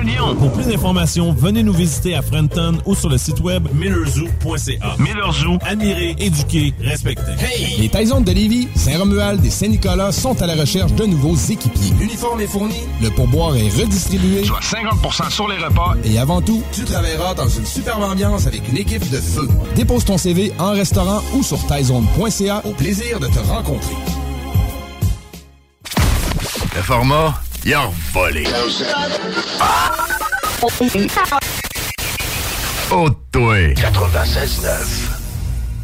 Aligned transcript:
Un 0.00 0.04
lion. 0.04 0.34
Pour 0.36 0.52
plus 0.52 0.64
d'informations, 0.66 1.32
venez 1.32 1.62
nous 1.62 1.72
visiter 1.72 2.14
à 2.14 2.22
Frenton 2.22 2.78
ou 2.86 2.94
sur 2.94 3.08
le 3.08 3.18
site 3.18 3.40
web 3.40 3.68
millerzoo.ca. 3.74 4.96
Miller 4.98 5.32
Zoo. 5.32 5.58
Admirer, 5.62 6.16
éduquer, 6.18 6.74
respecter. 6.80 7.32
Hey! 7.38 7.76
Les 7.78 7.88
Taisons 7.88 8.20
de 8.20 8.32
Lévis, 8.32 8.68
Saint-Romuald 8.74 9.44
et 9.44 9.50
Saint-Nicolas 9.50 10.12
sont 10.12 10.40
à 10.40 10.46
la 10.46 10.54
recherche 10.54 10.92
de 10.94 11.04
nouveaux 11.04 11.36
équipiers. 11.36 11.92
L'uniforme 11.98 12.40
est 12.40 12.46
fourni. 12.46 12.80
Le 13.02 13.10
pourboire 13.10 13.56
est 13.56 13.68
redistribué. 13.68 14.44
Soit 14.44 14.60
50% 14.60 15.30
sur 15.30 15.48
les 15.48 15.58
repas. 15.58 15.94
Et 16.04 16.18
avant 16.18 16.40
tout, 16.40 16.62
Tu 16.72 16.84
travailleras 16.84 17.34
dans 17.34 17.48
une 17.48 17.66
superbe 17.66 18.02
ambiance 18.02 18.46
avec 18.46 18.68
une 18.68 18.78
équipe 18.78 19.08
de 19.10 19.16
feu. 19.18 19.48
dépose 19.76 20.04
ton 20.04 20.18
CV 20.18 20.52
en 20.58 20.72
restaurant 20.72 21.20
ou 21.34 21.42
sur 21.42 21.58
taizone.ca. 21.66 22.62
Au 22.64 22.72
plaisir 22.72 23.20
de 23.20 23.26
te 23.26 23.38
rencontrer. 23.40 23.94
Le 26.76 26.82
format, 26.82 27.34
il 27.64 27.74
a 27.74 27.90
volé. 28.12 28.44
Oh, 32.92 33.08
toi. 33.30 33.74
96.9. 33.74 35.19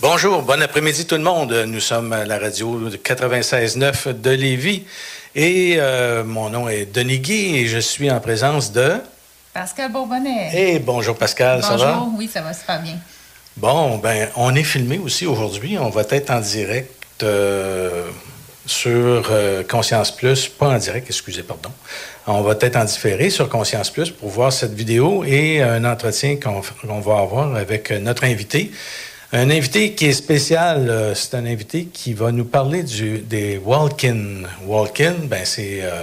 Bonjour, 0.00 0.42
bon 0.42 0.62
après-midi 0.62 1.06
tout 1.06 1.16
le 1.16 1.22
monde. 1.22 1.52
Nous 1.66 1.80
sommes 1.80 2.12
à 2.12 2.24
la 2.24 2.38
radio 2.38 2.88
96.9 2.88 4.20
de 4.20 4.30
Lévis 4.30 4.84
et 5.34 5.74
euh, 5.78 6.22
mon 6.22 6.50
nom 6.50 6.68
est 6.68 6.86
Denis 6.86 7.18
Guy 7.18 7.56
et 7.56 7.66
je 7.66 7.78
suis 7.78 8.08
en 8.10 8.20
présence 8.20 8.70
de... 8.70 9.00
Pascal 9.52 9.90
Bourbonnais. 9.90 10.50
Et 10.54 10.78
bonjour 10.78 11.16
Pascal, 11.16 11.60
Bonjour, 11.60 11.78
ça 11.78 11.84
va? 11.84 12.06
oui, 12.16 12.30
ça 12.32 12.40
va 12.40 12.52
super 12.52 12.80
bien. 12.80 12.96
Bon, 13.56 13.98
ben, 13.98 14.28
on 14.36 14.54
est 14.54 14.62
filmé 14.62 14.98
aussi 14.98 15.26
aujourd'hui. 15.26 15.78
On 15.78 15.90
va 15.90 16.02
être 16.10 16.30
en 16.30 16.40
direct 16.40 17.24
euh, 17.24 18.08
sur 18.68 19.28
euh, 19.30 19.64
Conscience 19.64 20.14
Plus, 20.14 20.46
pas 20.48 20.68
en 20.68 20.78
direct, 20.78 21.06
excusez, 21.08 21.42
pardon. 21.42 21.70
On 22.26 22.42
va 22.42 22.54
être 22.60 22.76
en 22.76 22.84
différé 22.84 23.30
sur 23.30 23.48
Conscience 23.48 23.90
Plus 23.90 24.10
pour 24.10 24.28
voir 24.28 24.52
cette 24.52 24.74
vidéo 24.74 25.24
et 25.24 25.62
un 25.62 25.84
entretien 25.84 26.36
qu'on 26.36 27.00
va 27.00 27.18
avoir 27.18 27.56
avec 27.56 27.90
notre 27.90 28.24
invité. 28.24 28.70
Un 29.32 29.50
invité 29.50 29.92
qui 29.92 30.06
est 30.06 30.12
spécial, 30.12 30.88
euh, 30.88 31.14
c'est 31.14 31.34
un 31.34 31.44
invité 31.44 31.86
qui 31.86 32.14
va 32.14 32.32
nous 32.32 32.46
parler 32.46 32.82
des 32.82 33.58
walk-in. 33.58 34.44
Walk-in, 34.64 35.14
ben 35.24 35.44
c'est 35.44 35.80
euh, 35.82 36.02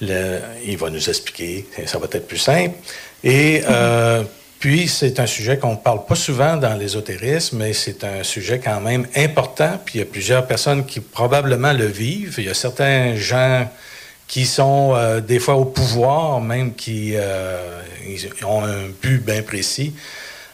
le, 0.00 0.40
il 0.66 0.76
va 0.76 0.90
nous 0.90 1.08
expliquer, 1.08 1.66
ça 1.86 1.98
va 1.98 2.06
être 2.10 2.26
plus 2.26 2.38
simple. 2.38 2.74
Et 3.22 3.62
euh, 3.68 4.24
puis 4.60 4.86
c'est 4.86 5.18
un 5.18 5.26
sujet 5.26 5.58
qu'on 5.58 5.72
ne 5.72 5.78
parle 5.78 6.06
pas 6.06 6.14
souvent 6.14 6.56
dans 6.56 6.74
l'ésotérisme, 6.74 7.58
mais 7.58 7.72
c'est 7.72 8.04
un 8.04 8.22
sujet 8.22 8.60
quand 8.60 8.80
même 8.80 9.06
important. 9.16 9.80
Puis 9.84 9.96
il 9.96 9.98
y 9.98 10.02
a 10.02 10.06
plusieurs 10.06 10.46
personnes 10.46 10.86
qui 10.86 11.00
probablement 11.00 11.72
le 11.72 11.86
vivent. 11.86 12.36
Il 12.38 12.44
y 12.44 12.50
a 12.50 12.54
certains 12.54 13.16
gens 13.16 13.68
qui 14.28 14.46
sont 14.46 14.92
euh, 14.94 15.20
des 15.20 15.40
fois 15.40 15.56
au 15.56 15.64
pouvoir, 15.64 16.40
même 16.40 16.74
qui 16.74 17.14
euh, 17.16 17.80
ils 18.06 18.28
ont 18.44 18.62
un 18.62 18.88
but 19.02 19.24
bien 19.24 19.42
précis. 19.42 19.94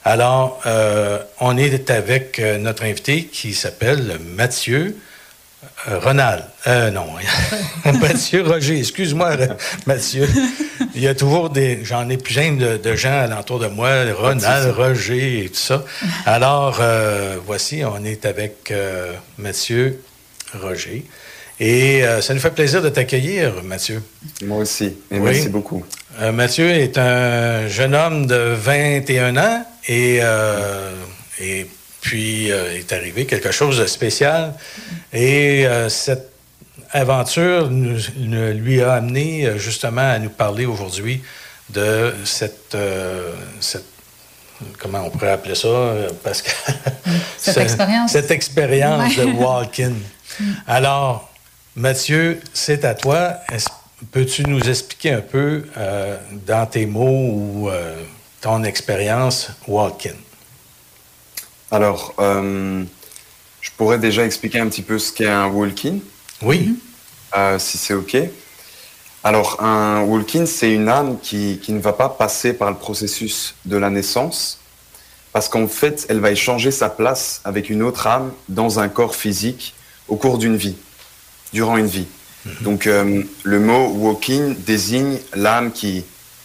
Alors, 0.08 0.60
euh, 0.66 1.18
on 1.40 1.56
est 1.56 1.90
avec 1.90 2.38
euh, 2.38 2.58
notre 2.58 2.84
invité 2.84 3.24
qui 3.24 3.54
s'appelle 3.54 4.20
Mathieu 4.36 4.96
Ronald. 5.86 6.42
Euh, 6.66 6.90
non, 6.90 7.06
Mathieu 8.00 8.42
Roger, 8.42 8.78
excuse-moi, 8.78 9.36
Mathieu. 9.86 10.28
Il 10.94 11.02
y 11.02 11.08
a 11.08 11.14
toujours 11.14 11.50
des. 11.50 11.80
J'en 11.84 12.08
ai 12.08 12.16
plein 12.16 12.52
de, 12.52 12.76
de 12.76 12.96
gens 12.96 13.12
alentour 13.18 13.58
de 13.58 13.66
moi, 13.68 13.90
Ronald, 14.18 14.74
Roger 14.74 15.44
et 15.44 15.48
tout 15.48 15.54
ça. 15.54 15.84
Alors, 16.24 16.78
euh, 16.80 17.36
voici, 17.46 17.82
on 17.84 18.04
est 18.04 18.26
avec 18.26 18.70
euh, 18.70 19.12
Mathieu 19.38 20.00
Roger. 20.60 21.04
Et 21.58 22.04
euh, 22.04 22.20
ça 22.20 22.34
nous 22.34 22.40
fait 22.40 22.50
plaisir 22.50 22.82
de 22.82 22.88
t'accueillir, 22.90 23.62
Mathieu. 23.64 24.02
Moi 24.44 24.58
aussi. 24.58 24.86
Et 25.10 25.18
Oui. 25.18 25.20
merci 25.32 25.48
beaucoup. 25.48 25.84
Euh, 26.20 26.32
Mathieu 26.32 26.68
est 26.70 26.98
un 26.98 27.68
jeune 27.68 27.94
homme 27.94 28.26
de 28.26 28.54
21 28.54 29.36
ans 29.36 29.66
et, 29.88 30.18
euh, 30.22 30.92
et 31.40 31.66
puis 32.00 32.52
euh, 32.52 32.76
est 32.78 32.92
arrivé 32.92 33.24
quelque 33.26 33.50
chose 33.52 33.78
de 33.78 33.86
spécial. 33.86 34.54
Et 35.18 35.66
euh, 35.66 35.88
cette 35.88 36.30
aventure 36.92 37.70
nous- 37.70 37.98
nous- 38.18 38.52
lui 38.52 38.82
a 38.82 38.92
amené 38.92 39.46
euh, 39.46 39.56
justement 39.58 40.02
à 40.12 40.18
nous 40.18 40.28
parler 40.28 40.66
aujourd'hui 40.66 41.22
de 41.70 42.12
cette, 42.24 42.74
euh, 42.74 43.32
cette 43.58 43.86
comment 44.78 45.04
on 45.06 45.10
pourrait 45.10 45.32
appeler 45.32 45.54
ça, 45.54 45.68
parce 46.22 46.42
que 46.42 46.50
cette 47.38 47.56
expérience, 47.56 48.12
cette 48.12 48.30
expérience 48.30 49.16
de 49.16 49.24
walk-in. 49.24 49.92
Alors, 50.66 51.30
Mathieu, 51.74 52.38
c'est 52.52 52.84
à 52.84 52.94
toi. 52.94 53.38
Peux-tu 54.12 54.42
nous 54.44 54.60
expliquer 54.68 55.12
un 55.12 55.22
peu 55.22 55.64
euh, 55.78 56.18
dans 56.46 56.66
tes 56.66 56.84
mots 56.84 57.30
ou 57.32 57.70
euh, 57.70 58.02
ton 58.42 58.62
expérience 58.64 59.48
walk-in? 59.66 60.10
Alors, 61.70 62.14
je 63.66 63.70
pourrais 63.76 63.98
déjà 63.98 64.24
expliquer 64.24 64.60
un 64.60 64.68
petit 64.68 64.82
peu 64.82 64.98
ce 64.98 65.12
qu'est 65.12 65.28
un 65.28 65.48
walk-in. 65.48 65.98
Oui. 66.42 66.78
si 67.58 67.78
c'est 67.78 67.94
OK. 67.94 68.16
Alors, 69.24 69.60
un 69.60 70.02
walk-in, 70.02 70.46
c'est 70.46 70.72
une 70.72 70.88
âme 70.88 71.18
qui, 71.20 71.58
qui, 71.60 71.72
ne 71.72 71.80
va 71.80 71.92
pas 71.92 72.08
passer 72.08 72.52
par 72.52 72.70
le 72.70 72.76
processus 72.76 73.56
de 73.64 73.76
la 73.76 73.90
naissance, 73.90 74.60
parce 75.32 75.48
qu'en 75.48 75.66
fait, 75.66 76.06
elle 76.08 76.20
va 76.20 76.30
échanger 76.30 76.70
sa 76.70 76.88
place 76.88 77.40
avec 77.42 77.68
une 77.68 77.82
autre 77.82 78.06
âme 78.06 78.32
dans 78.48 78.78
un 78.78 78.88
corps 78.88 79.16
physique 79.16 79.74
au 80.06 80.14
cours 80.14 80.38
d'une 80.38 80.56
vie, 80.56 80.76
durant 81.52 81.76
une 81.76 81.88
vie. 81.88 82.06
Mhm. 82.44 82.52
Donc, 82.60 82.86
euh, 82.86 83.24
le 83.42 83.58
mot 83.58 83.88
walk-in 83.88 84.54
désigne 84.64 85.18
l'âme 85.34 85.72
qui, 85.72 86.04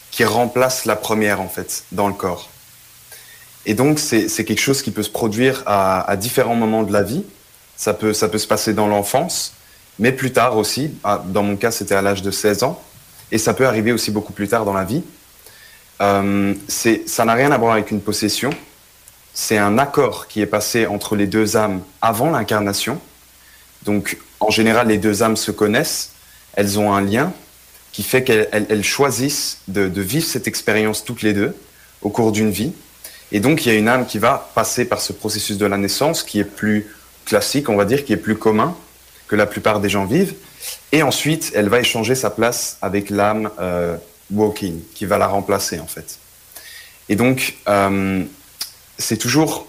qui 0.09 0.25
remplace 0.25 0.85
la 0.85 0.95
première, 0.95 1.39
en 1.39 1.49
fait, 1.49 1.83
dans 1.91 2.07
le 2.07 2.15
corps. 2.15 2.49
Et 3.65 3.73
donc, 3.73 3.99
c'est 3.99 4.27
quelque 4.43 4.59
chose 4.59 4.81
qui 4.81 4.91
peut 4.91 5.03
se 5.03 5.09
produire 5.09 5.63
à, 5.65 6.15
différents 6.17 6.55
moments 6.55 6.83
de 6.83 6.91
la 6.91 7.03
vie. 7.03 7.23
Ça 7.77 7.93
peut, 7.93 8.13
ça 8.13 8.27
peut 8.27 8.37
se 8.37 8.47
passer 8.47 8.73
dans 8.73 8.87
l'enfance, 8.87 9.53
mais 9.99 10.11
plus 10.11 10.31
tard 10.31 10.57
aussi. 10.57 10.91
Dans 11.25 11.43
mon 11.43 11.55
cas, 11.55 11.71
c'était 11.71 11.95
à 11.95 12.01
l'âge 12.01 12.21
de 12.21 12.31
16 12.31 12.63
ans. 12.63 12.81
Et 13.31 13.37
ça 13.37 13.53
peut 13.53 13.65
arriver 13.65 13.91
aussi 13.91 14.11
beaucoup 14.11 14.33
plus 14.33 14.47
tard 14.47 14.65
dans 14.65 14.73
la 14.73 14.83
vie. 14.83 15.03
Euh, 16.01 16.53
ça 16.67 17.25
n'a 17.25 17.33
rien 17.33 17.51
à 17.51 17.57
voir 17.57 17.73
avec 17.73 17.91
une 17.91 18.01
possession. 18.01 18.49
C'est 19.33 19.57
un 19.57 19.77
accord 19.77 20.27
qui 20.27 20.41
est 20.41 20.47
passé 20.47 20.87
entre 20.87 21.15
les 21.15 21.27
deux 21.27 21.55
âmes 21.55 21.81
avant 22.01 22.31
l'incarnation. 22.31 22.99
Donc, 23.83 24.17
en 24.39 24.49
général, 24.49 24.87
les 24.87 24.97
deux 24.97 25.23
âmes 25.23 25.37
se 25.37 25.51
connaissent. 25.51 26.11
Elles 26.53 26.79
ont 26.79 26.93
un 26.93 27.01
lien 27.01 27.31
qui 27.91 28.03
fait 28.03 28.23
qu'elles 28.23 28.83
choisissent 28.83 29.59
de, 29.67 30.01
vivre 30.01 30.25
cette 30.25 30.47
expérience 30.47 31.03
toutes 31.03 31.21
les 31.21 31.33
deux 31.33 31.55
au 32.01 32.09
cours 32.09 32.31
d'une 32.31 32.51
vie. 32.51 32.73
Et 33.31 33.39
donc, 33.39 33.65
il 33.65 33.71
y 33.71 33.75
a 33.75 33.77
une 33.77 33.87
âme 33.87 34.05
qui 34.05 34.19
va 34.19 34.51
passer 34.53 34.85
par 34.85 35.01
ce 35.01 35.13
processus 35.13 35.57
de 35.57 35.65
la 35.65 35.77
naissance 35.77 36.23
qui 36.23 36.39
est 36.39 36.45
plus 36.45 36.87
classique, 37.25 37.69
on 37.69 37.75
va 37.75 37.85
dire, 37.85 38.03
qui 38.03 38.13
est 38.13 38.17
plus 38.17 38.35
commun, 38.35 38.75
que 39.27 39.35
la 39.35 39.45
plupart 39.45 39.79
des 39.79 39.89
gens 39.89 40.05
vivent. 40.05 40.35
Et 40.91 41.03
ensuite, 41.03 41.51
elle 41.55 41.69
va 41.69 41.79
échanger 41.79 42.15
sa 42.15 42.29
place 42.29 42.77
avec 42.81 43.09
l'âme 43.09 43.49
euh, 43.59 43.95
walking, 44.31 44.81
qui 44.93 45.05
va 45.05 45.17
la 45.17 45.27
remplacer 45.27 45.79
en 45.79 45.87
fait. 45.87 46.19
Et 47.09 47.15
donc, 47.15 47.55
euh, 47.67 48.23
c'est 48.97 49.17
toujours 49.17 49.67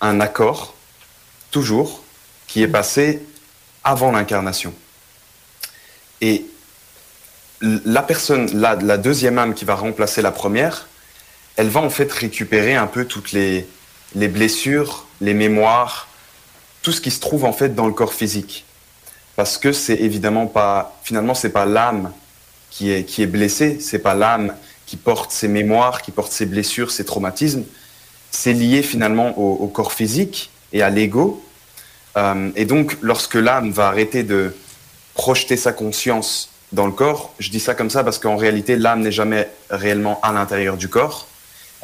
un 0.00 0.20
accord, 0.20 0.74
toujours, 1.50 2.02
qui 2.46 2.62
est 2.62 2.68
passé 2.68 3.22
avant 3.84 4.12
l'incarnation. 4.12 4.74
Et 6.20 6.44
la 7.60 8.02
personne, 8.02 8.50
la, 8.58 8.74
la, 8.76 8.96
deuxième 8.96 9.38
âme 9.38 9.54
qui 9.54 9.64
va 9.64 9.74
remplacer 9.74 10.22
la 10.22 10.32
première, 10.32 10.88
elle 11.56 11.68
va 11.68 11.80
en 11.80 11.90
fait 11.90 12.10
récupérer 12.12 12.74
un 12.74 12.86
peu 12.86 13.04
toutes 13.04 13.32
les, 13.32 13.66
les 14.14 14.28
blessures, 14.28 15.06
les 15.20 15.34
mémoires, 15.34 16.08
tout 16.82 16.92
ce 16.92 17.00
qui 17.00 17.10
se 17.10 17.20
trouve 17.20 17.44
en 17.44 17.52
fait 17.52 17.74
dans 17.74 17.86
le 17.86 17.92
corps 17.92 18.14
physique 18.14 18.64
parce 19.36 19.58
que 19.58 19.72
c'est 19.72 19.96
évidemment 19.96 20.46
pas, 20.46 20.98
finalement, 21.02 21.34
c'est 21.34 21.50
pas 21.50 21.64
l'âme 21.64 22.12
qui 22.70 22.90
est, 22.90 23.04
qui 23.04 23.22
est 23.22 23.26
blessée, 23.26 23.78
c'est 23.80 23.98
pas 23.98 24.14
l'âme 24.14 24.54
qui 24.86 24.96
porte 24.96 25.30
ses 25.32 25.48
mémoires, 25.48 26.02
qui 26.02 26.10
porte 26.10 26.32
ses 26.32 26.46
blessures, 26.46 26.90
ses 26.90 27.04
traumatismes. 27.04 27.64
C'est 28.30 28.52
lié 28.52 28.82
finalement 28.82 29.38
au, 29.38 29.66
corps 29.68 29.92
physique 29.92 30.50
et 30.72 30.82
à 30.82 30.90
l'ego. 30.90 31.42
Euh, 32.16 32.50
et 32.56 32.64
donc, 32.64 32.96
lorsque 33.00 33.34
l'âme 33.34 33.70
va 33.70 33.88
arrêter 33.88 34.22
de 34.22 34.54
projeter 35.14 35.56
sa 35.56 35.72
conscience 35.72 36.50
dans 36.72 36.86
le 36.86 36.92
corps, 36.92 37.34
je 37.38 37.50
dis 37.50 37.60
ça 37.60 37.74
comme 37.74 37.90
ça 37.90 38.04
parce 38.04 38.18
qu'en 38.18 38.36
réalité, 38.36 38.76
l'âme 38.76 39.00
n'est 39.00 39.12
jamais 39.12 39.48
réellement 39.70 40.18
à 40.22 40.32
l'intérieur 40.32 40.76
du 40.76 40.88
corps. 40.88 41.26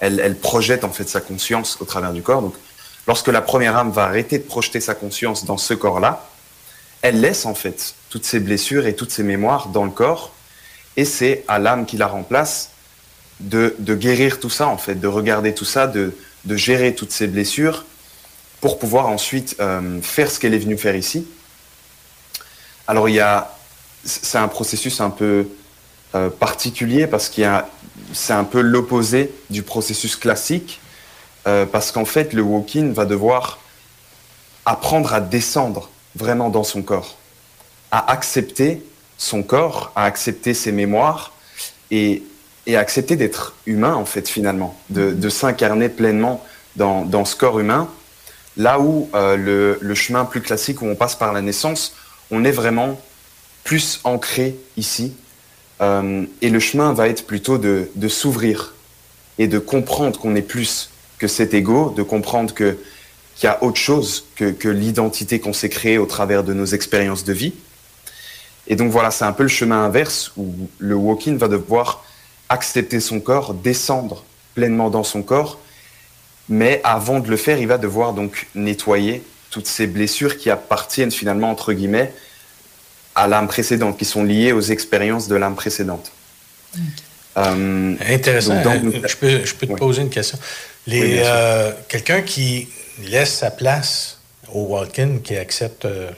Elle, 0.00 0.36
projette 0.36 0.84
en 0.84 0.90
fait 0.90 1.08
sa 1.08 1.20
conscience 1.20 1.78
au 1.80 1.84
travers 1.84 2.12
du 2.12 2.22
corps. 2.22 2.42
Donc, 2.42 2.54
lorsque 3.06 3.28
la 3.28 3.42
première 3.42 3.76
âme 3.76 3.90
va 3.90 4.04
arrêter 4.04 4.38
de 4.38 4.44
projeter 4.44 4.80
sa 4.80 4.94
conscience 4.94 5.44
dans 5.44 5.58
ce 5.58 5.74
corps-là, 5.74 6.28
elle 7.02 7.20
laisse 7.20 7.46
en 7.46 7.54
fait 7.54 7.94
toutes 8.10 8.24
ses 8.24 8.40
blessures 8.40 8.86
et 8.86 8.94
toutes 8.94 9.10
ses 9.10 9.22
mémoires 9.22 9.68
dans 9.68 9.84
le 9.84 9.90
corps, 9.90 10.32
et 10.96 11.04
c'est 11.04 11.44
à 11.48 11.58
l'âme 11.58 11.86
qui 11.86 11.96
la 11.96 12.06
remplace 12.06 12.70
de, 13.40 13.76
guérir 13.80 14.40
tout 14.40 14.50
ça 14.50 14.66
en 14.66 14.78
fait, 14.78 14.96
de 14.96 15.06
regarder 15.06 15.54
tout 15.54 15.64
ça, 15.64 15.86
de, 15.86 16.12
gérer 16.50 16.94
toutes 16.94 17.12
ces 17.12 17.26
blessures 17.26 17.84
pour 18.60 18.78
pouvoir 18.78 19.06
ensuite 19.08 19.56
euh, 19.60 20.00
faire 20.00 20.30
ce 20.30 20.40
qu'elle 20.40 20.54
est 20.54 20.58
venue 20.58 20.78
faire 20.78 20.96
ici. 20.96 21.26
Alors 22.86 23.08
il 23.08 23.14
y 23.16 23.20
a, 23.20 23.54
c'est 24.04 24.38
un 24.38 24.48
processus 24.48 25.00
un 25.00 25.10
peu 25.10 25.46
euh, 26.14 26.30
particulier 26.30 27.06
parce 27.06 27.28
qu'il 27.28 27.42
y 27.42 27.46
a, 27.46 27.68
c'est 28.12 28.32
un 28.32 28.44
peu 28.44 28.60
l'opposé 28.60 29.32
du 29.50 29.62
processus 29.62 30.16
classique 30.16 30.80
euh, 31.46 31.66
parce 31.66 31.92
qu'en 31.92 32.04
fait 32.04 32.32
le 32.32 32.42
walk-in 32.42 32.92
va 32.92 33.04
devoir 33.04 33.58
apprendre 34.66 35.14
à 35.14 35.20
descendre 35.20 35.90
vraiment 36.14 36.50
dans 36.50 36.64
son 36.64 36.82
corps, 36.82 37.16
à 37.90 38.10
accepter 38.12 38.82
son 39.16 39.42
corps, 39.42 39.92
à 39.96 40.04
accepter 40.04 40.54
ses 40.54 40.72
mémoires 40.72 41.32
et, 41.90 42.22
et 42.68 42.76
accepter 42.76 43.16
d'être 43.16 43.54
humain, 43.66 43.94
en 43.94 44.04
fait, 44.04 44.28
finalement, 44.28 44.78
de, 44.90 45.28
s'incarner 45.30 45.88
pleinement 45.88 46.44
dans, 46.76 47.24
ce 47.24 47.34
corps 47.34 47.58
humain. 47.58 47.88
Là 48.58 48.78
où 48.78 49.08
euh, 49.14 49.76
le, 49.80 49.94
chemin 49.94 50.26
plus 50.26 50.42
classique, 50.42 50.82
où 50.82 50.86
on 50.86 50.94
passe 50.94 51.16
par 51.16 51.32
la 51.32 51.40
naissance, 51.40 51.94
on 52.30 52.44
est 52.44 52.52
vraiment 52.52 53.00
plus 53.64 54.00
ancré 54.04 54.56
ici. 54.76 55.14
Euh, 55.80 56.24
et 56.42 56.50
le 56.50 56.60
chemin 56.60 56.92
va 56.92 57.08
être 57.08 57.26
plutôt 57.26 57.58
de, 57.58 57.88
s'ouvrir 58.08 58.74
et 59.38 59.46
de 59.46 59.58
comprendre 59.58 60.18
qu'on 60.18 60.34
est 60.34 60.42
plus 60.42 60.90
que 61.18 61.28
cet 61.28 61.54
ego, 61.54 61.94
de 61.96 62.02
comprendre 62.02 62.54
qu'il 62.54 62.76
y 63.42 63.46
a 63.46 63.62
autre 63.62 63.78
chose 63.78 64.26
que, 64.36 64.50
que 64.50 64.68
l'identité 64.68 65.40
qu'on 65.40 65.52
s'est 65.52 65.68
créée 65.68 65.98
au 65.98 66.06
travers 66.06 66.44
de 66.44 66.52
nos 66.54 66.66
expériences 66.66 67.24
de 67.24 67.32
vie. 67.32 67.52
Et 68.66 68.76
donc 68.76 68.90
voilà, 68.90 69.10
c'est 69.10 69.24
un 69.24 69.32
peu 69.32 69.44
le 69.44 69.48
chemin 69.48 69.84
inverse 69.84 70.32
où 70.36 70.52
le 70.78 70.94
walk-in 70.94 71.36
va 71.36 71.48
devoir 71.48 72.04
accepter 72.48 73.00
son 73.00 73.20
corps, 73.20 73.54
descendre 73.54 74.24
pleinement 74.54 74.90
dans 74.90 75.04
son 75.04 75.22
corps, 75.22 75.58
mais 76.48 76.80
avant 76.84 77.20
de 77.20 77.28
le 77.28 77.36
faire, 77.36 77.58
il 77.58 77.68
va 77.68 77.78
devoir 77.78 78.12
donc 78.12 78.46
nettoyer 78.54 79.22
toutes 79.50 79.66
ces 79.66 79.86
blessures 79.86 80.36
qui 80.36 80.50
appartiennent 80.50 81.10
finalement, 81.10 81.50
entre 81.50 81.72
guillemets, 81.72 82.12
à 83.18 83.26
l'âme 83.26 83.48
précédente, 83.48 83.98
qui 83.98 84.04
sont 84.04 84.22
liées 84.22 84.52
aux 84.52 84.60
expériences 84.60 85.26
de 85.28 85.34
l'âme 85.34 85.56
précédente. 85.56 86.12
Euh, 87.36 87.94
Intéressant. 88.08 88.62
Donc, 88.62 89.06
je, 89.06 89.16
peux, 89.16 89.44
je 89.44 89.54
peux 89.54 89.66
te 89.66 89.72
poser 89.72 90.02
une 90.02 90.10
question. 90.10 90.38
Les, 90.86 91.20
euh, 91.24 91.72
quelqu'un 91.88 92.22
qui 92.22 92.68
laisse 93.02 93.34
sa 93.34 93.50
place 93.50 94.18
au 94.52 94.62
walk-in 94.62 95.18
qui 95.22 95.36
accepte 95.36 95.84
euh, 95.84 96.10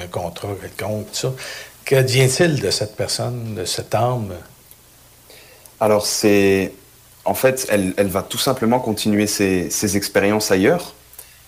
un 0.00 0.06
contrat 0.06 0.48
quelconque, 0.60 1.06
tout 1.12 1.18
ça. 1.18 1.32
Qu'advient-il 1.84 2.60
de 2.60 2.70
cette 2.70 2.96
personne, 2.96 3.54
de 3.56 3.64
cette 3.64 3.94
âme? 3.94 4.32
Alors, 5.80 6.06
c'est. 6.06 6.72
En 7.24 7.34
fait, 7.34 7.66
elle, 7.70 7.94
elle, 7.96 8.08
va 8.08 8.22
tout 8.22 8.38
simplement 8.38 8.80
continuer 8.80 9.26
ses, 9.26 9.70
ses, 9.70 9.96
expériences 9.96 10.50
ailleurs. 10.50 10.94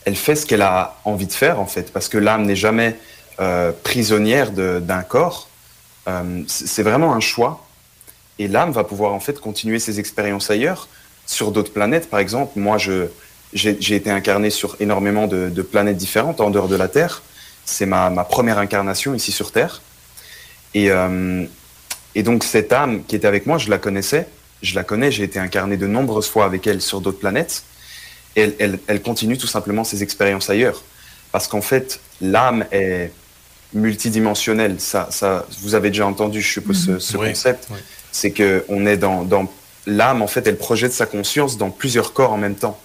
Elle 0.04 0.16
fait 0.16 0.36
ce 0.36 0.46
qu'elle 0.46 0.62
a 0.62 0.96
envie 1.04 1.26
de 1.26 1.32
faire, 1.32 1.58
en 1.60 1.66
fait, 1.66 1.92
parce 1.92 2.08
que 2.08 2.18
l'âme 2.18 2.44
n'est 2.46 2.56
jamais 2.56 2.96
euh, 3.40 3.72
prisonnière 3.82 4.50
d'un 4.52 5.02
corps. 5.02 5.48
Euh, 6.08 6.42
c'est 6.46 6.82
vraiment 6.82 7.14
un 7.14 7.20
choix. 7.20 7.66
Et 8.38 8.48
l'âme 8.48 8.72
va 8.72 8.84
pouvoir, 8.84 9.12
en 9.12 9.20
fait, 9.20 9.40
continuer 9.40 9.78
ses 9.78 10.00
expériences 10.00 10.50
ailleurs, 10.50 10.88
sur 11.26 11.52
d'autres 11.52 11.72
planètes. 11.72 12.10
Par 12.10 12.20
exemple, 12.20 12.58
moi, 12.58 12.78
j'ai 12.78 13.94
été 13.94 14.10
incarné 14.10 14.50
sur 14.50 14.76
énormément 14.80 15.26
de, 15.26 15.62
planètes 15.62 15.96
différentes 15.96 16.40
en 16.40 16.50
dehors 16.50 16.68
de 16.68 16.76
la 16.76 16.88
Terre. 16.88 17.22
C'est 17.64 17.86
ma, 17.86 18.10
première 18.24 18.58
incarnation 18.58 19.14
ici 19.14 19.32
sur 19.32 19.52
Terre. 19.52 19.82
Et, 20.74 20.90
euh, 20.90 21.44
et, 22.14 22.22
donc 22.24 22.42
cette 22.42 22.72
âme 22.72 23.04
qui 23.04 23.14
était 23.14 23.28
avec 23.28 23.46
moi, 23.46 23.58
je 23.58 23.70
la 23.70 23.78
connaissais, 23.78 24.26
je 24.62 24.74
la 24.74 24.82
connais, 24.82 25.12
j'ai 25.12 25.22
été 25.22 25.38
incarné 25.38 25.76
de 25.76 25.86
nombreuses 25.86 26.28
fois 26.28 26.44
avec 26.44 26.66
elle 26.66 26.82
sur 26.82 27.00
d'autres 27.00 27.20
planètes. 27.20 27.62
Elle, 28.34 29.02
continue 29.04 29.38
tout 29.38 29.46
simplement 29.46 29.84
ses 29.84 30.02
expériences 30.02 30.50
ailleurs. 30.50 30.82
Parce 31.30 31.46
qu'en 31.46 31.62
fait, 31.62 32.00
l'âme 32.20 32.64
est 32.72 33.12
multidimensionnelle. 33.74 34.76
Ça, 34.78 35.08
ça, 35.10 35.46
vous 35.60 35.74
avez 35.74 35.90
déjà 35.90 36.06
entendu, 36.06 36.40
je 36.40 36.48
suppose, 36.48 36.84
ce, 36.86 36.98
ce 36.98 37.16
oui, 37.16 37.28
concept. 37.28 37.68
Oui. 37.70 37.78
C'est 38.12 38.32
qu'on 38.32 38.86
est 38.86 38.96
dans, 38.96 39.24
dans 39.24 39.52
l'âme, 39.86 40.22
en 40.22 40.26
fait, 40.26 40.46
elle 40.46 40.56
projette 40.56 40.92
sa 40.92 41.06
conscience 41.06 41.58
dans 41.58 41.70
plusieurs 41.70 42.12
corps 42.12 42.32
en 42.32 42.38
même 42.38 42.54
temps. 42.54 42.78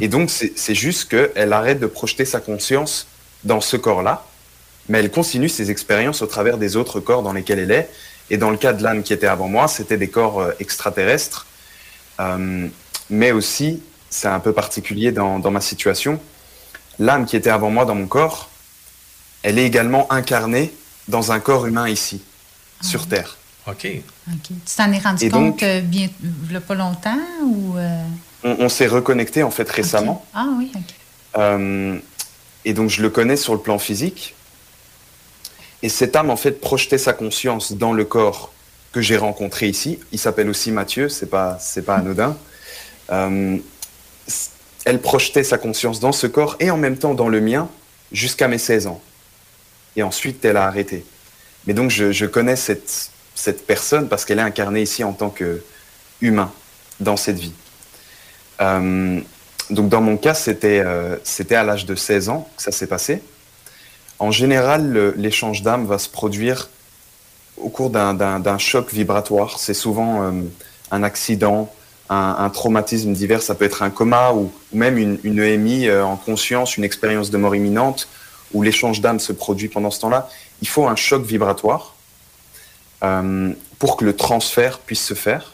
Et 0.00 0.08
donc, 0.08 0.30
c'est 0.30 0.74
juste 0.74 1.08
qu'elle 1.08 1.52
arrête 1.52 1.78
de 1.78 1.86
projeter 1.86 2.24
sa 2.24 2.40
conscience 2.40 3.06
dans 3.44 3.60
ce 3.60 3.76
corps-là, 3.76 4.26
mais 4.88 4.98
elle 4.98 5.12
continue 5.12 5.48
ses 5.48 5.70
expériences 5.70 6.22
au 6.22 6.26
travers 6.26 6.58
des 6.58 6.74
autres 6.74 6.98
corps 6.98 7.22
dans 7.22 7.32
lesquels 7.32 7.60
elle 7.60 7.70
est. 7.70 7.88
Et 8.30 8.36
dans 8.36 8.50
le 8.50 8.56
cas 8.56 8.72
de 8.72 8.82
l'âme 8.82 9.04
qui 9.04 9.12
était 9.12 9.28
avant 9.28 9.46
moi, 9.46 9.68
c'était 9.68 9.96
des 9.96 10.08
corps 10.08 10.40
euh, 10.40 10.50
extraterrestres. 10.58 11.46
Euh, 12.18 12.66
mais 13.10 13.30
aussi, 13.30 13.80
c'est 14.10 14.28
un 14.28 14.40
peu 14.40 14.52
particulier 14.52 15.12
dans, 15.12 15.38
dans 15.38 15.52
ma 15.52 15.60
situation, 15.60 16.20
l'âme 16.98 17.24
qui 17.24 17.36
était 17.36 17.50
avant 17.50 17.70
moi 17.70 17.84
dans 17.84 17.94
mon 17.94 18.08
corps, 18.08 18.49
elle 19.42 19.58
est 19.58 19.66
également 19.66 20.10
incarnée 20.12 20.72
dans 21.08 21.32
un 21.32 21.40
corps 21.40 21.66
humain 21.66 21.88
ici, 21.88 22.22
Ah 22.80 22.84
sur 22.86 23.06
Terre. 23.08 23.36
OK. 23.66 23.86
OK. 24.28 24.36
Tu 24.48 24.54
t'en 24.76 24.92
es 24.92 24.98
rendu 24.98 25.24
Et 25.24 25.28
compte 25.30 25.44
donc- 25.46 25.62
euh, 25.62 25.80
bien, 25.80 26.08
il 26.48 26.52
y 26.52 26.56
a 26.56 26.60
pas 26.60 26.74
longtemps 26.74 27.18
ou... 27.44 27.76
euh, 27.76 28.02
On, 28.44 28.56
on 28.60 28.68
s'est 28.68 28.86
reconnecté 28.86 29.42
en 29.42 29.50
fait 29.50 29.68
récemment. 29.70 30.24
Ah 30.34 30.46
oui, 30.58 30.70
OK. 30.74 30.82
Euh, 31.38 31.98
et 32.64 32.72
donc 32.72 32.90
je 32.90 33.02
le 33.02 33.10
connais 33.10 33.36
sur 33.36 33.54
le 33.54 33.60
plan 33.60 33.78
physique. 33.78 34.34
Et 35.82 35.88
cette 35.88 36.14
âme 36.16 36.30
en 36.30 36.36
fait 36.36 36.60
projetait 36.60 36.98
sa 36.98 37.12
conscience 37.12 37.72
dans 37.72 37.92
le 37.92 38.04
corps 38.04 38.52
que 38.92 39.00
j'ai 39.00 39.16
rencontré 39.16 39.68
ici. 39.68 39.98
Il 40.12 40.18
s'appelle 40.18 40.48
aussi 40.50 40.72
Mathieu, 40.72 41.08
c'est 41.08 41.26
pas 41.30 41.58
c'est 41.60 41.82
pas 41.82 41.96
anodin. 41.96 42.36
Euh, 43.12 43.56
elle 44.84 45.00
projetait 45.00 45.44
sa 45.44 45.58
conscience 45.58 46.00
dans 46.00 46.12
ce 46.12 46.26
corps 46.26 46.56
et 46.60 46.70
en 46.70 46.76
même 46.76 46.96
temps 46.98 47.14
dans 47.14 47.28
le 47.28 47.40
mien 47.40 47.68
jusqu'à 48.12 48.48
mes 48.48 48.58
16 48.58 48.86
ans. 48.88 49.00
Et 49.96 50.02
ensuite 50.02 50.44
elle 50.44 50.56
a 50.56 50.66
arrêté. 50.66 51.04
Mais 51.66 51.74
donc 51.74 51.90
je, 51.90 52.26
connais 52.26 52.56
cette 52.56 53.10
cette 53.34 53.66
personne 53.66 54.08
parce 54.08 54.24
qu'elle 54.24 54.38
est 54.38 54.42
incarnée 54.42 54.82
ici 54.82 55.02
en 55.04 55.12
tant 55.12 55.30
que 55.30 55.62
humain 56.20 56.52
dans 57.00 57.16
cette 57.16 57.38
vie. 57.38 57.54
Euh, 58.60 59.20
donc 59.70 59.88
dans 59.88 60.00
mon 60.00 60.16
cas, 60.16 60.34
c'était 60.34 60.82
euh, 60.84 61.16
à 61.50 61.62
l'âge 61.62 61.86
de 61.86 61.94
16 61.94 62.28
ans 62.28 62.48
que 62.56 62.62
ça 62.62 62.72
s'est 62.72 62.86
passé. 62.86 63.22
En 64.18 64.30
général, 64.30 65.14
l'échange 65.16 65.62
d'âme 65.62 65.86
va 65.86 65.98
se 65.98 66.08
produire 66.08 66.68
au 67.56 67.68
cours 67.68 67.90
d'un- 67.90 68.58
choc 68.58 68.92
vibratoire. 68.92 69.58
C'est 69.58 69.74
souvent 69.74 70.22
euh, 70.22 70.30
un 70.90 71.02
accident, 71.02 71.72
un, 72.08 72.50
traumatisme 72.50 73.12
divers. 73.12 73.42
Ça 73.42 73.54
peut 73.54 73.64
être 73.64 73.82
un 73.82 73.90
coma 73.90 74.32
ou, 74.32 74.50
même 74.72 74.98
une, 74.98 75.38
EMI 75.38 75.88
euh, 75.88 76.04
en 76.04 76.16
conscience, 76.16 76.76
une 76.76 76.84
expérience 76.84 77.30
de 77.30 77.38
mort 77.38 77.54
imminente 77.54 78.08
où 78.52 78.62
l'échange 78.62 79.00
d'âme 79.00 79.20
se 79.20 79.32
produit 79.32 79.68
pendant 79.68 79.90
ce 79.90 80.00
temps-là. 80.00 80.28
Il 80.62 80.68
faut 80.68 80.86
un 80.86 80.96
choc 80.96 81.24
vibratoire 81.24 81.94
euh, 83.02 83.52
pour 83.78 83.96
que 83.96 84.04
le 84.04 84.14
transfert 84.14 84.78
puisse 84.80 85.04
se 85.04 85.14
faire. 85.14 85.52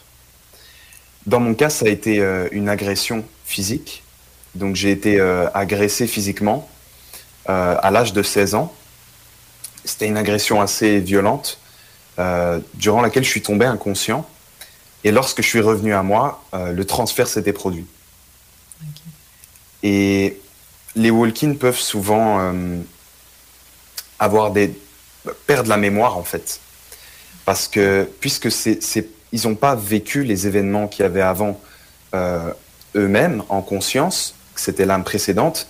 Dans 1.25 1.39
mon 1.39 1.53
cas, 1.53 1.69
ça 1.69 1.85
a 1.85 1.89
été 1.89 2.19
euh, 2.19 2.47
une 2.51 2.69
agression 2.69 3.23
physique. 3.45 4.03
Donc 4.55 4.75
j'ai 4.75 4.91
été 4.91 5.19
euh, 5.19 5.47
agressé 5.53 6.07
physiquement 6.07 6.67
à 7.49 7.91
l'âge 7.91 8.11
de 8.11 8.23
16 8.23 8.55
ans. 8.55 8.73
C'était 9.85 10.05
une 10.05 10.17
agression 10.17 10.59
assez 10.59 10.99
violente, 10.99 11.61
durant 12.73 12.99
laquelle 12.99 13.23
je 13.23 13.29
suis 13.29 13.41
tombé 13.41 13.65
inconscient. 13.65 14.27
Et 15.05 15.11
lorsque 15.11 15.41
je 15.41 15.47
suis 15.47 15.61
revenu 15.61 15.93
à 15.93 16.03
moi, 16.03 16.43
le 16.51 16.83
transfert 16.83 17.25
s'était 17.25 17.53
produit. 17.53 17.85
Et 19.81 20.41
les 20.97 21.11
walk-ins 21.11 21.53
peuvent 21.53 21.79
souvent 21.79 22.39
euh, 22.39 22.77
avoir 24.19 24.51
des 24.51 24.73
perdre 25.45 25.69
la 25.69 25.77
mémoire 25.77 26.17
en 26.17 26.23
fait, 26.23 26.59
parce 27.45 27.67
que 27.67 28.07
puisque 28.19 28.51
c'est 28.51 28.79
ils 29.31 29.47
n'ont 29.47 29.55
pas 29.55 29.75
vécu 29.75 30.23
les 30.23 30.47
événements 30.47 30.87
qu'il 30.87 31.03
y 31.03 31.05
avait 31.05 31.21
avant 31.21 31.59
euh, 32.15 32.51
eux-mêmes 32.95 33.43
en 33.49 33.61
conscience, 33.61 34.35
que 34.55 34.61
c'était 34.61 34.85
l'âme 34.85 35.03
précédente, 35.03 35.67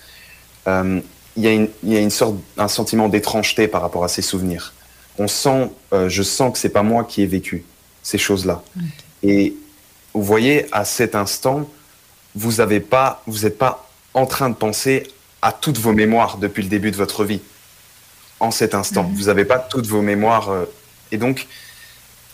euh, 0.67 1.01
il 1.35 1.43
y 1.43 1.47
a, 1.47 1.51
une, 1.51 1.67
il 1.83 1.93
y 1.93 1.97
a 1.97 1.99
une 1.99 2.11
sorte, 2.11 2.35
un 2.57 2.67
sentiment 2.67 3.09
d'étrangeté 3.09 3.67
par 3.67 3.81
rapport 3.81 4.03
à 4.03 4.07
ces 4.07 4.21
souvenirs. 4.21 4.73
On 5.17 5.27
sent, 5.27 5.71
euh, 5.93 6.07
je 6.07 6.23
sens 6.23 6.53
que 6.53 6.59
c'est 6.59 6.69
pas 6.69 6.83
moi 6.83 7.03
qui 7.03 7.23
ai 7.23 7.25
vécu 7.25 7.65
ces 8.03 8.17
choses-là. 8.17 8.63
Et 9.23 9.55
vous 10.13 10.23
voyez, 10.23 10.67
à 10.71 10.85
cet 10.85 11.15
instant, 11.15 11.67
vous 12.35 12.53
n'avez 12.53 12.79
pas, 12.79 13.23
vous 13.27 13.39
n'êtes 13.39 13.57
pas 13.57 13.89
en 14.13 14.25
train 14.25 14.49
de 14.49 14.55
penser 14.55 15.03
à 15.41 15.51
toutes 15.51 15.77
vos 15.77 15.93
mémoires 15.93 16.37
depuis 16.37 16.63
le 16.63 16.69
début 16.69 16.91
de 16.91 16.97
votre 16.97 17.23
vie. 17.23 17.41
En 18.39 18.51
cet 18.51 18.75
instant, 18.75 19.09
vous 19.15 19.25
n'avez 19.25 19.45
pas 19.45 19.59
toutes 19.59 19.87
vos 19.87 20.01
mémoires. 20.01 20.49
euh, 20.49 20.65
et 21.11 21.17
donc, 21.17 21.47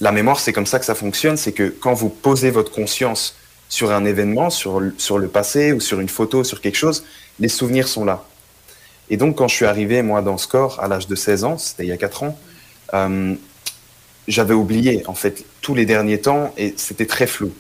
la 0.01 0.12
mémoire, 0.12 0.39
c'est 0.39 0.51
comme 0.53 0.65
ça 0.65 0.79
que 0.79 0.86
ça 0.86 0.95
fonctionne, 0.95 1.38
c'est 1.38 1.51
que 1.53 1.69
quand 1.69 1.93
vous 1.93 2.10
posez 2.10 2.50
votre 2.51 2.72
conscience 2.72 3.36
sur 3.69 3.91
un 3.91 4.05
événement, 4.05 4.50
sur, 4.50 4.79
le- 4.79 4.93
sur 4.98 5.17
le 5.17 5.27
passé 5.27 5.72
ou 5.72 5.79
sur 5.79 6.00
une 6.00 6.10
photo, 6.10 6.43
sur 6.43 6.62
quelque 6.62 6.75
chose, 6.77 7.03
les 7.39 7.48
souvenirs 7.50 7.88
sont 7.88 8.03
là. 8.05 8.24
Et 9.10 9.17
donc, 9.17 9.38
quand 9.38 9.48
je 9.48 9.55
suis 9.55 9.65
arrivé, 9.65 10.01
moi, 10.01 10.22
dans 10.22 10.38
ce 10.38 10.48
corps, 10.48 10.79
à 10.81 10.88
l'âge 10.88 11.07
de 11.07 11.15
16 11.15 11.43
ans, 11.43 11.57
c'était 11.57 11.83
il 11.83 11.89
y 11.89 11.91
a 11.93 11.98
4 11.98 12.24
ans, 12.24 12.38
euh, 12.93 13.36
j'avais 14.27 14.53
oublié, 14.53 15.03
en 15.07 15.13
fait, 15.13 15.45
tous 15.62 15.75
les 15.75 15.86
derniers 15.86 16.19
temps, 16.22 16.53
et 16.57 16.74
c'était 16.77 17.05
très 17.05 17.27
flou. 17.27 17.51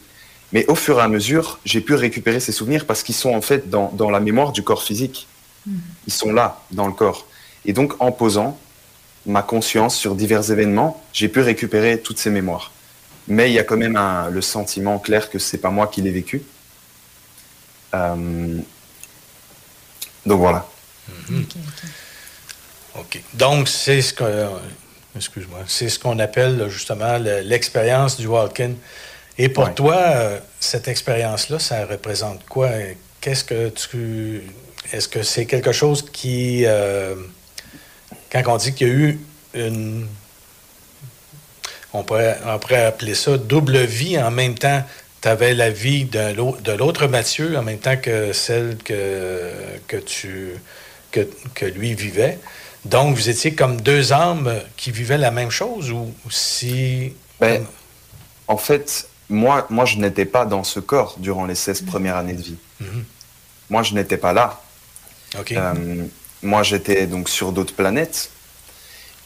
Mais 0.51 0.65
au 0.67 0.75
fur 0.75 0.99
et 0.99 1.01
à 1.01 1.07
mesure, 1.07 1.59
j'ai 1.65 1.81
pu 1.81 1.95
récupérer 1.95 2.39
ces 2.39 2.51
souvenirs 2.51 2.85
parce 2.85 3.03
qu'ils 3.03 3.15
sont, 3.15 3.33
en 3.33 3.41
fait, 3.41 3.69
dans, 3.69 3.91
dans 3.93 4.09
la 4.09 4.19
mémoire 4.19 4.51
du 4.51 4.63
corps 4.63 4.83
physique. 4.83 5.27
Ils 5.67 6.13
sont 6.13 6.31
là, 6.33 6.61
dans 6.71 6.87
le 6.87 6.93
corps. 6.93 7.25
Et 7.65 7.73
donc, 7.73 7.93
en 7.99 8.11
posant 8.11 8.57
ma 9.25 9.41
conscience 9.41 9.95
sur 9.95 10.15
divers 10.15 10.51
événements, 10.51 11.01
j'ai 11.13 11.29
pu 11.29 11.39
récupérer 11.39 11.99
toutes 12.01 12.17
ces 12.19 12.29
mémoires. 12.29 12.71
Mais 13.27 13.49
il 13.49 13.53
y 13.53 13.59
a 13.59 13.63
quand 13.63 13.77
même 13.77 13.95
un- 13.95 14.29
le 14.29 14.41
sentiment 14.41 14.99
clair 14.99 15.29
que 15.29 15.39
c'est 15.39 15.57
pas 15.59 15.69
moi 15.69 15.87
qui 15.87 16.01
l'ai 16.01 16.11
vécu. 16.11 16.43
Euh, 17.95 18.57
donc 20.25 20.39
voilà. 20.39 20.65
OK. 22.95 23.21
Donc, 23.33 23.67
c'est 23.69 24.01
ce 24.01 24.13
que. 24.13 24.23
euh, 24.23 24.49
Excuse-moi. 25.15 25.59
C'est 25.67 25.89
ce 25.89 25.99
qu'on 25.99 26.17
appelle 26.17 26.57
là, 26.57 26.69
justement 26.69 27.19
le- 27.19 27.41
l'expérience 27.41 28.17
du 28.17 28.25
walk-in. 28.25 28.71
Et 29.37 29.47
pour 29.47 29.65
Ouais. 29.65 29.73
toi, 29.75 29.95
euh, 29.95 30.39
cette 30.59 30.87
expérience-là, 30.87 31.59
ça 31.59 31.85
représente 31.85 32.43
quoi? 32.45 32.69
Qu'est-ce 33.21 33.43
que 33.43 33.69
tu. 33.69 34.41
Est-ce 34.91 35.07
que 35.07 35.23
c'est 35.23 35.45
quelque 35.45 35.71
chose 35.71 36.03
qui. 36.11 36.63
euh, 36.65 37.15
quand 38.31 38.43
on 38.47 38.57
dit 38.57 38.73
qu'il 38.73 38.87
y 38.87 38.91
a 38.91 38.93
eu 38.93 39.19
une. 39.53 40.07
On 41.93 42.03
pourrait, 42.03 42.39
on 42.45 42.57
pourrait 42.57 42.85
appeler 42.85 43.13
ça 43.13 43.37
double 43.37 43.77
vie 43.77 44.17
en 44.17 44.31
même 44.31 44.55
temps. 44.55 44.83
Tu 45.21 45.27
avais 45.27 45.53
la 45.53 45.69
vie 45.69 46.05
de 46.05 46.73
l'autre 46.75 47.07
Mathieu 47.07 47.57
en 47.57 47.61
même 47.61 47.77
temps 47.77 47.95
que 47.97 48.33
celle 48.33 48.77
que, 48.77 49.51
que, 49.87 49.97
tu, 49.97 50.53
que, 51.11 51.27
que 51.53 51.65
lui 51.65 51.93
vivait. 51.93 52.39
Donc, 52.83 53.15
vous 53.15 53.29
étiez 53.29 53.53
comme 53.53 53.79
deux 53.79 54.11
âmes 54.11 54.59
qui 54.75 54.91
vivaient 54.91 55.17
la 55.17 55.31
même 55.31 55.51
chose 55.51 55.91
ou 55.91 56.11
si. 56.29 57.13
Ben, 57.39 57.65
en 58.47 58.57
fait, 58.57 59.07
moi, 59.29 59.65
moi 59.69 59.85
je 59.85 59.97
n'étais 59.97 60.25
pas 60.25 60.45
dans 60.45 60.63
ce 60.63 60.79
corps 60.79 61.15
durant 61.17 61.45
les 61.45 61.55
16 61.55 61.83
premières 61.83 62.17
années 62.17 62.33
de 62.33 62.41
vie. 62.41 62.57
Mhm. 62.81 63.05
Moi, 63.69 63.83
je 63.83 63.93
n'étais 63.93 64.17
pas 64.17 64.33
là. 64.33 64.61
OK. 65.39 65.51
Euh, 65.51 66.05
moi, 66.41 66.63
j'étais 66.63 67.07
donc 67.07 67.29
sur 67.29 67.51
d'autres 67.51 67.73
planètes. 67.73 68.31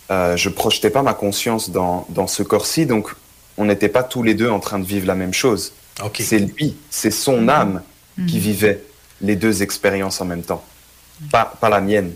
Euh, 0.09 0.37
je 0.37 0.49
projetais 0.49 0.89
pas 0.89 1.01
ma 1.01 1.13
conscience 1.13 1.69
dans, 1.69 2.05
dans 2.09 2.27
ce 2.27 2.43
corps-ci, 2.43 2.85
donc 2.85 3.13
on 3.57 3.65
n'était 3.65 3.89
pas 3.89 4.03
tous 4.03 4.23
les 4.23 4.35
deux 4.35 4.49
en 4.49 4.59
train 4.59 4.79
de 4.79 4.85
vivre 4.85 5.05
la 5.05 5.15
même 5.15 5.33
chose. 5.33 5.73
C'est 6.19 6.39
lui, 6.39 6.75
c'est 6.89 7.11
son 7.11 7.49
âme 7.49 7.81
qui 8.27 8.39
vivait 8.39 8.83
les 9.21 9.35
deux 9.35 9.63
expériences 9.63 10.21
en 10.21 10.25
même 10.25 10.43
temps, 10.43 10.63
pas, 11.31 11.53
pas 11.59 11.69
la 11.69 11.81
mienne. 11.81 12.13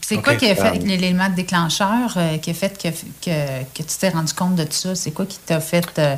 C'est 0.00 0.22
quoi 0.22 0.34
qui 0.36 0.48
a 0.48 0.54
fait 0.54 0.78
Euh, 0.78 0.84
l'élément 0.84 1.28
déclencheur 1.28 2.14
euh, 2.16 2.38
qui 2.38 2.50
a 2.50 2.54
fait 2.54 2.80
que, 2.80 2.88
que, 2.88 3.62
que 3.74 3.82
tu 3.82 3.96
t'es 3.98 4.08
rendu 4.10 4.32
compte 4.32 4.54
de 4.54 4.64
tout 4.64 4.72
ça? 4.72 4.94
C'est 4.94 5.10
quoi 5.10 5.26
qui 5.26 5.38
t'a 5.38 5.60
fait 5.60 5.98
euh, 5.98 6.16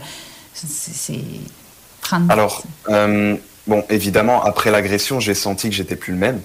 prendre. 2.00 2.30
Alors, 2.30 2.62
euh, 2.88 3.36
bon, 3.66 3.84
évidemment, 3.90 4.44
après 4.44 4.70
l'agression, 4.70 5.18
j'ai 5.20 5.34
senti 5.34 5.70
que 5.70 5.74
j'étais 5.74 5.96
plus 5.96 6.12
le 6.12 6.18
même. 6.18 6.40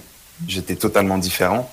J'étais 0.46 0.76
totalement 0.76 1.18
différent. 1.18 1.70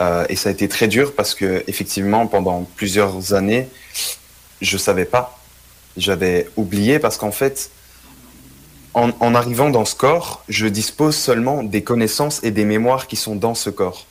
Euh, 0.00 0.26
et 0.28 0.36
ça 0.36 0.48
a 0.48 0.52
été 0.52 0.68
très 0.68 0.88
dur 0.88 1.14
parce 1.14 1.34
que, 1.34 1.62
effectivement, 1.66 2.26
pendant 2.26 2.64
plusieurs 2.76 3.34
années, 3.34 3.68
je 4.60 4.76
savais 4.76 5.04
pas. 5.04 5.38
J'avais 5.96 6.48
oublié 6.56 6.98
parce 6.98 7.16
qu'en 7.16 7.30
fait, 7.30 7.70
en, 8.94 9.10
en 9.20 9.34
arrivant 9.34 9.70
dans 9.70 9.84
ce 9.84 9.94
corps, 9.94 10.44
je 10.48 10.66
dispose 10.66 11.16
seulement 11.16 11.62
des 11.62 11.82
connaissances 11.82 12.42
et 12.42 12.50
des 12.50 12.64
mémoires 12.64 13.06
qui 13.06 13.16
sont 13.16 13.36
dans 13.36 13.54
ce 13.54 13.70
corps. 13.70 14.06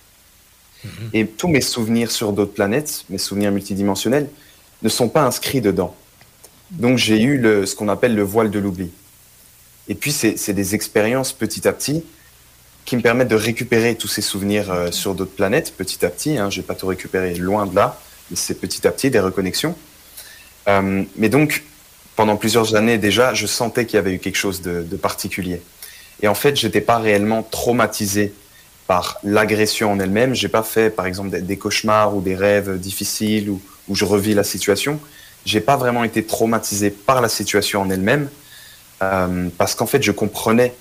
Et 1.13 1.25
tous 1.25 1.47
mes 1.47 1.61
souvenirs 1.61 2.11
sur 2.11 2.33
d'autres 2.33 2.53
planètes, 2.53 3.05
mes 3.09 3.17
souvenirs 3.17 3.51
multidimensionnels, 3.51 4.29
ne 4.81 4.89
sont 4.89 5.07
pas 5.07 5.23
inscrits 5.23 5.61
dedans. 5.61 5.95
Donc 6.71 6.97
j'ai 6.97 7.21
eu 7.21 7.37
le, 7.37 7.65
ce 7.65 7.75
qu'on 7.75 7.87
appelle 7.87 8.15
le 8.15 8.23
voile 8.23 8.51
de 8.51 8.59
l'oubli. 8.59 8.91
Et 9.87 9.95
puis 9.95 10.11
c'est 10.11 10.53
des 10.53 10.75
expériences 10.75 11.33
petit 11.33 11.67
à 11.67 11.73
petit 11.73 12.03
qui 12.85 12.97
me 12.97 13.01
permettent 13.01 13.29
de 13.29 13.35
récupérer 13.35 13.95
tous 13.95 14.07
ces 14.07 14.21
souvenirs 14.21 14.71
euh, 14.71 14.91
sur 14.91 15.15
d'autres 15.15 15.35
planètes 15.35 15.73
petit 15.75 16.05
à 16.05 16.09
petit. 16.09 16.37
Hein, 16.37 16.49
je 16.49 16.61
vais 16.61 16.67
pas 16.67 16.75
tout 16.75 16.87
récupérer 16.87 17.33
loin 17.35 17.65
de 17.65 17.75
là, 17.75 17.99
mais 18.29 18.35
c'est 18.35 18.55
petit 18.55 18.85
à 18.87 18.91
petit 18.91 19.09
des 19.09 19.19
reconnexions. 19.19 19.75
Euh, 20.67 21.03
mais 21.15 21.29
donc 21.29 21.63
pendant 22.15 22.37
plusieurs 22.37 22.75
années 22.75 22.97
déjà, 22.97 23.33
je 23.33 23.47
sentais 23.47 23.85
qu'il 23.85 23.95
y 23.95 23.99
avait 23.99 24.13
eu 24.13 24.19
quelque 24.19 24.37
chose 24.37 24.61
de, 24.61 24.95
particulier. 24.95 25.61
Et 26.21 26.27
en 26.27 26.35
fait, 26.35 26.55
j'étais 26.55 26.81
pas 26.81 26.99
réellement 26.99 27.43
traumatisé 27.43 28.33
par 28.85 29.19
l'agression 29.23 29.91
en 29.91 29.99
elle-même. 29.99 30.35
J'ai 30.35 30.47
pas 30.47 30.63
fait, 30.63 30.89
par 30.89 31.05
exemple, 31.05 31.31
des, 31.31 31.41
des 31.41 31.57
cauchemars 31.57 32.15
ou 32.15 32.21
des 32.21 32.35
rêves 32.35 32.77
difficiles 32.77 33.49
où, 33.49 33.61
où 33.87 33.95
je 33.95 34.05
revis 34.05 34.33
la 34.33 34.43
situation. 34.43 34.99
J'ai 35.45 35.59
pas 35.59 35.75
vraiment 35.75 36.03
été 36.03 36.23
traumatisé 36.23 36.89
par 36.89 37.21
la 37.21 37.29
situation 37.29 37.81
en 37.81 37.89
elle-même, 37.89 38.29
euh, 39.01 39.49
parce 39.57 39.75
qu'en 39.75 39.85
fait, 39.85 40.01
je 40.01 40.11
comprenais 40.11 40.73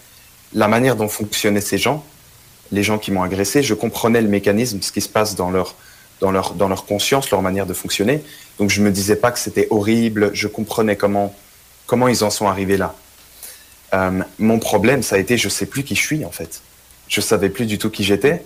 la 0.55 0.69
manière 0.69 0.97
dont 0.97 1.09
fonctionnaient 1.09 1.61
ces 1.61 1.79
gens, 1.79 2.05
les 2.71 2.83
gens 2.83 2.99
qui 2.99 3.11
m'ont 3.11 3.23
agressé, 3.23 3.63
je 3.63 3.75
comprenais 3.75 4.21
le 4.21 4.29
mécanisme, 4.29 4.81
ce 4.81 4.93
qui 4.93 5.01
se 5.01 5.09
passe 5.09 5.35
dans 5.35 5.51
leur, 5.51 5.75
conscience, 6.87 7.31
leur 7.31 7.43
manière 7.43 7.67
de 7.67 7.75
fonctionner. 7.75 8.23
Donc 8.59 8.71
je 8.71 8.83
me 8.83 8.91
disais 8.91 9.17
pas 9.17 9.31
que 9.31 9.39
c'était 9.39 9.67
horrible, 9.71 10.31
je 10.35 10.49
comprenais 10.49 10.97
comment, 10.97 11.35
ils 12.09 12.25
en 12.25 12.31
sont 12.31 12.49
arrivés 12.49 12.77
là. 12.77 12.95
Euh, 13.95 14.23
mon 14.39 14.59
problème, 14.59 15.03
ça 15.03 15.17
a 15.17 15.19
été, 15.19 15.37
je 15.37 15.51
sais 15.51 15.67
plus 15.67 15.85
qui 15.85 15.95
je 15.95 16.01
suis 16.01 16.25
en 16.25 16.31
fait. 16.31 16.63
Je 17.09 17.21
savais 17.21 17.51
plus 17.51 17.67
du 17.67 17.77
tout 17.79 17.91
qui 17.91 18.05
j'étais. 18.05 18.43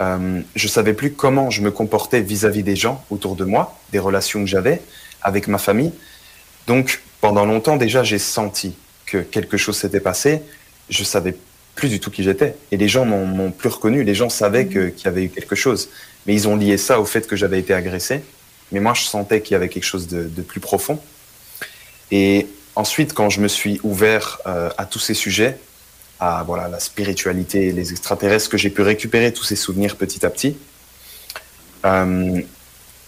Euh, 0.00 0.40
je 0.54 0.68
savais 0.68 0.92
plus 0.92 1.12
comment 1.12 1.50
je 1.50 1.62
me 1.62 1.72
comportais 1.72 2.20
vis-à-vis 2.20 2.62
des 2.62 2.76
gens 2.76 3.04
autour 3.10 3.34
de 3.34 3.44
moi, 3.44 3.76
des 3.90 3.98
relations 3.98 4.40
que 4.40 4.46
j'avais 4.46 4.80
avec 5.20 5.48
ma 5.48 5.58
famille. 5.58 5.92
Donc 6.68 7.02
pendant 7.20 7.44
longtemps 7.44 7.76
déjà, 7.76 8.04
j'ai 8.04 8.20
senti 8.20 8.76
que 9.06 9.18
quelque 9.18 9.56
chose 9.56 9.76
s'était 9.76 10.00
passé. 10.00 10.42
Je 10.88 11.04
savais 11.04 11.34
plus 11.74 11.88
du 11.88 12.00
tout 12.00 12.10
qui 12.10 12.22
j'étais. 12.22 12.56
Et 12.70 12.76
les 12.76 12.88
gens 12.88 13.04
m'ont 13.04 13.50
plus 13.50 13.68
reconnu. 13.68 14.04
Les 14.04 14.14
gens 14.14 14.28
savaient 14.28 14.66
qu'il 14.66 15.04
y 15.04 15.08
avait 15.08 15.24
eu 15.24 15.28
quelque 15.28 15.54
chose. 15.54 15.88
Mais 16.26 16.34
ils 16.34 16.48
ont 16.48 16.56
lié 16.56 16.78
ça 16.78 17.00
au 17.00 17.04
fait 17.04 17.26
que 17.26 17.36
j'avais 17.36 17.58
été 17.58 17.74
agressé. 17.74 18.22
Mais 18.72 18.80
moi, 18.80 18.94
je 18.94 19.02
sentais 19.02 19.40
qu'il 19.40 19.52
y 19.52 19.56
avait 19.56 19.68
quelque 19.68 19.84
chose 19.84 20.08
de, 20.08 20.24
de 20.24 20.42
plus 20.42 20.60
profond. 20.60 20.98
Et 22.10 22.46
ensuite, 22.76 23.12
quand 23.12 23.30
je 23.30 23.40
me 23.40 23.48
suis 23.48 23.80
ouvert 23.82 24.38
euh, 24.46 24.70
à 24.78 24.86
tous 24.86 24.98
ces 24.98 25.14
sujets, 25.14 25.58
à 26.20 26.44
voilà 26.44 26.68
la 26.68 26.80
spiritualité, 26.80 27.72
les 27.72 27.90
extraterrestres, 27.90 28.48
que 28.48 28.56
j'ai 28.56 28.70
pu 28.70 28.82
récupérer 28.82 29.32
tous 29.32 29.44
ces 29.44 29.56
souvenirs 29.56 29.96
petit 29.96 30.24
à 30.24 30.30
petit, 30.30 30.56
euh, 31.84 32.40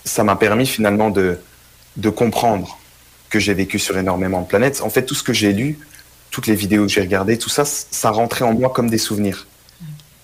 ça 0.05 0.25
m'a 0.25 0.37
permis 0.37 0.67
finalement 0.67 1.11
de, 1.11 1.39
de 1.97 2.11
comprendre 2.11 2.79
que 3.31 3.39
j'ai 3.39 3.55
vécu 3.55 3.79
sur 3.79 3.97
énormément 3.97 4.43
de 4.43 4.47
planètes. 4.47 4.81
En 4.83 4.91
fait, 4.91 5.05
tout 5.05 5.15
ce 5.15 5.23
que 5.23 5.33
j'ai 5.33 5.53
lu, 5.53 5.79
toutes 6.31 6.47
les 6.47 6.55
vidéos 6.55 6.83
que 6.83 6.93
j'ai 6.93 7.01
regardées, 7.01 7.39
tout 7.39 7.49
ça, 7.49 7.65
ça 7.65 8.11
rentrait 8.11 8.45
en 8.45 8.53
moi 8.53 8.71
comme 8.71 8.91
des 8.91 8.99
souvenirs. 8.99 9.47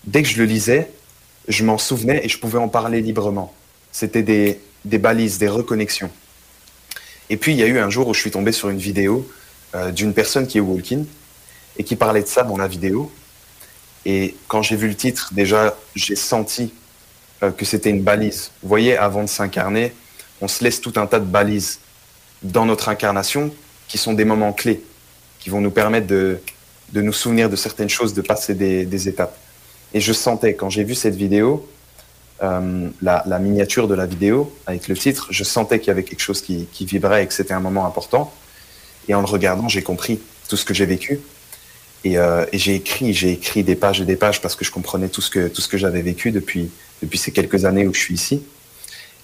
Dès 0.04 0.22
que 0.22 0.28
je 0.28 0.38
le 0.38 0.44
lisais, 0.44 0.90
je 1.48 1.64
m'en 1.64 1.78
souvenais 1.78 2.24
et 2.24 2.28
je 2.28 2.38
pouvais 2.38 2.58
en 2.58 2.68
parler 2.68 3.00
librement. 3.00 3.54
C'était 3.92 4.22
des, 4.22 4.60
des 4.84 4.98
balises, 4.98 5.38
des 5.38 5.48
reconnexions. 5.48 6.10
Et 7.30 7.36
puis, 7.36 7.52
il 7.52 7.58
y 7.58 7.62
a 7.62 7.66
eu 7.66 7.78
un 7.78 7.90
jour 7.90 8.08
où 8.08 8.14
je 8.14 8.20
suis 8.20 8.30
tombé 8.30 8.52
sur 8.52 8.68
une 8.68 8.78
vidéo 8.78 9.28
euh, 9.74 9.90
d'une 9.90 10.12
personne 10.12 10.46
qui 10.46 10.58
est 10.58 10.60
walking 10.60 11.06
et 11.78 11.84
qui 11.84 11.96
parlait 11.96 12.22
de 12.22 12.26
ça 12.26 12.42
dans 12.42 12.56
la 12.56 12.68
vidéo. 12.68 13.10
Et 14.04 14.36
quand 14.48 14.62
j'ai 14.62 14.76
vu 14.76 14.88
le 14.88 14.94
titre, 14.94 15.30
déjà, 15.32 15.76
j'ai 15.94 16.16
senti 16.16 16.74
euh, 17.42 17.50
que 17.50 17.64
c'était 17.64 17.90
une 17.90 18.02
balise. 18.02 18.50
Vous 18.62 18.68
voyez, 18.68 18.96
avant 18.96 19.22
de 19.22 19.28
s'incarner, 19.28 19.92
on 20.40 20.48
se 20.48 20.62
laisse 20.64 20.80
tout 20.80 20.92
un 20.96 21.06
tas 21.06 21.20
de 21.20 21.24
balises 21.24 21.78
dans 22.42 22.66
notre 22.66 22.88
incarnation 22.88 23.54
qui 23.88 23.98
sont 23.98 24.12
des 24.12 24.24
moments 24.24 24.52
clés, 24.52 24.82
qui 25.42 25.50
vont 25.50 25.60
nous 25.60 25.72
permettre 25.72 26.06
de, 26.06 26.38
de 26.92 27.02
nous 27.02 27.12
souvenir 27.12 27.50
de 27.50 27.56
certaines 27.56 27.88
choses, 27.88 28.14
de 28.14 28.22
passer 28.22 28.54
des, 28.54 29.08
étapes. 29.08 29.36
Et 29.92 30.00
je 30.00 30.12
sentais, 30.12 30.54
quand 30.54 30.70
j'ai 30.70 30.84
vu 30.84 30.94
cette 30.94 31.16
vidéo, 31.16 31.68
euh, 32.42 32.88
la, 33.00 33.38
miniature 33.40 33.88
de 33.88 33.94
la 33.94 34.06
vidéo 34.06 34.54
avec 34.66 34.86
le 34.86 34.96
titre, 34.96 35.26
je 35.30 35.42
sentais 35.42 35.80
qu'il 35.80 35.88
y 35.88 35.90
avait 35.90 36.04
quelque 36.04 36.20
chose 36.20 36.40
qui, 36.40 36.68
vibrait 36.80 37.24
et 37.24 37.26
que 37.26 37.34
c'était 37.34 37.54
un 37.54 37.60
moment 37.60 37.86
important. 37.86 38.32
Et 39.08 39.14
en 39.14 39.20
le 39.20 39.26
regardant, 39.26 39.68
j'ai 39.68 39.82
compris 39.82 40.20
tout 40.48 40.56
ce 40.56 40.64
que 40.64 40.74
j'ai 40.74 40.86
vécu. 40.86 41.20
Et, 42.04 42.18
euh, 42.18 42.44
et 42.52 42.58
j'ai 42.58 42.76
écrit, 42.76 43.12
j'ai 43.12 43.32
écrit 43.32 43.64
des 43.64 43.76
pages 43.76 44.00
et 44.00 44.04
des 44.04 44.16
pages 44.16 44.40
parce 44.40 44.54
que 44.54 44.64
je 44.64 44.70
comprenais 44.70 45.08
tout 45.08 45.20
ce 45.20 45.30
que 45.30 45.46
tout 45.46 45.60
ce 45.60 45.68
que 45.68 45.78
j'avais 45.78 46.02
vécu 46.02 46.32
depuis 46.32 46.68
depuis 47.00 47.16
ces 47.16 47.30
quelques 47.30 47.64
années 47.64 47.86
où 47.86 47.94
je 47.94 48.00
suis 48.00 48.14
ici. 48.14 48.42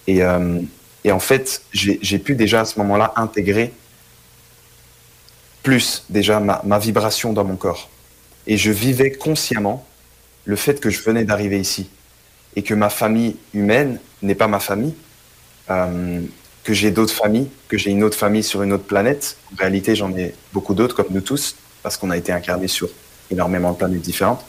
Et, 0.07 0.23
euh, 0.23 0.61
et 1.03 1.11
en 1.11 1.19
fait, 1.19 1.63
j'ai 1.73 2.19
pu 2.19 2.35
déjà 2.35 2.61
à 2.61 2.65
ce 2.65 2.79
moment-là 2.79 3.13
intégrer 3.17 3.73
plus 5.69 6.03
déjà 6.09 6.41
ma, 6.41 6.79
vibration 6.79 7.35
dans 7.35 7.45
mon 7.45 7.57
corps. 7.57 7.91
Et 8.47 8.57
je 8.57 8.71
vivais 8.71 9.11
consciemment 9.11 9.87
le 10.47 10.57
fait 10.57 10.81
que 10.81 10.89
je 10.89 11.03
venais 11.03 11.25
d'arriver 11.25 11.61
ici 11.61 11.91
et 12.57 12.63
que 12.63 12.73
ma 12.73 12.89
famille 12.89 13.37
humaine 13.53 14.01
n'est 14.23 14.35
pas 14.35 14.49
ma 14.49 14.61
famille, 14.61 14.95
euh, 15.69 16.23
que 16.65 16.73
j'ai 16.73 16.91
d'autres 16.91 17.13
familles, 17.13 17.51
que 17.69 17.77
j'ai 17.77 17.91
une 17.91 18.03
autre 18.03 18.17
famille 18.17 18.43
sur 18.43 18.63
une 18.63 18.73
autre 18.73 18.85
planète. 18.85 19.37
En 19.53 19.57
réalité, 19.57 19.95
j'en 19.95 20.11
ai 20.17 20.35
beaucoup 20.55 20.73
d'autres, 20.73 20.95
comme 20.95 21.09
nous 21.11 21.21
tous, 21.21 21.55
parce 21.83 21.99
qu'on 21.99 22.09
a 22.09 22.17
été 22.17 22.33
incarnés 22.33 22.69
sur 22.69 22.89
énormément 23.31 23.73
de 23.73 23.77
planètes 23.77 24.01
différentes. 24.01 24.43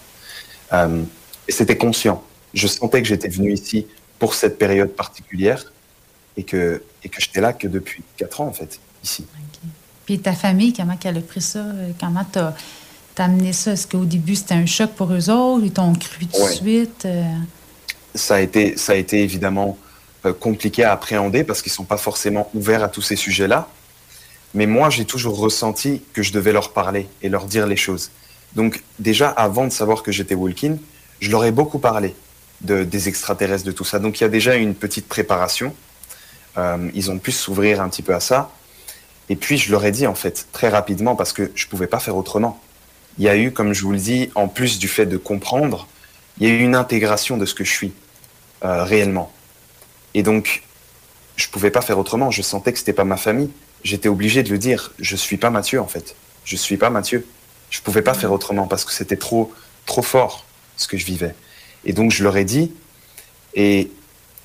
Euh, 0.72 1.04
et 1.50 1.52
c'était 1.52 1.78
conscient. 1.78 2.24
Je 2.54 2.66
sentais 2.68 3.02
que 3.02 3.10
j'étais 3.10 3.28
venu 3.28 3.52
ici 3.52 3.88
pour 4.20 4.36
cette 4.36 4.58
période 4.58 4.92
particulière 4.96 5.74
et 6.38 6.44
que, 6.44 6.82
et 7.04 7.10
que 7.10 7.20
j'étais 7.20 7.42
là 7.42 7.52
que 7.52 7.68
depuis 7.68 8.04
quatre 8.16 8.40
ans, 8.40 8.48
en 8.48 8.54
fait, 8.54 8.80
ici. 9.04 9.26
Puis 10.10 10.18
ta 10.18 10.34
famille, 10.34 10.74
comment 10.74 10.98
elle 11.06 11.18
a 11.20 11.22
pris 11.22 11.40
ça? 11.40 11.64
Comment 12.00 12.26
t'as 12.32 12.54
as 13.20 13.24
amené 13.24 13.54
ça? 13.54 13.74
Est-ce 13.74 13.86
qu'au 13.86 14.06
début, 14.06 14.36
c'était 14.36 14.56
un 14.56 14.66
choc 14.66 14.90
pour 14.96 15.14
eux 15.14 15.30
autres? 15.30 15.64
Ils 15.64 15.72
t'ont 15.72 15.94
cru 15.94 16.26
tout 16.26 16.36
de 16.40 16.44
Ouais. 16.46 16.52
suite? 16.52 17.04
Euh, 17.06 17.24
ça 18.16 18.38
a 18.38 18.40
été, 18.40 18.76
ça 18.76 18.94
a 18.94 18.96
été 18.96 19.22
évidemment 19.22 19.78
euh, 20.26 20.34
compliqué 20.34 20.84
à 20.84 20.94
appréhender 20.94 21.44
parce 21.44 21.62
qu'ils 21.62 21.72
sont 21.72 21.84
pas 21.84 21.98
forcément 21.98 22.50
ouverts 22.56 22.84
à 22.84 22.90
tous 22.90 23.04
ces 23.04 23.16
sujets-là. 23.16 23.68
Mais 24.56 24.66
moi, 24.66 24.90
j'ai 24.90 25.06
toujours 25.06 25.38
ressenti 25.38 26.02
que 26.12 26.24
je 26.24 26.34
devais 26.34 26.54
leur 26.54 26.74
parler 26.74 27.08
et 27.22 27.30
leur 27.30 27.46
dire 27.46 27.68
les 27.68 27.78
choses. 27.78 28.10
Donc, 28.56 28.82
déjà, 28.98 29.30
avant 29.30 29.66
de 29.66 29.72
savoir 29.72 30.02
que 30.02 30.12
j'étais 30.12 30.34
Walking, 30.34 30.80
je 31.20 31.30
leur 31.30 31.46
ai 31.46 31.52
beaucoup 31.52 31.78
parlé 31.78 32.16
de, 32.62 32.84
des 32.84 33.10
extraterrestres, 33.10 33.64
de 33.64 33.72
tout 33.74 33.86
ça. 33.86 34.00
Donc, 34.00 34.20
il 34.20 34.24
y 34.24 34.26
a 34.26 34.30
déjà 34.30 34.56
une 34.56 34.74
petite 34.74 35.08
préparation. 35.08 35.72
Euh, 36.58 36.90
ils 36.96 37.12
ont 37.12 37.20
pu 37.20 37.32
s'ouvrir 37.32 37.80
un 37.80 37.90
petit 37.90 38.02
peu 38.02 38.16
à 38.16 38.20
ça. 38.20 38.50
Et 39.30 39.36
puis, 39.36 39.58
je 39.58 39.72
leur 39.72 39.86
ai 39.86 39.92
dit, 39.92 40.08
en 40.08 40.16
fait, 40.16 40.48
très 40.52 40.70
rapidement, 40.70 41.16
parce 41.16 41.34
que 41.34 41.52
je 41.56 41.68
pouvais 41.68 41.88
pas 41.88 42.00
faire 42.00 42.18
autrement. 42.18 42.60
Il 43.18 43.26
y 43.26 43.30
a 43.30 43.38
eu, 43.38 43.52
comme 43.52 43.74
je 43.74 43.84
vous 43.84 43.92
le 43.92 44.00
dis, 44.00 44.30
en 44.36 44.48
plus 44.48 44.80
du 44.80 44.88
fait 44.88 45.06
de 45.06 45.18
comprendre, 45.18 45.88
il 46.40 46.48
y 46.48 46.52
a 46.52 46.54
eu 46.54 46.60
une 46.60 46.76
intégration 46.76 47.38
de 47.38 47.46
ce 47.46 47.54
que 47.54 47.64
je 47.64 47.72
suis 47.72 47.94
euh, 48.64 48.84
réellement. 48.84 49.32
Et 50.14 50.24
donc, 50.24 50.64
je 51.36 51.48
pouvais 51.48 51.72
pas 51.72 51.82
faire 51.82 52.00
autrement. 52.00 52.32
Je 52.32 52.42
sentais 52.42 52.74
que 52.74 52.80
c'était 52.80 52.94
pas 52.94 53.04
ma 53.04 53.18
famille. 53.18 53.50
J'étais 53.84 54.10
obligé 54.10 54.44
de 54.44 54.50
le 54.50 54.58
dire. 54.58 54.92
Je 55.00 55.16
suis 55.16 55.38
pas 55.38 55.50
Mathieu 55.50 55.80
en 55.80 55.88
fait. 55.88 56.16
Je 56.44 56.56
suis 56.56 56.78
pas 56.78 56.90
Mathieu. 56.90 57.26
Je 57.70 57.82
pouvais 57.82 58.02
pas 58.02 58.14
faire 58.14 58.32
autrement 58.32 58.68
parce 58.68 58.84
que 58.84 58.92
c'était 58.92 59.16
trop, 59.16 59.54
trop 59.86 60.02
fort 60.02 60.46
ce 60.76 60.88
que 60.88 60.98
je 60.98 61.06
vivais. 61.06 61.36
Et 61.86 61.94
donc, 61.94 62.12
je 62.12 62.24
leur 62.24 62.36
ai 62.36 62.46
dit. 62.46 62.74
Et 63.54 63.92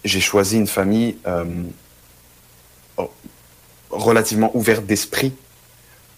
j'ai 0.05 0.21
choisi 0.21 0.57
une 0.57 0.67
famille 0.67 1.17
euh, 1.27 1.45
relativement 3.95 4.51
ouverte 4.55 4.87
d'esprit 4.87 5.33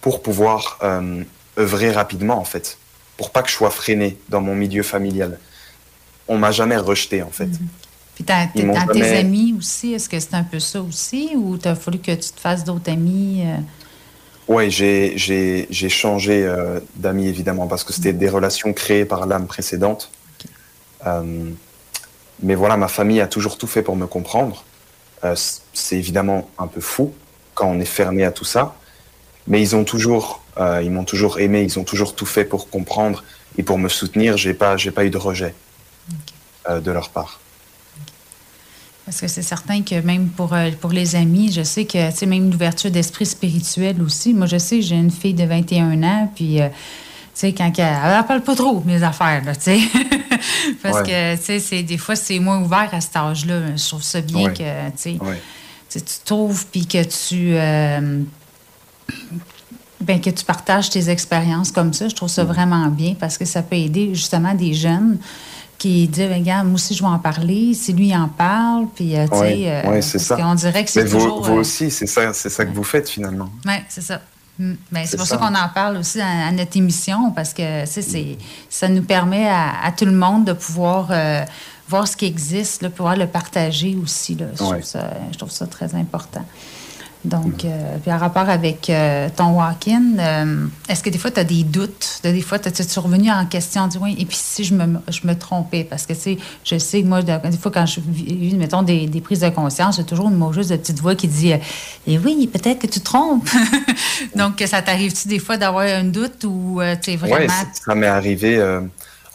pour 0.01 0.21
pouvoir 0.21 0.79
euh, 0.83 1.23
œuvrer 1.57 1.91
rapidement 1.91 2.37
en 2.39 2.45
fait, 2.45 2.77
pour 3.17 3.31
pas 3.31 3.41
que 3.43 3.49
je 3.49 3.55
sois 3.55 3.71
freiné 3.71 4.17
dans 4.29 4.41
mon 4.41 4.55
milieu 4.55 4.83
familial 4.83 5.39
on 6.27 6.37
m'a 6.37 6.51
jamais 6.51 6.77
rejeté, 6.77 7.23
en 7.23 7.29
fait. 7.29 7.45
Mm 7.45 7.51
-hmm. 7.51 7.85
Puis 8.15 8.23
tes 8.23 8.61
jamais... 8.61 9.17
amis 9.17 9.55
aussi, 9.57 9.93
est-ce 9.93 10.09
que 10.09 10.19
c'est 10.19 10.33
un 10.33 10.43
peu 10.43 10.59
ça 10.59 10.81
aussi 10.81 11.29
ou 11.35 11.57
t'as 11.57 11.75
fallu 11.75 11.99
que 11.99 12.11
tu 12.11 12.29
te 12.35 12.39
fasses 12.39 12.63
d'autres 12.63 12.91
amis? 12.91 13.43
Euh... 13.45 13.57
Oui, 14.47 14.71
j'ai 14.71 15.89
changé 16.03 16.35
euh, 16.43 16.79
d'amis, 16.95 17.27
évidemment, 17.27 17.67
parce 17.67 17.83
que 17.85 17.93
c'était 17.93 18.13
-hmm. 18.13 18.23
des 18.25 18.31
relations 18.37 18.71
créées 18.81 19.07
par 19.13 19.21
l'âme 19.29 19.47
précédente. 19.55 20.01
Okay. 20.33 20.49
Euh, 21.09 21.51
mais 22.45 22.55
voilà, 22.61 22.75
ma 22.85 22.91
famille 22.97 23.21
a 23.27 23.29
toujours 23.35 23.55
tout 23.61 23.69
fait 23.73 23.83
pour 23.87 23.95
me 24.03 24.07
comprendre. 24.15 24.57
Euh, 25.23 25.35
c'est 25.83 25.97
évidemment 26.03 26.39
un 26.63 26.67
peu 26.73 26.81
fou 26.93 27.05
quand 27.57 27.67
on 27.67 27.79
est 27.79 27.85
fermé 27.85 28.23
à 28.23 28.31
tout 28.31 28.45
ça. 28.45 28.75
Mais 29.47 29.61
ils 29.61 29.75
ont 29.75 29.83
toujours, 29.83 30.43
ils 30.83 30.91
m'ont 30.91 31.05
toujours 31.05 31.39
aimé, 31.39 31.63
ils 31.63 31.79
ont 31.79 31.83
toujours 31.83 32.15
tout 32.15 32.25
fait 32.25 32.45
pour 32.45 32.69
comprendre 32.69 33.23
et 33.57 33.63
pour 33.63 33.77
me 33.77 33.89
soutenir. 33.89 34.37
J'ai 34.37 34.53
pas, 34.53 34.77
j'ai 34.77 34.91
pas 34.91 35.05
eu 35.05 35.09
de 35.09 35.17
rejet. 35.17 35.53
Okay. 36.09 36.37
Euh, 36.69 36.81
de 36.81 36.91
leur 36.91 37.09
part. 37.09 37.39
Parce 39.05 39.21
que 39.21 39.27
c'est 39.27 39.41
certain 39.41 39.83
que 39.83 40.01
même 40.01 40.27
pour, 40.27 40.53
euh, 40.53 40.69
pour 40.81 40.91
les 40.91 41.15
amis, 41.15 41.49
je 41.49 41.63
sais 41.63 41.85
que, 41.85 42.09
tu 42.11 42.17
sais, 42.17 42.25
même 42.25 42.51
l'ouverture 42.51 42.91
d'esprit 42.91 43.25
spirituel 43.25 44.01
aussi. 44.01 44.33
Moi, 44.33 44.47
je 44.47 44.57
sais, 44.57 44.81
j'ai 44.81 44.95
une 44.95 45.11
fille 45.11 45.33
de 45.33 45.45
21 45.45 46.03
ans, 46.03 46.31
puis, 46.35 46.61
euh, 46.61 46.67
tu 46.67 46.73
sais, 47.35 47.53
quand 47.53 47.71
elle, 47.77 47.85
elle 48.03 48.25
parle 48.25 48.41
pas 48.41 48.55
trop, 48.55 48.83
mes 48.85 49.01
affaires, 49.01 49.45
là, 49.45 49.55
tu 49.55 49.61
sais. 49.61 49.79
Parce 50.83 50.97
ouais. 50.97 51.37
que, 51.37 51.45
tu 51.57 51.59
sais, 51.61 51.83
des 51.83 51.97
fois, 51.97 52.17
c'est 52.17 52.39
moins 52.39 52.59
ouvert 52.59 52.89
à 52.91 52.99
cet 52.99 53.15
âge-là. 53.15 53.77
Je 53.77 53.87
trouve 53.87 54.03
ça 54.03 54.19
bien 54.19 54.47
ouais. 54.47 54.53
que, 54.53 54.89
tu 54.89 54.97
sais, 54.97 55.17
ouais. 55.21 55.41
Tu 55.89 56.01
trouves, 56.25 56.65
puis 56.67 56.85
que 56.85 57.03
tu... 57.03 57.55
Euh, 57.55 58.21
ben, 60.01 60.21
que 60.21 60.29
tu 60.29 60.45
partages 60.45 60.89
tes 60.89 61.09
expériences 61.09 61.71
comme 61.71 61.91
ça, 61.91 62.07
je 62.07 62.15
trouve 62.15 62.29
ça 62.29 62.43
mmh. 62.43 62.47
vraiment 62.47 62.87
bien 62.87 63.15
parce 63.19 63.37
que 63.37 63.45
ça 63.45 63.63
peut 63.63 63.75
aider 63.75 64.13
justement 64.13 64.53
des 64.53 64.73
jeunes 64.73 65.17
qui 65.77 66.07
disent 66.07 66.31
regarde 66.31 66.67
moi 66.67 66.75
aussi 66.75 66.95
je 66.95 67.01
vais 67.01 67.09
en 67.09 67.19
parler 67.19 67.73
si 67.73 67.93
lui 67.93 68.15
en 68.15 68.27
parle 68.27 68.87
puis 68.95 69.15
euh, 69.15 69.27
tu 69.27 69.37
sais 69.37 69.69
euh, 69.69 70.01
c'est 70.01 70.19
ça 70.19 70.37
on 70.41 70.55
dirait 70.55 70.83
que 70.83 70.89
c'est 70.89 71.05
toujours 71.05 71.41
vous, 71.41 71.53
vous 71.53 71.59
aussi 71.59 71.91
c'est 71.91 72.07
ça 72.07 72.33
c'est 72.33 72.49
ça 72.49 72.65
que 72.65 72.73
vous 72.73 72.83
faites 72.83 73.09
finalement 73.09 73.49
oui 73.65 73.73
c'est 73.87 74.01
ça 74.01 74.21
mm. 74.57 74.73
ben, 74.91 75.05
c'est 75.05 75.17
pour 75.17 75.27
ça, 75.27 75.37
ça 75.37 75.45
qu'on 75.45 75.53
en 75.53 75.69
parle 75.69 75.97
aussi 75.97 76.19
à, 76.19 76.47
à, 76.47 76.51
notre 76.51 76.75
émission 76.77 77.31
parce 77.31 77.53
que 77.53 77.85
c'est 77.85 78.01
mm. 78.01 78.37
ça 78.69 78.89
nous 78.89 79.03
permet 79.03 79.47
à, 79.47 79.83
à, 79.83 79.91
tout 79.91 80.05
le 80.05 80.13
monde 80.13 80.45
de 80.45 80.53
pouvoir 80.53 81.09
euh, 81.11 81.43
voir 81.87 82.07
ce 82.07 82.17
qui 82.17 82.25
existe 82.25 82.81
là, 82.81 82.89
pouvoir 82.89 83.15
le 83.15 83.27
partager 83.27 83.97
aussi 84.01 84.35
là. 84.35 84.47
Je, 84.55 84.63
ouais. 84.63 84.69
trouve 84.69 84.83
ça, 84.83 85.13
je 85.31 85.37
trouve 85.37 85.51
ça 85.51 85.67
très 85.67 85.95
important 85.95 86.45
Donc, 87.25 87.65
euh, 87.65 87.97
puis 88.01 88.11
en 88.11 88.17
rapport 88.17 88.49
avec 88.49 88.89
euh, 88.89 89.27
ton 89.35 89.57
walk-in, 89.57 90.17
euh, 90.19 90.67
est-ce 90.87 91.03
que 91.03 91.09
des 91.09 91.17
fois, 91.17 91.31
tu 91.31 91.39
as 91.39 91.43
des 91.43 91.63
doutes? 91.63 92.21
Des 92.23 92.41
fois, 92.41 92.59
tu 92.59 92.69
es 92.69 92.99
revenu 92.99 93.29
en 93.31 93.45
question, 93.45 93.87
dis, 93.87 93.97
oui, 93.99 94.15
et 94.19 94.25
puis 94.25 94.37
si 94.39 94.63
je 94.63 94.73
me, 94.73 94.99
je 95.09 95.27
me 95.27 95.37
trompais? 95.37 95.83
Parce 95.83 96.05
que, 96.05 96.13
tu 96.13 96.19
sais, 96.19 96.37
je 96.63 96.77
sais 96.77 97.01
que 97.01 97.07
moi, 97.07 97.21
des 97.21 97.57
fois, 97.57 97.71
quand 97.71 97.85
je 97.85 97.99
vis, 97.99 98.55
mettons, 98.55 98.83
des, 98.83 99.07
des 99.07 99.21
prises 99.21 99.41
de 99.41 99.49
conscience, 99.49 99.97
j'ai 99.97 100.03
toujours 100.05 100.29
une 100.29 100.53
juste 100.53 100.69
de 100.69 100.77
petite 100.77 100.99
voix 100.99 101.15
qui 101.15 101.27
dit, 101.27 101.53
eh 102.07 102.17
oui, 102.19 102.47
peut-être 102.47 102.79
que 102.79 102.87
tu 102.87 102.99
te 102.99 103.05
trompes. 103.05 103.49
Donc, 104.35 104.63
ça 104.65 104.81
t'arrive-tu 104.81 105.27
des 105.27 105.39
fois 105.39 105.57
d'avoir 105.57 105.85
un 105.85 106.05
doute 106.05 106.43
ou 106.45 106.79
tu 107.01 107.11
es 107.11 107.15
vraiment. 107.17 107.37
Oui, 107.39 107.67
ça 107.73 107.95
m'est 107.95 108.07
arrivé. 108.07 108.57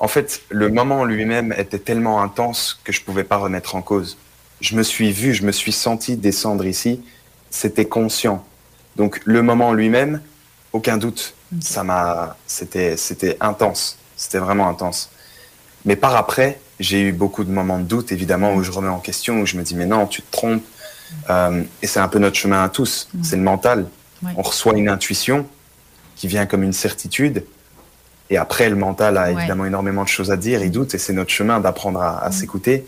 En 0.03 0.09
fait, 0.09 0.43
le 0.51 0.69
moment 0.69 1.05
lui-même 1.05 1.55
était 1.57 1.79
tellement 1.79 2.23
intense 2.23 2.79
que 2.85 2.93
je 2.93 3.01
pouvais 3.03 3.25
pas 3.25 3.39
remettre 3.39 3.77
en 3.77 3.81
cause. 3.81 4.19
Je 4.61 4.77
me 4.77 4.83
suis 4.83 5.13
vu, 5.13 5.33
je 5.33 5.45
me 5.45 5.53
suis 5.53 5.73
senti 5.73 6.17
descendre 6.17 6.67
ici 6.67 7.01
c'était 7.53 7.85
conscient. 7.85 8.45
Donc 8.97 9.21
le 9.25 9.43
moment 9.43 9.73
lui-même, 9.73 10.21
aucun 10.73 10.97
doute, 10.97 11.35
ça 11.61 11.85
m'a, 11.85 12.37
c'était, 12.47 12.97
c'était 12.97 13.37
intense, 13.41 13.99
c'était 14.17 14.39
vraiment 14.39 14.69
intense. 14.69 15.11
Mais 15.85 15.97
par 15.97 16.17
après, 16.17 16.61
j'ai 16.81 17.03
eu 17.03 17.13
beaucoup 17.13 17.45
de 17.45 17.51
moments 17.51 17.79
de 17.79 17.85
doute, 17.85 18.11
évidemment, 18.11 18.55
où 18.55 18.63
je 18.63 18.71
remets 18.71 18.89
en 18.89 18.99
question, 18.99 19.41
où 19.41 19.47
je 19.47 19.57
me 19.57 19.63
dis 19.63 19.77
mais 19.77 19.87
non, 19.87 20.07
tu 20.07 20.23
te 20.23 20.33
trompes. 20.33 20.65
Euh, 21.29 21.63
et 21.83 21.87
c'est 21.87 22.01
un 22.01 22.09
peu 22.09 22.19
notre 22.19 22.37
chemin 22.37 22.65
à 22.65 22.69
tous, 22.69 23.09
c'est 23.23 23.37
le 23.37 23.43
mental. 23.43 23.87
On 24.37 24.43
reçoit 24.43 24.75
une 24.77 24.89
intuition 24.89 25.47
qui 26.17 26.27
vient 26.27 26.47
comme 26.47 26.63
une 26.63 26.73
certitude, 26.73 27.45
et 28.33 28.39
après 28.39 28.71
le 28.71 28.77
mental 28.77 29.19
a 29.19 29.31
évidemment 29.31 29.67
énormément 29.67 30.05
de 30.05 30.09
choses 30.09 30.31
à 30.31 30.39
dire, 30.39 30.63
il 30.65 30.71
doute, 30.71 30.95
et 30.95 30.99
c'est 30.99 31.13
notre 31.13 31.31
chemin 31.31 31.61
d'apprendre 31.61 32.01
à, 32.01 32.33
s'écouter. 32.33 32.87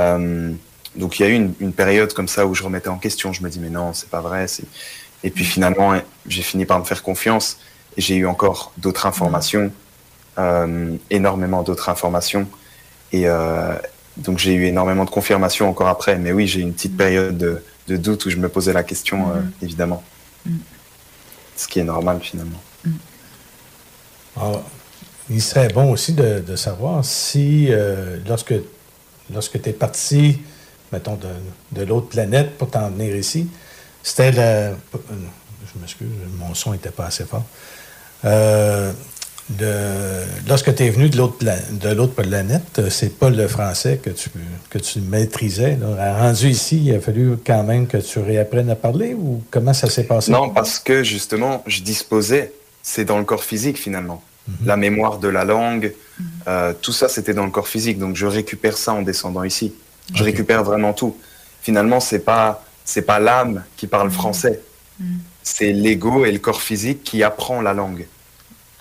Euh, 0.00 0.50
donc 0.96 1.20
il 1.20 1.22
y 1.22 1.24
a 1.24 1.28
eu 1.28 1.50
une, 1.60 1.72
période 1.72 2.12
comme 2.12 2.26
ça 2.26 2.46
où 2.46 2.54
je 2.54 2.64
remettais 2.64 2.88
en 2.88 2.98
question. 2.98 3.32
Je 3.32 3.44
me 3.44 3.48
dis 3.48 3.60
mais 3.60 3.70
non, 3.70 3.92
c'est 3.92 4.10
pas 4.10 4.20
vrai. 4.20 4.46
Et 5.22 5.30
puis 5.30 5.44
finalement, 5.44 5.94
j'ai 6.26 6.42
fini 6.42 6.64
par 6.64 6.80
me 6.80 6.84
faire 6.84 7.04
confiance 7.04 7.58
et 7.96 8.00
j'ai 8.00 8.16
eu 8.16 8.26
encore 8.26 8.72
d'autres 8.76 9.06
informations, 9.06 9.70
euh, 10.38 10.96
énormément 11.10 11.62
d'autres 11.62 11.88
informations. 11.88 12.48
Et 13.12 13.28
euh, 13.28 13.76
donc 14.16 14.38
j'ai 14.38 14.54
eu 14.54 14.64
énormément 14.64 15.04
de 15.04 15.10
confirmations 15.10 15.68
encore 15.68 15.86
après. 15.86 16.18
Mais 16.18 16.32
oui, 16.32 16.48
j'ai 16.48 16.58
eu 16.58 16.62
une 16.64 16.74
petite 16.74 16.96
période 16.96 17.38
de, 17.38 17.96
doute 17.96 18.26
où 18.26 18.30
je 18.30 18.36
me 18.36 18.48
posais 18.48 18.72
la 18.72 18.82
question, 18.82 19.26
évidemment. 19.62 20.02
Ce 21.54 21.68
qui 21.68 21.78
est 21.78 21.84
normal 21.84 22.18
finalement. 22.20 22.60
Alors, 24.36 24.62
il 25.30 25.42
serait 25.42 25.68
bon 25.68 25.92
aussi 25.92 26.12
de, 26.12 26.40
de 26.40 26.56
savoir 26.56 27.04
si, 27.04 27.68
lorsque, 28.26 28.54
lorsque 29.32 29.60
tu 29.60 29.70
es 29.70 29.72
parti 29.72 30.38
mettons, 30.92 31.18
de, 31.72 31.84
l'autre 31.84 32.08
planète 32.08 32.56
pour 32.58 32.70
t'en 32.70 32.90
venir 32.90 33.14
ici. 33.16 33.48
C'était 34.02 34.32
le. 34.32 34.76
Je 34.92 35.80
m'excuse, 35.80 36.08
mon 36.38 36.54
son 36.54 36.72
n'était 36.72 36.90
pas 36.90 37.06
assez 37.06 37.24
fort. 37.24 37.44
Euh, 38.24 38.92
lorsque 40.48 40.74
tu 40.74 40.84
es 40.84 40.90
venu 40.90 41.08
de 41.08 41.16
l'autre, 41.16 41.44
de 41.70 41.88
l'autre 41.90 42.14
planète, 42.14 42.88
c'est 42.88 43.18
pas 43.18 43.30
le 43.30 43.46
français 43.48 43.98
que 44.02 44.10
tu, 44.10 44.30
que 44.70 44.78
tu 44.78 45.00
maîtrisais. 45.00 45.78
Rendu 45.82 46.48
ici, 46.48 46.82
il 46.84 46.94
a 46.94 47.00
fallu 47.00 47.36
quand 47.44 47.62
même 47.64 47.86
que 47.86 47.98
tu 47.98 48.20
réapprennes 48.20 48.70
à 48.70 48.76
parler 48.76 49.14
ou 49.14 49.42
comment 49.50 49.74
ça 49.74 49.90
s'est 49.90 50.04
passé? 50.04 50.30
Non, 50.30 50.50
parce 50.50 50.78
que 50.78 51.02
justement, 51.02 51.62
je 51.66 51.82
disposais, 51.82 52.52
c'est 52.86 53.04
dans 53.04 53.18
le 53.18 53.24
corps 53.24 53.42
physique 53.42 53.78
finalement. 53.78 54.22
Mhm. 54.46 54.54
La 54.64 54.76
mémoire 54.76 55.18
de 55.18 55.26
la 55.26 55.44
langue, 55.44 55.92
euh, 56.46 56.72
tout 56.80 56.92
ça, 56.92 57.08
c'était 57.08 57.34
dans 57.34 57.44
le 57.44 57.50
corps 57.50 57.66
physique. 57.66 57.98
Donc 57.98 58.14
je 58.14 58.26
récupère 58.26 58.78
ça 58.78 58.94
en 58.94 59.02
descendant 59.02 59.42
ici. 59.42 59.74
Je 60.14 60.22
récupère 60.22 60.62
vraiment 60.62 60.92
tout. 60.92 61.16
Finalement, 61.60 61.98
c'est 61.98 62.20
pas 62.20 62.64
c'est 62.84 63.02
pas 63.02 63.18
l'âme 63.18 63.64
qui 63.76 63.88
parle 63.88 64.08
mm. 64.08 64.12
français. 64.12 64.60
Mm. 65.00 65.16
C'est 65.42 65.72
l'ego 65.72 66.24
et 66.24 66.30
le 66.30 66.38
corps 66.38 66.62
physique 66.62 67.02
qui 67.02 67.24
apprend 67.24 67.60
la 67.60 67.74
langue. 67.74 68.06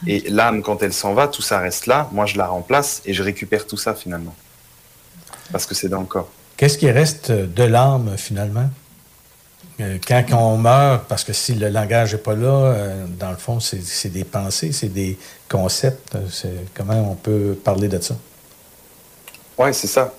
Et 0.05 0.29
l'âme, 0.29 0.61
quand 0.61 0.83
elle 0.83 0.93
s'en 0.93 1.15
va, 1.15 1.27
tout 1.27 1.41
ça 1.41 1.57
reste 1.57 1.87
là. 1.87 2.07
Moi, 2.11 2.27
je 2.27 2.37
la 2.37 2.45
remplace 2.45 3.01
et 3.05 3.13
je 3.13 3.23
récupère 3.23 3.65
tout 3.65 3.77
ça 3.77 3.95
finalement. 3.95 4.35
Parce 5.51 5.65
que 5.65 5.73
c'est 5.73 5.89
dans 5.89 6.01
le 6.01 6.05
corps. 6.05 6.29
Qu'est-ce 6.57 6.77
qui 6.77 6.91
reste 6.91 7.31
de 7.31 7.63
l'âme 7.63 8.13
finalement? 8.17 8.69
Quand 9.79 10.23
on 10.33 10.57
meurt, 10.57 11.05
parce 11.07 11.23
que 11.23 11.33
si 11.33 11.53
le 11.55 11.69
langage 11.69 12.13
n'est 12.13 12.19
pas 12.21 12.35
là, 12.35 12.47
euh, 12.47 13.05
dans 13.19 13.31
le 13.31 13.38
fond, 13.38 13.59
c'est 13.59 14.09
des 14.09 14.23
pensées, 14.23 14.71
c'est 14.71 14.89
des 14.93 15.17
concepts. 15.49 16.17
Comment 16.73 17.11
on 17.11 17.15
peut 17.15 17.57
parler 17.63 17.88
de 17.88 17.99
ça? 17.99 18.15
Oui, 19.57 19.73
c'est 19.73 19.88
ça. 19.88 20.13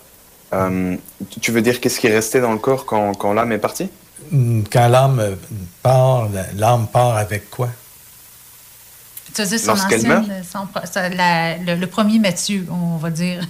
Euh, 0.52 0.96
tu 1.40 1.50
veux 1.52 1.62
dire 1.62 1.80
qu'est-ce 1.80 1.98
qui 2.00 2.06
est 2.06 2.14
resté 2.14 2.40
dans 2.40 2.52
le 2.52 2.58
corps 2.58 2.86
quand, 2.86 3.14
quand 3.14 3.32
l'âme 3.32 3.52
est 3.52 3.58
partie? 3.58 3.88
Hmm, 4.30 4.62
Quand 4.72 4.88
l'âme 4.88 5.36
part, 5.82 6.28
l'âme 6.54 6.86
part 6.88 7.16
avec 7.16 7.50
quoi? 7.50 7.68
Tu 9.36 9.42
veux 9.42 9.48
dire 9.48 9.60
son 9.60 9.72
ancienne, 9.72 10.24
le, 11.66 11.86
premier 11.86 12.18
Mathieu, 12.18 12.66
on 12.70 12.96
va 12.96 13.10
dire. 13.10 13.40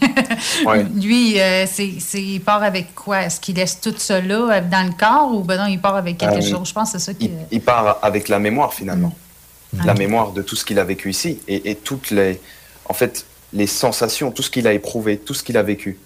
Lui, 0.94 1.40
euh, 1.40 1.64
c'est, 1.66 1.94
il 2.14 2.40
part 2.40 2.62
avec 2.64 2.94
quoi? 2.94 3.22
Est-ce 3.22 3.40
qu'il 3.40 3.54
laisse 3.54 3.80
tout 3.80 3.94
là 4.08 4.18
euh, 4.18 4.60
dans 4.68 4.84
le 4.84 4.92
corps 4.98 5.32
ou 5.32 5.42
ben 5.42 5.56
non, 5.58 5.66
il 5.66 5.80
part 5.80 5.94
avec 5.94 6.18
quelque 6.18 6.40
chose? 6.40 6.68
Je 6.68 6.72
pense 6.72 6.92
que 6.92 6.98
c'est 6.98 7.04
ça 7.04 7.14
qui... 7.14 7.30
Il, 7.52 7.60
part 7.60 7.98
avec 8.02 8.28
la 8.28 8.40
mémoire 8.40 8.74
finalement. 8.74 9.14
Hmm. 9.72 9.86
La 9.86 9.94
mémoire 9.94 10.32
de 10.32 10.42
tout 10.42 10.56
ce 10.56 10.64
qu'il 10.64 10.80
a 10.80 10.84
vécu 10.84 11.10
ici 11.10 11.38
et, 11.46 11.70
et, 11.70 11.76
toutes 11.76 12.10
les... 12.10 12.40
En 12.88 12.94
fait, 12.94 13.24
les 13.52 13.68
sensations, 13.68 14.32
tout 14.32 14.42
ce 14.42 14.50
qu'il 14.50 14.66
a 14.66 14.72
éprouvé, 14.72 15.18
tout 15.18 15.34
ce 15.34 15.44
qu'il 15.44 15.56
a 15.56 15.62
vécu. 15.62 15.98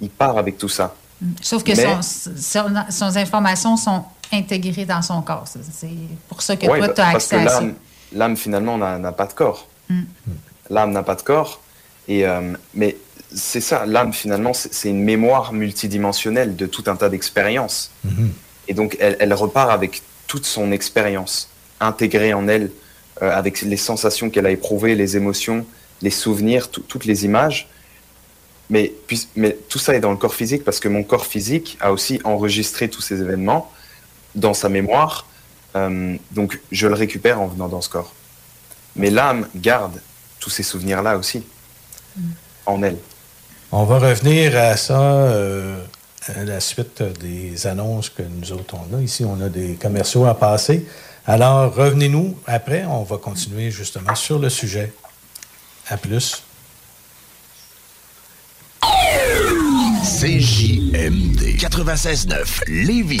Il 0.00 0.10
part 0.10 0.36
avec 0.36 0.58
tout 0.58 0.68
ça. 0.68 0.94
Sauf 1.42 1.62
que 1.62 1.72
son, 1.74 3.16
informations 3.16 3.76
sont 3.76 4.04
intégrées 4.32 4.86
dans 4.86 5.02
son 5.02 5.20
corps. 5.22 5.44
C'est 5.46 5.88
pour 6.28 6.42
ça 6.42 6.56
que 6.56 6.66
toi, 6.66 6.88
tu 6.88 7.00
as 7.00 7.08
accès 7.08 7.36
à 7.36 7.48
ça. 7.48 7.62
L'âme, 8.12 8.36
finalement, 8.36 8.78
n'a 8.78 9.12
pas 9.12 9.26
de 9.26 9.32
corps. 9.32 9.68
Mm. 9.88 10.02
L'âme 10.70 10.92
n'a 10.92 11.02
pas 11.02 11.14
de 11.14 11.22
corps. 11.22 11.60
Et, 12.08 12.26
euh, 12.26 12.52
mais 12.74 12.96
c'est 13.32 13.60
ça, 13.60 13.86
l'âme, 13.86 14.12
finalement, 14.12 14.52
c'est 14.52 14.88
une 14.88 15.02
mémoire 15.02 15.52
multidimensionnelle 15.52 16.56
de 16.56 16.66
tout 16.66 16.84
un 16.86 16.96
tas 16.96 17.08
d'expériences. 17.08 17.92
Mm-hmm. 18.06 18.28
Et 18.68 18.74
donc, 18.74 18.96
elle, 19.00 19.34
repart 19.34 19.70
avec 19.70 20.02
toute 20.26 20.44
son 20.44 20.72
expérience, 20.72 21.50
intégrée 21.80 22.32
en 22.34 22.48
elle, 22.48 22.70
euh, 23.22 23.30
avec 23.36 23.62
les 23.62 23.76
sensations 23.76 24.30
qu'elle 24.30 24.46
a 24.46 24.50
éprouvées, 24.50 24.94
les 24.94 25.16
émotions, 25.16 25.66
les 26.02 26.10
souvenirs, 26.10 26.70
toutes 26.70 27.04
les 27.04 27.24
images. 27.24 27.68
Mais, 28.70 28.92
mais 29.34 29.56
tout 29.68 29.80
ça 29.80 29.94
est 29.96 30.00
dans 30.00 30.12
le 30.12 30.16
corps 30.16 30.34
physique 30.34 30.64
parce 30.64 30.78
que 30.78 30.88
mon 30.88 31.02
corps 31.02 31.26
physique 31.26 31.76
a 31.80 31.92
aussi 31.92 32.20
enregistré 32.22 32.88
tous 32.88 33.00
ces 33.00 33.20
événements 33.20 33.70
dans 34.36 34.54
sa 34.54 34.68
mémoire. 34.68 35.26
Euh, 35.76 36.16
donc 36.32 36.60
je 36.72 36.86
le 36.86 36.94
récupère 36.94 37.40
en 37.40 37.46
venant 37.46 37.68
dans 37.68 37.80
ce 37.80 37.88
corps. 37.88 38.12
Mais 38.96 39.10
l'âme 39.10 39.46
garde 39.54 40.00
tous 40.40 40.50
ces 40.50 40.62
souvenirs-là 40.62 41.16
aussi 41.16 41.44
en 42.66 42.82
elle. 42.82 42.98
On 43.72 43.84
va 43.84 43.98
revenir 43.98 44.56
à 44.56 44.76
ça 44.76 45.00
euh, 45.00 45.80
à 46.26 46.44
la 46.44 46.60
suite 46.60 47.02
des 47.20 47.66
annonces 47.66 48.10
que 48.10 48.22
nous 48.22 48.52
autres 48.52 48.74
on 48.74 48.96
a. 48.96 49.00
Ici, 49.00 49.24
on 49.24 49.40
a 49.40 49.48
des 49.48 49.74
commerciaux 49.74 50.26
à 50.26 50.34
passer. 50.34 50.86
Alors, 51.26 51.74
revenez-nous 51.74 52.36
après. 52.46 52.84
On 52.84 53.04
va 53.04 53.18
continuer 53.18 53.70
justement 53.70 54.14
sur 54.14 54.38
le 54.38 54.48
sujet. 54.48 54.92
À 55.88 55.96
plus. 55.96 56.42
CJMD 60.20 61.56
96.9 61.58 62.68
Lévis. 62.68 63.20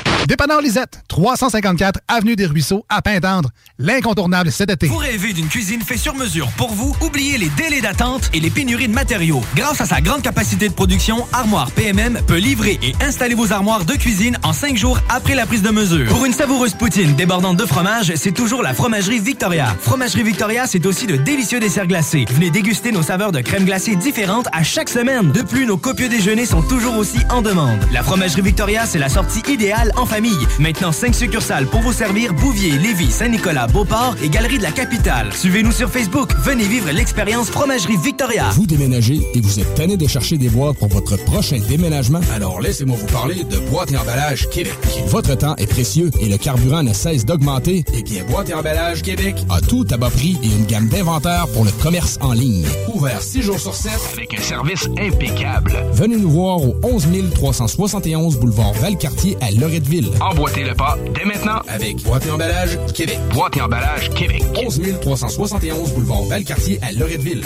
Dépanneur 0.27 0.61
Lisette, 0.61 1.01
354 1.07 1.99
Avenue 2.07 2.35
des 2.35 2.45
Ruisseaux, 2.45 2.85
à 2.89 3.01
Pintendre. 3.01 3.49
L'incontournable 3.79 4.51
cet 4.51 4.69
été. 4.69 4.87
Vous 4.87 4.97
rêvez 4.97 5.33
d'une 5.33 5.47
cuisine 5.47 5.81
faite 5.81 5.97
sur 5.97 6.15
mesure 6.15 6.47
pour 6.57 6.71
vous? 6.73 6.95
Oubliez 7.01 7.37
les 7.37 7.49
délais 7.49 7.81
d'attente 7.81 8.29
et 8.33 8.39
les 8.39 8.49
pénuries 8.51 8.87
de 8.87 8.93
matériaux. 8.93 9.41
Grâce 9.55 9.81
à 9.81 9.85
sa 9.85 9.99
grande 9.99 10.21
capacité 10.21 10.69
de 10.69 10.73
production, 10.73 11.25
Armoire 11.33 11.71
PMM 11.71 12.19
peut 12.27 12.37
livrer 12.37 12.79
et 12.83 12.93
installer 13.03 13.33
vos 13.33 13.51
armoires 13.51 13.83
de 13.83 13.93
cuisine 13.93 14.37
en 14.43 14.53
cinq 14.53 14.77
jours 14.77 14.99
après 15.09 15.35
la 15.35 15.45
prise 15.45 15.63
de 15.63 15.71
mesure. 15.71 16.07
Pour 16.09 16.25
une 16.25 16.33
savoureuse 16.33 16.75
poutine 16.75 17.15
débordante 17.15 17.57
de 17.57 17.65
fromage, 17.65 18.13
c'est 18.15 18.31
toujours 18.31 18.61
la 18.61 18.73
Fromagerie 18.73 19.19
Victoria. 19.19 19.75
Fromagerie 19.81 20.23
Victoria, 20.23 20.67
c'est 20.67 20.85
aussi 20.85 21.07
de 21.07 21.15
délicieux 21.17 21.59
desserts 21.59 21.87
glacés. 21.87 22.25
Venez 22.29 22.51
déguster 22.51 22.91
nos 22.91 23.01
saveurs 23.03 23.31
de 23.31 23.41
crème 23.41 23.65
glacée 23.65 23.95
différentes 23.95 24.47
à 24.53 24.63
chaque 24.63 24.89
semaine. 24.89 25.31
De 25.31 25.41
plus, 25.41 25.65
nos 25.65 25.77
copieux 25.77 26.09
déjeuners 26.09 26.45
sont 26.45 26.61
toujours 26.61 26.95
aussi 26.97 27.19
en 27.29 27.41
demande. 27.41 27.79
La 27.91 28.03
Fromagerie 28.03 28.43
Victoria, 28.43 28.85
c'est 28.85 28.99
la 28.99 29.09
sortie 29.09 29.41
idéale 29.51 29.91
en 29.97 30.05
famille. 30.11 30.45
Maintenant, 30.59 30.91
5 30.91 31.15
succursales 31.15 31.67
pour 31.67 31.79
vous 31.79 31.93
servir 31.93 32.33
Bouvier, 32.33 32.71
Lévis, 32.71 33.11
Saint-Nicolas, 33.11 33.67
Beauport 33.67 34.17
et 34.21 34.27
Galerie 34.27 34.57
de 34.57 34.63
la 34.63 34.71
Capitale. 34.71 35.31
Suivez-nous 35.31 35.71
sur 35.71 35.89
Facebook. 35.89 36.33
Venez 36.43 36.65
vivre 36.65 36.91
l'expérience 36.91 37.49
Fromagerie 37.49 37.95
Victoria. 37.95 38.49
Vous 38.49 38.65
déménagez 38.65 39.21
et 39.33 39.39
vous 39.39 39.61
êtes 39.61 39.73
tanné 39.73 39.95
de 39.95 40.05
chercher 40.07 40.37
des 40.37 40.49
boîtes 40.49 40.77
pour 40.79 40.89
votre 40.89 41.15
prochain 41.23 41.59
déménagement? 41.65 42.19
Alors 42.33 42.59
laissez-moi 42.59 42.97
vous 42.99 43.07
parler 43.07 43.45
de 43.45 43.57
Boîte 43.69 43.93
et 43.93 43.97
Emballage 43.97 44.49
Québec. 44.49 44.73
Votre 45.07 45.35
temps 45.35 45.55
est 45.55 45.67
précieux 45.67 46.11
et 46.19 46.27
le 46.27 46.37
carburant 46.37 46.83
ne 46.83 46.91
cesse 46.91 47.23
d'augmenter. 47.23 47.85
Eh 47.93 48.03
bien, 48.03 48.25
Boîte 48.25 48.49
et 48.49 48.53
Emballage 48.53 49.03
Québec 49.03 49.37
a 49.49 49.61
tout 49.61 49.87
à 49.91 49.95
bas 49.97 50.09
prix 50.09 50.37
et 50.43 50.47
une 50.47 50.65
gamme 50.65 50.89
d'inventaires 50.89 51.47
pour 51.53 51.63
le 51.63 51.71
commerce 51.81 52.17
en 52.19 52.33
ligne. 52.33 52.65
Ouvert 52.93 53.21
6 53.21 53.43
jours 53.43 53.59
sur 53.61 53.75
7 53.75 53.93
avec 54.17 54.37
un 54.37 54.41
service 54.41 54.89
impeccable. 54.99 55.71
Venez 55.93 56.17
nous 56.17 56.31
voir 56.31 56.61
au 56.61 56.75
11 56.83 57.07
371 57.33 58.37
boulevard 58.39 58.73
Valcartier 58.73 59.37
à 59.39 59.51
Loretteville. 59.51 60.00
Emboîtez 60.19 60.63
le 60.63 60.75
pas 60.75 60.97
dès 61.13 61.25
maintenant 61.25 61.61
avec 61.67 62.01
Boîte 62.03 62.25
et 62.25 62.31
Emballage 62.31 62.77
Québec. 62.93 63.19
Boîte 63.33 63.57
et 63.57 63.61
Emballage 63.61 64.09
Québec. 64.11 64.43
11 64.55 64.81
371 65.01 65.93
boulevard 65.93 66.23
Valcartier 66.23 66.79
à 66.81 66.91
Loretteville. 66.91 67.41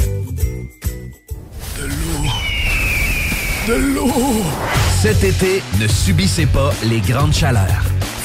De 1.78 1.86
l'eau. 1.86 2.30
De 3.68 3.74
l'eau. 3.96 4.44
Cet 5.02 5.24
été, 5.24 5.62
ne 5.80 5.88
subissez 5.88 6.46
pas 6.46 6.72
les 6.84 7.00
grandes 7.00 7.34
chaleurs. 7.34 7.94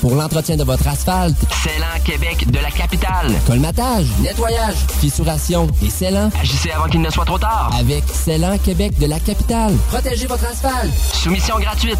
Pour 0.00 0.14
l'entretien 0.14 0.56
de 0.56 0.64
votre 0.64 0.86
asphalte, 0.88 1.36
Célan 1.64 1.86
Québec 2.04 2.50
de 2.50 2.58
la 2.58 2.70
capitale. 2.70 3.32
colmatage, 3.46 4.06
nettoyage, 4.20 4.76
fissuration 5.00 5.68
et 5.82 5.88
scellant. 5.88 6.30
Agissez 6.38 6.70
avant 6.70 6.88
qu'il 6.88 7.00
ne 7.00 7.08
soit 7.08 7.24
trop 7.24 7.38
tard. 7.38 7.70
Avec 7.78 8.04
Célan 8.12 8.58
Québec 8.58 8.98
de 8.98 9.06
la 9.06 9.18
capitale. 9.20 9.74
Protégez 9.88 10.26
votre 10.26 10.44
asphalte. 10.44 10.92
Soumission 11.14 11.58
gratuite. 11.58 11.98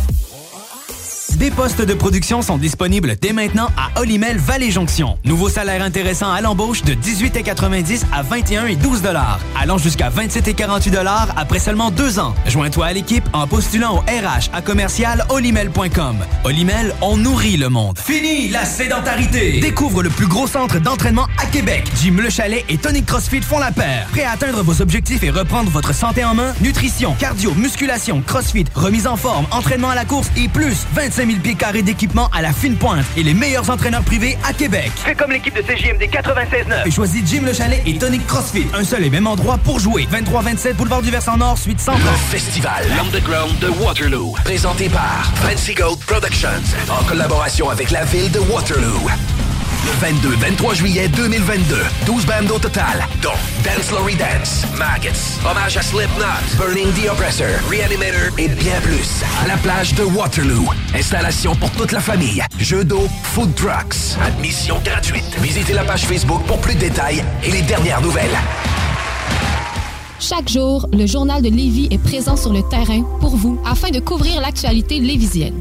Des 1.39 1.51
postes 1.51 1.83
de 1.83 1.93
production 1.93 2.41
sont 2.41 2.57
disponibles 2.57 3.15
dès 3.21 3.35
maintenant 3.35 3.69
à 3.77 4.01
Olimel 4.01 4.39
Valley 4.39 4.71
Jonction. 4.71 5.19
Nouveau 5.23 5.51
salaire 5.51 5.83
intéressant 5.83 6.33
à 6.33 6.41
l'embauche 6.41 6.83
de 6.83 6.95
18,90 6.95 8.05
à 8.11 8.23
21 8.23 8.67
et 8.67 8.77
12 8.77 9.03
dollars, 9.03 9.39
allant 9.61 9.77
jusqu'à 9.77 10.09
27 10.09 10.49
et 10.49 10.55
48 10.55 10.91
dollars 10.91 11.35
après 11.37 11.59
seulement 11.59 11.91
deux 11.91 12.19
ans. 12.19 12.35
Joins-toi 12.47 12.87
à 12.87 12.93
l'équipe 12.95 13.25
en 13.35 13.47
postulant 13.47 13.97
au 13.97 13.99
RH 13.99 14.49
à 14.55 14.63
commercial 14.63 15.27
olimel.com. 15.29 16.17
Olimel, 16.45 16.95
on 17.03 17.19
nourrit 17.19 17.59
le 17.59 17.69
monde. 17.69 17.99
Fini 17.99 18.49
la 18.49 18.65
sédentarité. 18.65 19.61
Découvre 19.61 20.03
le 20.03 20.09
plus 20.09 20.29
gros 20.29 20.47
centre 20.47 20.79
d'entraînement 20.79 21.27
à 21.37 21.45
Québec. 21.45 21.85
Jim 22.03 22.17
Le 22.19 22.31
Chalet 22.31 22.65
et 22.71 22.79
Tonic 22.79 23.05
CrossFit 23.05 23.43
font 23.43 23.59
la 23.59 23.73
paire. 23.73 24.07
Prêt 24.11 24.25
à 24.25 24.31
atteindre 24.31 24.63
vos 24.63 24.81
objectifs 24.81 25.23
et 25.23 25.31
reprendre 25.31 25.71
votre 25.71 25.95
santé 25.95 26.25
en 26.25 26.35
main? 26.35 26.55
Nutrition, 26.63 27.15
cardio, 27.19 27.53
musculation, 27.53 28.23
CrossFit, 28.27 28.65
remise 28.75 29.07
en 29.07 29.17
forme, 29.17 29.45
entraînement 29.51 29.91
à 29.91 29.95
la 29.95 30.07
course 30.07 30.31
et 30.39 30.49
plus 30.49 30.87
25 30.95 31.26
000 31.27 31.41
pieds 31.41 31.55
carrés 31.55 31.83
d'équipement 31.83 32.29
à 32.33 32.43
la 32.43 32.53
fine 32.53 32.77
pointe 32.77 33.05
et 33.17 33.23
les 33.23 33.35
meilleurs 33.35 33.69
entraîneurs 33.71 34.03
privés 34.03 34.39
à 34.49 34.53
Québec. 34.53 34.91
Fais 34.97 35.15
comme 35.15 35.33
l'équipe 35.33 35.55
de 35.55 35.63
CJMD 35.63 36.03
96.9. 36.03 36.87
Et 36.87 36.91
choisis 36.91 37.23
Jim 37.27 37.43
Le 37.45 37.53
Chalet 37.53 37.83
et 37.87 37.99
Tonic 37.99 38.27
CrossFit. 38.27 38.67
Un 38.75 38.85
seul 38.85 39.05
et 39.05 39.11
même 39.11 39.27
endroit 39.27 39.59
pour 39.59 39.81
jouer. 39.81 40.09
23-27 40.11 40.75
Boulevard 40.75 41.03
du 41.03 41.11
Versant 41.11 41.37
Nord, 41.37 41.59
suite 41.59 41.81
130. 41.81 42.03
Le 42.03 42.17
festival 42.31 42.87
L'Underground 42.97 43.59
de 43.59 43.69
Waterloo, 43.69 44.35
présenté 44.45 44.89
par 44.89 45.33
Fancy 45.37 45.75
Gold 45.75 45.99
Productions, 46.01 46.49
en 46.89 47.05
collaboration 47.05 47.69
avec 47.71 47.91
la 47.91 48.05
ville 48.05 48.31
de 48.31 48.41
Waterloo. 48.41 49.09
Le 49.87 49.93
22-23 49.93 50.75
juillet 50.75 51.09
2022, 51.09 51.77
12 52.07 52.27
bandes 52.27 52.51
au 52.51 52.59
total, 52.59 53.07
dont 53.23 53.31
Dance 53.63 53.93
Lory 53.93 54.17
Dance, 54.17 54.65
Maggots, 54.77 55.39
Hommage 55.49 55.77
à 55.77 55.83
Slipknot, 55.83 56.25
Burning 56.59 56.93
the 56.93 57.09
Oppressor, 57.09 57.47
Reanimator 57.71 58.37
et 58.37 58.49
bien 58.49 58.81
plus. 58.83 59.23
À 59.45 59.47
la 59.47 59.57
plage 59.59 59.95
de 59.95 60.03
Waterloo. 60.03 60.67
Installation 60.93 61.55
pour 61.55 61.71
toute 61.71 61.93
la 61.93 62.01
famille. 62.01 62.43
Jeux 62.59 62.83
d'eau, 62.85 63.07
food 63.23 63.55
trucks. 63.55 64.19
Admission 64.27 64.81
gratuite. 64.85 65.37
Visitez 65.41 65.73
la 65.73 65.85
page 65.85 66.05
Facebook 66.05 66.43
pour 66.47 66.59
plus 66.59 66.75
de 66.75 66.81
détails 66.81 67.23
et 67.45 67.53
les 67.53 67.63
dernières 67.63 68.01
nouvelles. 68.01 68.37
Chaque 70.19 70.49
jour, 70.49 70.89
le 70.93 71.07
journal 71.07 71.43
de 71.43 71.49
Lévis 71.49 71.87
est 71.93 72.03
présent 72.03 72.37
sur 72.37 72.53
le 72.53 72.63
terrain 72.69 73.03
pour 73.21 73.37
vous 73.37 73.61
afin 73.65 73.91
de 73.91 74.01
couvrir 74.01 74.41
l'actualité 74.41 74.99
lévisienne. 74.99 75.61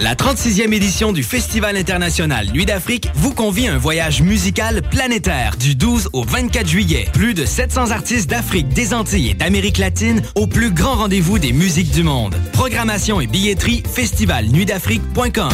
La 0.00 0.14
36e 0.14 0.72
édition 0.72 1.12
du 1.12 1.24
Festival 1.24 1.76
international 1.76 2.46
Nuit 2.52 2.66
d'Afrique 2.66 3.08
vous 3.14 3.34
convie 3.34 3.66
à 3.66 3.74
un 3.74 3.78
voyage 3.78 4.22
musical 4.22 4.80
planétaire 4.80 5.56
du 5.56 5.74
12 5.74 6.10
au 6.12 6.22
24 6.22 6.68
juillet. 6.68 7.08
Plus 7.12 7.34
de 7.34 7.44
700 7.44 7.90
artistes 7.90 8.30
d'Afrique, 8.30 8.68
des 8.68 8.94
Antilles 8.94 9.30
et 9.30 9.34
d'Amérique 9.34 9.78
latine 9.78 10.22
au 10.36 10.46
plus 10.46 10.70
grand 10.70 10.94
rendez-vous 10.94 11.40
des 11.40 11.52
musiques 11.52 11.90
du 11.90 12.04
monde. 12.04 12.36
Programmation 12.52 13.20
et 13.20 13.26
billetterie 13.26 13.82
festivalnuitdafrique.com. 13.92 15.50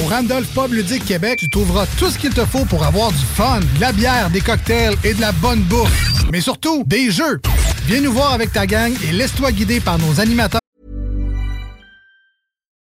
Au 0.00 0.06
Randolph 0.08 0.48
Pub 0.54 0.72
Ludique 0.72 1.04
Québec, 1.04 1.40
tu 1.40 1.50
trouveras 1.50 1.84
tout 1.98 2.08
ce 2.08 2.18
qu'il 2.18 2.32
te 2.32 2.46
faut 2.46 2.64
pour 2.64 2.84
avoir 2.84 3.12
du 3.12 3.24
fun, 3.34 3.60
de 3.60 3.80
la 3.80 3.92
bière, 3.92 4.30
des 4.30 4.40
cocktails 4.40 4.96
et 5.04 5.12
de 5.12 5.20
la 5.20 5.32
bonne 5.32 5.60
bouffe. 5.60 6.24
Mais 6.32 6.40
surtout, 6.40 6.82
des 6.86 7.10
jeux. 7.10 7.42
Viens 7.86 8.00
nous 8.00 8.12
voir 8.12 8.32
avec 8.32 8.52
ta 8.52 8.66
gang 8.66 8.94
et 9.06 9.12
laisse-toi 9.12 9.52
guider 9.52 9.80
par 9.80 9.98
nos 9.98 10.18
animateurs. 10.18 10.61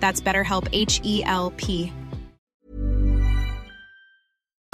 That's 0.00 0.20
BetterHelp 0.20 0.68
E 0.72 1.22
L 1.24 1.50
P. 1.56 1.92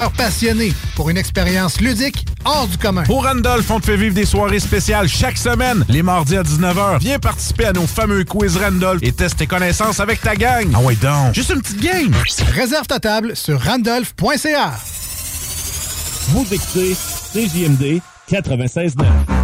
animateurs 0.04 0.12
passionnés 0.12 0.72
pour 0.96 1.10
une 1.10 1.16
expérience 1.16 1.80
ludique 1.80 2.26
hors 2.44 2.66
du 2.66 2.76
commun. 2.78 3.04
Pour 3.04 3.24
Randolph, 3.24 3.70
on 3.70 3.80
te 3.80 3.86
fait 3.86 3.96
vivre 3.96 4.14
des 4.14 4.24
soirées 4.24 4.60
spéciales 4.60 5.08
chaque 5.08 5.38
semaine, 5.38 5.84
les 5.88 6.02
mardis 6.02 6.36
à 6.36 6.42
19h. 6.42 6.98
Viens 7.00 7.18
participer 7.18 7.66
à 7.66 7.72
nos 7.72 7.86
fameux 7.86 8.24
quiz 8.24 8.56
Randolph 8.56 9.02
et 9.02 9.12
teste 9.12 9.38
tes 9.38 9.46
connaissances 9.46 10.00
avec 10.00 10.20
ta 10.20 10.34
gang. 10.34 10.70
Ah 10.74 10.80
ouais 10.80 10.96
donc, 10.96 11.34
juste 11.34 11.50
une 11.50 11.60
petite 11.62 11.80
game. 11.80 12.14
Réserve 12.54 12.86
ta 12.86 13.00
table 13.00 13.36
sur 13.36 13.60
randolph.ca. 13.60 14.72
Vous 16.28 16.46
écoutez 16.52 16.94
CJMD 17.32 18.00
96.9. 18.30 19.43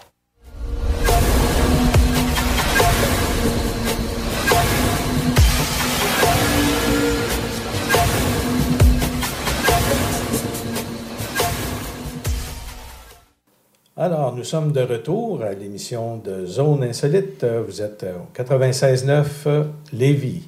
Nous 14.41 14.47
sommes 14.47 14.71
de 14.71 14.81
retour 14.81 15.43
à 15.43 15.53
l'émission 15.53 16.17
de 16.17 16.47
Zone 16.47 16.83
Insolite. 16.83 17.45
Vous 17.67 17.79
êtes 17.79 18.03
au 18.03 18.35
96.9 18.35 19.25
euh, 19.45 19.63
Lévis. 19.93 20.47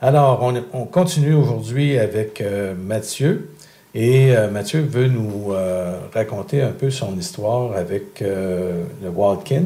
Alors, 0.00 0.40
on, 0.42 0.54
on 0.72 0.86
continue 0.86 1.34
aujourd'hui 1.34 1.98
avec 1.98 2.40
euh, 2.40 2.72
Mathieu. 2.74 3.50
Et 3.94 4.34
euh, 4.34 4.50
Mathieu 4.50 4.80
veut 4.80 5.08
nous 5.08 5.52
euh, 5.52 5.98
raconter 6.14 6.62
un 6.62 6.70
peu 6.70 6.88
son 6.88 7.14
histoire 7.18 7.76
avec 7.76 8.22
le 8.22 9.10
Wildkin. 9.14 9.64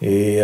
Et 0.00 0.40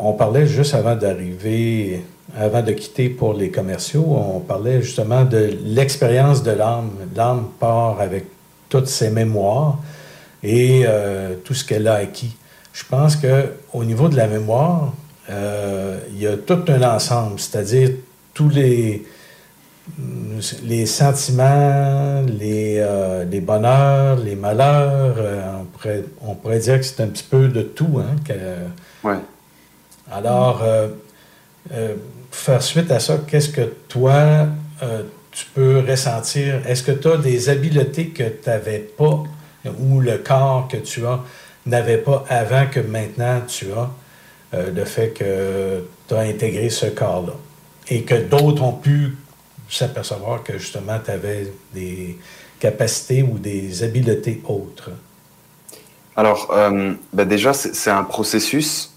on 0.00 0.12
parlait 0.14 0.48
juste 0.48 0.74
avant 0.74 0.96
d'arriver, 0.96 2.02
avant 2.36 2.62
de 2.62 2.72
quitter 2.72 3.10
pour 3.10 3.32
les 3.32 3.50
commerciaux, 3.52 4.04
on 4.08 4.40
parlait 4.40 4.82
justement 4.82 5.24
de 5.24 5.56
l'expérience 5.64 6.42
de 6.42 6.50
l'âme. 6.50 6.90
L'âme 7.14 7.46
part 7.60 8.00
avec 8.00 8.24
toutes 8.68 8.88
ses 8.88 9.10
mémoires 9.10 9.78
et 10.48 10.84
euh, 10.86 11.34
tout 11.44 11.54
ce 11.54 11.64
qu'elle 11.64 11.88
a 11.88 11.94
acquis. 11.94 12.36
Je 12.72 12.84
pense 12.88 13.16
que 13.16 13.48
au 13.72 13.84
niveau 13.84 14.08
de 14.08 14.16
la 14.16 14.28
mémoire, 14.28 14.94
euh, 15.28 15.98
il 16.12 16.22
y 16.22 16.26
a 16.28 16.36
tout 16.36 16.60
un 16.68 16.82
ensemble, 16.94 17.40
c'est-à-dire 17.40 17.90
tous 18.32 18.48
les, 18.50 19.04
les 20.62 20.86
sentiments, 20.86 22.22
les, 22.38 22.76
euh, 22.78 23.24
les 23.24 23.40
bonheurs, 23.40 24.18
les 24.18 24.36
malheurs. 24.36 25.16
on, 25.60 25.64
pourrait, 25.64 26.04
on 26.22 26.34
pourrait 26.36 26.60
dire 26.60 26.78
que 26.78 26.84
c'est 26.84 27.00
un 27.02 27.08
petit 27.08 27.24
peu 27.28 27.48
de 27.48 27.62
tout. 27.62 27.98
Hein, 27.98 28.14
que- 28.24 29.06
Ouais. 29.08 29.16
alors, 30.12 30.58
pour 31.68 32.38
faire 32.38 32.62
suite 32.62 32.90
à 32.92 33.00
ça, 33.00 33.18
qu'est-ce 33.26 33.48
que 33.48 33.62
toi, 33.88 34.46
tu 35.32 35.46
peux 35.54 35.80
ressentir? 35.80 36.60
Est-ce 36.68 36.82
que 36.84 36.92
tu 36.92 37.08
as 37.08 37.16
des 37.16 37.48
habiletés 37.48 38.08
que 38.08 38.22
tu 38.24 38.48
n'avais 38.48 38.78
pas 38.78 39.24
ou 39.78 40.00
le 40.00 40.18
corps 40.18 40.68
que 40.70 40.76
tu 40.76 41.06
as 41.06 41.20
n'avait 41.66 41.98
pas 41.98 42.24
avant 42.28 42.66
que 42.66 42.80
maintenant 42.80 43.40
tu 43.46 43.66
as, 43.72 43.90
euh, 44.54 44.70
le 44.72 44.84
fait 44.84 45.10
que 45.10 45.84
tu 46.08 46.14
as 46.14 46.20
intégré 46.20 46.70
ce 46.70 46.86
corps-là? 46.86 47.34
Et 47.88 48.02
que 48.02 48.14
d'autres 48.14 48.62
ont 48.62 48.72
pu 48.72 49.16
s'apercevoir 49.68 50.42
que 50.42 50.58
justement 50.58 50.98
tu 51.04 51.10
avais 51.10 51.52
des 51.74 52.18
capacités 52.58 53.22
ou 53.22 53.38
des 53.38 53.82
habiletés 53.82 54.40
autres. 54.48 54.90
Alors, 56.16 56.50
euh, 56.52 56.94
bah 57.12 57.24
déjà, 57.24 57.52
c'est 57.52 57.90
un 57.90 58.04
processus. 58.04 58.94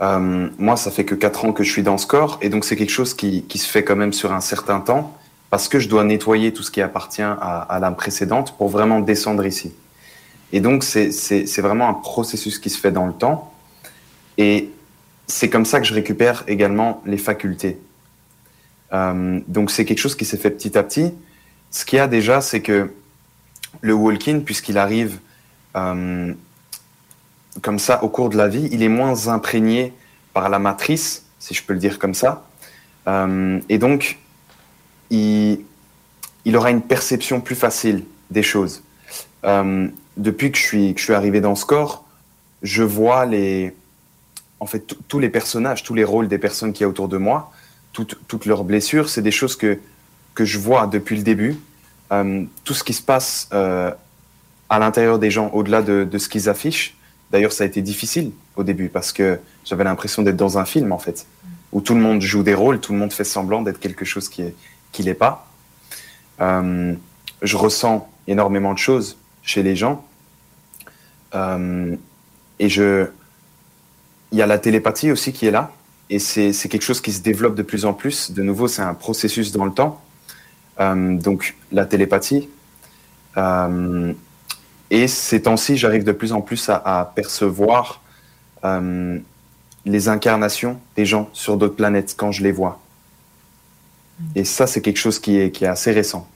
Euh, 0.00 0.48
moi, 0.58 0.76
ça 0.76 0.90
fait 0.90 1.04
que 1.04 1.14
4 1.14 1.44
ans 1.44 1.52
que 1.52 1.62
je 1.62 1.70
suis 1.70 1.82
dans 1.82 1.98
ce 1.98 2.06
corps, 2.06 2.38
et 2.40 2.48
donc 2.48 2.64
c'est 2.64 2.76
quelque 2.76 2.90
chose 2.90 3.14
qui, 3.14 3.42
qui 3.42 3.58
se 3.58 3.68
fait 3.68 3.84
quand 3.84 3.96
même 3.96 4.12
sur 4.12 4.32
un 4.32 4.40
certain 4.40 4.80
temps, 4.80 5.16
parce 5.50 5.68
que 5.68 5.78
je 5.78 5.88
dois 5.88 6.04
nettoyer 6.04 6.52
tout 6.52 6.62
ce 6.62 6.70
qui 6.70 6.80
appartient 6.80 7.22
à 7.22 7.78
l'âme 7.80 7.96
précédente 7.96 8.56
pour 8.56 8.68
vraiment 8.68 9.00
descendre 9.00 9.46
ici. 9.46 9.72
Et 10.52 10.60
donc, 10.60 10.84
c'est 10.84 11.60
vraiment 11.60 11.88
un 11.88 11.94
processus 11.94 12.58
qui 12.58 12.70
se 12.70 12.78
fait 12.78 12.92
dans 12.92 13.06
le 13.06 13.12
temps, 13.12 13.52
et 14.38 14.70
c'est 15.26 15.48
comme 15.48 15.64
ça 15.64 15.80
que 15.80 15.86
je 15.86 15.94
récupère 15.94 16.44
également 16.46 17.02
les 17.04 17.18
facultés. 17.18 17.78
Euh, 18.92 19.40
donc, 19.48 19.70
c'est 19.70 19.84
quelque 19.84 19.98
chose 19.98 20.14
qui 20.14 20.24
s'est 20.24 20.36
fait 20.36 20.50
petit 20.50 20.78
à 20.78 20.82
petit. 20.82 21.12
Ce 21.70 21.84
qu'il 21.84 21.96
y 21.96 22.00
a 22.00 22.06
déjà, 22.06 22.40
c'est 22.40 22.60
que 22.60 22.92
le 23.80 23.92
walk-in, 23.92 24.40
puisqu'il 24.40 24.78
arrive 24.78 25.18
euh, 25.76 26.32
comme 27.62 27.78
ça 27.78 28.02
au 28.04 28.08
cours 28.08 28.30
de 28.30 28.36
la 28.36 28.48
vie, 28.48 28.68
il 28.70 28.82
est 28.82 28.88
moins 28.88 29.28
imprégné 29.28 29.92
par 30.32 30.48
la 30.48 30.58
matrice, 30.58 31.24
si 31.38 31.54
je 31.54 31.62
peux 31.62 31.72
le 31.72 31.80
dire 31.80 31.98
comme 31.98 32.14
ça. 32.14 32.46
Euh, 33.08 33.60
et 33.68 33.78
donc, 33.78 34.18
il, 35.10 35.60
il 36.44 36.56
aura 36.56 36.70
une 36.70 36.82
perception 36.82 37.40
plus 37.40 37.56
facile 37.56 38.04
des 38.30 38.42
choses. 38.42 38.82
Depuis 40.16 40.50
que 40.50 40.58
je, 40.58 40.62
suis, 40.62 40.94
que 40.94 41.00
arrivé 41.14 41.40
dans 41.40 41.54
ce 41.54 41.64
corps, 41.66 42.04
je 42.62 42.82
vois 42.82 43.26
les, 43.26 43.74
en 44.60 44.66
fait, 44.66 44.80
tous- 45.08 45.18
les 45.18 45.28
personnages, 45.28 45.82
tous 45.82 45.94
les 45.94 46.04
rôles 46.04 46.28
des 46.28 46.38
personnes 46.38 46.72
qui 46.72 46.82
y 46.82 46.84
a 46.84 46.88
autour 46.88 47.08
de 47.08 47.18
moi, 47.18 47.52
toutes, 47.92 48.18
leurs 48.46 48.64
blessures, 48.64 49.08
c'est 49.08 49.22
des 49.22 49.30
choses 49.30 49.56
que, 49.56 49.78
que 50.34 50.44
je 50.44 50.58
vois 50.58 50.86
depuis 50.86 51.16
le 51.16 51.22
début. 51.22 51.56
Euh, 52.12 52.44
tout 52.64 52.74
ce 52.74 52.84
qui 52.84 52.92
se 52.94 53.02
passe 53.02 53.48
euh, 53.52 53.90
à 54.68 54.78
l'intérieur 54.78 55.18
des 55.18 55.30
gens, 55.30 55.50
au-delà 55.52 55.82
de, 55.82 56.04
ce 56.18 56.28
qu'ils 56.28 56.48
affichent. 56.48 56.96
D'ailleurs, 57.30 57.52
ça 57.52 57.64
a 57.64 57.66
été 57.66 57.82
difficile 57.82 58.30
au 58.54 58.62
début 58.62 58.88
parce 58.88 59.12
que 59.12 59.38
j'avais 59.64 59.84
l'impression 59.84 60.22
d'être 60.22 60.36
dans 60.36 60.58
un 60.58 60.64
film, 60.64 60.92
en 60.92 60.98
fait, 60.98 61.26
où 61.72 61.80
tout 61.80 61.94
le 61.94 62.00
monde 62.00 62.22
joue 62.22 62.42
des 62.42 62.54
rôles, 62.54 62.80
tout 62.80 62.92
le 62.92 62.98
monde 62.98 63.12
fait 63.12 63.24
semblant 63.24 63.62
d'être 63.62 63.80
quelque 63.80 64.04
chose 64.04 64.28
qui 64.28 64.42
est- 64.42 64.54
qui 64.92 65.12
pas. 65.14 65.46
Euh, 66.40 66.94
je 67.42 67.56
ressens 67.56 68.08
énormément 68.28 68.72
de 68.72 68.78
choses 68.78 69.18
chez 69.42 69.62
les 69.62 69.76
gens. 69.76 70.05
Euh, 71.36 71.96
et 72.58 72.68
je, 72.68 73.06
il 74.32 74.38
y 74.38 74.42
a 74.42 74.46
la 74.46 74.58
télépathie 74.58 75.12
aussi 75.12 75.32
qui 75.32 75.46
est 75.46 75.50
là. 75.50 75.70
Et 76.08 76.18
c'est 76.18 76.52
quelque 76.68 76.82
chose 76.82 77.00
qui 77.00 77.12
se 77.12 77.20
développe 77.20 77.56
de 77.56 77.62
plus 77.62 77.84
en 77.84 77.92
plus. 77.92 78.30
De 78.30 78.42
nouveau, 78.42 78.68
c'est 78.68 78.82
un 78.82 78.94
processus 78.94 79.52
dans 79.52 79.64
le 79.64 79.72
temps. 79.72 80.02
Euh, 80.80 81.16
donc, 81.16 81.56
la 81.72 81.84
télépathie. 81.84 82.48
Euh, 83.36 84.12
et 84.90 85.08
ces 85.08 85.42
temps-ci, 85.42 85.76
j'arrive 85.76 86.04
de 86.04 86.12
plus 86.12 86.32
en 86.32 86.40
plus 86.40 86.68
à, 86.68 87.12
percevoir 87.14 88.02
les 89.84 90.08
incarnations 90.08 90.80
des 90.96 91.06
gens 91.06 91.30
sur 91.32 91.56
d'autres 91.56 91.76
planètes 91.76 92.14
quand 92.16 92.32
je 92.32 92.42
les 92.42 92.50
vois. 92.50 92.80
Et 94.34 94.44
ça, 94.44 94.66
c'est 94.66 94.80
quelque 94.80 94.96
chose 94.96 95.20
qui 95.20 95.36
est, 95.36 95.62
assez 95.62 95.92
récent. 95.92 96.28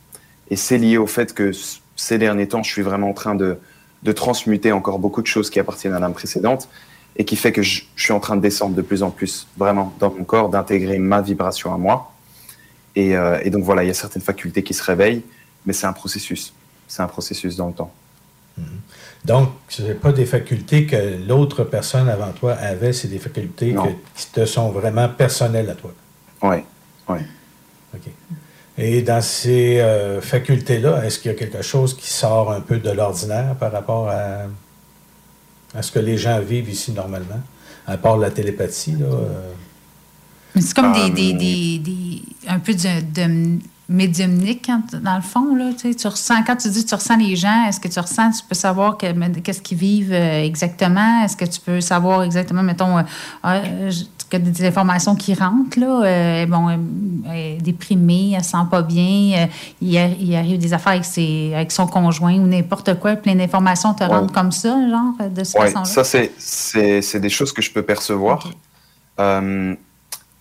Et 0.48 0.56
c'est 0.56 0.78
lié 0.78 0.96
au 0.96 1.08
fait 1.08 1.34
que 1.34 1.50
ces 1.96 2.18
derniers 2.18 2.46
temps, 2.46 2.62
je 2.62 2.70
suis 2.70 2.82
vraiment 2.82 3.10
en 3.10 3.14
train 3.14 3.34
de, 3.34 3.58
de 4.02 4.12
transmuter 4.12 4.72
encore 4.72 4.98
beaucoup 4.98 5.22
de 5.22 5.26
choses 5.26 5.50
qui 5.50 5.58
appartiennent 5.60 5.94
à 5.94 5.98
l'âme 6.00 6.14
précédente 6.14 6.68
et 7.16 7.24
qui 7.24 7.36
fait 7.36 7.52
que 7.52 7.62
je, 7.62 7.82
je 7.96 8.02
suis 8.04 8.12
en 8.12 8.20
train 8.20 8.36
de 8.36 8.40
descendre 8.40 8.74
de 8.74 8.82
plus 8.82 9.02
en 9.02 9.10
plus, 9.10 9.46
vraiment, 9.56 9.92
dans 9.98 10.10
mon 10.10 10.24
corps, 10.24 10.48
d'intégrer 10.48 10.98
ma 10.98 11.20
vibration 11.20 11.74
à 11.74 11.76
moi. 11.78 12.12
Et, 12.96 13.16
euh, 13.16 13.38
et 13.42 13.50
donc 13.50 13.64
voilà, 13.64 13.84
il 13.84 13.88
y 13.88 13.90
a 13.90 13.94
certaines 13.94 14.22
facultés 14.22 14.62
qui 14.62 14.74
se 14.74 14.82
réveillent, 14.82 15.22
mais 15.66 15.72
c'est 15.72 15.86
un 15.86 15.92
processus. 15.92 16.52
C'est 16.88 17.02
un 17.02 17.08
processus 17.08 17.56
dans 17.56 17.68
le 17.68 17.74
temps. 17.74 17.92
Donc, 19.24 19.50
ce 19.68 19.82
n'est 19.82 19.94
pas 19.94 20.12
des 20.12 20.26
facultés 20.26 20.86
que 20.86 20.96
l'autre 21.26 21.64
personne 21.64 22.08
avant 22.08 22.32
toi 22.32 22.52
avait, 22.54 22.92
c'est 22.92 23.08
des 23.08 23.18
facultés 23.18 23.74
que- 23.74 24.20
qui 24.20 24.26
te 24.32 24.44
sont 24.46 24.70
vraiment 24.70 25.08
personnelles 25.08 25.70
à 25.70 25.74
toi. 25.74 25.92
Oui, 26.42 26.56
oui. 27.08 27.18
OK. 27.94 28.00
Et 28.82 29.02
dans 29.02 29.20
ces 29.20 29.78
euh, 29.78 30.22
facultés-là, 30.22 31.04
est-ce 31.04 31.18
qu'il 31.18 31.30
y 31.30 31.34
a 31.34 31.36
quelque 31.36 31.60
chose 31.60 31.94
qui 31.94 32.08
sort 32.08 32.50
un 32.50 32.62
peu 32.62 32.78
de 32.78 32.90
l'ordinaire 32.90 33.54
par 33.56 33.72
rapport 33.72 34.08
à, 34.08 34.44
à 35.74 35.82
ce 35.82 35.92
que 35.92 35.98
les 35.98 36.16
gens 36.16 36.40
vivent 36.40 36.70
ici 36.70 36.92
normalement? 36.92 37.42
À 37.86 37.98
part 37.98 38.16
la 38.16 38.30
télépathie, 38.30 38.92
là. 38.92 39.04
euh, 39.06 39.52
Mais 40.54 40.62
c'est 40.62 40.74
comme 40.74 40.92
des, 40.94 41.00
Euh, 41.00 41.08
des, 41.10 41.32
des, 41.34 41.78
des- 41.78 42.22
un 42.48 42.58
peu 42.58 42.72
de, 42.72 43.00
de- 43.02 43.58
médiumnique, 43.90 44.62
quand- 44.66 44.98
dans 45.02 45.16
le 45.16 45.20
fond. 45.22 45.54
Là, 45.56 45.70
tu 45.72 45.90
sais, 45.90 45.94
tu 45.94 46.06
ressens, 46.06 46.42
quand 46.46 46.56
tu 46.56 46.68
dis 46.70 46.84
que 46.84 46.88
tu 46.88 46.94
ressens 46.94 47.16
les 47.16 47.34
gens, 47.36 47.66
est-ce 47.68 47.80
que 47.80 47.88
tu 47.88 47.98
ressens, 47.98 48.30
tu 48.30 48.44
peux 48.48 48.54
savoir 48.54 48.96
qu'est-ce 48.96 49.60
qu'ils 49.60 49.76
vivent 49.78 50.12
euh, 50.12 50.44
exactement? 50.44 51.24
Est-ce 51.24 51.36
que 51.36 51.44
tu 51.44 51.60
peux 51.60 51.80
savoir 51.80 52.22
exactement, 52.22 52.62
mettons, 52.62 52.98
euh, 52.98 53.02
ah, 53.42 53.60
je- 53.90 54.04
que 54.30 54.36
des 54.36 54.64
informations 54.64 55.16
qui 55.16 55.34
rentrent, 55.34 55.76
là, 55.80 56.02
euh, 56.04 56.46
bon, 56.46 56.68
euh, 56.68 56.76
elle 57.32 57.36
est 57.36 57.58
déprimée, 57.60 58.34
elle 58.36 58.44
se 58.44 58.50
sent 58.50 58.56
pas 58.70 58.82
bien, 58.82 59.32
euh, 59.38 59.46
il, 59.82 59.98
arrive 60.36 60.58
des 60.58 60.72
affaires 60.72 60.92
avec, 60.92 61.04
ses, 61.04 61.52
avec 61.52 61.72
son 61.72 61.88
conjoint 61.88 62.34
ou 62.34 62.46
n'importe 62.46 62.94
quoi, 63.00 63.16
plein 63.16 63.34
d'informations 63.34 63.92
te 63.92 64.04
Ouais. 64.04 64.08
rentrent 64.10 64.32
comme 64.32 64.52
ça, 64.52 64.68
genre, 64.88 65.28
de 65.28 65.42
cette 65.42 65.60
Ouais, 65.60 65.72
façon-là? 65.72 65.84
ça, 65.84 66.04
c'est- 66.04 67.18
des 67.18 67.28
choses 67.28 67.52
que 67.52 67.60
je 67.60 67.72
peux 67.72 67.82
percevoir. 67.82 68.48
Euh, 69.18 69.74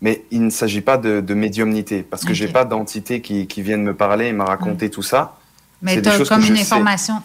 mais 0.02 0.24
il 0.32 0.44
ne 0.46 0.50
s'agit 0.50 0.82
pas 0.82 0.98
de, 0.98 1.20
de 1.22 1.34
médiumnité, 1.34 2.04
parce 2.04 2.24
que 2.26 2.34
j'ai 2.34 2.46
Ok. 2.48 2.54
pas 2.54 2.66
d'entité 2.66 3.22
qui, 3.22 3.48
qui 3.48 3.62
viennent 3.62 3.84
me 3.84 3.94
parler 3.96 4.28
et 4.28 4.34
me 4.34 4.44
raconter 4.44 4.90
tout 4.90 5.04
ça. 5.04 5.38
Mais 5.82 6.02
tu 6.02 6.10
as 6.10 6.20
comme 6.26 6.44
une 6.44 6.58
information. 6.58 7.16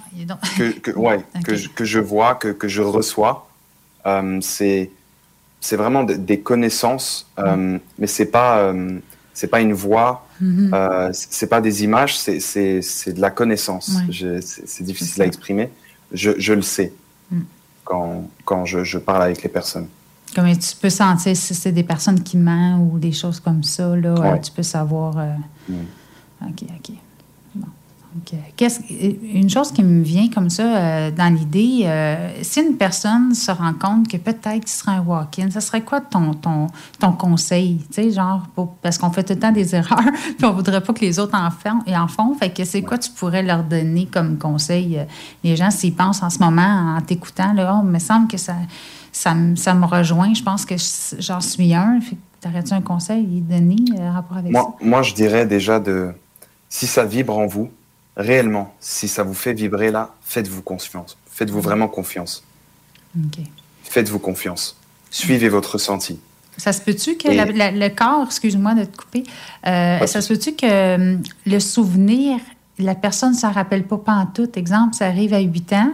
Que, 0.57 0.71
que, 0.79 0.91
ouais, 0.97 1.21
Ok. 1.37 1.43
que, 1.45 1.55
je, 1.57 1.69
que 1.69 1.85
je 1.85 1.99
vois, 1.99 2.35
que, 2.37 2.49
que 2.49 2.69
je 2.69 2.83
reçois. 2.83 3.49
Euh, 4.07 4.39
c'est 4.41 4.91
vraiment 5.77 6.05
de- 6.05 6.15
des 6.15 6.41
connaissances, 6.41 7.27
euh, 7.39 7.79
mais 7.99 8.07
c'est 8.07 8.27
pas 8.27 8.59
euh, 8.59 8.99
c'est 9.33 9.49
pas 9.49 9.61
une 9.61 9.73
voix, 9.73 10.27
Mhm. 10.41 10.71
euh, 10.75 11.11
c'est 11.13 11.47
pas 11.49 11.61
des 11.61 11.85
images, 11.85 12.19
c'est 12.19 13.13
de 13.13 13.21
la 13.21 13.31
connaissance. 13.31 13.91
Ouais. 14.09 14.41
C'est 14.43 14.85
difficile 14.85 15.23
à 15.23 15.27
exprimer. 15.27 15.71
Je, 16.13 16.33
je 16.39 16.53
le 16.53 16.63
sais 16.63 16.93
Mm. 17.31 17.41
quand 17.85 18.29
quand 18.45 18.67
je, 18.67 18.85
je 18.85 18.99
parle 18.99 19.23
avec 19.23 19.43
les 19.43 19.49
personnes. 19.49 19.89
Comme 20.35 20.51
tu 20.57 20.77
peux 20.81 20.91
sentir 20.91 21.37
si 21.37 21.55
c'est 21.55 21.73
des 21.73 21.83
personnes 21.85 22.23
qui 22.23 22.37
mentent 22.37 22.91
ou 22.93 22.99
des 22.99 23.13
choses 23.13 23.41
comme 23.41 23.63
ça, 23.63 23.95
là, 23.97 24.09
euh, 24.11 24.33
Ouais. 24.33 24.41
tu 24.41 24.51
peux 24.53 24.63
savoir. 24.63 25.15
euh, 25.19 25.35
Mm. 25.69 25.75
OK, 26.47 26.63
OK. 26.77 26.95
Bon. 27.55 27.67
Donc, 28.15 28.41
qu'est-ce- 28.57 28.81
une 29.33 29.49
chose 29.49 29.73
qui 29.73 29.83
me 29.83 30.03
vient 30.03 30.29
comme 30.29 30.51
ça 30.51 30.63
euh, 30.63 31.11
dans 31.11 31.33
l'idée, 31.35 31.83
euh, 31.85 32.31
si 32.43 32.61
une 32.61 32.77
personne 32.77 33.35
se 33.35 33.51
rend 33.51 33.73
compte 33.73 34.09
que 34.09 34.17
peut-être 34.19 34.61
qu'il 34.61 34.69
serait 34.69 34.93
un 34.93 35.01
walk-in, 35.01 35.51
ça 35.51 35.61
serait 35.61 35.81
quoi 35.81 36.01
ton, 36.01 36.35
ton, 36.35 36.67
ton 37.01 37.13
conseil? 37.13 37.79
Tu 37.89 37.95
sais, 37.95 38.11
genre, 38.11 38.43
pour- 38.55 38.75
parce 38.83 38.99
qu'on 38.99 39.11
fait 39.11 39.25
tout 39.25 39.33
le 39.33 39.39
temps 39.41 39.53
des 39.53 39.75
erreurs, 39.75 39.99
puis 40.37 40.45
on 40.45 40.53
voudrait 40.53 40.83
pas 40.83 40.93
que 40.93 41.01
les 41.01 41.19
autres 41.19 41.35
en 41.37 41.51
font. 41.51 41.81
Et 41.87 41.97
en 41.97 42.07
font 42.09 42.35
fait 42.35 42.51
que 42.51 42.65
c'est 42.65 42.83
quoi 42.83 42.99
tu 42.99 43.11
pourrais 43.11 43.43
leur 43.43 43.63
donner 43.65 44.07
comme 44.07 44.37
conseil? 44.39 44.99
euh, 44.99 45.05
les 45.43 45.57
gens, 45.57 45.71
s'ils 45.71 45.95
pensent 45.95 46.23
en 46.23 46.31
ce 46.31 46.39
moment, 46.41 46.97
en 46.97 47.01
t'écoutant, 47.01 47.53
là, 47.55 47.77
oh, 47.81 47.85
il 47.87 47.91
me 47.91 47.99
semble 47.99 48.29
que 48.29 48.37
ça, 48.37 48.55
ça, 49.15 49.35
me- 49.35 49.57
ça 49.57 49.73
me 49.75 49.87
rejoint, 49.87 50.35
je 50.35 50.43
pense 50.43 50.67
que 50.67 50.77
je- 50.77 51.17
j'en 51.21 51.41
suis 51.41 51.73
un. 51.75 52.01
T'aurais-tu 52.41 52.75
un 52.75 52.83
conseil 52.83 53.25
à 53.49 53.55
donner 53.55 53.77
euh, 53.99 54.09
en 54.09 54.13
rapport 54.13 54.37
avec 54.37 54.53
ça? 54.53 54.67
Moi, 54.83 55.03
je 55.03 55.15
dirais 55.15 55.47
déjà 55.47 55.81
de 55.81 56.13
si 56.69 56.87
ça 56.87 57.05
vibre 57.05 57.39
en 57.39 57.47
vous, 57.47 57.71
réellement, 58.17 58.75
si 58.81 59.09
ça 59.09 59.23
vous 59.23 59.33
fait 59.35 59.55
vibrer 59.55 59.91
là, 59.91 60.11
faites-vous 60.23 60.61
confiance. 60.63 61.17
Faites-vous 61.31 61.61
vraiment 61.61 61.89
confiance. 61.89 62.45
OK. 63.17 63.39
Faites-vous 63.85 64.19
confiance. 64.19 64.77
Suivez 65.11 65.49
votre 65.49 65.75
ressenti. 65.75 66.19
Ça 66.57 66.73
se 66.73 66.81
peut-tu 66.81 67.17
que 67.17 67.29
Et- 67.29 67.35
la- 67.37 67.47
la- 67.47 67.71
le 67.71 67.89
corps, 67.89 68.27
excuse-moi 68.27 68.75
de 68.75 68.85
te 68.85 68.97
couper, 68.97 69.25
euh, 69.67 69.99
Pas 70.01 70.07
ça 70.07 70.21
se 70.21 70.29
peut-tu 70.33 70.53
que 70.55 70.95
hum, 71.17 71.23
le 71.47 71.59
souvenir, 71.61 72.39
la 72.79 72.95
personne 72.95 73.33
ne 73.33 73.37
s'en 73.39 73.53
rappelle 73.53 73.85
pas 73.85 73.99
pantoute? 73.99 74.57
Exemple, 74.57 74.95
ça 74.95 75.07
arrive 75.07 75.33
à 75.35 75.41
8 75.41 75.73
ans, 75.73 75.93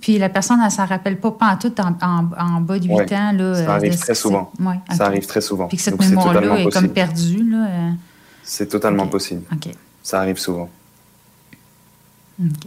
puis 0.00 0.18
la 0.18 0.28
personne, 0.28 0.58
elle 0.60 0.66
ne 0.66 0.70
s'en 0.70 0.86
rappelle 0.86 1.18
pas 1.20 1.30
pantoute 1.32 1.78
en, 1.80 1.96
en, 2.02 2.28
en 2.38 2.60
bas 2.60 2.78
de 2.78 2.84
8 2.86 2.92
Ouais, 2.94 3.14
ans. 3.14 3.32
Là, 3.32 3.54
ça 3.54 3.60
euh, 3.60 3.68
arrive 3.68 3.92
de- 3.92 3.98
très 3.98 4.14
souvent. 4.14 4.50
Ouais, 4.60 4.76
Ça 4.96 5.06
arrive 5.06 5.26
très 5.26 5.40
souvent. 5.40 5.66
Puis 5.68 5.76
que 5.76 5.82
cette 5.82 5.98
mémoire-là 6.00 6.32
totalement 6.40 6.56
est 6.56 6.62
comme 6.64 6.72
possible. 6.72 6.92
perdue. 6.92 7.50
Là, 7.50 7.66
euh, 7.68 7.90
C'est 8.42 8.66
totalement 8.68 9.06
possible. 9.06 9.42
OK. 9.52 9.68
Ça 10.02 10.20
arrive 10.20 10.38
souvent. 10.38 10.68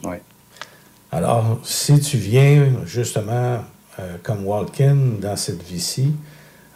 Ouais. 0.04 0.22
Alors, 1.12 1.60
si 1.64 2.00
tu 2.00 2.18
viens 2.18 2.68
justement 2.86 3.60
euh, 4.00 4.18
comme 4.24 4.46
walk-in 4.46 4.96
dans 5.22 5.36
cette 5.36 5.64
vie-ci, 5.64 6.14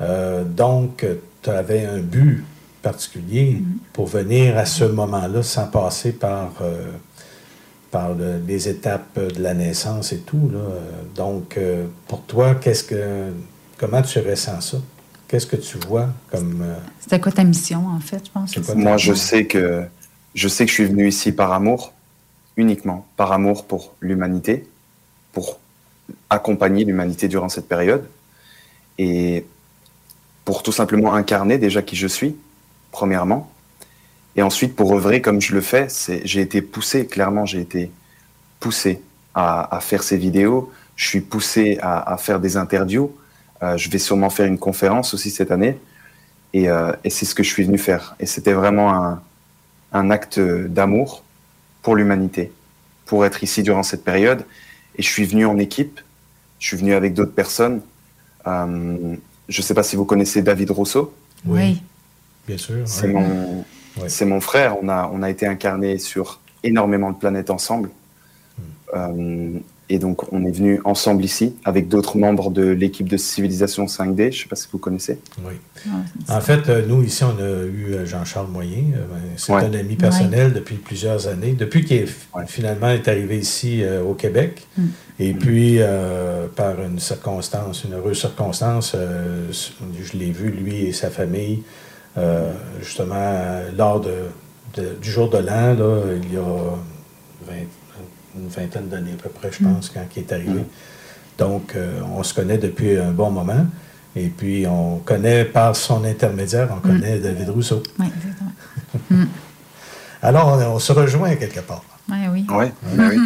euh, 0.01 0.43
donc 0.43 1.05
tu 1.43 1.49
avais 1.49 1.85
un 1.85 1.99
but 1.99 2.43
particulier 2.81 3.61
pour 3.93 4.07
venir 4.07 4.57
à 4.57 4.65
ce 4.65 4.83
moment-là 4.85 5.43
sans 5.43 5.67
passer 5.67 6.11
par, 6.11 6.51
euh, 7.87 7.91
par 7.91 8.13
le- 8.13 8.41
les 8.47 8.67
étapes 8.67 9.19
de 9.19 9.41
la 9.41 9.53
naissance 9.53 10.13
et 10.13 10.19
tout. 10.19 10.49
Là. 10.51 10.59
Donc, 11.15 11.57
euh, 11.57 11.85
pour 12.07 12.21
toi, 12.23 12.55
qu'est-ce 12.55 12.83
que, 12.83 13.31
comment 13.77 14.01
tu 14.01 14.19
ressens 14.19 14.61
ça? 14.61 14.77
Qu'est-ce 15.27 15.47
que 15.47 15.57
tu 15.57 15.77
vois 15.77 16.09
comme... 16.31 16.61
euh, 16.61 16.75
C'était 17.01 17.19
quoi 17.19 17.31
ta 17.31 17.43
mission, 17.43 17.87
en 17.87 17.99
fait, 17.99 18.25
je 18.25 18.31
pense? 18.31 18.75
Moi, 18.75 18.97
je 18.97 19.13
sais 19.13 19.45
que 19.45 19.83
je 20.35 20.47
sais 20.47 20.65
que 20.65 20.69
je 20.69 20.75
suis 20.75 20.85
venu 20.85 21.07
ici 21.07 21.31
par 21.31 21.51
amour, 21.51 21.91
uniquement 22.55 23.05
par 23.17 23.31
amour 23.31 23.65
pour 23.65 23.93
l'humanité, 24.01 24.67
pour 25.33 25.59
accompagner 26.29 26.85
l'humanité 26.85 27.27
durant 27.27 27.49
cette 27.49 27.67
période 27.67 28.07
et 28.97 29.45
pour 30.45 30.63
tout 30.63 30.71
simplement 30.71 31.13
incarner 31.13 31.57
déjà 31.57 31.81
qui 31.81 31.95
je 31.95 32.07
suis, 32.07 32.35
premièrement, 32.91 33.51
et 34.37 34.43
ensuite 34.43 34.75
pour 34.75 34.93
œuvrer 34.93 35.21
comme 35.21 35.41
je 35.41 35.53
le 35.53 35.61
fais. 35.61 35.87
J'ai 36.23 36.41
été 36.41 36.61
poussé, 36.61 37.07
clairement, 37.07 37.45
j'ai 37.45 37.59
été 37.59 37.91
poussé 38.59 39.01
à, 39.33 39.75
à 39.75 39.79
faire 39.79 40.03
ces 40.03 40.15
vidéos. 40.15 40.71
Je 40.95 41.07
suis 41.07 41.21
poussé 41.21 41.79
à, 41.81 42.13
à 42.13 42.17
faire 42.17 42.39
des 42.39 42.55
interviews. 42.55 43.11
Euh, 43.63 43.75
je 43.77 43.89
vais 43.89 43.97
sûrement 43.97 44.29
faire 44.29 44.45
une 44.45 44.59
conférence 44.59 45.15
aussi 45.15 45.31
cette 45.31 45.51
année. 45.51 45.77
Et, 46.53 46.69
euh, 46.69 46.93
et 47.03 47.09
c'est 47.09 47.25
ce 47.25 47.33
que 47.33 47.43
je 47.43 47.49
suis 47.49 47.63
venu 47.63 47.79
faire. 47.79 48.15
Et 48.19 48.27
c'était 48.27 48.53
vraiment 48.53 48.93
un, 48.93 49.21
un 49.91 50.09
acte 50.11 50.39
d'amour 50.39 51.23
pour 51.81 51.95
l'humanité, 51.95 52.51
pour 53.05 53.25
être 53.25 53.43
ici 53.43 53.63
durant 53.63 53.83
cette 53.83 54.03
période. 54.03 54.45
Et 54.97 55.01
je 55.01 55.07
suis 55.07 55.25
venu 55.25 55.45
en 55.45 55.57
équipe, 55.57 55.99
je 56.59 56.67
suis 56.67 56.77
venu 56.77 56.93
avec 56.93 57.13
d'autres 57.15 57.33
personnes. 57.33 57.81
Euh, 58.45 59.15
je 59.49 59.61
ne 59.61 59.63
sais 59.63 59.73
pas 59.73 59.83
si 59.83 59.95
vous 59.95 60.05
connaissez 60.05 60.41
David 60.43 60.71
Rousseau. 60.71 61.13
Oui. 61.45 61.81
Bien 62.47 62.57
sûr. 62.57 62.83
C'est 62.85 63.07
ouais. 63.07 63.13
mon, 63.13 63.65
Ouais. 64.01 64.09
c'est 64.09 64.25
mon 64.25 64.39
frère. 64.41 64.75
On 64.81 64.89
a, 64.89 65.09
on 65.13 65.21
a 65.23 65.29
été 65.29 65.45
incarnés 65.47 65.97
sur 65.97 66.39
énormément 66.63 67.11
de 67.11 67.17
planètes 67.17 67.49
ensemble. 67.49 67.89
Euh, 68.95 69.51
et 69.89 69.99
donc, 69.99 70.33
on 70.33 70.43
est 70.45 70.51
venu 70.51 70.81
ensemble 70.83 71.23
ici 71.23 71.55
avec 71.63 71.87
d'autres 71.87 72.17
membres 72.17 72.51
de 72.51 72.61
l'équipe 72.63 73.07
de 73.07 73.15
Civilisation 73.15 73.85
5D. 73.85 74.17
Je 74.17 74.25
ne 74.25 74.31
sais 74.31 74.47
pas 74.49 74.55
si 74.57 74.67
vous 74.69 74.79
connaissez. 74.79 75.17
Oui. 75.45 75.53
En 76.27 76.41
fait, 76.41 76.67
euh, 76.67 76.85
nous, 76.85 77.03
ici, 77.03 77.23
on 77.23 77.37
a 77.41 77.63
eu 77.63 77.93
euh, 77.93 78.05
Jean-Charles 78.05 78.49
Moyen. 78.51 78.83
Ben, 78.91 79.21
C'est 79.37 79.53
Ouais. 79.53 79.63
un 79.63 79.73
ami 79.73 79.95
personnel 79.95 80.51
depuis 80.51 80.75
plusieurs 80.75 81.27
années, 81.27 81.53
depuis 81.53 81.85
qu'il 81.85 81.97
est, 81.97 82.09
finalement 82.47 82.89
est 82.89 83.07
arrivé 83.07 83.37
ici 83.37 83.81
euh, 83.81 84.03
au 84.03 84.13
Québec. 84.13 84.67
Mm. 84.77 84.83
Et 85.19 85.33
puis, 85.33 85.75
euh, 85.79 86.47
par 86.53 86.81
une 86.81 86.99
circonstance, 86.99 87.85
une 87.85 87.93
heureuse 87.93 88.19
circonstance, 88.19 88.91
euh, 88.93 89.47
je 90.03 90.17
l'ai 90.17 90.31
vu, 90.31 90.49
lui 90.49 90.85
et 90.87 90.91
sa 90.91 91.09
famille, 91.09 91.63
euh, 92.17 92.51
justement, 92.81 93.61
lors 93.77 94.01
de, 94.01 94.15
de- 94.75 94.95
du 95.01 95.11
jour 95.11 95.29
de 95.29 95.37
l'an, 95.37 95.73
là, 95.75 96.01
il 96.21 96.33
y 96.33 96.37
a 96.37 96.41
20 96.41 97.53
une 98.39 98.49
vingtaine 98.49 98.87
d'années 98.87 99.13
à 99.17 99.23
peu 99.23 99.29
près, 99.29 99.49
je 99.51 99.63
Mm. 99.63 99.73
pense, 99.73 99.89
quand 99.89 100.05
il 100.15 100.19
est 100.19 100.31
arrivé. 100.31 100.63
Donc, 101.39 101.75
euh, 101.75 102.01
on 102.15 102.21
se 102.23 102.33
connaît 102.33 102.57
depuis 102.59 102.97
un 102.97 103.11
bon 103.11 103.31
moment. 103.31 103.65
Et 104.15 104.27
puis, 104.29 104.65
on 104.67 104.97
connaît 104.99 105.45
par 105.45 105.75
son 105.75 106.03
intermédiaire, 106.03 106.69
on 106.75 106.79
connaît 106.79 107.17
David 107.19 107.49
Rousseau. 107.49 107.81
Oui, 107.99 108.07
exactement. 108.15 108.51
Mm. 109.09 109.25
Alors, 110.23 110.47
on, 110.47 110.75
on 110.75 110.79
se 110.79 110.91
rejoint 110.91 111.35
quelque 111.35 111.59
part. 111.59 111.83
Ouais, 112.09 112.27
oui. 112.31 112.45
Ouais, 112.49 112.71
oui. 112.97 113.17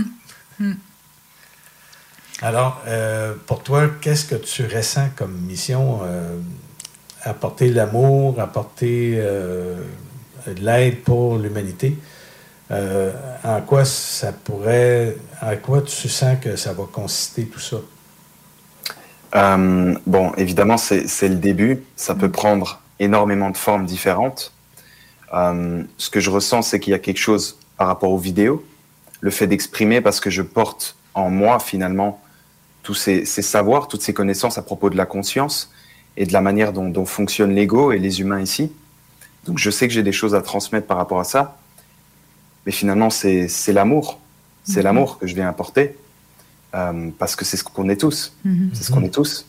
Mm. 0.60 0.74
Alors, 2.42 2.82
euh, 2.88 3.34
pour 3.46 3.62
toi, 3.64 3.88
qu'est-ce 4.02 4.26
que 4.26 4.36
tu 4.36 4.66
ressens 4.66 5.10
comme 5.16 5.34
mission? 5.42 6.00
euh, 6.04 6.38
apporter 7.24 7.70
l'amour, 7.70 8.40
apporter 8.40 9.14
euh, 9.16 9.76
de 10.48 10.62
l'aide 10.62 11.02
pour 11.02 11.38
l'humanité. 11.38 11.98
Euh, 12.72 13.12
en 13.44 13.62
quoi 13.62 13.84
ça 13.84 14.32
pourrait, 14.32 15.18
en 15.42 15.56
quoi 15.58 15.82
tu 15.82 16.08
sens 16.08 16.38
que 16.42 16.56
ça 16.56 16.74
va 16.74 16.84
consister 16.92 17.46
tout 17.46 17.60
ça? 17.60 17.78
Euh, 19.36 19.96
bon, 20.06 20.34
évidemment, 20.36 20.78
c'est 20.78 21.30
le 21.30 21.36
début. 21.36 21.84
Ça 21.96 22.16
peut 22.16 22.32
prendre 22.32 22.82
énormément 23.00 23.50
de 23.50 23.58
formes 23.58 23.86
différentes. 23.86 24.54
Euh, 25.34 25.84
ce 25.98 26.10
que 26.10 26.20
je 26.20 26.30
ressens, 26.30 26.64
c'est 26.64 26.80
qu'il 26.80 26.92
y 26.92 26.96
a 26.96 27.00
quelque 27.00 27.20
chose 27.20 27.58
par 27.78 27.88
rapport 27.88 28.12
aux 28.12 28.18
vidéos. 28.18 28.64
Le 29.22 29.32
fait 29.32 29.48
d'exprimer, 29.48 30.02
parce 30.02 30.20
que 30.20 30.30
je 30.30 30.42
porte 30.42 30.96
en 31.14 31.30
moi, 31.30 31.60
finalement, 31.60 32.22
tous 32.84 32.96
ces 32.96 33.26
savoirs, 33.26 33.88
toutes 33.88 34.02
ces 34.02 34.14
connaissances 34.14 34.58
à 34.58 34.62
propos 34.62 34.90
de 34.90 34.98
la 34.98 35.06
conscience 35.06 35.72
et 36.18 36.26
de 36.26 36.34
la 36.34 36.42
manière 36.42 36.74
dont, 36.74 36.90
dont 36.90 37.06
fonctionne 37.06 37.54
l'ego 37.54 37.92
et 37.92 38.00
les 38.00 38.22
humains 38.22 38.42
ici. 38.42 38.72
Donc, 39.46 39.58
je 39.58 39.70
sais 39.70 39.88
que 39.88 39.94
j'ai 39.94 40.04
des 40.04 40.12
choses 40.12 40.36
à 40.36 40.42
transmettre 40.42 40.88
par 40.88 40.98
rapport 40.98 41.20
à 41.20 41.24
ça. 41.24 41.58
Mais 42.66 42.72
finalement, 42.72 43.10
c'est 43.10 43.48
c'est 43.48 43.74
l'amour. 43.74 44.20
C'est 44.64 44.78
Mhm. 44.80 44.84
l'amour 44.84 45.18
que 45.18 45.26
je 45.28 45.34
viens 45.34 45.50
apporter. 45.50 45.96
Euh, 46.76 47.10
parce 47.18 47.36
que 47.36 47.44
c'est 47.44 47.58
ce 47.58 47.64
qu'on 47.64 47.90
est 47.90 48.00
tous. 48.00 48.34
Mhm. 48.46 48.70
C'est 48.74 48.84
ce 48.84 48.92
qu'on 48.92 49.04
est 49.04 49.14
tous. 49.14 49.46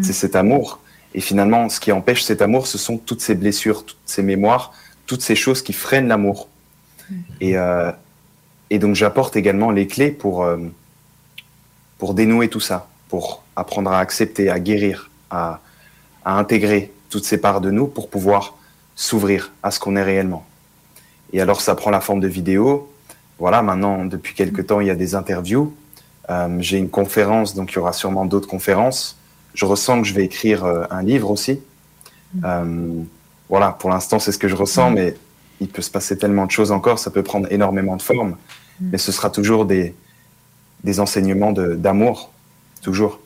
C'est 0.00 0.14
cet 0.14 0.34
amour. 0.34 0.80
Et 1.14 1.20
finalement, 1.20 1.68
ce 1.68 1.78
qui 1.78 1.92
empêche 1.92 2.22
cet 2.22 2.40
amour, 2.42 2.66
ce 2.66 2.78
sont 2.78 2.96
toutes 2.96 3.20
ces 3.20 3.34
blessures, 3.34 3.84
toutes 3.84 3.98
ces 4.06 4.22
mémoires, 4.22 4.72
toutes 5.06 5.20
ces 5.22 5.34
choses 5.36 5.60
qui 5.62 5.72
freinent 5.74 6.08
l'amour. 6.08 6.48
Et, 7.40 7.56
euh, 7.58 7.92
et 8.70 8.78
donc 8.78 8.94
j'apporte 8.94 9.36
également 9.36 9.70
les 9.70 9.86
clés 9.86 10.10
pour, 10.10 10.42
euh, 10.42 10.56
pour 11.98 12.14
dénouer 12.14 12.48
tout 12.48 12.60
ça, 12.60 12.88
pour 13.08 13.42
apprendre 13.56 13.90
à 13.92 13.98
accepter, 14.00 14.48
à 14.50 14.58
guérir, 14.58 15.10
à, 15.30 15.60
à 16.28 16.38
intégrer 16.38 16.92
toutes 17.08 17.24
ces 17.24 17.38
parts 17.38 17.62
de 17.62 17.70
nous 17.70 17.86
pour 17.86 18.10
pouvoir 18.10 18.54
s'ouvrir 18.94 19.50
à 19.62 19.70
ce 19.70 19.80
qu'on 19.80 19.96
est 19.96 20.02
réellement. 20.02 20.44
Et 21.32 21.40
alors 21.40 21.62
ça 21.62 21.74
prend 21.74 21.90
la 21.90 22.02
forme 22.02 22.20
de 22.20 22.28
vidéos. 22.28 22.92
Voilà, 23.38 23.62
maintenant, 23.62 24.04
depuis 24.04 24.34
quelques 24.34 24.66
temps, 24.66 24.80
il 24.80 24.88
y 24.88 24.90
a 24.90 24.94
des 24.94 25.14
interviews. 25.14 25.74
Euh, 26.28 26.58
J'ai 26.60 26.76
une 26.76 26.90
conférence, 26.90 27.54
donc 27.54 27.72
il 27.72 27.76
y 27.76 27.78
aura 27.78 27.94
sûrement 27.94 28.26
d'autres 28.26 28.46
conférences. 28.48 29.16
Je 29.54 29.64
ressens 29.64 30.02
que 30.02 30.06
je 30.06 30.12
vais 30.12 30.24
écrire 30.24 30.66
euh, 30.66 30.84
un 30.90 31.02
livre 31.02 31.30
aussi. 31.30 31.60
Euh, 32.44 33.02
voilà, 33.48 33.70
pour 33.70 33.88
l'instant, 33.88 34.18
c'est 34.18 34.32
ce 34.32 34.38
que 34.38 34.48
je 34.48 34.56
ressens, 34.56 34.90
mais 34.90 35.16
il 35.62 35.68
peut 35.68 35.80
se 35.80 35.90
passer 35.90 36.18
tellement 36.18 36.44
de 36.44 36.50
choses 36.50 36.72
encore, 36.72 36.98
ça 36.98 37.10
peut 37.10 37.22
prendre 37.22 37.50
énormément 37.50 37.96
de 37.96 38.02
formes, 38.02 38.36
mais 38.80 38.98
ce 38.98 39.12
sera 39.12 39.30
toujours 39.30 39.64
des, 39.64 39.94
des 40.84 41.00
enseignements 41.00 41.52
de- 41.52 41.74
d'amour, 41.74 42.30
toujours, 42.82 43.18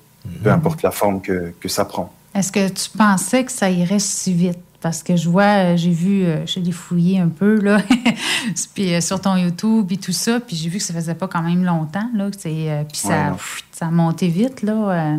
peu 0.45 0.51
importe 0.53 0.83
la 0.83 0.93
forme 0.93 1.21
que, 1.21 1.53
que 1.59 1.69
ça 1.69 1.85
prend. 1.85 2.13
Est-ce 2.35 2.51
que 2.51 2.68
tu 2.68 2.89
pensais 2.97 3.45
que 3.45 3.53
ça 3.53 3.70
irait 3.70 3.99
si 3.99 4.33
vite? 4.33 4.59
Parce 4.80 5.03
que 5.05 5.14
je 5.14 5.28
vois, 5.28 5.43
euh, 5.72 5.76
j'ai 5.76 5.91
vu, 5.91 6.24
euh, 6.24 6.45
j'ai 6.45 6.72
fouillé 6.72 7.20
un 7.20 7.28
peu, 7.28 7.61
là, 7.61 7.78
puis 8.74 8.93
euh, 8.93 9.01
sur 9.01 9.20
ton 9.20 9.37
YouTube 9.37 9.93
et 9.93 9.97
tout 9.97 10.12
ça, 10.12 10.41
puis 10.41 10.57
j'ai 10.57 10.68
vu 10.68 10.78
que 10.78 10.85
ça 10.85 10.93
faisait 10.93 11.14
pas 11.14 11.28
quand 11.28 11.43
même 11.43 11.64
longtemps, 11.64 12.11
là, 12.14 12.28
que 12.30 12.37
c'est, 12.37 12.85
puis 12.89 12.99
ça, 12.99 13.30
pff, 13.30 13.62
ça 13.70 13.87
a 13.87 13.91
monté 13.91 14.26
vite, 14.28 14.62
là. 14.62 15.18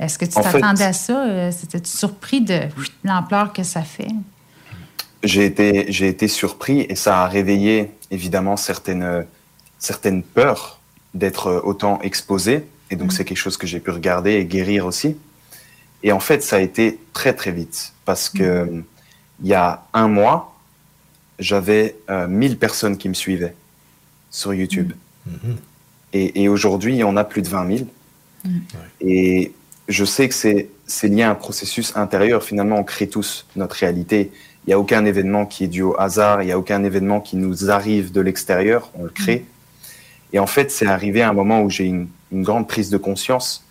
Est-ce 0.00 0.18
que 0.18 0.24
tu 0.24 0.32
t'attendais 0.32 0.84
à 0.84 0.92
ça? 0.92 1.52
C'était-tu 1.52 1.90
surpris 1.90 2.40
de 2.40 2.60
l'ampleur 3.04 3.52
que 3.52 3.62
ça 3.62 3.82
fait? 3.82 4.08
J'ai 5.22 5.44
été, 5.44 5.86
j'ai 5.88 6.08
été 6.08 6.26
surpris 6.26 6.80
et 6.88 6.96
ça 6.96 7.22
a 7.22 7.28
réveillé 7.28 7.92
évidemment 8.10 8.56
certaines, 8.56 9.24
certaines 9.78 10.22
peurs 10.22 10.80
d'être 11.12 11.62
autant 11.64 12.00
exposé. 12.00 12.66
Et 12.90 12.96
donc 12.96 13.12
c'est 13.12 13.24
quelque 13.24 13.38
chose 13.38 13.56
que 13.56 13.68
j'ai 13.68 13.78
pu 13.78 13.90
regarder 13.90 14.32
et 14.32 14.44
guérir 14.46 14.86
aussi. 14.86 15.16
Et 16.04 16.12
en 16.12 16.20
fait, 16.20 16.42
ça 16.42 16.56
a 16.56 16.60
été 16.60 17.00
très 17.14 17.32
très 17.32 17.50
vite 17.50 17.92
parce 18.04 18.28
que 18.28 18.84
il 19.42 19.48
y 19.48 19.54
a 19.54 19.82
un 19.94 20.06
mois, 20.06 20.54
j'avais 21.40 21.96
euh, 22.08 22.28
1000 22.28 22.58
personnes 22.58 22.96
qui 22.96 23.08
me 23.08 23.14
suivaient 23.14 23.56
sur 24.30 24.54
YouTube. 24.54 24.92
Et, 26.12 26.42
et 26.42 26.48
aujourd'hui, 26.48 26.92
il 26.92 26.98
y 26.98 27.04
en 27.04 27.16
a 27.16 27.24
plus 27.24 27.42
de 27.42 27.48
20 27.48 27.78
000. 27.78 27.88
Et 29.00 29.52
je 29.88 30.04
sais 30.04 30.28
que 30.28 30.34
c'est 30.34 30.68
c'est 30.86 31.08
lié 31.08 31.22
à 31.22 31.30
un 31.30 31.34
processus 31.34 31.96
intérieur. 31.96 32.44
Finalement, 32.44 32.76
on 32.76 32.84
crée 32.84 33.08
tous 33.08 33.46
notre 33.56 33.76
réalité. 33.76 34.30
Il 34.66 34.70
n'y 34.70 34.74
a 34.74 34.78
aucun 34.78 35.06
événement 35.06 35.46
qui 35.46 35.64
est 35.64 35.68
dû 35.68 35.80
au 35.80 35.98
hasard. 35.98 36.42
Il 36.42 36.46
n'y 36.46 36.52
a 36.52 36.58
aucun 36.58 36.84
événement 36.84 37.22
qui 37.22 37.36
nous 37.36 37.70
arrive 37.70 38.12
de 38.12 38.20
l'extérieur. 38.20 38.90
On 38.94 39.04
le 39.04 39.10
crée. 39.10 39.46
Et 40.34 40.38
en 40.38 40.46
fait, 40.46 40.70
c'est 40.70 40.86
arrivé 40.86 41.22
à 41.22 41.30
un 41.30 41.32
moment 41.32 41.62
où 41.62 41.70
j'ai 41.70 41.84
une, 41.84 42.08
une 42.30 42.42
grande 42.42 42.68
prise 42.68 42.90
de 42.90 42.98
conscience 42.98 43.64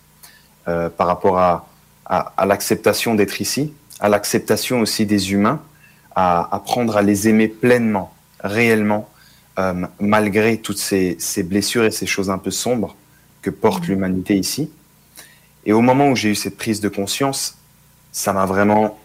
euh, 0.66 0.88
par 0.88 1.06
rapport 1.06 1.38
à, 1.38 1.68
à, 2.06 2.32
à 2.36 2.46
l'acceptation 2.46 3.14
d'être 3.14 3.40
ici, 3.40 3.72
à 4.00 4.08
l'acceptation 4.08 4.80
aussi 4.80 5.06
des 5.06 5.32
humains, 5.32 5.60
à 6.14 6.54
apprendre 6.54 6.96
à 6.96 7.02
les 7.02 7.28
aimer 7.28 7.48
pleinement, 7.48 8.14
réellement, 8.40 9.08
euh, 9.58 9.86
malgré 10.00 10.58
toutes 10.58 10.78
ces, 10.78 11.16
ces 11.18 11.42
blessures 11.42 11.84
et 11.84 11.90
ces 11.90 12.06
choses 12.06 12.30
un 12.30 12.38
peu 12.38 12.50
sombres 12.50 12.96
que 13.42 13.50
porte 13.50 13.86
l'humanité 13.86 14.36
ici. 14.36 14.70
Et 15.64 15.72
au 15.72 15.80
moment 15.80 16.08
où 16.08 16.16
j'ai 16.16 16.30
eu 16.30 16.34
cette 16.34 16.56
prise 16.56 16.80
de 16.80 16.88
conscience, 16.88 17.56
ça 18.12 18.32
m'a 18.32 18.46
vraiment 18.46 18.98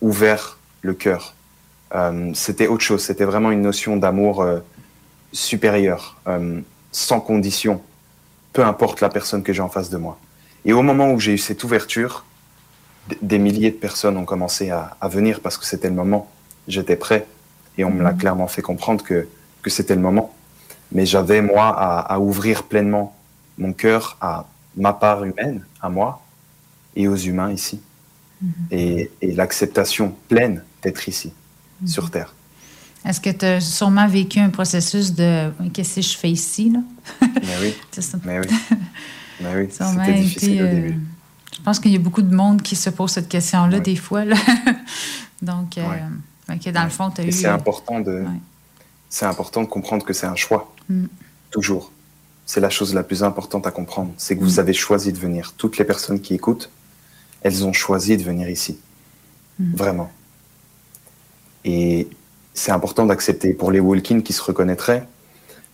ouvert 0.00 0.58
le 0.82 0.94
cœur. 0.94 1.34
Euh, 1.94 2.30
c'était 2.34 2.66
autre 2.66 2.82
chose, 2.82 3.02
c'était 3.04 3.24
vraiment 3.24 3.50
une 3.50 3.62
notion 3.62 3.96
d'amour 3.96 4.42
euh, 4.42 4.60
supérieur, 5.32 6.20
sans 6.92 7.20
condition, 7.20 7.82
peu 8.52 8.64
importe 8.64 9.00
la 9.00 9.08
personne 9.08 9.42
que 9.42 9.52
j'ai 9.52 9.62
en 9.62 9.68
face 9.68 9.90
de 9.90 9.96
moi. 9.96 10.16
Et 10.64 10.72
au 10.72 10.82
moment 10.82 11.10
où 11.10 11.18
j'ai 11.18 11.32
eu 11.32 11.38
cette 11.38 11.64
ouverture, 11.64 12.24
des 13.22 13.38
milliers 13.38 13.70
de 13.70 13.76
personnes 13.76 14.16
ont 14.16 14.24
commencé 14.24 14.70
à, 14.70 14.96
à 15.00 15.08
venir 15.08 15.40
parce 15.40 15.58
que 15.58 15.66
c'était 15.66 15.88
le 15.88 15.94
moment. 15.94 16.30
J'étais 16.68 16.96
prêt 16.96 17.26
et 17.76 17.84
on 17.84 17.90
me 17.90 18.02
l'a 18.02 18.12
clairement 18.12 18.48
fait 18.48 18.62
comprendre 18.62 19.04
que, 19.04 19.28
que 19.62 19.70
c'était 19.70 19.94
le 19.94 20.00
moment. 20.00 20.34
Mais 20.92 21.06
j'avais, 21.06 21.42
moi, 21.42 21.68
à, 21.68 22.00
à 22.00 22.18
ouvrir 22.18 22.64
pleinement 22.64 23.16
mon 23.58 23.72
cœur 23.72 24.16
à 24.20 24.46
ma 24.76 24.92
part 24.92 25.24
humaine, 25.24 25.64
à 25.80 25.88
moi, 25.88 26.22
et 26.96 27.08
aux 27.08 27.16
humains 27.16 27.52
ici. 27.52 27.80
Et, 28.70 29.10
et 29.22 29.32
l'acceptation 29.32 30.14
pleine 30.28 30.62
d'être 30.82 31.08
ici, 31.08 31.32
sur 31.86 32.10
Terre. 32.10 32.34
Est-ce 33.06 33.20
que 33.20 33.30
tu 33.30 33.44
as 33.44 33.60
sûrement 33.60 34.06
vécu 34.06 34.38
un 34.38 34.50
processus 34.50 35.14
de 35.14 35.50
qu'est-ce 35.72 35.96
que 35.96 36.00
je 36.02 36.16
fais 36.16 36.30
ici, 36.30 36.70
là? 36.70 36.80
Mais 37.22 37.56
oui. 37.60 37.74
Mais 38.24 38.38
oui. 38.40 38.46
Mais 39.40 39.56
oui. 39.56 39.68
C'était 39.70 40.10
été, 40.10 40.20
difficile 40.20 40.62
au 40.62 40.66
euh, 40.66 40.74
début. 40.74 41.00
Je 41.56 41.60
pense 41.62 41.78
qu'il 41.78 41.92
y 41.92 41.96
a 41.96 41.98
beaucoup 42.00 42.22
de 42.22 42.34
monde 42.34 42.62
qui 42.62 42.76
se 42.76 42.90
pose 42.90 43.10
cette 43.12 43.28
question-là 43.28 43.80
des 43.80 43.96
fois. 43.96 44.24
Là. 44.24 44.36
Donc, 45.42 45.78
euh, 45.78 45.82
dans 46.72 46.84
le 46.84 46.90
fond, 46.90 47.10
tu 47.10 47.20
as 47.20 47.24
Et 47.24 47.28
eu. 47.28 47.32
c'est 47.32 47.46
important 47.46 48.00
de, 48.00 48.24
c'est 49.08 49.26
important 49.26 49.62
de 49.62 49.68
comprendre 49.68 50.04
que 50.04 50.12
c'est 50.12 50.26
un 50.26 50.36
choix, 50.36 50.70
Mm. 50.88 51.06
toujours. 51.50 51.90
C'est 52.44 52.60
la 52.60 52.68
chose 52.68 52.92
la 52.92 53.02
plus 53.02 53.22
importante 53.22 53.66
à 53.66 53.70
comprendre, 53.70 54.12
c'est 54.18 54.36
que 54.36 54.42
vous 54.42 54.58
avez 54.58 54.74
choisi 54.74 55.12
de 55.14 55.18
venir. 55.18 55.54
Toutes 55.56 55.78
les 55.78 55.84
personnes 55.84 56.20
qui 56.20 56.34
écoutent, 56.34 56.68
elles 57.40 57.64
ont 57.64 57.72
choisi 57.72 58.16
de 58.18 58.22
venir 58.22 58.48
ici, 58.50 58.78
Mm. 59.58 59.74
vraiment. 59.76 60.10
Et 61.64 62.08
c'est 62.52 62.72
important 62.72 63.06
d'accepter. 63.06 63.52
Pour 63.54 63.70
les 63.70 63.80
walk-in 63.80 64.20
qui 64.20 64.32
se 64.32 64.42
reconnaîtraient, 64.42 65.06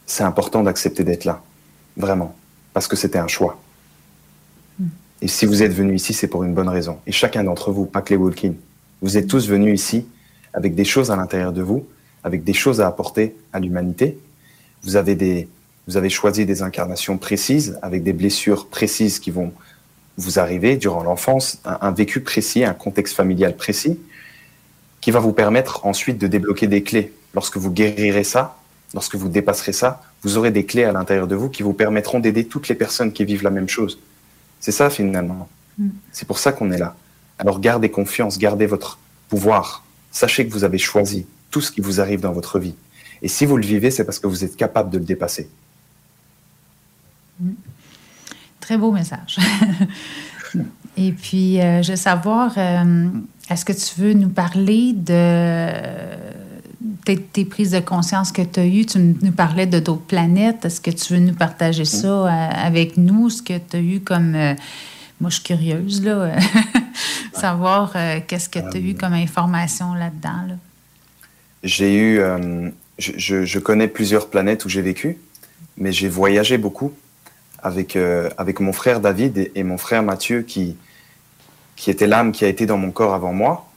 c'est 0.07 0.23
important 0.25 0.63
d'accepter 0.63 1.03
d'être 1.05 1.25
là, 1.25 1.43
vraiment, 1.97 2.37
parce 2.73 2.87
que 2.87 2.97
c'était 2.97 3.19
un 3.19 3.29
choix. 3.29 3.61
Et 5.23 5.29
si 5.29 5.47
vous 5.47 5.63
êtes 5.63 5.73
venu 5.73 5.95
ici, 5.95 6.15
c'est 6.15 6.29
pour 6.29 6.45
une 6.45 6.55
bonne 6.55 6.69
raison. 6.69 6.99
Et 7.07 7.13
chacun 7.13 7.45
d'entre 7.45 7.73
vous, 7.73 7.85
pas 7.85 8.03
que 8.03 8.11
les 8.11 8.17
walk-in, 8.17 8.55
vous 9.03 9.17
êtes 9.17 9.27
tous 9.27 9.49
venus 9.49 9.81
ici 9.81 10.07
avec 10.53 10.75
des 10.75 10.85
choses 10.85 11.11
à 11.11 11.17
l'intérieur 11.17 11.53
de 11.53 11.63
vous, 11.63 11.87
avec 12.25 12.45
des 12.45 12.53
choses 12.53 12.81
à 12.81 12.87
apporter 12.87 13.37
à 13.53 13.61
l'humanité. 13.61 14.19
Vous 14.83 14.97
avez 14.97 15.15
des, 15.15 15.49
vous 15.87 15.97
avez 15.97 16.09
choisi 16.09 16.47
des 16.47 16.63
incarnations 16.63 17.19
précises, 17.19 17.79
avec 17.83 18.03
des 18.03 18.13
blessures 18.13 18.67
précises 18.67 19.19
qui 19.19 19.31
vont 19.31 19.53
vous 20.17 20.39
arriver 20.39 20.77
durant 20.77 21.03
l'enfance, 21.03 21.61
un 21.65 21.93
vécu 21.93 22.21
précis, 22.21 22.65
un 22.65 22.75
contexte 22.75 23.15
familial 23.15 23.57
précis, 23.57 23.99
qui 25.01 25.11
va 25.11 25.21
vous 25.21 25.33
permettre 25.33 25.87
ensuite 25.87 26.19
de 26.19 26.27
débloquer 26.27 26.67
des 26.67 26.83
clés. 26.83 27.13
Lorsque 27.35 27.57
vous 27.57 27.71
guérirez 27.71 28.25
ça, 28.25 28.59
lorsque 28.93 29.15
vous 29.15 29.29
dépasserez 29.29 29.73
ça, 29.73 30.03
vous 30.23 30.37
aurez 30.37 30.51
des 30.51 30.67
clés 30.67 30.85
à 30.85 30.93
l'intérieur 30.93 31.27
de 31.27 31.35
vous 31.35 31.49
qui 31.49 31.63
vous 31.63 31.73
permettront 31.73 32.21
d'aider 32.21 32.45
toutes 32.45 32.69
les 32.69 32.75
personnes 32.75 33.13
qui 33.13 33.25
vivent 33.25 33.43
la 33.43 33.51
même 33.51 33.69
chose. 33.69 33.99
C'est 34.61 34.73
ça 34.73 34.91
finalement. 34.91 35.49
C'est 36.13 36.27
pour 36.27 36.39
ça 36.39 36.53
qu'on 36.53 36.71
est 36.71 36.79
là. 36.79 36.95
Alors 37.39 37.59
gardez 37.59 37.91
confiance, 37.91 38.39
gardez 38.39 38.67
votre 38.67 38.99
pouvoir. 39.29 39.85
Sachez 40.11 40.47
que 40.47 40.53
vous 40.53 40.65
avez 40.65 40.79
choisi 40.79 41.27
tout 41.51 41.61
ce 41.61 41.73
qui 41.73 41.81
vous 41.81 42.01
arrive 42.01 42.21
dans 42.21 42.33
votre 42.33 42.59
vie. 42.59 42.75
Et 43.23 43.29
si 43.29 43.47
vous 43.47 43.57
le 43.57 43.65
vivez, 43.65 43.91
c'est 43.91 44.05
parce 44.05 44.19
que 44.19 44.27
vous 44.27 44.45
êtes 44.45 44.57
capable 44.57 44.91
de 44.91 44.99
le 44.99 45.05
dépasser. 45.05 45.49
Très 48.61 48.77
beau 48.77 48.93
message. 48.93 49.39
Et 50.97 51.13
puis, 51.13 51.61
euh, 51.61 51.83
je 51.83 51.93
veux 51.93 51.97
savoir, 51.97 52.53
euh, 52.57 53.09
est-ce 53.49 53.65
que 53.65 53.73
tu 53.73 54.01
veux 54.01 54.13
nous 54.13 54.29
parler 54.29 54.93
de 54.93 55.71
tes, 57.05 57.19
tes 57.19 57.45
prises 57.45 57.71
de 57.73 57.81
conscience 57.81 58.33
que 58.33 58.43
tu 58.43 58.61
as 58.61 58.67
eues? 58.67 58.87
Tu 58.87 58.99
nous 58.99 59.33
parlais 59.33 59.67
de 59.67 59.79
d'autres 59.79 60.03
planètes. 60.03 60.65
Est-ce 60.65 60.81
que 60.81 60.91
tu 60.91 61.15
veux 61.15 61.21
nous 61.21 61.35
partager 61.35 61.85
ça 61.85 62.07
euh, 62.09 62.27
avec 62.29 62.97
nous? 62.97 63.31
Ce 63.31 63.43
que 63.43 63.55
tu 63.59 63.77
as 63.77 63.81
eu 63.81 64.01
comme. 64.01 64.35
euh, 64.35 64.55
moi, 65.21 65.29
je 65.31 65.35
suis 65.37 65.45
curieuse, 65.45 66.03
là. 66.03 66.13
euh, 66.13 66.37
savoir 67.35 67.93
euh, 67.97 68.21
qu'est-ce 68.27 68.49
que 68.49 68.59
tu 68.59 68.77
as 68.77 68.81
eu 68.81 68.95
comme 68.95 69.13
information 69.15 69.95
là-dedans. 69.95 70.47
Là? 70.49 70.55
J'ai 71.63 71.95
eu, 71.95 72.19
euh, 72.21 72.71
je, 72.99 73.13
je- 73.17 73.45
je 73.45 73.59
connais 73.59 73.89
plusieurs 73.89 74.29
planètes 74.31 74.65
où 74.65 74.69
j'ai 74.69 74.83
vécu, 74.83 75.19
mais 75.77 75.93
j'ai 75.93 76.09
voyagé 76.09 76.59
beaucoup 76.59 76.93
avec, 77.63 77.97
avec 78.39 78.61
mon 78.61 78.73
frère 78.73 79.01
David 79.01 79.37
et, 79.39 79.53
et 79.55 79.63
mon 79.63 79.77
frère 79.77 80.03
Mathieu 80.03 80.41
qui, 80.43 80.77
qui 81.77 81.91
était 81.91 82.07
l'âme 82.07 82.33
qui 82.33 82.45
a 82.47 82.49
été 82.49 82.65
dans 82.67 82.79
mon 82.79 82.91
corps 82.91 83.13
avant 83.15 83.35
moi. 83.35 83.70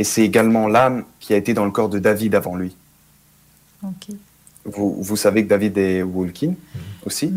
Et 0.00 0.04
c'est 0.04 0.22
également 0.22 0.66
l'âme 0.66 1.04
qui 1.20 1.34
a 1.34 1.36
été 1.36 1.52
dans 1.52 1.66
le 1.66 1.70
corps 1.70 1.90
de 1.90 1.98
David 1.98 2.34
avant 2.34 2.56
lui. 2.56 2.74
Vous, 4.64 4.96
vous 5.02 5.16
savez 5.16 5.44
que 5.44 5.48
David 5.50 5.76
est 5.76 6.02
Walking 6.02 6.54
aussi? 7.04 7.30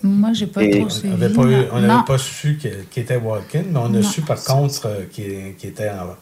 Moi, 0.00 0.32
j'ai 0.32 0.46
pas 0.46 0.62
Et 0.62 0.70
trop 0.70 0.84
On 0.84 0.90
suivi. 0.90 1.08
n'avait 1.08 1.34
pas, 1.34 1.42
eu- 1.42 1.46
non. 1.56 1.66
on 1.72 1.80
Non. 1.80 1.86
n'avait 1.88 2.04
pas 2.06 2.18
su 2.18 2.56
qu'il 2.56 3.02
était 3.02 3.16
walk-in, 3.16 3.64
mais 3.68 3.78
on 3.82 3.92
a 3.94 4.02
su 4.02 4.20
par 4.22 4.40
contre 4.44 4.86
euh, 4.86 5.04
qu'il 5.10 5.54
était 5.68 5.90
en- 5.90 6.14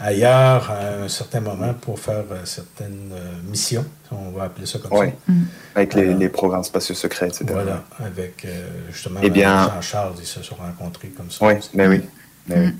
ailleurs 0.00 0.70
à 0.72 1.04
un 1.04 1.08
certain 1.08 1.40
moment 1.40 1.72
pour 1.74 2.00
faire 2.00 2.24
euh, 2.32 2.44
certaines 2.44 3.10
euh, 3.12 3.32
missions, 3.48 3.84
on 4.10 4.30
va 4.30 4.44
appeler 4.44 4.66
ça 4.66 4.80
comme 4.80 4.92
Oui, 4.98 5.06
ça. 5.26 5.32
avec 5.76 5.94
les, 5.94 6.14
les 6.14 6.28
programmes 6.30 6.64
spatiaux 6.64 6.96
secrets, 6.96 7.28
etc. 7.28 7.44
Voilà, 7.48 7.84
avec 8.00 8.44
euh, 8.44 8.68
justement 8.90 9.20
Eh 9.22 9.30
bien- 9.30 9.68
Jean-Charles, 9.74 10.14
ils 10.20 10.26
se 10.26 10.42
sont 10.42 10.56
rencontrés 10.56 11.08
comme 11.08 11.30
ça. 11.30 11.46
Oui, 11.46 11.54
mais 11.74 11.86
oui. 11.86 12.00
Mais, 12.48 12.58
oui. 12.60 12.72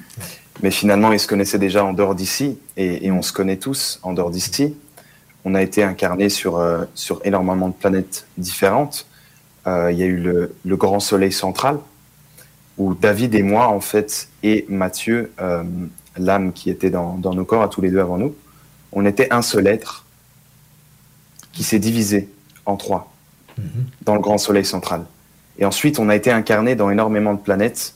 Mais 0.63 0.71
finalement, 0.71 1.13
ils 1.13 1.21
se 1.21 1.27
connaissaient 1.29 1.59
déjà 1.59 1.85
en 1.85 1.93
dehors 1.93 2.15
d'ici, 2.15 2.59
et, 2.77 3.07
et 3.07 3.13
on 3.13 3.23
se 3.23 3.33
connaît 3.33 3.57
tous 3.57 4.01
en 4.03 4.13
dehors 4.13 4.31
d'ici. 4.31 4.75
on 5.45 5.55
a 5.55 5.63
été 5.63 5.83
incarné 5.83 6.29
sur, 6.29 6.59
euh, 6.59 6.85
sur 6.95 7.21
énormément 7.25 7.69
de 7.69 7.75
planètes 7.75 8.27
différentes. 8.37 9.07
Euh, 9.67 9.91
il 9.93 9.99
y 9.99 10.03
a 10.03 10.07
eu 10.07 10.17
le, 10.19 10.55
le, 10.65 10.77
grand 10.77 11.01
soleil 11.01 11.33
central, 11.33 11.79
où 12.77 12.95
David 12.95 13.35
et 13.35 13.43
moi, 13.43 13.69
en 13.69 13.81
fait, 13.81 14.29
et 14.43 14.67
Mathieu, 14.69 15.33
euh, 15.41 15.63
l'âme 16.17 16.53
qui 16.53 16.71
était 16.71 16.91
dans, 16.91 17.15
dans, 17.15 17.35
nos 17.35 17.45
corps, 17.45 17.63
à 17.63 17.69
tous 17.69 17.81
les 17.81 17.91
deux 17.91 18.01
avant 18.01 18.19
nous, 18.19 18.35
on 18.93 19.05
était 19.07 19.33
un 19.33 19.43
seul 19.43 19.67
être 19.67 20.05
qui 21.53 21.63
s'est 21.63 21.79
divisé 21.79 22.29
en 22.67 22.77
trois 22.77 23.13
mm 23.57 23.63
-hmm. 23.63 24.05
dans 24.05 24.15
le 24.15 24.21
grand 24.21 24.39
soleil 24.39 24.65
central. 24.65 25.05
Et 25.59 25.65
ensuite, 25.65 25.99
on 25.99 26.09
a 26.09 26.15
été 26.15 26.31
incarné 26.31 26.77
dans 26.77 26.91
énormément 26.91 27.35
de 27.35 27.41
planètes. 27.41 27.95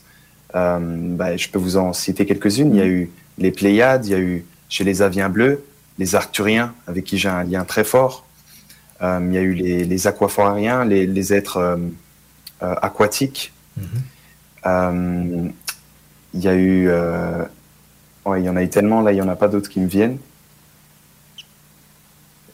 Euh, 0.55 0.79
bah, 1.17 1.35
je 1.37 1.47
peux 1.49 1.59
vous 1.59 1.77
en 1.77 1.93
citer 1.93 2.25
quelques-unes. 2.25 2.73
Il 2.73 2.77
y 2.77 2.81
a 2.81 2.87
eu 2.87 3.09
les 3.37 3.51
Pléiades, 3.51 4.05
il 4.05 4.11
y 4.11 4.15
a 4.15 4.19
eu 4.19 4.45
chez 4.69 4.83
les 4.83 5.01
Aviens 5.01 5.29
bleus, 5.29 5.63
les 5.97 6.15
Arcturiens, 6.15 6.73
avec 6.87 7.03
qui 7.05 7.17
j'ai 7.17 7.29
un 7.29 7.43
lien 7.43 7.63
très 7.63 7.83
fort. 7.83 8.25
Euh, 9.01 9.19
il 9.27 9.33
y 9.33 9.37
a 9.37 9.41
eu 9.41 9.53
les, 9.53 9.83
les 9.85 10.07
aquaforariens, 10.07 10.85
les, 10.85 11.07
les 11.07 11.33
êtres 11.33 11.57
euh, 11.57 11.77
aquatiques. 12.81 13.51
Mm 13.77 13.83
-hmm. 14.65 15.51
il 16.35 16.41
y 16.41 16.47
a 16.47 16.55
eu... 16.55 16.89
Ouais, 18.25 18.39
il 18.41 18.45
y 18.45 18.49
en 18.49 18.55
a 18.55 18.63
eu 18.63 18.69
tellement, 18.69 19.01
là, 19.01 19.11
il 19.11 19.15
n'y 19.15 19.21
en 19.21 19.27
a 19.27 19.35
pas 19.35 19.49
d'autres 19.49 19.69
qui 19.69 19.81
me 19.81 19.87
viennent. 19.87 20.17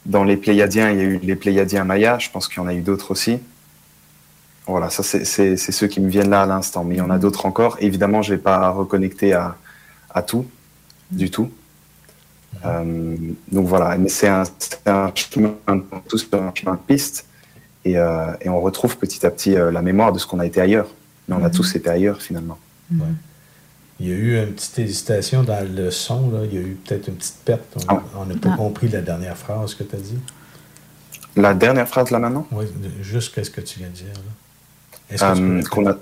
Dans 0.06 0.24
les 0.24 0.38
Pléiadiens, 0.38 0.89
il 0.89 0.97
y 0.97 1.02
a 1.02 1.04
eu 1.04 1.20
les 1.22 1.36
Pléiadiens 1.36 1.84
mayas, 1.84 2.18
je 2.20 2.30
pense 2.32 2.47
qu'il 2.47 2.58
y 2.58 2.66
en 2.66 2.68
a 2.68 2.74
eu 2.74 2.82
d'autres 2.82 3.12
aussi. 3.12 3.38
Voilà, 4.70 4.91
ça, 4.91 5.01
c'est 5.01 5.57
ceux 5.57 5.88
qui 5.88 5.99
me 5.99 6.09
viennent 6.09 6.30
là 6.30 6.43
à 6.43 6.45
l'instant, 6.45 6.84
mais 6.84 6.95
il 6.95 6.97
y 6.99 7.01
en 7.01 7.09
a 7.09 7.17
d'autres 7.17 7.47
encore. 7.47 7.78
Évidemment, 7.80 8.22
je 8.22 8.32
ne 8.32 8.38
vais 8.38 8.41
pas 8.41 8.70
reconnecter 8.70 9.34
à, 9.34 9.55
à 10.11 10.22
tout, 10.22 10.45
du 11.09 11.32
tout. 11.32 11.49
Euh, 12.65 13.15
donc 13.51 13.65
voilà, 13.65 13.97
mais 13.97 14.09
c'est 14.09 14.28
un, 14.28 14.43
un, 14.86 15.11
chemin, 15.15 15.55
tous 16.07 16.28
un 16.34 16.51
chemin 16.53 16.74
de 16.74 16.80
piste, 16.80 17.26
et, 17.84 17.97
euh, 17.97 18.32
et, 18.41 18.49
on 18.49 18.61
retrouve 18.61 18.97
petit 18.97 19.26
à 19.26 19.32
petit 19.32 19.55
euh, 19.55 19.72
la 19.72 19.82
mémoire 19.82 20.11
de 20.11 20.20
ce 20.20 20.28
qu'on 20.28 20.39
a 20.39 20.45
été 20.45 20.61
ailleurs. 20.61 20.89
Mais 21.28 21.36
on 21.36 21.38
a 21.38 21.47
mm 21.47 21.51
-hmm. 21.51 21.55
tous 21.55 21.76
été 21.76 21.89
ailleurs 21.89 22.22
finalement. 22.22 22.59
Ouais. 22.91 23.15
Il 23.99 24.07
y 24.09 24.11
a 24.11 24.15
eu 24.15 24.32
une 24.43 24.53
petite 24.53 24.80
hésitation 24.80 25.43
dans 25.43 25.63
le 25.80 25.91
son, 25.91 26.22
là. 26.34 26.39
il 26.47 26.53
y 26.53 26.57
a 26.57 26.65
eu 26.70 26.76
peut-être 26.84 27.07
une 27.11 27.15
petite 27.22 27.41
perte. 27.45 27.70
On 28.15 28.26
n'a 28.26 28.36
pas 28.36 28.53
ah. 28.53 28.57
compris 28.63 28.88
la 28.97 29.01
dernière 29.01 29.38
phrase 29.43 29.74
que 29.78 29.84
tu 29.89 29.95
as 29.95 30.03
dit. 30.09 30.20
La 31.36 31.53
dernière 31.53 31.88
phrase 31.93 32.09
là 32.13 32.20
maintenant? 32.20 32.45
Oui, 32.51 32.65
juste 33.01 33.34
qu'est-ce 33.34 33.51
que 33.57 33.61
tu 33.61 33.80
viens 33.80 33.89
de 33.89 33.99
dire. 34.05 34.17
Euh, 35.12 35.62
qu 35.64 35.88
a, 35.88 35.97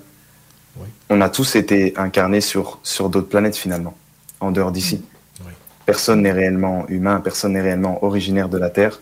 oui. 0.78 0.88
On 1.10 1.22
a 1.22 1.30
tous 1.30 1.56
été 1.56 1.98
incarnés 1.98 2.42
sur, 2.42 2.80
sur 2.84 3.10
d'autres 3.10 3.30
planètes 3.30 3.56
finalement, 3.56 3.96
en 4.40 4.52
dehors 4.52 4.72
d'ici. 4.72 5.02
Oui. 5.46 5.52
Personne 5.86 6.22
n'est 6.22 6.32
réellement 6.32 6.86
humain, 6.90 7.22
personne 7.22 7.54
n'est 7.54 7.62
réellement 7.62 8.04
originaire 8.04 8.50
de 8.50 8.58
la 8.58 8.70
Terre. 8.70 9.02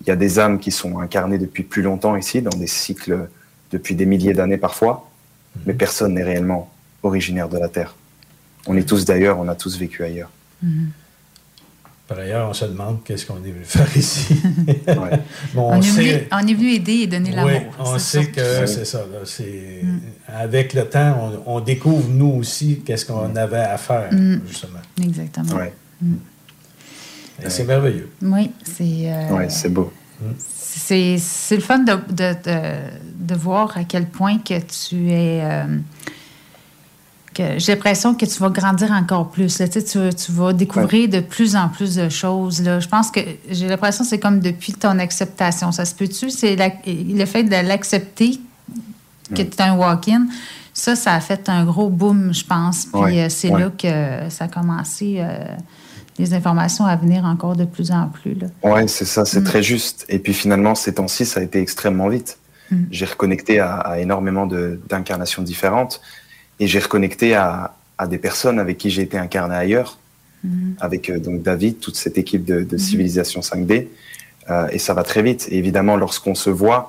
Il 0.00 0.08
y 0.08 0.10
a 0.10 0.16
des 0.16 0.38
âmes 0.38 0.58
qui 0.58 0.70
sont 0.70 0.98
incarnées 0.98 1.38
depuis 1.38 1.62
plus 1.62 1.82
longtemps 1.82 2.16
ici, 2.16 2.42
dans 2.42 2.56
des 2.56 2.66
cycles 2.66 3.28
depuis 3.70 3.94
des 3.94 4.06
milliers 4.06 4.32
d'années 4.34 4.58
parfois, 4.58 4.94
mm 4.94 5.58
-hmm. 5.58 5.62
mais 5.66 5.74
personne 5.74 6.14
n'est 6.14 6.24
réellement 6.24 6.70
originaire 7.02 7.48
de 7.48 7.58
la 7.58 7.68
Terre. 7.68 7.94
On 8.66 8.76
est 8.76 8.88
tous 8.88 9.04
d'ailleurs, 9.04 9.38
on 9.38 9.48
a 9.48 9.54
tous 9.54 9.78
vécu 9.78 10.02
ailleurs. 10.04 10.30
Mm 10.62 10.68
-hmm. 10.68 11.07
Par 12.08 12.20
ailleurs, 12.20 12.48
on 12.48 12.54
se 12.54 12.64
demande 12.64 13.04
qu'est-ce 13.04 13.26
qu'on 13.26 13.36
est 13.44 13.50
venu 13.50 13.64
faire 13.64 13.94
ici. 13.94 14.34
ouais. 14.86 15.20
bon, 15.52 15.70
on, 15.70 15.76
on, 15.76 15.82
est 15.82 15.90
venu, 15.90 16.26
on, 16.32 16.38
est 16.38 16.54
venu, 16.54 16.72
aider 16.72 16.92
et 16.92 17.06
donner 17.06 17.32
l'amour. 17.32 17.50
Oui, 17.50 17.66
on 17.80 17.98
sait 17.98 18.24
ça. 18.24 18.30
que 18.30 18.66
c'est 18.66 18.86
ça. 18.86 19.00
Là, 19.00 19.18
mm. 19.20 19.98
Avec 20.26 20.72
le 20.72 20.88
temps, 20.88 21.42
on, 21.46 21.56
on, 21.56 21.60
découvre 21.60 22.08
nous 22.08 22.30
aussi 22.38 22.80
qu'est-ce 22.80 23.04
qu'on 23.04 23.28
mm. 23.28 23.36
avait 23.36 23.58
à 23.58 23.76
faire, 23.76 24.08
mm. 24.10 24.40
justement. 24.48 24.78
Exactement. 25.02 25.54
Ouais. 25.54 25.74
C'est 27.46 27.64
merveilleux. 27.64 28.10
Oui, 28.22 28.52
c'est. 28.64 29.12
Euh, 29.12 29.28
oui, 29.32 29.44
c'est 29.48 29.68
beau. 29.68 29.92
C'est 30.38 31.16
le 31.56 31.60
fun 31.60 31.80
de, 31.80 31.92
de, 31.92 32.34
de, 32.42 33.26
de, 33.26 33.34
voir 33.34 33.76
à 33.76 33.84
quel 33.84 34.06
point 34.06 34.38
que 34.38 34.58
tu 34.60 35.10
es. 35.12 35.42
Euh, 35.42 35.76
j'ai 37.56 37.72
l'impression 37.72 38.14
que 38.14 38.26
tu 38.26 38.38
vas 38.40 38.50
grandir 38.50 38.90
encore 38.90 39.30
plus. 39.30 39.58
Là. 39.58 39.68
Tu, 39.68 39.82
tu, 39.82 39.98
tu, 40.14 40.32
vas 40.32 40.52
découvrir 40.52 41.02
ouais. 41.02 41.08
de 41.08 41.20
plus 41.20 41.56
en 41.56 41.68
plus 41.68 41.94
de 41.94 42.08
choses. 42.08 42.62
Là. 42.62 42.80
Je 42.80 42.88
pense 42.88 43.10
que 43.10 43.20
j'ai 43.50 43.68
l'impression 43.68 44.04
que 44.04 44.10
c'est 44.10 44.18
comme 44.18 44.40
depuis 44.40 44.72
ton 44.72 44.98
acceptation. 44.98 45.72
Ça 45.72 45.84
se 45.84 45.94
peut-tu? 45.94 46.30
C'est 46.30 46.56
le 46.56 47.24
fait 47.24 47.44
de 47.44 47.66
l'accepter 47.66 48.40
que 49.30 49.42
tu 49.42 49.56
es 49.56 49.62
un 49.62 49.76
walk-in. 49.76 50.26
Ça, 50.74 50.94
ça 50.94 51.14
a 51.14 51.20
fait 51.20 51.48
un 51.48 51.64
gros 51.64 51.88
boom, 51.88 52.32
je 52.32 52.44
pense. 52.44 52.86
Puis 52.86 53.00
ouais. 53.00 53.24
euh, 53.24 53.28
c'est 53.28 53.50
là 53.50 53.70
que 53.76 54.30
ça 54.30 54.44
a 54.44 54.48
commencé. 54.48 55.16
Euh, 55.18 55.44
les 56.18 56.34
informations 56.34 56.84
à 56.84 56.96
venir 56.96 57.24
encore 57.24 57.54
de 57.54 57.64
plus 57.64 57.92
en 57.92 58.08
plus. 58.08 58.36
Oui, 58.64 58.88
c'est 58.88 59.04
ça, 59.04 59.24
c'est 59.24 59.40
mm. 59.40 59.44
très 59.44 59.62
juste. 59.62 60.04
Et 60.08 60.18
puis 60.18 60.34
finalement, 60.34 60.74
ces 60.74 60.94
temps-ci, 60.94 61.24
ça 61.24 61.38
a 61.38 61.42
été 61.44 61.60
extrêmement 61.60 62.08
vite. 62.08 62.38
Mm. 62.70 62.84
J'ai 62.90 63.04
reconnecté 63.04 63.60
à, 63.60 63.76
à 63.76 63.98
énormément 63.98 64.46
d'incarnations 64.46 65.42
différentes. 65.42 66.00
Et 66.60 66.66
j'ai 66.66 66.78
reconnecté 66.78 67.34
à, 67.34 67.74
à, 67.98 68.06
des 68.06 68.18
personnes 68.18 68.58
avec 68.58 68.78
qui 68.78 68.90
j'ai 68.90 69.02
été 69.02 69.18
incarné 69.18 69.54
ailleurs, 69.54 69.98
-hmm. 70.44 70.74
avec 70.80 71.10
euh, 71.10 71.18
donc 71.18 71.42
David, 71.42 71.80
toute 71.80 71.96
cette 71.96 72.18
équipe 72.18 72.44
de, 72.44 72.62
de 72.62 72.76
-hmm. 72.76 72.88
civilisation 72.88 73.40
5D. 73.40 73.88
Euh, 74.50 74.68
et 74.74 74.78
ça 74.78 74.94
va 74.94 75.02
très 75.02 75.22
vite. 75.22 75.42
Et 75.50 75.58
évidemment, 75.58 75.96
lorsqu'on 75.96 76.34
se 76.34 76.50
voit, 76.50 76.82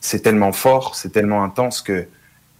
c'est 0.00 0.22
tellement 0.26 0.52
fort, 0.52 0.94
c'est 0.94 1.12
tellement 1.12 1.42
intense 1.44 1.80
que 1.82 2.06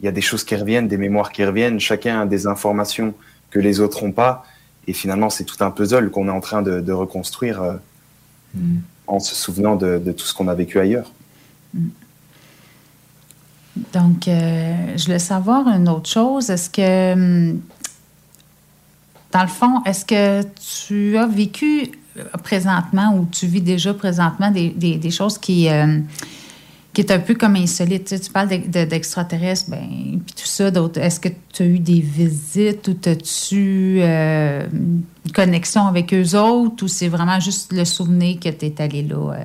il 0.00 0.06
y 0.06 0.08
a 0.08 0.12
des 0.12 0.20
choses 0.30 0.42
qui 0.42 0.56
reviennent, 0.56 0.88
des 0.88 0.96
mémoires 1.06 1.30
qui 1.30 1.44
reviennent. 1.44 1.78
Chacun 1.78 2.22
a 2.22 2.26
des 2.26 2.46
informations 2.48 3.14
que 3.50 3.60
les 3.60 3.78
autres 3.78 4.04
n'ont 4.04 4.10
pas. 4.24 4.44
Et 4.88 4.94
finalement, 4.94 5.30
c'est 5.30 5.44
tout 5.44 5.62
un 5.62 5.70
puzzle 5.70 6.10
qu'on 6.10 6.26
est 6.26 6.36
en 6.40 6.40
train 6.40 6.62
de, 6.62 6.80
de 6.80 6.92
reconstruire 6.92 7.62
euh, 7.62 7.74
mm. 8.54 8.78
en 9.06 9.20
se 9.20 9.34
souvenant 9.36 9.76
de, 9.76 9.98
de 9.98 10.10
tout 10.10 10.26
ce 10.26 10.34
qu'on 10.34 10.48
a 10.48 10.54
vécu 10.54 10.80
ailleurs. 10.80 11.12
Donc, 13.92 14.28
euh, 14.28 14.96
je 14.96 15.04
voulais 15.04 15.18
savoir 15.18 15.66
une 15.68 15.88
autre 15.88 16.08
chose. 16.08 16.50
Est-ce 16.50 16.68
que, 16.68 17.12
hum, 17.12 17.60
dans 19.32 19.42
le 19.42 19.48
fond, 19.48 19.82
est-ce 19.86 20.04
que 20.04 20.42
tu 20.86 21.16
as 21.16 21.26
vécu 21.26 21.90
présentement 22.42 23.16
ou 23.16 23.26
tu 23.32 23.46
vis 23.46 23.62
déjà 23.62 23.94
présentement 23.94 24.50
des, 24.50 24.68
des, 24.70 24.96
des 24.96 25.10
choses 25.10 25.38
qui, 25.38 25.70
euh, 25.70 26.00
qui 26.92 27.00
est 27.00 27.10
un 27.10 27.18
peu 27.18 27.34
comme 27.34 27.56
insolite? 27.56 28.04
Tu, 28.04 28.16
sais, 28.16 28.20
tu 28.20 28.30
parles 28.30 28.48
d'extraterrestres, 28.48 29.70
de, 29.70 29.76
de, 29.76 29.80
ben, 29.80 30.20
puis 30.20 30.34
tout 30.34 30.46
ça. 30.46 30.70
Est-ce 30.96 31.20
que 31.20 31.30
tu 31.50 31.62
as 31.62 31.66
eu 31.66 31.78
des 31.78 32.00
visites 32.00 32.88
ou 32.88 32.96
as-tu 33.08 34.00
euh, 34.02 34.66
une 34.70 35.32
connexion 35.32 35.86
avec 35.86 36.12
eux 36.12 36.36
autres 36.36 36.84
ou 36.84 36.88
c'est 36.88 37.08
vraiment 37.08 37.40
juste 37.40 37.72
le 37.72 37.86
souvenir 37.86 38.38
que 38.38 38.50
tu 38.50 38.66
es 38.66 38.82
allé 38.82 39.02
là? 39.02 39.32
Euh? 39.32 39.44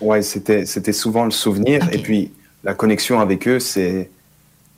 Oui, 0.00 0.22
c'était 0.22 0.92
souvent 0.94 1.26
le 1.26 1.32
souvenir. 1.32 1.82
Okay. 1.82 1.96
Et 1.96 1.98
puis, 1.98 2.30
la 2.64 2.74
connexion 2.74 3.20
avec 3.20 3.46
eux, 3.46 3.60
c'est 3.60 4.10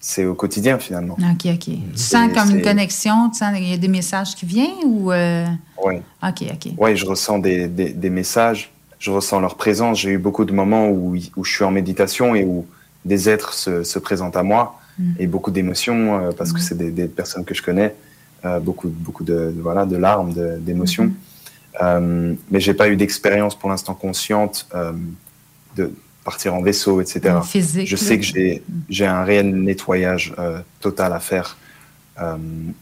c'est 0.01 0.25
au 0.25 0.35
quotidien 0.35 0.79
finalement. 0.79 1.15
OK, 1.19 1.47
OK. 1.47 1.65
Tu 1.65 1.81
sens 1.95 2.33
comme 2.33 2.57
une 2.57 2.63
connexion, 2.63 3.29
tu 3.29 3.39
sens 3.39 3.55
qu'il 3.55 3.69
y 3.69 3.75
a 3.75 3.77
des 3.77 3.89
messages 3.89 4.35
qui 4.35 4.47
viennent 4.47 4.83
ou... 4.87 5.13
Euh... 5.13 5.45
Oui. 5.85 5.97
OK, 6.23 6.43
OK. 6.51 6.73
Oui, 6.79 6.97
je 6.97 7.05
ressens 7.05 7.39
des, 7.39 7.69
des, 7.69 7.91
des, 7.91 8.11
messages, 8.11 8.73
je 8.99 9.11
ressens 9.11 9.41
leur 9.41 9.57
présence. 9.57 10.01
J'ai 10.01 10.13
eu 10.13 10.19
beaucoup 10.19 10.47
de 10.47 10.55
moments 10.55 10.89
où, 10.89 11.17
où 11.37 11.45
je 11.45 11.53
suis 11.53 11.65
en 11.65 11.71
méditation 11.71 12.35
et 12.35 12.45
où 12.45 12.67
des 13.05 13.29
êtres 13.29 13.53
se, 13.53 13.83
se 13.83 13.99
présentent 13.99 14.39
à 14.39 14.43
moi 14.43 14.81
mm. 14.99 15.13
et 15.19 15.27
beaucoup 15.27 15.51
d'émotions 15.51 16.19
euh, 16.19 16.31
parce 16.33 16.51
mm. 16.51 16.55
que 16.55 16.61
c'est 16.61 16.79
des, 16.79 16.91
des, 16.91 17.07
personnes 17.07 17.45
que 17.45 17.55
je 17.55 17.63
connais, 17.63 17.95
euh, 18.47 18.59
beaucoup, 18.59 18.89
beaucoup 18.89 19.25
de, 19.25 19.55
voilà, 19.61 19.85
de 19.85 19.97
larmes, 19.99 20.33
d'émotions. 20.61 21.13
Mm. 21.79 22.37
Mais 22.51 22.61
j'ai 22.61 22.75
pas 22.75 22.89
eu 22.89 22.97
d'expérience 22.97 23.55
pour 23.55 23.69
l'instant 23.69 23.95
consciente 23.95 24.67
de 25.77 25.93
partir 26.25 26.55
en 26.55 26.63
vaisseau, 26.63 27.01
etc. 27.01 27.37
Physique, 27.45 27.87
je 27.89 27.97
sais 27.97 28.19
que 28.19 28.27
j'ai 28.89 29.07
un 29.07 29.25
réel 29.25 29.55
nettoyage 29.55 30.35
euh, 30.39 30.61
total 30.81 31.13
à 31.13 31.21
faire. 31.21 31.57
Euh, 32.21 32.37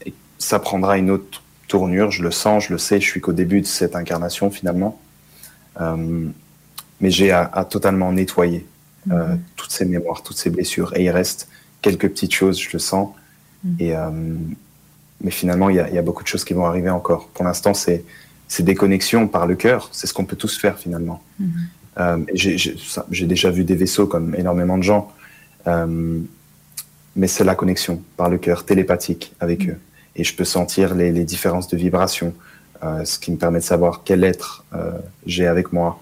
et 0.05 0.13
ça 0.37 0.59
prendra 0.59 0.97
une 0.97 1.09
autre 1.11 1.41
tournure, 1.67 2.11
je 2.11 2.23
le 2.23 2.31
sens, 2.31 2.65
je 2.67 2.73
le 2.73 2.77
sais, 2.77 2.99
je 2.99 3.05
suis 3.05 3.21
qu'au 3.21 3.33
début 3.33 3.61
de 3.61 3.65
cette 3.65 3.95
incarnation 3.95 4.51
finalement. 4.51 4.99
Euh, 5.79 6.27
mais 6.99 7.11
j'ai 7.11 7.31
à, 7.31 7.43
à, 7.53 7.63
totalement 7.63 8.11
nettoyer 8.11 8.65
mm 9.05 9.13
-hmm. 9.13 9.37
toutes 9.55 9.71
ces 9.71 9.85
mémoires, 9.85 10.21
toutes 10.27 10.37
ces 10.43 10.49
blessures. 10.49 10.91
Et 10.97 11.01
il 11.05 11.11
reste 11.21 11.47
quelques 11.81 12.09
petites 12.13 12.33
choses, 12.33 12.57
je 12.65 12.71
le 12.73 12.79
sens. 12.79 13.07
Mm 13.63 13.69
-hmm. 13.69 13.83
Et, 13.85 13.91
mais 15.23 15.33
finalement, 15.41 15.69
il 15.71 15.75
y, 15.79 15.83
a, 15.83 15.87
il 15.91 15.95
y, 15.95 16.01
a, 16.03 16.05
beaucoup 16.09 16.23
de 16.27 16.31
choses 16.33 16.45
qui 16.47 16.53
vont 16.59 16.67
arriver 16.71 16.91
encore. 16.99 17.23
Pour 17.35 17.43
l'instant, 17.47 17.73
c'est 18.53 18.63
des 18.71 18.77
connexions 18.83 19.23
par 19.35 19.45
le 19.51 19.55
cœur. 19.65 19.79
C'est 19.97 20.07
ce 20.09 20.13
qu'on 20.15 20.27
peut 20.29 20.39
tous 20.43 20.55
faire 20.63 20.75
finalement. 20.85 21.19
Mm 21.39 21.45
-hmm. 21.45 21.78
Euh, 21.99 22.17
J'ai 22.33 23.25
déjà 23.27 23.49
vu 23.51 23.63
des 23.63 23.75
vaisseaux 23.75 24.07
comme 24.07 24.35
énormément 24.35 24.77
de 24.77 24.83
gens, 24.83 25.11
euh, 25.67 26.19
mais 27.15 27.27
c'est 27.27 27.43
la 27.43 27.55
connexion 27.55 28.01
par 28.15 28.29
le 28.29 28.37
cœur 28.37 28.65
télépathique 28.65 29.33
avec 29.39 29.65
mmh. 29.65 29.71
eux. 29.71 29.79
Et 30.15 30.23
je 30.23 30.35
peux 30.35 30.45
sentir 30.45 30.95
les, 30.95 31.11
les 31.11 31.25
différences 31.25 31.67
de 31.67 31.77
vibration, 31.77 32.33
euh, 32.83 33.03
ce 33.05 33.19
qui 33.19 33.31
me 33.31 33.37
permet 33.37 33.59
de 33.59 33.63
savoir 33.63 34.03
quel 34.05 34.23
être 34.23 34.63
euh, 34.73 34.91
j'ai 35.25 35.47
avec 35.47 35.73
moi. 35.73 35.99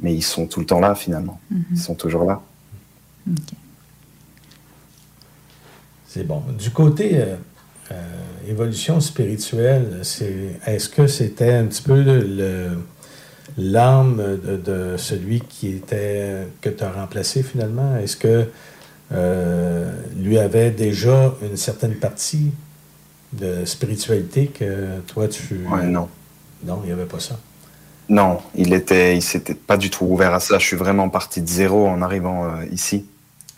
Mais 0.00 0.14
ils 0.14 0.22
sont 0.22 0.46
tout 0.46 0.60
le 0.60 0.66
temps 0.66 0.80
là 0.80 0.94
finalement. 0.94 1.40
Mmh. 1.50 1.56
Ils 1.72 1.78
sont 1.78 1.94
toujours 1.94 2.24
là. 2.24 2.40
Okay. 3.30 3.56
C'est 6.08 6.26
bon. 6.26 6.42
Du 6.58 6.70
côté 6.70 7.18
euh, 7.18 7.36
euh, 7.92 8.48
évolution 8.48 9.00
spirituelle, 9.00 10.00
est-ce 10.66 10.88
que 10.88 11.06
c'était 11.06 11.52
un 11.52 11.66
petit 11.66 11.82
peu 11.82 12.02
le, 12.02 12.20
le 12.20 12.68
l'âme 13.58 14.38
de, 14.44 14.56
de 14.56 14.96
celui 14.96 15.40
qui 15.40 15.68
était 15.68 16.46
que 16.60 16.68
tu 16.68 16.84
as 16.84 16.90
remplacé 16.92 17.42
finalement? 17.42 17.96
Est-ce 17.96 18.16
que 18.16 18.48
euh, 19.12 19.90
lui 20.16 20.38
avait 20.38 20.70
déjà 20.70 21.34
une 21.42 21.56
certaine 21.56 21.94
partie 21.94 22.50
de 23.32 23.64
spiritualité 23.64 24.46
que 24.48 25.00
toi 25.06 25.28
tu. 25.28 25.60
Ouais, 25.70 25.84
non. 25.86 26.08
Non, 26.64 26.80
il 26.84 26.86
n'y 26.86 26.92
avait 26.92 27.04
pas 27.04 27.20
ça? 27.20 27.38
Non, 28.08 28.40
il 28.54 28.72
était, 28.72 29.16
il 29.16 29.22
s'était 29.22 29.54
pas 29.54 29.76
du 29.76 29.90
tout 29.90 30.04
ouvert 30.04 30.32
à 30.32 30.40
ça. 30.40 30.58
Je 30.58 30.64
suis 30.66 30.76
vraiment 30.76 31.08
parti 31.08 31.40
de 31.42 31.48
zéro 31.48 31.86
en 31.88 32.02
arrivant 32.02 32.44
euh, 32.46 32.64
ici. 32.70 33.04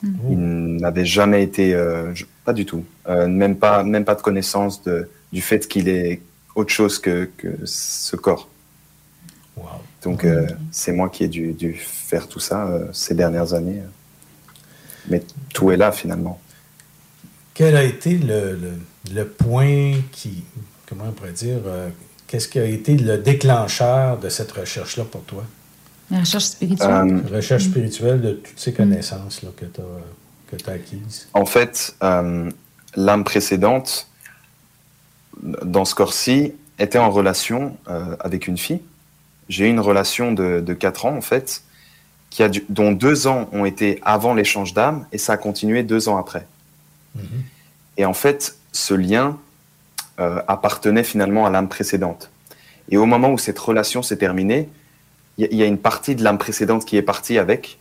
Mhm. 0.03 0.18
Il 0.30 0.38
n'avait 0.80 1.05
jamais 1.05 1.42
été, 1.42 1.74
euh, 1.74 2.14
je- 2.14 2.24
pas 2.44 2.53
du 2.53 2.64
tout, 2.64 2.84
Euh, 3.09 3.26
même 3.26 3.57
pas, 3.57 3.82
même 3.84 4.05
pas 4.05 4.14
de 4.14 4.22
connaissance 4.22 4.82
de, 4.84 5.09
du 5.32 5.40
fait 5.42 5.66
qu'il 5.66 5.88
est 5.88 6.20
autre 6.55 6.70
chose 6.70 6.99
que, 6.99 7.28
que 7.36 7.49
ce 7.64 8.16
corps. 8.16 8.49
Donc 10.03 10.24
euh, 10.24 10.46
c'est 10.70 10.92
moi 10.92 11.09
qui 11.09 11.24
ai 11.24 11.28
dû, 11.28 11.53
dû 11.53 11.74
faire 11.74 12.28
tout 12.28 12.40
ça 12.40 12.66
euh, 12.68 12.86
ces 12.92 13.14
dernières 13.14 13.53
années. 13.55 13.82
Mais 15.09 15.22
tout 15.53 15.70
est 15.70 15.76
là 15.76 15.90
finalement. 15.92 16.40
Quel 17.55 17.76
a 17.76 17.82
été 17.82 18.16
le, 18.18 18.53
le- 18.57 19.14
le 19.14 19.24
point 19.26 19.94
qui. 20.12 20.44
Comment 20.88 21.05
on 21.09 21.12
pourrait 21.12 21.32
dire. 21.32 21.59
euh, 21.66 21.88
Qu'est-ce 22.26 22.46
qui 22.49 22.59
a 22.59 22.64
été 22.64 22.94
le 22.96 23.16
déclencheur 23.16 24.18
de 24.18 24.28
cette 24.28 24.53
recherche-là 24.53 25.05
pour 25.05 25.22
toi? 25.22 25.44
La 26.11 26.20
recherche 26.20 26.44
spirituelle. 26.44 26.90
Euh, 26.90 27.36
Recherche 27.36 27.64
spirituelle 27.64 28.20
de 28.20 28.32
toutes 28.32 28.59
ces 28.59 28.72
connaissances 28.74 29.42
là, 29.42 29.49
que 29.57 29.64
tu 29.64 29.80
as, 30.70 30.72
acquises. 30.72 31.26
En 31.32 31.46
fait, 31.46 31.94
euh, 32.03 32.51
l'âme 32.96 33.24
précédente, 33.24 34.09
dans 35.42 35.84
ce 35.86 35.94
corps-ci, 35.94 36.53
était 36.78 36.99
en 36.99 37.11
relation 37.11 37.76
euh, 37.88 38.14
avec 38.20 38.46
une 38.46 38.59
fille. 38.59 38.80
J'ai 39.49 39.66
eu 39.66 39.70
une 39.70 39.80
relation 39.80 40.32
de, 40.32 40.61
de 40.61 40.74
4 40.74 41.07
ans, 41.07 41.16
en 41.16 41.20
fait, 41.20 41.62
qui 42.30 42.42
a 42.42 42.49
dû- 42.49 42.64
dont 42.68 42.92
deux 42.92 43.26
ans 43.26 43.49
ont 43.53 43.64
été 43.64 43.99
avant 44.05 44.34
l'échange 44.34 44.74
d'âme, 44.74 45.07
et 45.12 45.18
ça 45.18 45.32
a 45.34 45.36
continué 45.36 45.82
deux 45.82 46.09
ans 46.09 46.16
après. 46.18 46.46
Et 47.96 48.05
en 48.05 48.14
fait, 48.14 48.57
ce 48.72 48.94
lien 48.94 49.38
euh, 50.20 50.40
appartenait 50.46 51.05
finalement 51.05 51.46
à 51.46 51.51
l'âme 51.51 51.68
précédente. 51.68 52.30
Et 52.90 52.96
au 52.96 53.07
moment 53.07 53.32
où 53.32 53.38
cette 53.38 53.59
relation 53.59 54.03
s'est 54.03 54.16
terminée, 54.18 54.68
il 55.38 55.44
y, 55.44 55.44
a- 55.46 55.51
il 55.53 55.57
y 55.59 55.62
a 55.62 55.66
une 55.66 55.78
partie 55.78 56.14
de 56.14 56.22
l'âme 56.22 56.38
précédente 56.38 56.84
qui 56.84 56.96
est 56.96 57.03
partie 57.03 57.38
avec. 57.38 57.78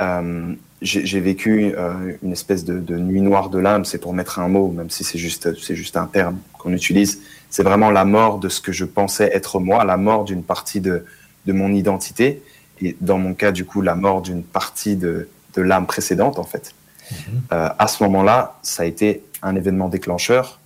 Euh, 0.00 0.54
J'ai 0.80 1.20
vécu 1.20 1.74
euh, 1.76 2.16
une 2.24 2.32
espèce 2.32 2.64
de, 2.64 2.80
de 2.80 2.96
nuit 2.98 3.20
noire 3.20 3.50
de 3.50 3.58
l'âme, 3.60 3.84
c'est 3.84 3.98
pour 3.98 4.14
mettre 4.14 4.40
un 4.40 4.48
mot, 4.48 4.68
même 4.72 4.90
si 4.90 5.04
c'est 5.04 5.18
juste, 5.18 5.56
c'est 5.60 5.76
juste 5.76 5.96
un 5.96 6.06
terme 6.06 6.38
qu'on 6.58 6.72
utilise. 6.72 7.20
C'est 7.52 7.62
vraiment 7.62 7.90
la 7.90 8.06
mort 8.06 8.38
de 8.38 8.48
ce 8.48 8.62
que 8.62 8.72
je 8.72 8.86
pensais 8.86 9.30
être 9.34 9.60
moi, 9.60 9.84
la 9.84 9.98
mort 9.98 10.24
d'une 10.24 10.42
partie 10.42 10.80
de, 10.80 11.04
de 11.44 11.52
mon 11.52 11.70
identité, 11.72 12.42
et 12.80 12.96
dans 13.02 13.18
mon 13.18 13.34
cas, 13.34 13.52
du 13.52 13.66
coup, 13.66 13.82
la 13.82 13.94
mort 13.94 14.22
d'une 14.22 14.42
partie 14.42 14.96
de, 14.96 15.28
de 15.54 15.62
l'âme 15.62 15.86
précédente, 15.86 16.38
en 16.38 16.44
fait. 16.44 16.74
Euh, 17.52 17.68
à 17.78 17.88
ce 17.88 18.02
moment-là, 18.04 18.58
ça 18.62 18.84
a 18.84 18.86
été 18.86 19.22
un 19.42 19.54
événement 19.54 19.90
déclencheur. 19.90 20.60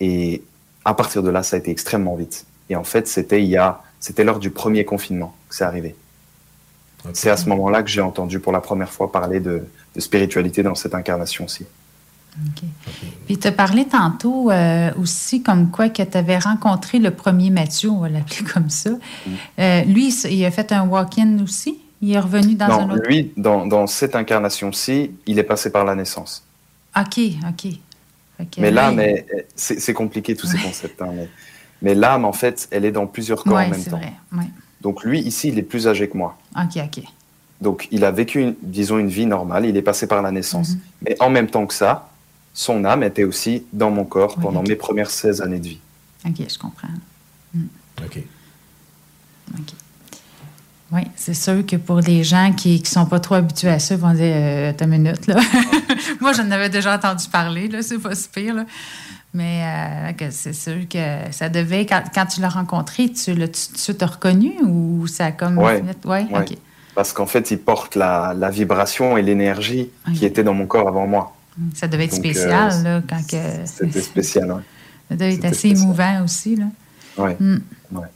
Et 0.00 0.42
à 0.84 0.92
partir 0.92 1.22
de 1.22 1.30
là, 1.30 1.42
ça 1.42 1.56
a 1.56 1.58
été 1.58 1.70
extrêmement 1.70 2.14
vite. 2.14 2.44
Et 2.68 2.76
en 2.76 2.84
fait, 2.84 3.08
c'était 3.08 3.42
il 3.42 3.48
y 3.48 3.56
a, 3.56 3.80
c'était 3.98 4.22
lors 4.22 4.38
du 4.38 4.50
premier 4.50 4.84
confinement 4.84 5.34
que 5.48 5.56
c'est 5.56 5.64
arrivé. 5.64 5.96
C'est 7.14 7.30
à 7.30 7.38
ce 7.38 7.48
moment-là 7.48 7.82
que 7.82 7.88
j'ai 7.88 8.02
entendu 8.02 8.38
pour 8.38 8.52
la 8.52 8.60
première 8.60 8.92
fois 8.92 9.10
parler 9.10 9.40
de, 9.40 9.64
de 9.94 10.00
spiritualité 10.00 10.62
dans 10.62 10.74
cette 10.74 10.94
incarnation-ci. 12.40 13.06
Puis 13.26 13.38
tu 13.38 13.46
as 13.48 13.52
parlé 13.52 13.84
tantôt 13.86 14.50
euh, 14.50 14.90
aussi 15.00 15.42
comme 15.42 15.70
quoi 15.70 15.88
que 15.88 16.02
tu 16.02 16.16
avais 16.16 16.38
rencontré 16.38 16.98
le 16.98 17.10
premier 17.10 17.50
Mathieu, 17.50 17.90
on 17.90 17.98
va 18.00 18.08
l'appeler 18.08 18.44
comme 18.54 18.70
ça. 18.70 18.90
Mm. 18.90 19.30
Euh, 19.58 19.82
lui, 19.84 20.08
il 20.30 20.44
a 20.44 20.50
fait 20.50 20.72
un 20.72 20.86
walk-in 20.86 21.38
aussi? 21.42 21.78
Il 22.02 22.12
est 22.12 22.18
revenu 22.20 22.54
dans 22.54 22.66
un 22.66 22.86
non, 22.86 22.94
autre. 22.94 23.08
lui, 23.08 23.32
dans, 23.36 23.66
dans 23.66 23.86
cette 23.86 24.14
incarnation-ci, 24.14 25.12
il 25.26 25.38
est 25.38 25.42
passé 25.44 25.70
par 25.70 25.84
la 25.84 25.94
naissance. 25.94 26.44
OK, 26.96 27.18
OK. 27.48 27.72
Que 28.50 28.60
Mais 28.60 28.70
là, 28.70 28.90
l'âme, 28.90 29.00
il- 29.00 29.00
est- 29.00 29.46
c'est 29.56 29.94
compliqué 29.94 30.36
tous 30.36 30.46
ces 30.46 30.58
concepts. 30.58 31.00
hein, 31.00 31.08
mais 31.14 31.28
mais 31.82 31.94
l'âme, 31.94 32.24
en 32.24 32.32
fait, 32.32 32.68
elle 32.70 32.84
est 32.84 32.92
dans 32.92 33.06
plusieurs 33.06 33.42
corps 33.44 33.54
Ouais, 33.54 33.66
en 33.66 33.70
même 33.70 33.80
c'est 33.80 33.90
temps. 33.90 33.96
vrai. 33.98 34.12
Ouais. 34.32 34.44
Donc 34.82 35.04
lui, 35.04 35.20
ici, 35.20 35.48
il 35.48 35.58
est 35.58 35.62
plus 35.62 35.88
âgé 35.88 36.08
que 36.08 36.16
moi. 36.16 36.36
OK, 36.56 36.82
OK. 36.84 37.02
Donc, 37.62 37.88
il 37.90 38.04
a 38.04 38.10
vécu, 38.10 38.40
une- 38.42 38.54
disons, 38.62 38.98
une 38.98 39.08
vie 39.08 39.24
normale. 39.26 39.64
Il 39.64 39.76
est 39.76 39.82
passé 39.82 40.06
par 40.06 40.20
la 40.20 40.30
naissance. 40.30 40.70
Mhm. 40.72 40.80
Mais 41.02 41.16
en 41.20 41.30
même 41.30 41.46
temps 41.48 41.66
que 41.66 41.72
ça, 41.74 42.10
son 42.58 42.84
âme 42.86 43.02
était 43.02 43.24
aussi 43.24 43.64
dans 43.70 43.90
mon 43.90 44.04
corps 44.04 44.34
Oui, 44.38 44.42
pendant 44.42 44.60
ok. 44.60 44.68
mes 44.68 44.76
premières 44.76 45.10
16 45.10 45.42
années 45.42 45.58
de 45.58 45.68
vie. 45.68 45.78
OK, 46.26 46.36
je 46.50 46.58
comprends. 46.58 46.88
OK. 48.02 48.22
Oui, 50.92 51.02
c'est 51.16 51.34
sûr 51.34 51.66
que 51.66 51.76
pour 51.76 52.00
les 52.00 52.24
gens 52.24 52.52
qui 52.56 52.80
ne 52.80 52.86
sont 52.86 53.04
pas 53.04 53.20
trop 53.20 53.34
habitués 53.34 53.68
à 53.68 53.78
ça, 53.78 53.94
ils 53.94 54.00
vont 54.00 54.14
dire 54.14 54.32
euh, 54.34 54.72
T'as 54.74 54.86
une 54.86 54.92
minute, 54.92 55.26
là. 55.26 55.38
Moi, 56.20 56.32
j'en 56.32 56.50
avais 56.50 56.70
déjà 56.70 56.94
entendu 56.96 57.28
parler, 57.28 57.68
là, 57.68 57.82
c'est 57.82 57.98
pas 57.98 58.14
si 58.14 58.28
pire, 58.28 58.54
là. 58.54 58.64
Mais 59.34 59.62
euh, 59.64 60.12
que 60.14 60.30
c'est 60.30 60.54
sûr 60.54 60.88
que 60.88 60.98
ça 61.32 61.50
devait, 61.50 61.84
quand, 61.84 62.02
quand 62.14 62.24
tu 62.24 62.40
l'as 62.40 62.48
rencontré, 62.48 63.10
tu 63.12 63.34
l'as 63.34 63.48
tu, 63.48 63.92
reconnu 64.04 64.54
ou 64.64 65.06
ça 65.08 65.26
a 65.26 65.32
comme. 65.32 65.58
Ouais, 65.58 65.82
Ouais, 66.06 66.26
ouais. 66.30 66.38
OK. 66.40 66.56
Parce 66.94 67.12
qu'en 67.12 67.26
fait, 67.26 67.50
il 67.50 67.58
porte 67.58 67.96
la, 67.96 68.32
la 68.34 68.48
vibration 68.48 69.18
et 69.18 69.22
l'énergie 69.22 69.90
qui 70.14 70.24
était 70.24 70.42
dans 70.42 70.54
mon 70.54 70.66
corps 70.66 70.88
avant 70.88 71.06
moi. 71.06 71.35
Ça 71.74 71.88
devait 71.88 72.04
être 72.04 72.10
Donc, 72.12 72.20
spécial, 72.20 72.70
euh, 72.72 72.82
là, 72.82 73.02
quand 73.08 73.26
que. 73.26 73.36
C'était 73.64 74.00
spécial, 74.02 74.52
ouais. 74.52 74.62
Ça 75.08 75.14
devait 75.16 75.34
être 75.34 75.44
assez 75.46 75.68
émouvant 75.68 76.22
aussi, 76.24 76.56
là. 76.56 76.66
Ouais. 77.16 77.36
Mm. 77.40 77.56
Ouais. 77.92 78.06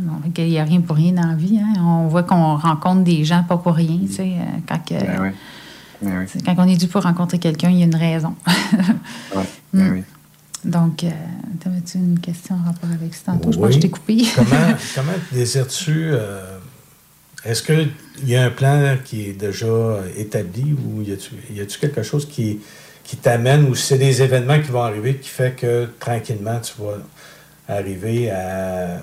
Bon, 0.00 0.12
il 0.36 0.44
n'y 0.48 0.58
a 0.58 0.64
rien 0.64 0.80
pour 0.80 0.96
rien 0.96 1.12
dans 1.12 1.26
la 1.28 1.34
vie. 1.34 1.58
Hein. 1.58 1.72
On 1.80 2.08
voit 2.08 2.22
qu'on 2.22 2.56
rencontre 2.56 3.02
des 3.04 3.24
gens 3.24 3.42
pas 3.44 3.56
pour 3.56 3.74
rien. 3.74 3.98
tu 4.08 4.12
sais, 4.14 4.22
euh, 4.38 4.44
Quand, 4.68 4.78
que- 4.84 4.94
Ben 4.94 5.20
ouais. 5.22 5.34
Ben 6.02 6.26
oui. 6.34 6.42
quand 6.44 6.54
on 6.58 6.68
est 6.68 6.76
dû 6.76 6.88
pour 6.88 7.02
rencontrer 7.02 7.38
quelqu'un, 7.38 7.70
il 7.70 7.78
y 7.78 7.82
a 7.82 7.86
une 7.86 7.94
raison. 7.96 8.34
Ouais. 9.34 9.42
Mm. 9.72 9.78
Ben 9.78 9.92
oui. 9.92 10.02
Donc, 10.64 11.04
euh, 11.04 11.10
t'avais-tu 11.60 11.98
une 11.98 12.18
question 12.18 12.56
en 12.56 12.64
rapport 12.66 12.90
avec 12.92 13.14
ça 13.14 13.32
tantôt? 13.32 13.52
Je 13.52 13.56
crois 13.56 13.68
que 13.68 13.74
Oui. 13.74 13.80
je 13.80 13.82
t'ai 13.86 13.90
coupé. 13.90 14.24
comment, 14.34 14.74
comment 14.94 15.12
désires-tu. 15.32 15.92
euh, 16.12 16.55
Est-ce 17.46 17.62
qu'il 17.62 17.90
y 18.24 18.34
a 18.34 18.44
un 18.44 18.50
plan 18.50 18.96
qui 19.04 19.28
est 19.28 19.32
déjà 19.32 20.00
établi 20.16 20.74
ou 20.74 21.02
y 21.02 21.12
a-tu 21.60 21.78
quelque 21.78 22.02
chose 22.02 22.26
qui, 22.28 22.60
qui 23.04 23.16
t'amène 23.16 23.66
ou 23.68 23.74
c'est 23.74 23.98
des 23.98 24.22
événements 24.22 24.60
qui 24.60 24.70
vont 24.70 24.82
arriver 24.82 25.16
qui 25.16 25.28
fait 25.28 25.54
que 25.54 25.88
tranquillement 26.00 26.58
tu 26.60 26.72
vas 26.80 26.98
arriver 27.68 28.30
à, 28.30 29.00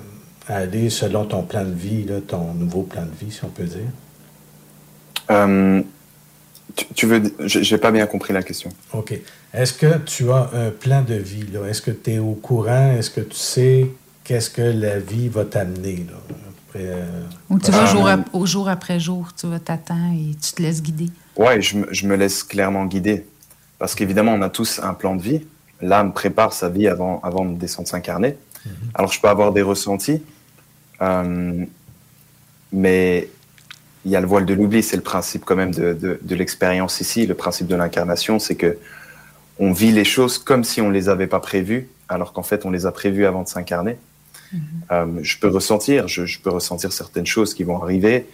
à 0.48 0.56
aller 0.58 0.90
selon 0.90 1.26
ton 1.26 1.44
plan 1.44 1.64
de 1.64 1.74
vie, 1.74 2.04
là, 2.04 2.20
ton 2.26 2.54
nouveau 2.54 2.84
plan 2.84 3.04
de 3.04 3.26
vie, 3.26 3.32
si 3.32 3.44
on 3.46 3.50
peut 3.50 3.64
dire? 3.64 3.80
Euh, 5.32 5.82
tu, 6.76 6.86
tu 6.94 7.06
veux. 7.06 7.22
J'ai 7.46 7.78
pas 7.78 7.92
bien 7.92 8.06
compris 8.08 8.34
la 8.34 8.44
question. 8.44 8.72
OK. 8.94 9.14
Est-ce 9.54 9.74
que 9.74 9.98
tu 10.00 10.32
as 10.32 10.50
un 10.54 10.70
plan 10.72 11.02
de 11.02 11.16
vie? 11.16 11.46
Est-ce 11.70 11.82
que 11.82 11.92
tu 11.92 12.14
es 12.14 12.20
au 12.20 12.34
courant? 12.34 12.96
Est-ce 12.98 13.10
que 13.10 13.22
tu 13.22 13.38
sais 13.38 13.88
qu'est-ce 14.24 14.50
que 14.50 14.62
la 14.62 15.00
vie 15.00 15.30
va 15.30 15.46
t'amener? 15.46 16.06
Euh, 16.76 17.06
Ou 17.50 17.60
tu 17.60 17.72
vas 17.72 17.86
jour, 17.86 18.08
au 18.34 18.46
jour 18.46 18.70
après 18.70 19.00
jour, 19.00 19.30
tu 19.36 19.48
vas 19.48 19.60
t'attendre 19.60 20.14
et 20.16 20.36
tu 20.36 20.54
te 20.54 20.62
laisses 20.62 20.82
guider. 20.82 21.10
Ouais, 21.36 21.62
je, 21.62 21.78
me- 21.78 21.88
je 21.92 22.08
me 22.08 22.16
laisse 22.16 22.44
clairement 22.44 22.86
guider. 22.86 23.26
Parce 23.80 23.96
qu'évidemment, 23.96 24.34
on 24.34 24.42
a 24.42 24.50
tous 24.50 24.80
un 24.84 24.94
plan 24.94 25.16
de 25.16 25.22
vie. 25.22 25.42
L'âme 25.82 26.14
prépare 26.14 26.54
sa 26.54 26.70
vie 26.70 26.88
avant, 26.88 27.20
avant 27.22 27.44
de 27.46 27.56
descendre 27.58 27.88
s'incarner. 27.88 28.38
Alors, 28.94 29.12
je 29.12 29.20
peux 29.20 29.28
avoir 29.28 29.52
des 29.52 29.62
ressentis. 29.62 30.22
euh, 31.02 31.66
mais 32.72 33.30
il 34.06 34.12
y 34.12 34.16
a 34.16 34.22
le 34.22 34.28
voile 34.28 34.46
de 34.46 34.54
l'oubli. 34.54 34.84
C'est 34.84 34.96
le 34.96 35.02
principe 35.04 35.46
quand 35.46 35.56
même 35.56 35.72
de, 35.74 35.94
de, 35.94 36.20
de 36.22 36.36
l'expérience 36.36 37.00
ici. 37.02 37.26
Le 37.26 37.36
principe 37.36 37.68
de 37.68 37.76
l'incarnation, 37.76 38.40
c'est 38.40 38.56
que 38.56 38.78
on 39.60 39.72
vit 39.72 39.92
les 39.92 40.04
choses 40.06 40.38
comme 40.40 40.64
si 40.64 40.82
on 40.82 40.90
les 40.90 41.10
avait 41.10 41.28
pas 41.28 41.40
prévues, 41.40 41.88
alors 42.10 42.34
qu'en 42.34 42.42
fait, 42.44 42.66
on 42.66 42.72
les 42.72 42.86
a 42.86 42.92
prévues 42.92 43.26
avant 43.26 43.44
de 43.44 43.48
s'incarner. 43.48 43.98
Euh, 44.92 45.06
je 45.22 45.38
peux 45.38 45.48
ressentir, 45.48 46.08
je, 46.08 46.26
je 46.26 46.40
peux 46.40 46.50
ressentir 46.50 46.92
certaines 46.94 47.26
choses 47.26 47.54
qui 47.54 47.64
vont 47.64 47.82
arriver, 47.82 48.26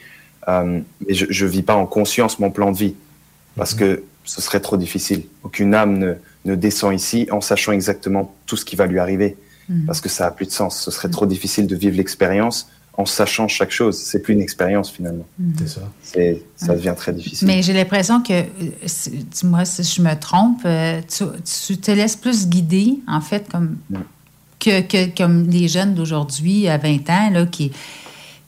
euh, 0.47 0.79
mais 1.07 1.13
je 1.13 1.45
ne 1.45 1.49
vis 1.49 1.61
pas 1.63 1.75
en 1.75 1.85
conscience 1.85 2.39
mon 2.39 2.51
plan 2.51 2.71
de 2.71 2.77
vie, 2.77 2.95
parce 3.55 3.73
que 3.73 4.03
ce 4.25 4.41
serait 4.41 4.59
trop 4.59 4.77
difficile. 4.77 5.23
Aucune 5.43 5.73
âme 5.73 5.97
ne, 5.97 6.13
ne 6.45 6.55
descend 6.55 6.93
ici 6.93 7.27
en 7.31 7.41
sachant 7.41 7.71
exactement 7.71 8.33
tout 8.45 8.57
ce 8.57 8.65
qui 8.65 8.75
va 8.75 8.85
lui 8.85 8.99
arriver, 8.99 9.37
Mhm. 9.69 9.85
parce 9.85 10.01
que 10.01 10.09
ça 10.09 10.23
n'a 10.25 10.31
plus 10.31 10.47
de 10.47 10.51
sens. 10.51 10.81
Ce 10.81 10.89
serait 10.89 11.09
trop 11.09 11.27
difficile 11.27 11.67
de 11.67 11.75
vivre 11.75 11.95
l'expérience 11.95 12.67
en 12.93 13.05
sachant 13.05 13.47
chaque 13.47 13.69
chose. 13.69 13.97
C'est 13.97 14.19
plus 14.19 14.33
une 14.33 14.41
expérience 14.41 14.89
finalement. 14.89 15.27
C'est 15.59 15.69
ça. 15.69 15.81
C'est, 16.01 16.43
ça 16.55 16.73
devient 16.73 16.95
très 16.97 17.13
difficile. 17.13 17.47
Mais 17.47 17.61
j'ai 17.61 17.73
l'impression 17.73 18.21
que, 18.23 18.33
euh, 18.33 18.45
dis-moi 19.31 19.65
si 19.65 19.83
je 19.83 20.01
me 20.01 20.15
trompe, 20.19 20.63
tu, 21.07 21.23
tu 21.67 21.77
te 21.77 21.91
laisses 21.91 22.15
plus 22.15 22.47
guider, 22.47 22.97
en 23.07 23.21
fait, 23.21 23.47
comme, 23.49 23.77
que, 24.59 24.81
que- 24.81 25.15
comme 25.17 25.47
les 25.47 25.67
jeunes 25.67 25.93
d'aujourd'hui, 25.95 26.67
à 26.67 26.77
20 26.77 27.09
ans, 27.09 27.29
là, 27.31 27.45
qui, 27.45 27.71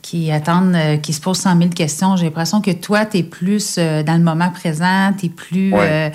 qui 0.02 0.30
attendent, 0.30 0.74
euh, 0.74 0.96
qui 0.98 1.12
se 1.12 1.20
posent 1.20 1.38
100 1.38 1.56
000 1.58 1.70
questions. 1.70 2.16
J'ai 2.16 2.24
l'impression 2.26 2.60
que 2.60 2.70
toi, 2.72 3.06
tu 3.06 3.18
es 3.18 3.22
plus 3.22 3.76
euh, 3.78 4.02
dans 4.02 4.14
le 4.16 4.22
moment 4.24 4.50
présent, 4.50 5.12
tu 5.18 5.26
es 5.26 5.28
plus. 5.28 5.72
Ouais. 5.72 6.12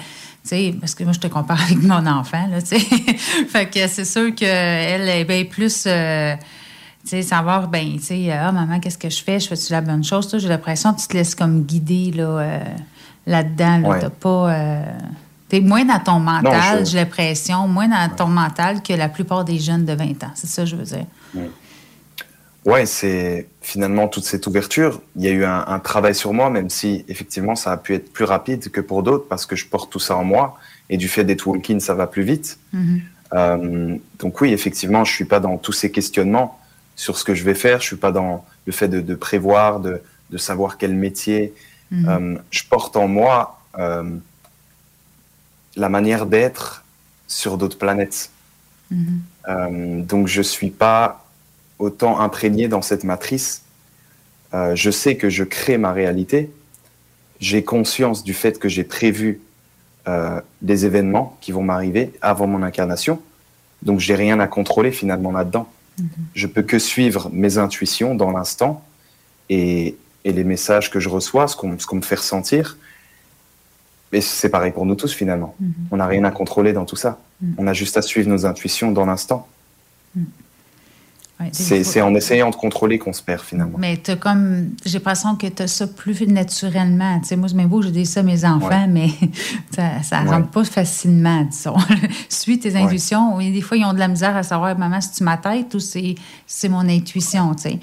euh, 0.50 0.72
parce 0.80 0.95
que 0.95 1.04
moi, 1.04 1.14
je 1.14 1.20
te 1.20 1.28
compare 1.28 1.62
avec 1.66 1.82
mon 1.82 2.06
enfant, 2.08 2.48
là, 2.48 2.60
fait 3.50 3.66
que 3.70 3.88
c'est 3.88 4.06
sûr 4.06 4.34
qu'elle 4.36 5.10
est 5.10 5.26
bien 5.26 5.43
plus. 5.45 5.84
euh, 5.88 6.36
tu 7.10 7.24
savoir, 7.24 7.70
ben, 7.70 7.93
tu 7.98 8.04
sais, 8.04 8.32
ah, 8.32 8.52
maman, 8.52 8.80
qu'est-ce 8.82 8.98
que 8.98 9.10
je 9.10 9.24
fais? 9.24 9.39
Je 9.39 9.48
fais-tu 9.48 9.72
la 9.72 9.80
bonne 9.82 10.04
chose? 10.04 10.30
J'ai 10.38 10.48
l'impression 10.50 10.93
que 10.93 11.00
tu 11.02 11.08
te 11.08 11.14
laisses 11.16 11.36
comme 11.36 11.64
guider 11.64 12.12
là, 12.12 12.60
là-dedans. 13.26 13.78
Là, 13.80 13.88
Ouais. 13.89 14.00
T'as 14.02 14.10
pas. 14.10 14.54
T'es 15.50 15.62
moins 15.62 15.86
dans 15.86 16.00
ton 16.00 16.20
mental, 16.20 16.86
j'ai 16.86 16.98
l'impression, 16.98 17.68
moins 17.68 17.88
dans 17.88 18.10
ton 18.16 18.28
mental 18.28 18.82
que 18.84 18.93
la 18.93 19.08
plupart 19.08 19.45
des 19.45 19.60
jeunes 19.60 19.86
de 19.86 19.93
20 19.93 20.24
ans. 20.24 20.32
C'est 20.36 20.48
ça 20.48 20.64
que 20.64 20.70
je 20.70 20.76
veux 20.76 20.84
dire. 20.84 21.06
Ouais, 22.66 22.86
c'est 22.86 23.48
finalement 23.62 24.10
toute 24.10 24.26
cette 24.26 24.45
ouverture. 24.45 25.02
Il 25.16 25.24
y 25.24 25.28
a 25.28 25.32
eu 25.32 25.45
un, 25.45 25.64
un 25.68 25.80
travail 25.80 26.14
sur 26.14 26.34
moi, 26.34 26.50
même 26.50 26.70
si 26.70 27.06
effectivement 27.08 27.56
ça 27.56 27.72
a 27.72 27.78
pu 27.78 27.93
être 27.93 28.12
plus 28.12 28.26
rapide 28.26 28.70
que 28.70 28.82
pour 28.82 29.04
d'autres 29.04 29.26
parce 29.30 29.45
que 29.45 29.56
je 29.56 29.66
porte 29.66 29.89
tout 29.89 30.00
ça 30.00 30.18
en 30.18 30.26
moi 30.26 30.58
et 30.89 30.98
du 30.98 31.08
fait 31.08 31.24
d'être 31.24 31.48
walk-in, 31.48 31.80
ça 31.80 31.93
va 31.93 32.08
plus 32.08 32.24
vite. 32.24 32.60
Euh, 33.34 33.98
donc 34.20 34.41
oui, 34.41 34.54
effectivement, 34.54 35.04
je 35.04 35.14
suis 35.14 35.26
pas 35.26 35.39
dans 35.39 35.58
tous 35.58 35.74
ces 35.74 35.91
questionnements 35.91 36.60
sur 36.95 37.18
ce 37.18 37.24
que 37.24 37.36
je 37.36 37.43
vais 37.43 37.54
faire. 37.54 37.82
Je 37.82 37.88
suis 37.88 37.95
pas 37.95 38.12
dans 38.12 38.45
le 38.66 38.72
fait 38.72 38.88
de, 38.88 39.02
de 39.02 39.16
prévoir, 39.16 39.80
de, 39.80 40.02
de 40.30 40.38
savoir 40.38 40.78
quel 40.78 40.93
métier. 40.93 41.54
Mhm. 41.91 42.06
Euh, 42.10 42.38
je 42.52 42.64
porte 42.70 42.95
en 42.98 43.08
moi 43.08 43.62
euh, 43.80 44.04
la 45.78 45.90
manière 45.90 46.26
d'être 46.26 46.84
sur 47.28 47.58
d'autres 47.58 47.78
planètes. 47.78 48.32
Euh, 49.48 50.02
donc 50.02 50.28
je 50.28 50.42
suis 50.42 50.72
pas 50.72 51.26
autant 51.80 52.20
imprégné 52.20 52.68
dans 52.68 52.82
cette 52.82 53.04
matrice. 53.04 53.62
Euh, 54.54 54.76
je 54.76 54.92
sais 54.92 55.16
que 55.16 55.30
je 55.30 55.44
crée 55.44 55.78
ma 55.78 55.92
réalité. 55.94 56.52
J'ai 57.40 57.64
conscience 57.64 58.24
du 58.24 58.34
fait 58.34 58.60
que 58.60 58.68
j'ai 58.68 58.84
prévu 58.84 59.42
euh, 60.08 60.42
des 60.62 60.86
événements 60.86 61.38
qui 61.42 61.52
vont 61.52 61.64
m'arriver 61.64 62.12
avant 62.22 62.48
mon 62.48 62.64
incarnation. 62.64 63.22
Donc 63.84 64.00
j'ai 64.00 64.16
rien 64.16 64.40
à 64.40 64.48
contrôler 64.48 64.92
finalement 64.92 65.32
là-dedans. 65.32 65.70
Je 66.36 66.46
peux 66.46 66.62
que 66.62 66.78
suivre 66.78 67.30
mes 67.34 67.58
intuitions 67.58 68.14
dans 68.14 68.32
l'instant 68.32 68.84
et, 69.50 69.96
et 70.26 70.32
les 70.32 70.44
messages 70.44 70.92
que 70.92 71.00
je 71.00 71.10
reçois, 71.10 71.48
ce 71.48 71.56
qu'on 71.56 71.78
ce 71.80 71.88
qu'on 71.88 71.96
me 71.98 72.02
fait 72.02 72.16
ressentir. 72.16 72.78
Et 74.14 74.22
c'est 74.22 74.49
pareil 74.49 74.72
pour 74.72 74.86
nous 74.86 74.95
tous 74.95 75.14
finalement. 75.14 75.55
On 75.91 75.97
n'a 75.97 76.05
rien 76.08 76.24
à 76.24 76.32
contrôler 76.32 76.74
dans 76.74 76.86
tout 76.86 76.95
ça. 76.95 77.20
On 77.58 77.68
a 77.68 77.74
juste 77.74 77.97
à 77.97 78.01
suivre 78.01 78.30
nos 78.30 78.45
intuitions 78.45 78.91
dans 78.91 79.05
l'instant. 79.05 79.47
Des 81.39 81.49
C'est 81.51 82.01
en 82.01 82.16
essayant 82.16 82.49
de 82.49 82.55
contrôler 82.55 82.97
qu'on 82.97 83.14
se 83.14 83.22
perd 83.22 83.41
finalement. 83.41 83.78
Mais 83.78 83.97
t'as 83.97 84.16
comme. 84.16 84.70
J'ai 84.84 84.97
l'impression 84.97 85.36
que 85.36 85.45
tu 85.45 85.62
as 85.62 85.68
ça 85.68 85.86
plus 85.86 86.26
naturellement. 86.26 87.20
Tu 87.20 87.28
sais, 87.28 87.36
moi, 87.36 87.47
bien 87.53 87.68
beau, 87.68 87.84
je 87.84 87.89
dis 87.89 88.08
ça 88.08 88.22
à 88.22 88.24
mes 88.24 88.43
enfants, 88.43 88.68
Ouais. 88.70 88.88
mais 88.88 89.10
ça, 89.76 90.01
ça 90.01 90.24
Ouais. 90.24 90.30
rentre 90.30 90.47
pas 90.49 90.64
facilement, 90.64 91.43
disons. 91.43 91.76
Suis 92.30 92.58
tes 92.58 92.76
intuitions. 92.76 93.38
Des 93.38 93.62
fois, 93.62 93.78
ils 93.78 93.86
ont 93.86 93.93
de 93.93 93.99
la 93.99 94.08
misère 94.08 94.36
à 94.36 94.41
savoir, 94.41 94.76
maman, 94.80 94.99
c'est-tu 94.99 95.24
ma 95.24 95.38
tête 95.38 95.72
ou 95.76 95.80
c'est 95.80 96.16
c'est 96.47 96.70
mon 96.70 96.89
intuition, 96.89 97.53
tu 97.53 97.62
sais. 97.70 97.80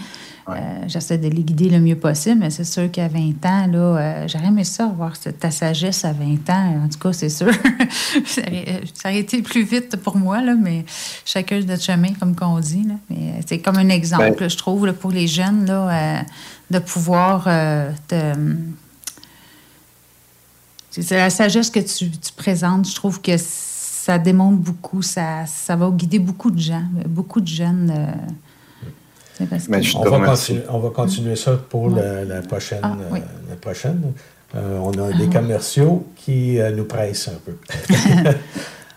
Euh, 0.46 0.52
J'essaie 0.88 1.16
de 1.16 1.26
les 1.28 1.42
guider 1.42 1.70
le 1.70 1.80
mieux 1.80 1.96
possible, 1.96 2.40
mais 2.40 2.50
c'est 2.50 2.64
sûr 2.64 2.90
qu'à 2.90 3.08
20 3.08 3.20
ans, 3.46 3.66
là, 3.66 3.78
euh, 3.78 4.28
j'aurais 4.28 4.48
aimé 4.48 4.64
ça, 4.64 4.84
avoir 4.86 5.16
cette- 5.16 5.38
ta 5.38 5.50
sagesse 5.50 6.04
à 6.04 6.12
20 6.12 6.50
ans. 6.50 6.82
En 6.84 6.88
tout 6.88 6.98
cas, 6.98 7.12
c'est 7.14 7.30
sûr. 7.30 7.48
ça, 8.26 8.42
aurait, 8.42 8.82
ça 8.92 9.08
aurait 9.08 9.18
été 9.20 9.40
plus 9.40 9.62
vite 9.64 9.96
pour 9.96 10.16
moi, 10.18 10.42
là, 10.42 10.54
mais 10.54 10.84
chacun 11.24 11.60
de 11.60 11.64
notre 11.64 11.82
chemin, 11.82 12.12
comme 12.20 12.34
qu'on 12.36 12.60
dit. 12.60 12.84
Là. 12.84 12.94
Mais 13.08 13.16
euh, 13.16 13.40
c'est 13.46 13.58
comme 13.60 13.78
un 13.78 13.88
exemple, 13.88 14.34
Ben- 14.38 14.50
je 14.50 14.56
trouve, 14.56 14.84
là, 14.84 14.92
pour 14.92 15.12
les 15.12 15.26
jeunes, 15.26 15.64
là, 15.64 15.88
euh, 16.18 16.22
de 16.70 16.78
pouvoir 16.78 17.44
euh, 17.46 17.90
te- 18.06 18.34
C'est 20.90 21.02
c'est 21.02 21.16
la 21.16 21.30
sagesse 21.30 21.70
que 21.70 21.80
tu, 21.80 22.10
tu 22.10 22.32
présentes. 22.36 22.88
Je 22.88 22.94
trouve 22.94 23.20
que 23.20 23.32
ça 23.36 24.18
démontre 24.18 24.58
beaucoup, 24.58 25.02
ça, 25.02 25.46
ça 25.46 25.74
va 25.74 25.90
guider 25.90 26.18
beaucoup 26.18 26.50
de 26.50 26.60
gens, 26.60 26.84
beaucoup 27.08 27.40
de 27.40 27.48
jeunes. 27.48 27.90
C'est 29.38 29.48
parce 29.48 29.66
que- 29.66 29.96
on, 29.98 30.10
va 30.10 30.26
continuer, 30.26 30.62
on 30.70 30.78
va 30.78 30.90
continuer 30.90 31.36
ça 31.36 31.52
pour 31.68 31.84
Ouais. 31.92 32.00
la, 32.02 32.24
la 32.24 32.42
prochaine. 32.42 32.80
Ah, 32.82 32.96
oui. 33.10 33.20
euh, 33.20 33.50
la 33.50 33.56
prochaine. 33.56 34.12
Euh, 34.54 34.78
on 34.78 34.92
a 34.92 35.12
des 35.12 35.28
commerciaux 35.28 36.06
qui 36.16 36.60
euh, 36.60 36.70
nous 36.70 36.84
pressent 36.84 37.28
un 37.28 37.40
peu. 37.44 37.56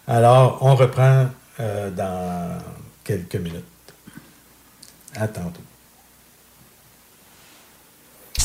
Alors, 0.07 0.59
on 0.61 0.75
reprend 0.75 1.25
euh, 1.59 1.89
dans 1.89 2.59
quelques 3.03 3.35
minutes. 3.37 3.63
À 5.15 5.27
tantôt. 5.27 5.61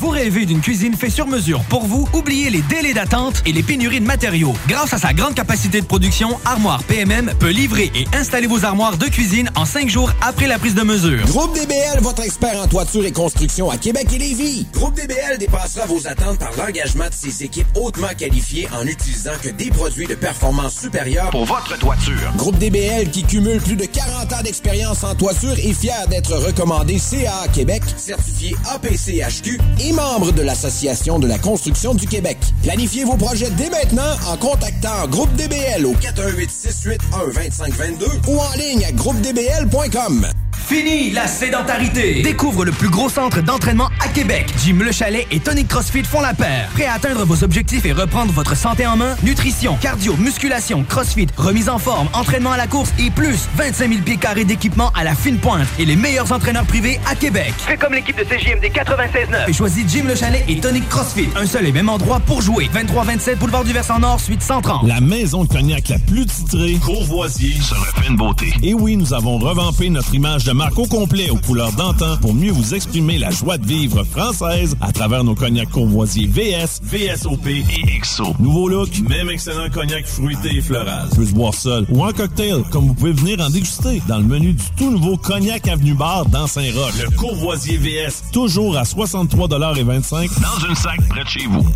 Vous 0.00 0.08
rêvez 0.08 0.46
d'une 0.46 0.62
cuisine 0.62 0.94
faite 0.94 1.10
sur 1.10 1.26
mesure 1.26 1.60
pour 1.64 1.84
vous? 1.84 2.08
Oubliez 2.14 2.48
les 2.48 2.62
délais 2.62 2.94
d'attente 2.94 3.42
et 3.44 3.52
les 3.52 3.62
pénuries 3.62 4.00
de 4.00 4.06
matériaux. 4.06 4.54
Grâce 4.66 4.94
à 4.94 4.98
sa 4.98 5.12
grande 5.12 5.34
capacité 5.34 5.82
de 5.82 5.86
production, 5.86 6.40
Armoire 6.46 6.82
PMM 6.84 7.34
peut 7.38 7.50
livrer 7.50 7.92
et 7.94 8.06
installer 8.16 8.46
vos 8.46 8.64
armoires 8.64 8.96
de 8.96 9.04
cuisine 9.08 9.50
en 9.56 9.66
cinq 9.66 9.90
jours 9.90 10.10
après 10.22 10.46
la 10.46 10.58
prise 10.58 10.74
de 10.74 10.80
mesure. 10.84 11.22
Groupe 11.26 11.54
DBL, 11.54 12.00
votre 12.00 12.24
expert 12.24 12.58
en 12.62 12.66
toiture 12.66 13.04
et 13.04 13.12
construction 13.12 13.70
à 13.70 13.76
Québec 13.76 14.06
et 14.14 14.18
Lévis. 14.18 14.66
Groupe 14.72 14.94
DBL 14.94 15.36
dépassera 15.38 15.84
vos 15.84 16.06
attentes 16.06 16.38
par 16.38 16.52
l'engagement 16.56 17.08
de 17.08 17.14
ses 17.14 17.44
équipes 17.44 17.68
hautement 17.74 18.08
qualifiées 18.16 18.70
en 18.72 18.86
utilisant 18.86 19.36
que 19.42 19.50
des 19.50 19.68
produits 19.68 20.06
de 20.06 20.14
performance 20.14 20.80
supérieure 20.80 21.28
pour 21.28 21.44
votre 21.44 21.78
toiture. 21.78 22.32
Groupe 22.38 22.56
DBL 22.56 23.10
qui 23.10 23.22
cumule 23.24 23.60
plus 23.60 23.76
de 23.76 23.84
40 23.84 24.32
ans 24.32 24.42
d'expérience 24.42 25.04
en 25.04 25.14
toiture 25.14 25.58
est 25.58 25.74
fier 25.74 26.08
d'être 26.08 26.32
recommandé 26.32 26.98
CA 26.98 27.48
Québec, 27.52 27.82
certifié 27.98 28.56
APCHQ 28.72 29.60
et 29.80 29.89
membre 29.92 30.32
de 30.32 30.42
l'Association 30.42 31.18
de 31.18 31.26
la 31.26 31.38
construction 31.38 31.94
du 31.94 32.06
Québec. 32.06 32.38
Planifiez 32.62 33.04
vos 33.04 33.16
projets 33.16 33.50
dès 33.50 33.70
maintenant 33.70 34.16
en 34.28 34.36
contactant 34.36 35.06
Groupe 35.08 35.34
DBL 35.36 35.86
au 35.86 35.94
418 35.94 36.50
681 36.50 37.26
2522 37.32 38.06
ou 38.28 38.38
en 38.38 38.52
ligne 38.56 38.84
à 38.84 38.92
groupedbl.com. 38.92 40.26
Fini 40.66 41.10
la 41.10 41.26
sédentarité! 41.26 42.22
Découvre 42.22 42.64
le 42.64 42.70
plus 42.72 42.88
gros 42.88 43.08
centre 43.08 43.40
d'entraînement 43.42 43.88
à 44.04 44.08
Québec. 44.08 44.46
Jim 44.64 44.76
Le 44.80 44.92
Chalet 44.92 45.26
et 45.30 45.40
Tonic 45.40 45.66
CrossFit 45.68 46.04
font 46.04 46.20
la 46.20 46.34
paire. 46.34 46.68
Prêt 46.74 46.86
à 46.86 46.94
atteindre 46.94 47.24
vos 47.24 47.42
objectifs 47.42 47.84
et 47.86 47.92
reprendre 47.92 48.32
votre 48.32 48.56
santé 48.56 48.86
en 48.86 48.96
main? 48.96 49.16
Nutrition, 49.22 49.76
cardio, 49.80 50.16
musculation, 50.16 50.84
CrossFit, 50.84 51.26
remise 51.36 51.68
en 51.68 51.78
forme, 51.78 52.08
entraînement 52.12 52.52
à 52.52 52.56
la 52.56 52.66
course 52.66 52.90
et 52.98 53.10
plus 53.10 53.48
25 53.56 53.88
000 53.90 54.02
pieds 54.02 54.16
carrés 54.16 54.44
d'équipement 54.44 54.92
à 54.94 55.02
la 55.02 55.14
fine 55.14 55.38
pointe 55.38 55.66
et 55.78 55.84
les 55.84 55.96
meilleurs 55.96 56.30
entraîneurs 56.30 56.66
privés 56.66 57.00
à 57.10 57.14
Québec. 57.16 57.52
Fais 57.58 57.76
comme 57.76 57.94
l'équipe 57.94 58.16
de 58.16 58.24
CJMD 58.24 58.64
96.9. 58.72 59.48
Et 59.48 59.52
choisis 59.52 59.84
Jim 59.88 60.04
Le 60.06 60.14
Chalet 60.14 60.44
et 60.46 60.60
Tonic 60.60 60.88
CrossFit. 60.88 61.28
Un 61.36 61.46
seul 61.46 61.66
et 61.66 61.72
même 61.72 61.88
endroit 61.88 62.20
pour 62.20 62.42
jouer. 62.42 62.70
23-27 62.74 63.36
Boulevard 63.36 63.64
du 63.64 63.72
Versant 63.72 63.98
Nord, 63.98 64.20
suite 64.20 64.42
130. 64.42 64.86
La 64.86 65.00
maison 65.00 65.44
de 65.44 65.48
cognac 65.48 65.88
la 65.88 65.98
plus 65.98 66.26
titrée, 66.26 66.74
Courvoisier, 66.84 67.54
sur 67.60 67.76
la 67.84 68.00
pleine 68.00 68.16
beauté. 68.16 68.52
Et 68.62 68.74
oui, 68.74 68.96
nous 68.96 69.14
avons 69.14 69.38
revampé 69.38 69.90
notre 69.90 70.14
image 70.14 70.44
de 70.44 70.49
marque 70.54 70.78
au 70.78 70.86
complet 70.86 71.30
aux 71.30 71.36
couleurs 71.36 71.72
d'antan 71.72 72.16
pour 72.20 72.34
mieux 72.34 72.50
vous 72.50 72.74
exprimer 72.74 73.18
la 73.18 73.30
joie 73.30 73.58
de 73.58 73.66
vivre 73.66 74.04
française 74.04 74.76
à 74.80 74.92
travers 74.92 75.24
nos 75.24 75.34
cognacs 75.34 75.70
courvoisiers 75.70 76.26
VS, 76.26 76.80
VSOP 76.82 77.46
et 77.46 78.00
XO. 78.00 78.34
Nouveau 78.38 78.68
look, 78.68 78.88
même 79.08 79.30
excellent 79.30 79.68
cognac 79.70 80.06
fruité 80.06 80.56
et 80.56 80.60
floral. 80.60 81.08
Peut 81.14 81.26
se 81.26 81.32
boire 81.32 81.54
seul 81.54 81.86
ou 81.90 82.04
en 82.04 82.12
cocktail, 82.12 82.62
comme 82.70 82.86
vous 82.86 82.94
pouvez 82.94 83.12
venir 83.12 83.40
en 83.40 83.50
déguster 83.50 84.02
dans 84.08 84.18
le 84.18 84.24
menu 84.24 84.52
du 84.52 84.64
tout 84.76 84.90
nouveau 84.90 85.16
Cognac 85.16 85.68
Avenue 85.68 85.94
Bar 85.94 86.26
dans 86.26 86.46
Saint-Roch. 86.46 86.92
Le 87.02 87.10
courvoisier 87.16 87.76
VS, 87.76 88.30
toujours 88.32 88.76
à 88.76 88.82
63,25 88.82 90.30
dans 90.40 90.68
une 90.68 90.74
sac 90.74 91.00
près 91.08 91.24
de 91.24 91.28
chez 91.28 91.46
vous. 91.46 91.66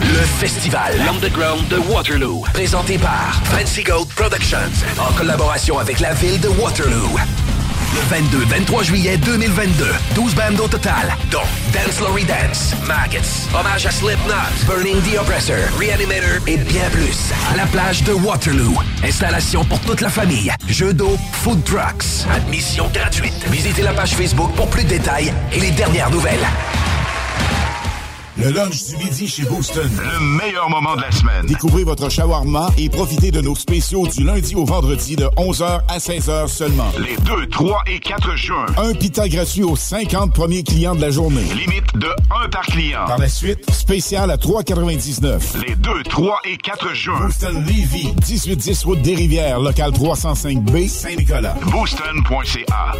Le 0.00 0.24
festival 0.38 0.94
L'Underground 1.04 1.68
de 1.68 1.76
Waterloo, 1.76 2.42
présenté 2.54 2.96
par 2.96 3.40
Fancy 3.44 3.82
Gold 3.82 4.08
Productions, 4.08 4.58
en 4.98 5.12
collaboration 5.12 5.78
avec 5.78 6.00
la 6.00 6.14
ville 6.14 6.40
de 6.40 6.48
Waterloo. 6.48 7.18
Le 7.92 8.16
22-23 8.16 8.84
juillet 8.84 9.16
2022, 9.18 9.86
12 10.14 10.34
bandes 10.34 10.60
au 10.60 10.68
total, 10.68 11.14
dont 11.30 11.40
Dance 11.72 12.00
Lory 12.00 12.24
Dance, 12.24 12.74
Maggots, 12.86 13.48
Hommage 13.58 13.84
à 13.86 13.90
Slipknot, 13.90 14.34
Burning 14.66 15.00
the 15.02 15.18
Oppressor, 15.18 15.56
Reanimator 15.78 16.38
et 16.46 16.56
bien 16.56 16.88
plus. 16.92 17.30
La 17.56 17.66
plage 17.66 18.02
de 18.04 18.12
Waterloo. 18.12 18.74
Installation 19.04 19.64
pour 19.64 19.80
toute 19.80 20.00
la 20.00 20.08
famille. 20.08 20.50
Jeux 20.68 20.94
d'eau, 20.94 21.18
food 21.42 21.62
trucks. 21.64 22.26
Admission 22.34 22.88
gratuite. 22.94 23.44
Visitez 23.50 23.82
la 23.82 23.92
page 23.92 24.14
Facebook 24.14 24.52
pour 24.54 24.68
plus 24.70 24.84
de 24.84 24.88
détails 24.90 25.32
et 25.52 25.60
les 25.60 25.72
dernières 25.72 26.10
nouvelles. 26.10 26.46
Le 28.42 28.50
lunch 28.52 28.86
du 28.86 28.96
midi 28.96 29.28
chez 29.28 29.44
Booston. 29.44 29.90
Le 29.98 30.20
meilleur 30.38 30.70
moment 30.70 30.96
de 30.96 31.02
la 31.02 31.10
semaine. 31.10 31.44
Découvrez 31.44 31.84
votre 31.84 32.08
shawarma 32.08 32.70
et 32.78 32.88
profitez 32.88 33.30
de 33.30 33.42
nos 33.42 33.54
spéciaux 33.54 34.06
du 34.06 34.24
lundi 34.24 34.54
au 34.54 34.64
vendredi 34.64 35.14
de 35.14 35.24
11h 35.36 35.80
à 35.86 35.98
16h 35.98 36.48
seulement. 36.48 36.90
Les 36.98 37.16
2, 37.18 37.46
3 37.48 37.82
et 37.86 38.00
4 38.00 38.36
juin. 38.36 38.66
Un 38.78 38.94
pita 38.94 39.28
gratuit 39.28 39.62
aux 39.62 39.76
50 39.76 40.32
premiers 40.32 40.62
clients 40.62 40.94
de 40.94 41.02
la 41.02 41.10
journée. 41.10 41.44
Limite 41.54 41.94
de 41.96 42.08
1 42.44 42.48
par 42.48 42.62
client. 42.62 43.04
Par 43.06 43.18
la 43.18 43.28
suite, 43.28 43.70
spécial 43.72 44.30
à 44.30 44.36
3,99. 44.36 45.66
Les 45.66 45.74
2, 45.74 46.02
3 46.04 46.40
et 46.44 46.56
4 46.56 46.94
juin. 46.94 47.20
Booston 47.26 47.62
Levy. 47.66 48.14
1810 48.26 48.84
route 48.84 49.02
des 49.02 49.14
Rivières, 49.16 49.60
local 49.60 49.90
305B, 49.90 50.88
Saint-Nicolas. 50.88 51.56
Booston.ca. 51.70 52.92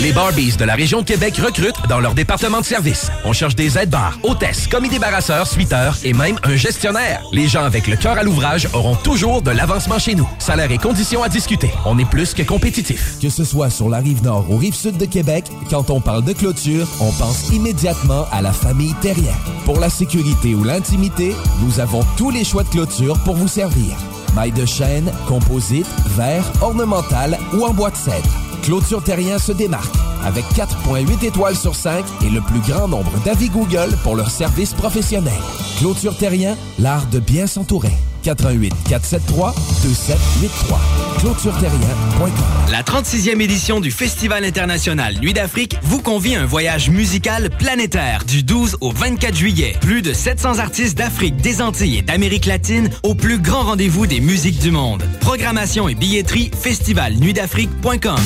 Les 0.00 0.12
Barbies 0.12 0.56
de 0.56 0.64
la 0.64 0.74
région 0.74 1.00
de 1.00 1.06
Québec 1.06 1.38
recrutent 1.38 1.88
dans 1.88 2.00
leur 2.00 2.14
département 2.14 2.60
de 2.60 2.64
service. 2.66 3.10
On 3.24 3.32
cherche 3.32 3.54
des 3.54 3.78
aides-bars, 3.78 4.18
hôtesses, 4.22 4.66
commis 4.66 4.90
débarrasseurs, 4.90 5.46
suiteurs 5.46 5.96
et 6.04 6.12
même 6.12 6.36
un 6.42 6.56
gestionnaire. 6.56 7.22
Les 7.32 7.48
gens 7.48 7.64
avec 7.64 7.86
le 7.86 7.96
cœur 7.96 8.18
à 8.18 8.22
l'ouvrage 8.22 8.68
auront 8.74 8.96
toujours 8.96 9.40
de 9.40 9.50
l'avancement 9.50 9.98
chez 9.98 10.14
nous. 10.14 10.28
Salaire 10.38 10.70
et 10.70 10.78
conditions 10.78 11.22
à 11.22 11.28
discuter. 11.28 11.70
On 11.86 11.98
est 11.98 12.08
plus 12.08 12.34
que 12.34 12.42
compétitif. 12.42 13.18
Que 13.22 13.30
ce 13.30 13.44
soit 13.44 13.70
sur 13.70 13.88
la 13.88 13.98
rive 13.98 14.22
nord 14.22 14.50
ou 14.50 14.58
rive 14.58 14.74
sud 14.74 14.98
de 14.98 15.06
Québec, 15.06 15.46
quand 15.70 15.88
on 15.88 16.00
parle 16.00 16.24
de 16.24 16.34
clôture, 16.34 16.86
on 17.00 17.12
pense 17.12 17.48
immédiatement 17.50 18.26
à 18.32 18.42
la 18.42 18.52
famille 18.52 18.94
Terrien. 19.00 19.34
Pour 19.64 19.80
la 19.80 19.88
sécurité 19.88 20.54
ou 20.54 20.64
l'intimité, 20.64 21.34
nous 21.62 21.80
avons 21.80 22.04
tous 22.18 22.30
les 22.30 22.44
choix 22.44 22.64
de 22.64 22.68
clôture 22.68 23.18
pour 23.24 23.36
vous 23.36 23.48
servir. 23.48 23.96
Maille 24.34 24.52
de 24.52 24.66
chêne, 24.66 25.10
composite, 25.26 25.86
verre, 26.16 26.44
ornemental 26.60 27.38
ou 27.54 27.64
en 27.64 27.72
bois 27.72 27.90
de 27.90 27.96
cèdre. 27.96 28.28
Clôture 28.64 29.04
Terrien 29.04 29.38
se 29.38 29.52
démarque 29.52 29.94
avec 30.24 30.44
4.8 30.54 31.22
étoiles 31.26 31.54
sur 31.54 31.74
5 31.74 32.02
et 32.24 32.30
le 32.30 32.40
plus 32.40 32.60
grand 32.60 32.88
nombre 32.88 33.12
d'avis 33.22 33.50
Google 33.50 33.94
pour 34.02 34.16
leur 34.16 34.30
service 34.30 34.72
professionnel. 34.72 35.34
Clôture 35.78 36.16
Terrien, 36.16 36.56
l'art 36.78 37.06
de 37.08 37.18
bien 37.18 37.46
s'entourer. 37.46 37.92
88 38.22 38.72
473 38.88 39.54
2783. 39.82 40.80
ClôtureTerrien.com. 41.18 42.30
La 42.72 42.82
36e 42.82 43.38
édition 43.42 43.80
du 43.80 43.90
Festival 43.90 44.44
international 44.44 45.18
Nuit 45.20 45.34
d'Afrique 45.34 45.76
vous 45.82 46.00
convie 46.00 46.34
à 46.34 46.40
un 46.40 46.46
voyage 46.46 46.88
musical 46.88 47.50
planétaire 47.50 48.24
du 48.24 48.42
12 48.42 48.78
au 48.80 48.92
24 48.92 49.34
juillet. 49.36 49.76
Plus 49.82 50.00
de 50.00 50.14
700 50.14 50.58
artistes 50.58 50.96
d'Afrique, 50.96 51.36
des 51.36 51.60
Antilles 51.60 51.98
et 51.98 52.02
d'Amérique 52.02 52.46
latine 52.46 52.88
au 53.02 53.14
plus 53.14 53.38
grand 53.38 53.64
rendez-vous 53.64 54.06
des 54.06 54.20
musiques 54.20 54.58
du 54.58 54.70
monde. 54.70 55.02
Programmation 55.20 55.86
et 55.86 55.94
billetterie 55.94 56.50
festivalnuitdafrique.com. 56.58 58.16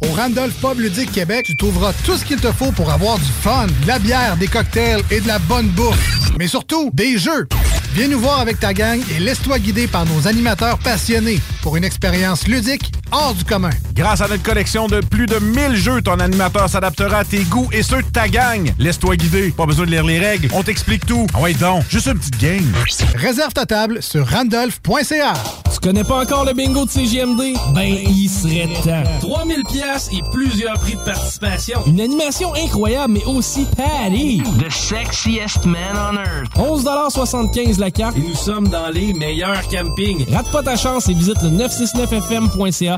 Au 0.00 0.12
Randolph 0.12 0.54
Pub 0.60 0.78
Ludique 0.80 1.12
Québec, 1.12 1.46
tu 1.46 1.56
trouveras 1.56 1.92
tout 2.04 2.16
ce 2.16 2.24
qu'il 2.24 2.40
te 2.40 2.52
faut 2.52 2.72
pour 2.72 2.90
avoir 2.90 3.18
du 3.18 3.30
fun, 3.42 3.66
de 3.66 3.86
la 3.86 3.98
bière, 3.98 4.36
des 4.36 4.46
cocktails 4.46 5.02
et 5.10 5.20
de 5.20 5.26
la 5.26 5.38
bonne 5.38 5.68
bouffe. 5.68 6.30
Mais 6.38 6.46
surtout, 6.46 6.90
des 6.92 7.18
jeux. 7.18 7.48
Viens 7.94 8.08
nous 8.08 8.20
voir 8.20 8.40
avec 8.40 8.60
ta 8.60 8.74
gang 8.74 9.00
et 9.10 9.18
laisse-toi 9.18 9.58
guider 9.58 9.86
par 9.86 10.04
nos 10.06 10.28
animateurs 10.28 10.78
passionnés 10.78 11.40
pour 11.62 11.76
une 11.76 11.84
expérience 11.84 12.46
ludique 12.46 12.92
hors 13.12 13.34
du 13.34 13.44
commun. 13.44 13.70
Grâce 13.94 14.20
à 14.20 14.28
notre 14.28 14.42
collection 14.42 14.86
de 14.86 15.00
plus 15.00 15.26
de 15.26 15.38
1000 15.38 15.76
jeux, 15.76 16.02
ton 16.02 16.20
animateur 16.20 16.68
s'adaptera 16.68 17.18
à 17.18 17.24
tes 17.24 17.42
goûts 17.44 17.68
et 17.72 17.82
ceux 17.82 18.02
de 18.02 18.08
ta 18.08 18.28
gang. 18.28 18.72
Laisse-toi 18.78 19.16
guider. 19.16 19.50
Pas 19.50 19.66
besoin 19.66 19.86
de 19.86 19.90
lire 19.90 20.04
les 20.04 20.18
règles. 20.18 20.48
On 20.52 20.62
t'explique 20.62 21.04
tout. 21.06 21.26
Ah 21.34 21.40
ouais, 21.40 21.54
donc, 21.54 21.84
juste 21.88 22.06
une 22.06 22.18
petite 22.18 22.38
game. 22.38 22.72
Réserve 23.16 23.52
ta 23.52 23.66
table 23.66 24.02
sur 24.02 24.26
randolph.ca. 24.28 25.32
Tu 25.72 25.80
connais 25.80 26.04
pas 26.04 26.22
encore 26.22 26.44
le 26.44 26.54
bingo 26.54 26.84
de 26.84 26.90
CGMD? 26.90 27.54
Ben, 27.74 27.86
il 28.08 28.28
serait 28.28 28.68
temps. 28.84 29.02
3000 29.20 29.62
pièces 29.64 30.08
et 30.12 30.22
plusieurs 30.32 30.78
prix 30.80 30.94
de 30.94 31.00
participation. 31.00 31.80
Une 31.86 32.00
animation 32.00 32.52
incroyable, 32.54 33.14
mais 33.14 33.24
aussi 33.24 33.66
patty. 33.76 34.42
The 34.58 34.70
sexiest 34.70 35.64
man 35.64 35.78
on 35.94 36.16
earth. 36.16 36.52
11,75 36.56 37.78
la 37.78 37.90
carte 37.90 38.16
et 38.16 38.20
nous 38.20 38.34
sommes 38.34 38.68
dans 38.68 38.88
les 38.88 39.12
meilleurs 39.14 39.66
campings. 39.68 40.24
Rate 40.32 40.50
pas 40.50 40.62
ta 40.62 40.76
chance 40.76 41.08
et 41.08 41.14
visite 41.14 41.40
le 41.42 41.50
969fm.ca. 41.50 42.97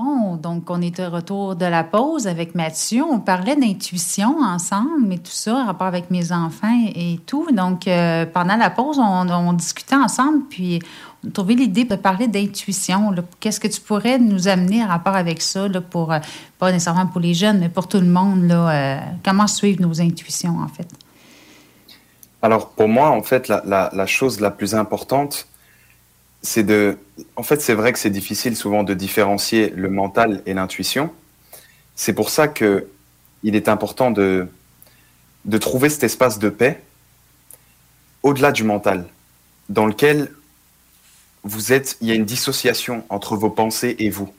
Bon, 0.00 0.36
donc 0.36 0.70
on 0.70 0.80
est 0.80 0.96
de 0.96 1.02
retour 1.02 1.56
de 1.56 1.64
la 1.66 1.82
pause 1.82 2.28
avec 2.28 2.54
Mathieu. 2.54 3.02
On 3.02 3.18
parlait 3.18 3.56
d'intuition 3.56 4.38
ensemble, 4.40 5.04
mais 5.04 5.18
tout 5.18 5.32
ça, 5.32 5.64
rapport 5.64 5.88
avec 5.88 6.12
mes 6.12 6.30
enfants 6.30 6.86
et 6.94 7.18
tout. 7.26 7.50
Donc, 7.50 7.88
euh, 7.88 8.24
pendant 8.24 8.54
la 8.54 8.70
pause, 8.70 9.00
on, 9.00 9.52
discutait 9.54 9.96
ensemble, 9.96 10.44
puis 10.48 10.78
on 11.24 11.28
a 11.28 11.30
trouvé 11.32 11.56
l'idée 11.56 11.82
de 11.82 11.96
parler 11.96 12.28
d'intuition. 12.28 13.12
Qu'est-ce 13.40 13.58
que 13.58 13.66
tu 13.66 13.80
pourrais 13.80 14.20
nous 14.20 14.46
amener 14.46 14.84
en 14.84 14.86
rapport 14.86 15.16
avec 15.16 15.42
ça, 15.42 15.66
pour, 15.90 16.12
euh, 16.12 16.20
pas 16.60 16.70
nécessairement 16.70 17.06
pour 17.06 17.20
les 17.20 17.34
jeunes, 17.34 17.58
mais 17.58 17.68
pour 17.68 17.88
tout 17.88 17.98
le 17.98 18.06
monde? 18.06 18.52
Euh, 18.52 19.00
comment 19.24 19.48
suivre 19.48 19.82
nos 19.82 20.00
intuitions, 20.00 20.60
en 20.60 20.68
fait? 20.68 20.88
Alors 22.40 22.68
pour 22.68 22.86
moi, 22.86 23.10
en 23.10 23.22
fait, 23.22 23.48
la- 23.48 23.90
la 23.92 24.06
chose 24.06 24.38
la 24.38 24.52
plus 24.52 24.76
importante, 24.76 25.48
c'est 26.42 26.62
de... 26.62 26.98
En 27.36 27.42
fait, 27.42 27.60
c'est 27.60 27.74
vrai 27.74 27.92
que 27.92 27.98
c'est 27.98 28.10
difficile 28.10 28.56
souvent 28.56 28.84
de 28.84 28.94
différencier 28.94 29.70
le 29.70 29.88
mental 29.88 30.42
et 30.46 30.54
l'intuition. 30.54 31.10
C'est 31.94 32.12
pour 32.12 32.30
ça 32.30 32.48
que 32.48 32.88
il 33.42 33.54
est 33.54 33.68
important 33.68 34.10
de, 34.10 34.48
de 35.44 35.58
trouver 35.58 35.88
cet 35.88 36.04
espace 36.04 36.38
de 36.38 36.48
paix 36.48 36.82
au-delà 38.22 38.52
du 38.52 38.64
mental, 38.64 39.06
dans 39.68 39.86
lequel 39.86 40.30
vous 41.44 41.72
êtes, 41.72 41.96
il 42.00 42.08
y 42.08 42.12
a 42.12 42.14
une 42.14 42.24
dissociation 42.24 43.04
entre 43.08 43.36
vos 43.36 43.50
pensées 43.50 43.96
et 43.98 44.10
vous. 44.10 44.32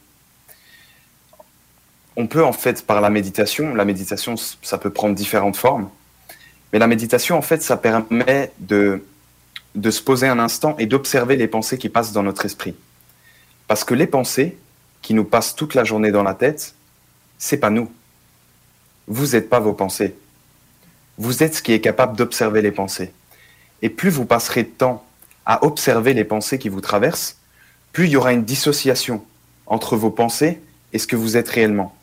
On 2.15 2.27
peut 2.27 2.43
en 2.43 2.51
fait, 2.51 2.85
par 2.85 2.99
la 3.01 3.09
méditation, 3.09 3.73
la 3.73 3.85
méditation, 3.85 4.35
ça 4.37 4.77
peut 4.77 4.89
prendre 4.89 5.15
différentes 5.15 5.55
formes, 5.55 5.89
mais 6.71 6.79
la 6.79 6.87
méditation, 6.87 7.37
en 7.37 7.41
fait, 7.41 7.63
ça 7.63 7.77
permet 7.77 8.51
de, 8.59 9.03
de 9.75 9.91
se 9.91 10.01
poser 10.01 10.27
un 10.27 10.39
instant 10.39 10.75
et 10.77 10.85
d'observer 10.85 11.35
les 11.35 11.47
pensées 11.47 11.77
qui 11.77 11.89
passent 11.89 12.11
dans 12.11 12.23
notre 12.23 12.45
esprit. 12.45 12.75
Parce 13.67 13.83
que 13.83 13.93
les 13.93 14.07
pensées 14.07 14.57
qui 15.01 15.13
nous 15.13 15.23
passent 15.23 15.55
toute 15.55 15.75
la 15.75 15.83
journée 15.83 16.11
dans 16.11 16.23
la 16.23 16.33
tête, 16.33 16.73
c'est 17.37 17.57
pas 17.57 17.69
nous. 17.69 17.89
Vous 19.07 19.27
n'êtes 19.27 19.49
pas 19.49 19.59
vos 19.59 19.73
pensées. 19.73 20.15
Vous 21.17 21.43
êtes 21.43 21.55
ce 21.55 21.61
qui 21.61 21.73
est 21.73 21.81
capable 21.81 22.17
d'observer 22.17 22.61
les 22.61 22.71
pensées. 22.71 23.13
Et 23.81 23.89
plus 23.89 24.09
vous 24.09 24.25
passerez 24.25 24.63
de 24.63 24.69
temps 24.69 25.05
à 25.45 25.65
observer 25.65 26.13
les 26.13 26.25
pensées 26.25 26.59
qui 26.59 26.69
vous 26.69 26.81
traversent, 26.81 27.37
plus 27.91 28.05
il 28.05 28.11
y 28.11 28.15
aura 28.15 28.33
une 28.33 28.43
dissociation 28.43 29.23
entre 29.65 29.95
vos 29.95 30.11
pensées 30.11 30.61
et 30.93 30.99
ce 30.99 31.07
que 31.07 31.15
vous 31.15 31.37
êtes 31.37 31.49
réellement. 31.49 31.95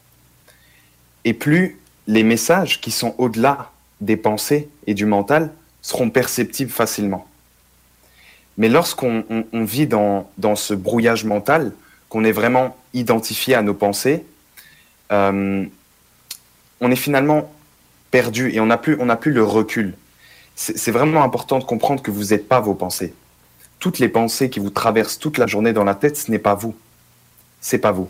Et 1.25 1.35
plus 1.35 1.79
les 2.07 2.23
messages 2.23 2.81
qui 2.81 2.91
sont 2.91 3.15
au-delà 3.19 3.71
des 4.01 4.17
pensées 4.17 4.69
et 4.87 4.95
du 4.95 5.07
mental 5.07 5.53
seront 5.83 6.11
perceptibles 6.11 6.71
facilement. 6.71 7.27
Mais 8.59 8.69
lorsqu'on 8.69 9.25
vit 9.53 9.87
dans, 9.87 10.27
ce 10.55 10.75
brouillage 10.75 11.25
mental, 11.25 11.73
qu'on 12.09 12.25
est 12.25 12.33
vraiment 12.33 12.77
identifié 12.95 13.55
à 13.55 13.63
nos 13.63 13.75
pensées, 13.75 14.25
euh, 15.13 15.65
on 16.81 16.91
est 16.91 16.97
finalement 16.97 17.53
perdu 18.11 18.51
et 18.53 18.61
on 18.61 18.67
n'a 18.67 18.79
plus, 18.79 18.99
plus 19.21 19.33
le 19.33 19.45
recul. 19.45 19.95
C'est 20.55 20.91
vraiment 20.91 21.23
important 21.23 21.59
de 21.59 21.65
comprendre 21.65 22.01
que 22.01 22.11
vous 22.11 22.27
n'êtes 22.27 22.49
pas 22.49 22.61
vos 22.61 22.73
pensées. 22.73 23.13
Toutes 23.79 23.99
les 23.99 24.09
pensées 24.09 24.49
qui 24.49 24.59
vous 24.59 24.71
traversent 24.71 25.19
toute 25.19 25.37
la 25.37 25.47
journée 25.47 25.75
dans 25.75 25.85
la 25.85 25.95
tête, 25.95 26.17
ce 26.17 26.31
n'est 26.31 26.39
pas 26.39 26.55
vous. 26.55 26.75
C'est 27.61 27.79
pas 27.79 27.93
vous. 27.93 28.09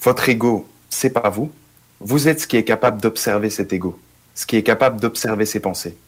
Votre 0.00 0.30
ego, 0.30 0.66
c'est 0.88 1.10
pas 1.10 1.28
vous. 1.28 1.52
Vous 2.00 2.28
êtes 2.28 2.40
ce 2.40 2.46
qui 2.46 2.56
est 2.56 2.64
capable 2.64 2.98
d'observer 3.02 3.50
cet 3.50 3.74
ego, 3.74 3.98
ce 4.34 4.46
qui 4.46 4.56
est 4.56 4.62
capable 4.62 5.00
d'observer 5.00 5.44
ses 5.44 5.60
pensées. 5.60 5.98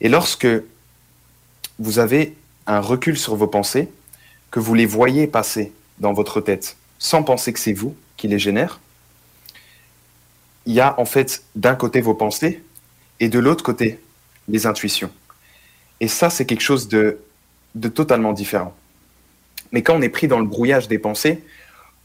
Et 0.00 0.08
lorsque 0.08 0.48
vous 1.78 1.98
avez 1.98 2.36
un 2.70 2.80
recul 2.80 3.18
sur 3.18 3.34
vos 3.34 3.46
pensées, 3.46 3.88
que 4.50 4.60
vous 4.60 4.74
les 4.74 4.86
voyez 4.86 5.26
passer 5.26 5.72
dans 5.98 6.12
votre 6.12 6.40
tête, 6.40 6.76
sans 6.98 7.22
penser 7.22 7.52
que 7.52 7.58
c'est 7.58 7.72
vous 7.72 7.96
qui 8.16 8.28
les 8.28 8.38
génère, 8.38 8.80
il 10.66 10.74
y 10.74 10.80
a 10.80 10.98
en 11.00 11.04
fait 11.04 11.42
d'un 11.54 11.74
côté 11.74 12.00
vos 12.00 12.14
pensées 12.14 12.62
et 13.18 13.28
de 13.28 13.38
l'autre 13.38 13.64
côté 13.64 13.98
les 14.48 14.66
intuitions. 14.66 15.10
Et 16.00 16.08
ça, 16.08 16.30
c'est 16.30 16.46
quelque 16.46 16.62
chose 16.62 16.88
de, 16.88 17.18
de 17.74 17.88
totalement 17.88 18.32
différent. 18.32 18.74
Mais 19.72 19.82
quand 19.82 19.96
on 19.96 20.02
est 20.02 20.08
pris 20.08 20.28
dans 20.28 20.38
le 20.38 20.46
brouillage 20.46 20.88
des 20.88 20.98
pensées, 20.98 21.42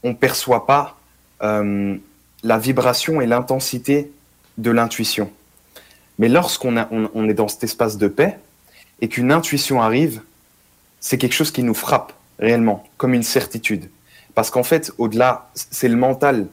on 0.02 0.10
ne 0.10 0.14
perçoit 0.14 0.66
pas 0.66 0.98
euh, 1.42 1.96
la 2.42 2.58
vibration 2.58 3.20
et 3.20 3.26
l'intensité 3.26 4.10
de 4.58 4.70
l'intuition. 4.70 5.30
Mais 6.18 6.28
lorsqu'on 6.28 6.76
on, 6.90 7.28
est 7.28 7.34
dans 7.34 7.48
cet 7.48 7.64
espace 7.64 7.98
de 7.98 8.08
paix 8.08 8.38
et 9.00 9.08
qu'une 9.08 9.32
intuition 9.32 9.82
arrive, 9.82 10.22
c'est 11.00 11.18
quelque 11.18 11.34
chose 11.34 11.50
qui 11.50 11.62
nous 11.62 11.74
frappe 11.74 12.12
réellement, 12.38 12.86
comme 12.96 13.14
une 13.14 13.22
certitude. 13.22 13.88
Parce 14.34 14.50
qu'en 14.50 14.62
fait, 14.62 14.92
au-delà, 14.98 15.50
c'est 15.54 15.88
le 15.88 15.96
mental 15.96 16.46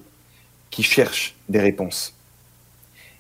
qui 0.72 0.84
cherche 0.84 1.36
des 1.50 1.60
réponses. 1.60 2.14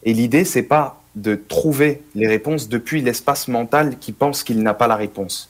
Et 0.03 0.13
l'idée, 0.13 0.45
c'est 0.45 0.63
pas 0.63 1.01
de 1.15 1.35
trouver 1.35 2.01
les 2.15 2.27
réponses 2.27 2.69
depuis 2.69 3.01
l'espace 3.01 3.47
mental 3.47 3.99
qui 3.99 4.11
pense 4.11 4.43
qu'il 4.43 4.63
n'a 4.63 4.73
pas 4.73 4.87
la 4.87 4.95
réponse. 4.95 5.49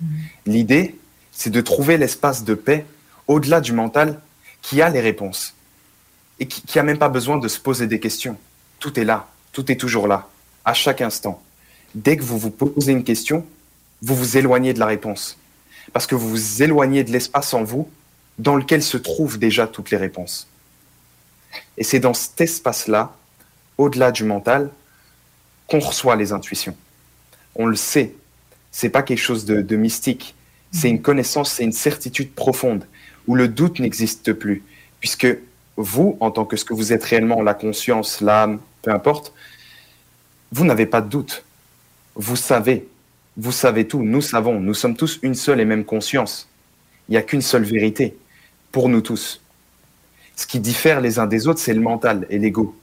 Mm. 0.00 0.06
L'idée, 0.46 0.98
c'est 1.32 1.50
de 1.50 1.60
trouver 1.60 1.96
l'espace 1.96 2.44
de 2.44 2.54
paix 2.54 2.84
au-delà 3.28 3.60
du 3.60 3.72
mental 3.72 4.20
qui 4.62 4.82
a 4.82 4.88
les 4.88 5.00
réponses 5.00 5.54
et 6.40 6.46
qui 6.46 6.76
n'a 6.76 6.82
même 6.82 6.98
pas 6.98 7.08
besoin 7.08 7.38
de 7.38 7.48
se 7.48 7.58
poser 7.58 7.86
des 7.86 8.00
questions. 8.00 8.36
Tout 8.78 8.98
est 8.98 9.04
là, 9.04 9.28
tout 9.52 9.70
est 9.70 9.76
toujours 9.76 10.08
là, 10.08 10.28
à 10.64 10.74
chaque 10.74 11.00
instant. 11.00 11.42
Dès 11.94 12.16
que 12.16 12.22
vous 12.22 12.38
vous 12.38 12.50
posez 12.50 12.92
une 12.92 13.04
question, 13.04 13.46
vous 14.02 14.14
vous 14.14 14.36
éloignez 14.36 14.72
de 14.72 14.78
la 14.78 14.86
réponse. 14.86 15.38
Parce 15.92 16.06
que 16.06 16.14
vous 16.14 16.28
vous 16.28 16.62
éloignez 16.62 17.04
de 17.04 17.12
l'espace 17.12 17.54
en 17.54 17.64
vous 17.64 17.88
dans 18.38 18.56
lequel 18.56 18.82
se 18.82 18.96
trouvent 18.96 19.38
déjà 19.38 19.66
toutes 19.66 19.90
les 19.90 19.96
réponses. 19.96 20.48
Et 21.78 21.84
c'est 21.84 22.00
dans 22.00 22.14
cet 22.14 22.40
espace-là, 22.40 23.14
au-delà 23.78 24.12
du 24.12 24.24
mental, 24.24 24.70
qu'on 25.66 25.78
reçoit 25.78 26.16
les 26.16 26.32
intuitions. 26.32 26.76
On 27.54 27.66
le 27.66 27.76
sait. 27.76 28.14
C'est 28.70 28.90
pas 28.90 29.02
quelque 29.02 29.20
chose 29.20 29.44
de, 29.44 29.62
de 29.62 29.76
mystique. 29.76 30.34
C'est 30.70 30.90
une 30.90 31.00
connaissance, 31.00 31.52
c'est 31.52 31.64
une 31.64 31.72
certitude 31.72 32.32
profonde 32.32 32.86
où 33.26 33.34
le 33.34 33.48
doute 33.48 33.78
n'existe 33.78 34.32
plus, 34.32 34.62
puisque 35.00 35.26
vous, 35.76 36.16
en 36.20 36.30
tant 36.30 36.44
que 36.44 36.56
ce 36.56 36.64
que 36.64 36.74
vous 36.74 36.92
êtes 36.92 37.04
réellement, 37.04 37.42
la 37.42 37.54
conscience, 37.54 38.20
l'âme, 38.20 38.60
peu 38.82 38.90
importe, 38.90 39.32
vous 40.52 40.64
n'avez 40.64 40.86
pas 40.86 41.00
de 41.00 41.08
doute. 41.08 41.44
Vous 42.14 42.36
savez, 42.36 42.86
vous 43.36 43.52
savez 43.52 43.86
tout, 43.86 44.02
nous 44.02 44.22
savons, 44.22 44.60
nous 44.60 44.74
sommes 44.74 44.96
tous 44.96 45.18
une 45.22 45.34
seule 45.34 45.60
et 45.60 45.64
même 45.64 45.84
conscience. 45.84 46.48
Il 47.08 47.12
n'y 47.12 47.18
a 47.18 47.22
qu'une 47.22 47.42
seule 47.42 47.64
vérité 47.64 48.16
pour 48.72 48.88
nous 48.88 49.02
tous. 49.02 49.40
Ce 50.36 50.46
qui 50.46 50.58
diffère 50.58 51.00
les 51.00 51.18
uns 51.18 51.26
des 51.26 51.46
autres, 51.46 51.60
c'est 51.60 51.74
le 51.74 51.80
mental 51.80 52.26
et 52.30 52.38
l'ego. 52.38 52.74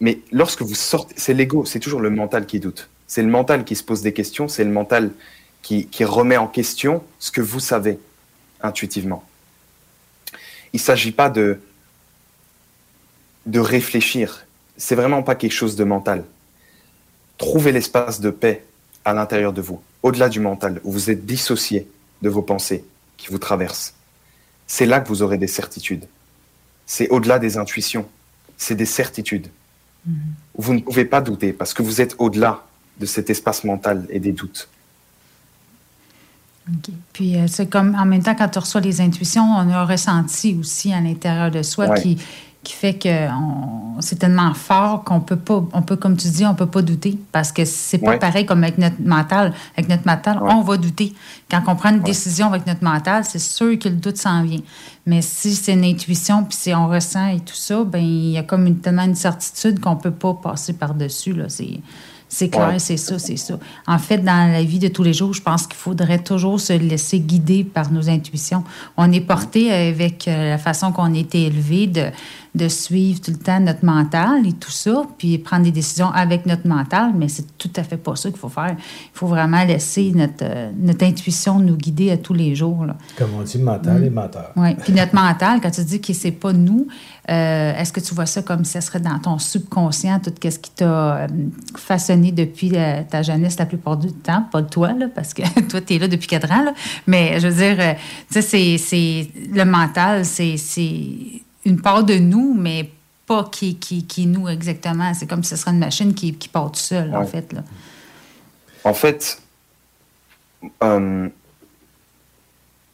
Mais 0.00 0.20
lorsque 0.30 0.62
vous 0.62 0.74
sortez, 0.74 1.14
c'est 1.16 1.34
l'ego, 1.34 1.64
c'est 1.64 1.80
toujours 1.80 2.00
le 2.00 2.10
mental 2.10 2.46
qui 2.46 2.60
doute. 2.60 2.88
C'est 3.06 3.22
le 3.22 3.28
mental 3.28 3.64
qui 3.64 3.74
se 3.74 3.82
pose 3.82 4.02
des 4.02 4.12
questions, 4.12 4.48
c'est 4.48 4.64
le 4.64 4.70
mental 4.70 5.12
qui, 5.62 5.88
remet 6.04 6.36
en 6.36 6.46
question 6.46 7.02
ce 7.18 7.30
que 7.30 7.40
vous 7.40 7.60
savez 7.60 7.98
intuitivement. 8.62 9.24
Il 10.72 10.76
ne 10.76 10.80
s'agit 10.80 11.12
pas 11.12 11.30
de, 11.30 11.60
de 13.46 13.60
réfléchir. 13.60 14.46
C'est 14.76 14.94
vraiment 14.94 15.22
pas 15.22 15.34
quelque 15.34 15.52
chose 15.52 15.76
de 15.76 15.84
mental. 15.84 16.24
Trouvez 17.38 17.72
l'espace 17.72 18.20
de 18.20 18.30
paix 18.30 18.64
à 19.08 19.14
l'intérieur 19.14 19.52
de 19.52 19.60
vous, 19.60 19.80
au-delà 20.02 20.28
du 20.28 20.40
mental, 20.40 20.80
où 20.84 20.92
vous 20.92 21.10
êtes 21.10 21.24
dissocié 21.24 21.88
de 22.22 22.28
vos 22.28 22.42
pensées 22.42 22.84
qui 23.16 23.28
vous 23.28 23.38
traversent. 23.38 23.94
C'est 24.66 24.86
là 24.86 25.00
que 25.00 25.08
vous 25.08 25.22
aurez 25.22 25.38
des 25.38 25.46
certitudes. 25.46 26.04
C'est 26.86 27.08
au-delà 27.08 27.38
des 27.38 27.56
intuitions. 27.56 28.06
C'est 28.56 28.74
des 28.74 28.86
certitudes. 28.86 29.48
Mm-hmm. 30.08 30.12
Vous 30.56 30.74
ne 30.74 30.80
pouvez 30.80 31.04
pas 31.04 31.20
douter 31.20 31.52
parce 31.52 31.74
que 31.74 31.82
vous 31.82 32.00
êtes 32.00 32.14
au-delà 32.18 32.64
de 32.98 33.06
cet 33.06 33.30
espace 33.30 33.64
mental 33.64 34.06
et 34.10 34.20
des 34.20 34.32
doutes. 34.32 34.68
Puis 37.12 37.36
euh, 37.36 37.46
c'est 37.46 37.68
comme 37.68 37.94
en 37.94 38.04
même 38.04 38.22
temps, 38.22 38.34
quand 38.34 38.48
tu 38.48 38.58
reçois 38.58 38.80
les 38.80 39.00
intuitions, 39.00 39.42
on 39.42 39.70
a 39.70 39.78
un 39.78 39.84
ressenti 39.84 40.56
aussi 40.60 40.92
à 40.92 41.00
l'intérieur 41.00 41.50
de 41.50 41.62
soi 41.62 41.94
qui, 41.94 42.18
qui 42.64 42.72
fait 42.74 42.94
que 42.94 43.28
c'est 44.00 44.18
tellement 44.18 44.52
fort 44.52 45.04
qu'on 45.04 45.20
peut 45.20 45.36
pas, 45.36 45.64
on 45.72 45.82
peut, 45.82 45.96
comme 45.96 46.16
tu 46.16 46.28
dis, 46.28 46.44
on 46.44 46.54
peut 46.54 46.66
pas 46.66 46.82
douter 46.82 47.16
parce 47.32 47.52
que 47.52 47.64
c'est 47.64 47.98
pas 47.98 48.18
pareil 48.18 48.46
comme 48.46 48.62
avec 48.62 48.78
notre 48.78 49.00
mental. 49.00 49.54
Avec 49.76 49.88
notre 49.88 50.06
mental, 50.06 50.40
on 50.42 50.62
va 50.62 50.76
douter. 50.76 51.14
Quand 51.50 51.62
on 51.66 51.76
prend 51.76 51.90
une 51.90 52.00
décision 52.00 52.48
avec 52.48 52.66
notre 52.66 52.82
mental, 52.82 53.24
c'est 53.24 53.38
sûr 53.38 53.78
que 53.78 53.88
le 53.88 53.96
doute 53.96 54.18
s'en 54.18 54.42
vient. 54.42 54.60
Mais 55.06 55.22
si 55.22 55.54
c'est 55.54 55.72
une 55.72 55.84
intuition 55.84 56.44
puis 56.44 56.56
si 56.58 56.74
on 56.74 56.88
ressent 56.88 57.28
et 57.28 57.40
tout 57.40 57.54
ça, 57.54 57.84
ben 57.84 58.02
il 58.02 58.30
y 58.32 58.38
a 58.38 58.42
comme 58.42 58.66
une, 58.66 58.78
tellement 58.78 59.04
une 59.04 59.14
certitude 59.14 59.80
qu'on 59.80 59.96
peut 59.96 60.10
pas 60.10 60.34
passer 60.34 60.74
par-dessus. 60.74 61.32
Là. 61.32 61.48
C'est, 61.48 61.80
c'est 62.28 62.50
clair, 62.50 62.74
c'est 62.78 62.98
ça, 62.98 63.18
c'est 63.18 63.38
ça. 63.38 63.58
En 63.86 63.98
fait, 63.98 64.18
dans 64.18 64.52
la 64.52 64.62
vie 64.62 64.78
de 64.78 64.88
tous 64.88 65.02
les 65.02 65.14
jours, 65.14 65.32
je 65.32 65.40
pense 65.40 65.66
qu'il 65.66 65.78
faudrait 65.78 66.22
toujours 66.22 66.60
se 66.60 66.74
laisser 66.74 67.20
guider 67.20 67.64
par 67.64 67.90
nos 67.90 68.10
intuitions. 68.10 68.64
On 68.98 69.10
est 69.10 69.22
porté 69.22 69.72
avec 69.72 70.28
euh, 70.28 70.50
la 70.50 70.58
façon 70.58 70.92
qu'on 70.92 71.14
a 71.14 71.16
été 71.16 71.46
élevé 71.46 71.86
de, 71.86 72.10
de 72.54 72.68
suivre 72.68 73.20
tout 73.20 73.30
le 73.30 73.36
temps 73.36 73.60
notre 73.60 73.84
mental 73.84 74.46
et 74.46 74.52
tout 74.52 74.70
ça, 74.70 75.04
puis 75.18 75.38
prendre 75.38 75.64
des 75.64 75.70
décisions 75.70 76.10
avec 76.10 76.46
notre 76.46 76.66
mental, 76.66 77.12
mais 77.16 77.28
c'est 77.28 77.56
tout 77.58 77.70
à 77.76 77.82
fait 77.82 77.96
pas 77.96 78.16
ça 78.16 78.30
qu'il 78.30 78.38
faut 78.38 78.48
faire. 78.48 78.74
Il 78.78 79.18
faut 79.18 79.26
vraiment 79.26 79.62
laisser 79.64 80.12
notre, 80.14 80.42
euh, 80.42 80.70
notre 80.76 81.04
intuition 81.04 81.58
nous 81.58 81.76
guider 81.76 82.10
à 82.10 82.16
tous 82.16 82.34
les 82.34 82.54
jours. 82.54 82.84
Là. 82.84 82.96
Comme 83.16 83.30
on 83.38 83.42
dit, 83.42 83.58
mental 83.58 84.02
et 84.04 84.10
mental. 84.10 84.46
Oui, 84.56 84.74
puis 84.74 84.92
notre 84.92 85.14
mental, 85.14 85.60
quand 85.60 85.70
tu 85.70 85.84
dis 85.84 86.00
que 86.00 86.12
c'est 86.12 86.30
pas 86.32 86.52
nous, 86.52 86.86
euh, 87.30 87.76
est-ce 87.76 87.92
que 87.92 88.00
tu 88.00 88.14
vois 88.14 88.26
ça 88.26 88.42
comme 88.42 88.64
si 88.64 88.72
ça 88.72 88.80
serait 88.80 89.00
dans 89.00 89.18
ton 89.18 89.38
subconscient, 89.38 90.18
tout 90.20 90.32
ce 90.42 90.58
qui 90.58 90.70
t'a 90.70 91.26
façonné 91.76 92.32
depuis 92.32 92.70
ta 92.70 93.22
jeunesse 93.22 93.58
la 93.58 93.66
plupart 93.66 93.96
du 93.96 94.12
temps? 94.12 94.46
Pas 94.50 94.62
toi, 94.62 94.92
là, 94.92 95.06
parce 95.14 95.34
que 95.34 95.42
toi, 95.68 95.80
tu 95.80 95.94
es 95.94 95.98
là 95.98 96.08
depuis 96.08 96.28
quatre 96.28 96.50
ans, 96.50 96.64
là. 96.64 96.72
mais 97.06 97.38
je 97.40 97.48
veux 97.48 97.54
dire, 97.54 97.96
tu 98.32 98.40
sais, 98.40 98.78
c'est 98.78 99.28
le 99.52 99.64
mental, 99.64 100.24
c'est 100.24 100.56
une 101.68 101.80
part 101.80 102.04
de 102.04 102.14
nous, 102.14 102.54
mais 102.54 102.90
pas 103.26 103.44
qui, 103.44 103.76
qui, 103.76 104.06
qui 104.06 104.26
nous 104.26 104.48
exactement. 104.48 105.12
C'est 105.14 105.26
comme 105.26 105.44
si 105.44 105.50
ce 105.50 105.56
serait 105.56 105.72
une 105.72 105.78
machine 105.78 106.14
qui, 106.14 106.34
qui 106.34 106.48
part 106.48 106.72
tout 106.72 106.80
seul, 106.80 107.14
en 107.14 107.26
fait. 107.26 107.52
Là. 107.52 107.62
En 108.84 108.94
fait, 108.94 109.42
euh, 110.82 111.28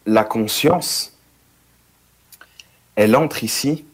la 0.07 0.25
conscience, 0.25 1.12
elle 2.97 3.14
entre 3.14 3.45
ici, 3.45 3.85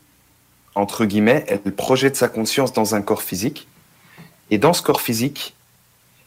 entre 0.74 1.04
guillemets, 1.04 1.44
elle 1.46 1.74
projette 1.74 2.16
sa 2.16 2.28
conscience 2.28 2.72
dans 2.72 2.94
un 2.94 3.02
corps 3.02 3.22
physique. 3.22 3.68
Et 4.50 4.58
dans 4.58 4.72
ce 4.72 4.82
corps 4.82 5.02
physique, 5.02 5.54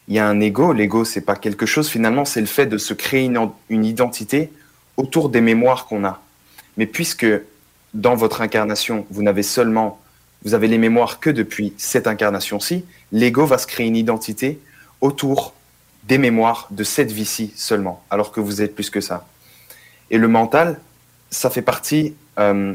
il 0.06 0.14
y 0.14 0.18
a 0.18 0.28
un 0.28 0.38
ego. 0.40 0.72
L'ego, 0.72 1.04
c'est 1.04 1.22
pas 1.22 1.34
quelque 1.34 1.66
chose, 1.66 1.88
finalement, 1.88 2.24
c'est 2.24 2.40
le 2.40 2.46
fait 2.46 2.66
de 2.66 2.78
se 2.78 2.94
créer 2.94 3.24
une, 3.24 3.50
une 3.68 3.84
identité 3.84 4.52
autour 4.96 5.28
des 5.28 5.40
mémoires 5.40 5.86
qu'on 5.86 6.04
a. 6.04 6.22
Mais 6.76 6.86
puisque 6.86 7.26
dans 7.94 8.16
votre 8.16 8.40
incarnation, 8.40 9.06
vous 9.10 9.22
n'avez 9.22 9.42
seulement, 9.42 10.00
vous 10.44 10.54
avez 10.54 10.68
les 10.68 10.78
mémoires 10.78 11.20
que 11.20 11.30
depuis 11.30 11.72
cette 11.78 12.06
incarnation-ci, 12.06 12.84
l'ego 13.12 13.46
va 13.46 13.56
se 13.56 13.66
créer 13.66 13.86
une 13.86 13.96
identité 13.96 14.60
autour 15.00 15.54
des 16.04 16.18
mémoires 16.18 16.68
de 16.70 16.84
cette 16.84 17.12
vie-ci 17.12 17.52
seulement, 17.56 18.04
alors 18.10 18.32
que 18.32 18.40
vous 18.40 18.60
êtes 18.60 18.74
plus 18.74 18.90
que 18.90 19.00
ça. 19.00 19.26
Et 20.10 20.18
le 20.18 20.28
mental, 20.28 20.80
ça 21.30 21.50
fait 21.50 21.62
partie, 21.62 22.14
euh, 22.38 22.74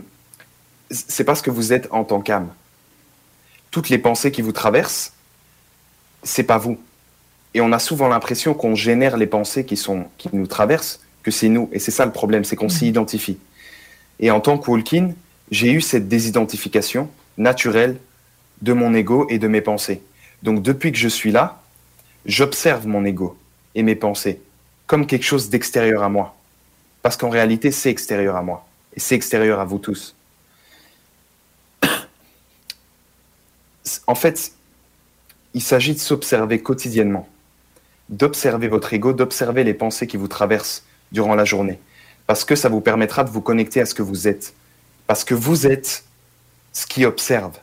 c'est 0.90 1.24
parce 1.24 1.42
que 1.42 1.52
vous 1.52 1.74
êtes 1.74 1.88
en 1.92 2.04
tant 2.04 2.22
qu'âme. 2.22 2.50
Toutes 3.72 3.90
les 3.90 4.00
pensées 4.00 4.32
qui 4.32 4.42
vous 4.42 4.52
traversent, 4.52 5.14
c'est 6.24 6.44
pas 6.44 6.58
vous. 6.58 6.80
Et 7.54 7.62
on 7.62 7.72
a 7.72 7.80
souvent 7.80 8.08
l'impression 8.08 8.54
qu'on 8.54 8.76
génère 8.76 9.18
les 9.18 9.28
pensées 9.28 9.66
qui, 9.66 9.78
sont, 9.78 10.08
qui 10.18 10.30
nous 10.34 10.48
traversent, 10.48 11.02
que 11.24 11.32
c'est 11.32 11.50
nous. 11.50 11.70
Et 11.72 11.80
c'est 11.80 11.92
ça 11.92 12.06
le 12.06 12.12
problème, 12.12 12.44
c'est 12.44 12.56
qu'on 12.56 12.70
s'y 12.70 12.88
identifie. 12.88 13.38
Et 14.20 14.32
en 14.32 14.42
tant 14.42 14.58
que 14.58 14.72
j'ai 15.52 15.72
eu 15.72 15.82
cette 15.82 16.08
désidentification 16.08 17.10
naturelle 17.38 17.98
de 18.62 18.74
mon 18.74 18.94
ego 18.94 19.26
et 19.30 19.40
de 19.40 19.48
mes 19.48 19.62
pensées. 19.62 20.02
Donc 20.44 20.62
depuis 20.62 20.92
que 20.92 20.98
je 20.98 21.08
suis 21.08 21.32
là, 21.32 21.62
j'observe 22.26 22.88
mon 22.88 23.06
ego 23.06 23.38
et 23.76 23.84
mes 23.84 23.96
pensées 23.96 24.42
comme 24.90 25.06
quelque 25.06 25.24
chose 25.24 25.50
d'extérieur 25.50 26.02
à 26.02 26.10
moi. 26.10 26.36
Parce 27.04 27.16
qu'en 27.16 27.30
réalité, 27.30 27.72
c'est 27.72 27.92
extérieur 27.92 28.36
à 28.36 28.42
moi. 28.42 28.66
Et 28.96 29.00
c'est 29.00 29.14
extérieur 29.14 29.60
à 29.60 29.66
vous 29.66 29.78
tous. 29.78 30.16
En 34.08 34.16
fait, 34.16 34.54
il 35.54 35.62
s'agit 35.62 35.94
de 35.94 36.00
s'observer 36.00 36.60
quotidiennement, 36.62 37.30
d'observer 38.10 38.68
votre 38.68 38.92
ego, 38.92 39.14
d'observer 39.14 39.64
les 39.64 39.76
pensées 39.76 40.08
qui 40.08 40.18
vous 40.18 40.28
traversent 40.28 40.84
durant 41.12 41.36
la 41.36 41.46
journée. 41.46 41.80
Parce 42.30 42.46
que 42.46 42.56
ça 42.56 42.70
vous 42.70 42.80
permettra 42.80 43.24
de 43.24 43.32
vous 43.32 43.42
connecter 43.42 43.82
à 43.82 43.88
ce 43.88 43.96
que 43.96 44.04
vous 44.04 44.28
êtes. 44.28 44.54
Parce 45.08 45.24
que 45.24 45.34
vous 45.34 45.66
êtes 45.66 46.04
ce 46.74 46.86
qui 46.86 47.04
observe. 47.04 47.58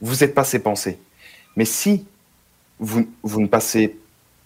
Vous 0.00 0.14
n'êtes 0.14 0.34
pas 0.34 0.44
ces 0.44 0.60
pensées. 0.60 0.98
Mais 1.56 1.66
si 1.66 2.06
vous, 2.78 3.06
vous 3.22 3.38
ne 3.38 3.46
passez 3.46 3.98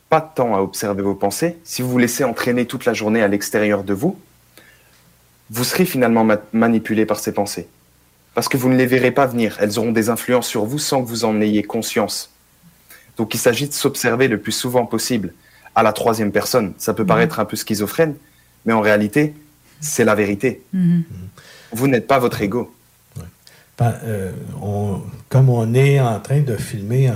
pas 0.08 0.20
de 0.20 0.34
temps 0.34 0.56
à 0.56 0.62
observer 0.62 1.02
vos 1.02 1.14
pensées, 1.14 1.56
si 1.62 1.80
vous 1.80 1.90
vous 1.90 1.98
laissez 1.98 2.24
entraîner 2.24 2.66
toute 2.66 2.86
la 2.86 2.92
journée 2.92 3.22
à 3.22 3.28
l'extérieur 3.28 3.84
de 3.84 3.94
vous, 3.94 4.18
vous 5.48 5.62
serez 5.62 5.84
finalement 5.84 6.26
manipulé 6.52 7.06
par 7.06 7.20
ces 7.20 7.30
pensées. 7.30 7.68
Parce 8.34 8.48
que 8.48 8.56
vous 8.56 8.68
ne 8.68 8.76
les 8.76 8.86
verrez 8.86 9.12
pas 9.12 9.26
venir. 9.26 9.58
Elles 9.60 9.78
auront 9.78 9.92
des 9.92 10.08
influences 10.08 10.48
sur 10.48 10.64
vous 10.64 10.80
sans 10.80 11.04
que 11.04 11.08
vous 11.08 11.24
en 11.24 11.40
ayez 11.40 11.62
conscience. 11.62 12.32
Donc 13.16 13.32
il 13.32 13.38
s'agit 13.38 13.68
de 13.68 13.74
s'observer 13.74 14.26
le 14.26 14.40
plus 14.40 14.50
souvent 14.50 14.86
possible 14.86 15.32
à 15.76 15.84
la 15.84 15.92
troisième 15.92 16.32
personne. 16.32 16.74
Ça 16.78 16.94
peut 16.94 17.06
paraître 17.06 17.38
un 17.38 17.44
peu 17.44 17.56
schizophrène, 17.56 18.16
mais 18.64 18.72
en 18.72 18.80
réalité, 18.80 19.34
c'est 19.80 20.04
la 20.04 20.14
vérité. 20.14 20.62
Mhm. 20.72 21.02
Vous 21.72 21.88
n'êtes 21.88 22.06
pas 22.06 22.18
votre 22.18 22.40
ego. 22.42 22.74
Euh, 23.82 24.30
comme 25.30 25.48
on 25.48 25.72
est 25.72 26.00
en 26.00 26.20
train 26.20 26.40
de 26.40 26.56
filmer 26.56 27.10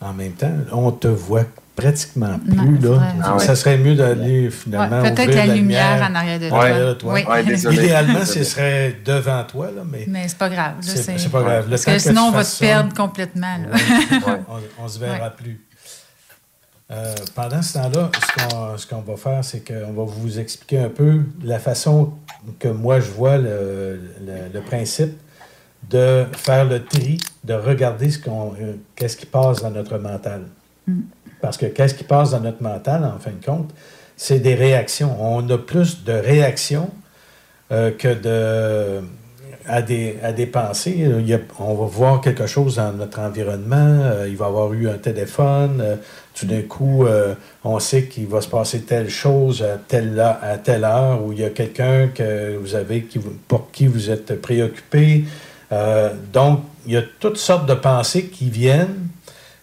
en, 0.00 0.12
même 0.12 0.32
temps, 0.32 0.52
on 0.72 0.90
te 0.90 1.06
voit 1.06 1.44
pratiquement 1.76 2.36
plus. 2.38 2.78
là. 2.78 3.14
Ah 3.22 3.38
Ça 3.38 3.54
serait 3.54 3.78
mieux 3.78 3.94
d'aller 3.94 4.50
finalement. 4.50 5.02
Ouais, 5.02 5.12
Peut-être 5.12 5.28
ouvrir 5.28 5.46
la, 5.46 5.54
lumière 5.54 6.08
en 6.10 6.14
arrière 6.16 6.40
de 6.40 6.50
Ouais, 6.50 6.94
toi. 6.98 7.12
ouais, 7.12 7.24
Oui. 7.46 7.74
Idéalement, 7.74 8.24
ce 8.24 8.42
serait 8.42 8.96
devant 9.04 9.44
toi, 9.44 9.66
là, 9.66 9.82
mais. 9.88 10.04
Mais 10.08 10.26
c'est 10.26 10.36
pas 10.38 10.48
grave. 10.48 10.74
C'est- 10.80 11.30
pas 11.30 11.42
grave. 11.42 11.66
Parce 11.70 11.84
que 11.84 11.98
sinon, 11.98 12.22
on 12.22 12.30
va 12.32 12.42
te 12.42 12.48
ça- 12.48 12.58
perdre 12.66 12.92
complètement. 12.94 13.56
là. 13.58 13.78
on, 14.48 14.84
on 14.84 14.88
se 14.88 14.98
verra 14.98 15.30
plus. 15.30 15.60
Euh, 16.90 17.14
pendant 17.36 17.62
ce 17.62 17.74
temps-là, 17.74 18.10
ce 18.14 18.44
qu'on, 18.48 18.76
ce 18.76 19.10
va 19.10 19.16
faire, 19.16 19.44
c'est 19.44 19.60
qu'on 19.60 19.92
va 19.92 20.02
vous 20.04 20.40
expliquer 20.40 20.78
un 20.78 20.88
peu 20.88 21.20
la 21.44 21.58
façon 21.60 22.14
que 22.58 22.66
moi 22.68 22.98
je 22.98 23.10
vois 23.10 23.36
le, 23.38 24.00
le- 24.26 24.48
le 24.52 24.60
principe 24.60 25.12
de 25.88 26.24
faire 26.32 26.64
le 26.64 26.84
tri, 26.84 27.18
de 27.44 27.54
regarder 27.54 28.10
ce 28.10 28.18
qu'on, 28.18 28.54
euh, 28.60 28.74
qu'est-ce 28.96 29.16
qui 29.16 29.26
passe 29.26 29.62
dans 29.62 29.70
notre 29.70 29.98
mental. 29.98 30.42
Mm. 30.86 31.00
Parce 31.40 31.56
que 31.56 31.66
qu'est-ce 31.66 31.94
qui 31.94 32.04
passe 32.04 32.32
dans 32.32 32.40
notre 32.40 32.62
mental, 32.62 33.04
en 33.04 33.18
fin 33.18 33.30
de 33.30 33.44
compte, 33.44 33.70
c'est 34.16 34.40
des 34.40 34.54
réactions. 34.54 35.16
On 35.20 35.48
a 35.48 35.58
plus 35.58 36.02
de 36.04 36.12
réactions 36.12 36.90
euh, 37.72 37.92
que 37.92 38.12
de 38.14 39.00
à 39.66 39.82
des, 39.82 40.18
à 40.22 40.32
des 40.32 40.46
pensées. 40.46 41.04
A- 41.06 41.62
on 41.62 41.74
va 41.74 41.86
voir 41.86 42.20
quelque 42.20 42.46
chose 42.46 42.76
dans 42.76 42.92
notre 42.92 43.20
environnement. 43.20 43.76
euh, 44.02 44.26
il 44.28 44.36
va 44.36 44.46
y 44.46 44.48
avoir 44.48 44.72
eu 44.72 44.88
un 44.88 44.98
téléphone. 44.98 45.98
Tout 46.40 46.46
d'un 46.46 46.62
coup, 46.62 47.04
euh, 47.06 47.34
on 47.64 47.78
sait 47.78 48.04
qu'il 48.04 48.26
va 48.26 48.40
se 48.40 48.48
passer 48.48 48.80
telle 48.80 49.10
chose 49.10 49.62
à 49.62 49.76
telle, 49.76 50.18
heure- 50.18 50.38
à 50.42 50.56
telle 50.56 50.84
heure, 50.84 51.22
ou 51.22 51.32
il 51.32 51.40
y 51.40 51.44
a 51.44 51.50
quelqu'un 51.50 52.08
que 52.08 52.56
vous 52.56 52.74
avez 52.74 53.02
qui 53.02 53.18
vous- 53.18 53.36
pour 53.46 53.70
qui 53.70 53.86
vous 53.86 54.08
êtes 54.10 54.40
préoccupé. 54.40 55.24
Euh, 55.70 56.14
donc, 56.32 56.60
il 56.86 56.94
y 56.94 56.96
a 56.96 57.02
toutes 57.20 57.36
sortes 57.36 57.66
de 57.66 57.74
pensées 57.74 58.24
qui 58.26 58.48
viennent 58.48 59.08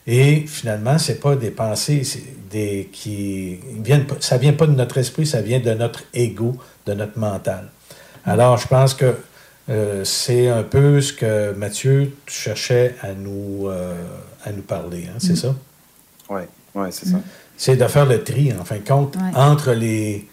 et 0.06 0.46
finalement, 0.46 0.98
c'est 1.00 1.20
pas 1.20 1.36
des 1.36 1.50
pensées 1.50 2.04
des, 2.52 2.90
qui 2.94 3.58
viennent, 3.84 4.06
ça 4.20 4.38
vient 4.38 4.54
pas 4.54 4.68
de 4.68 4.76
notre 4.76 4.98
esprit, 5.00 5.26
ça 5.26 5.42
vient 5.42 5.60
de 5.60 5.72
notre 5.74 6.04
ego, 6.14 6.56
de 6.86 6.94
notre 6.94 7.18
mental. 7.18 7.70
Alors, 8.24 8.58
je 8.58 8.68
pense 8.68 8.94
que 8.94 9.16
euh, 9.70 10.06
c'est 10.06 10.48
un 10.48 10.64
peu 10.64 11.02
ce 11.02 11.12
que 11.12 11.52
Mathieu 11.54 12.14
tu 12.26 12.34
cherchais 12.34 12.96
à 13.02 13.14
nous, 13.14 13.68
à 14.46 14.52
nous 14.52 14.62
parler, 14.62 15.08
hein, 15.10 15.18
c'est 15.18 15.34
Mm. 15.34 15.36
ça? 15.38 15.56
Oui, 16.30 16.42
ouais, 16.82 16.92
c'est 16.92 17.08
ça. 17.08 17.20
C'est 17.58 17.76
de 17.76 17.88
faire 17.88 18.06
le 18.06 18.24
tri, 18.24 18.54
en 18.60 18.64
fin 18.64 18.78
de 18.78 18.88
compte, 18.88 19.16
Ouais. 19.16 19.32
entre, 19.36 19.72
les, 19.72 20.28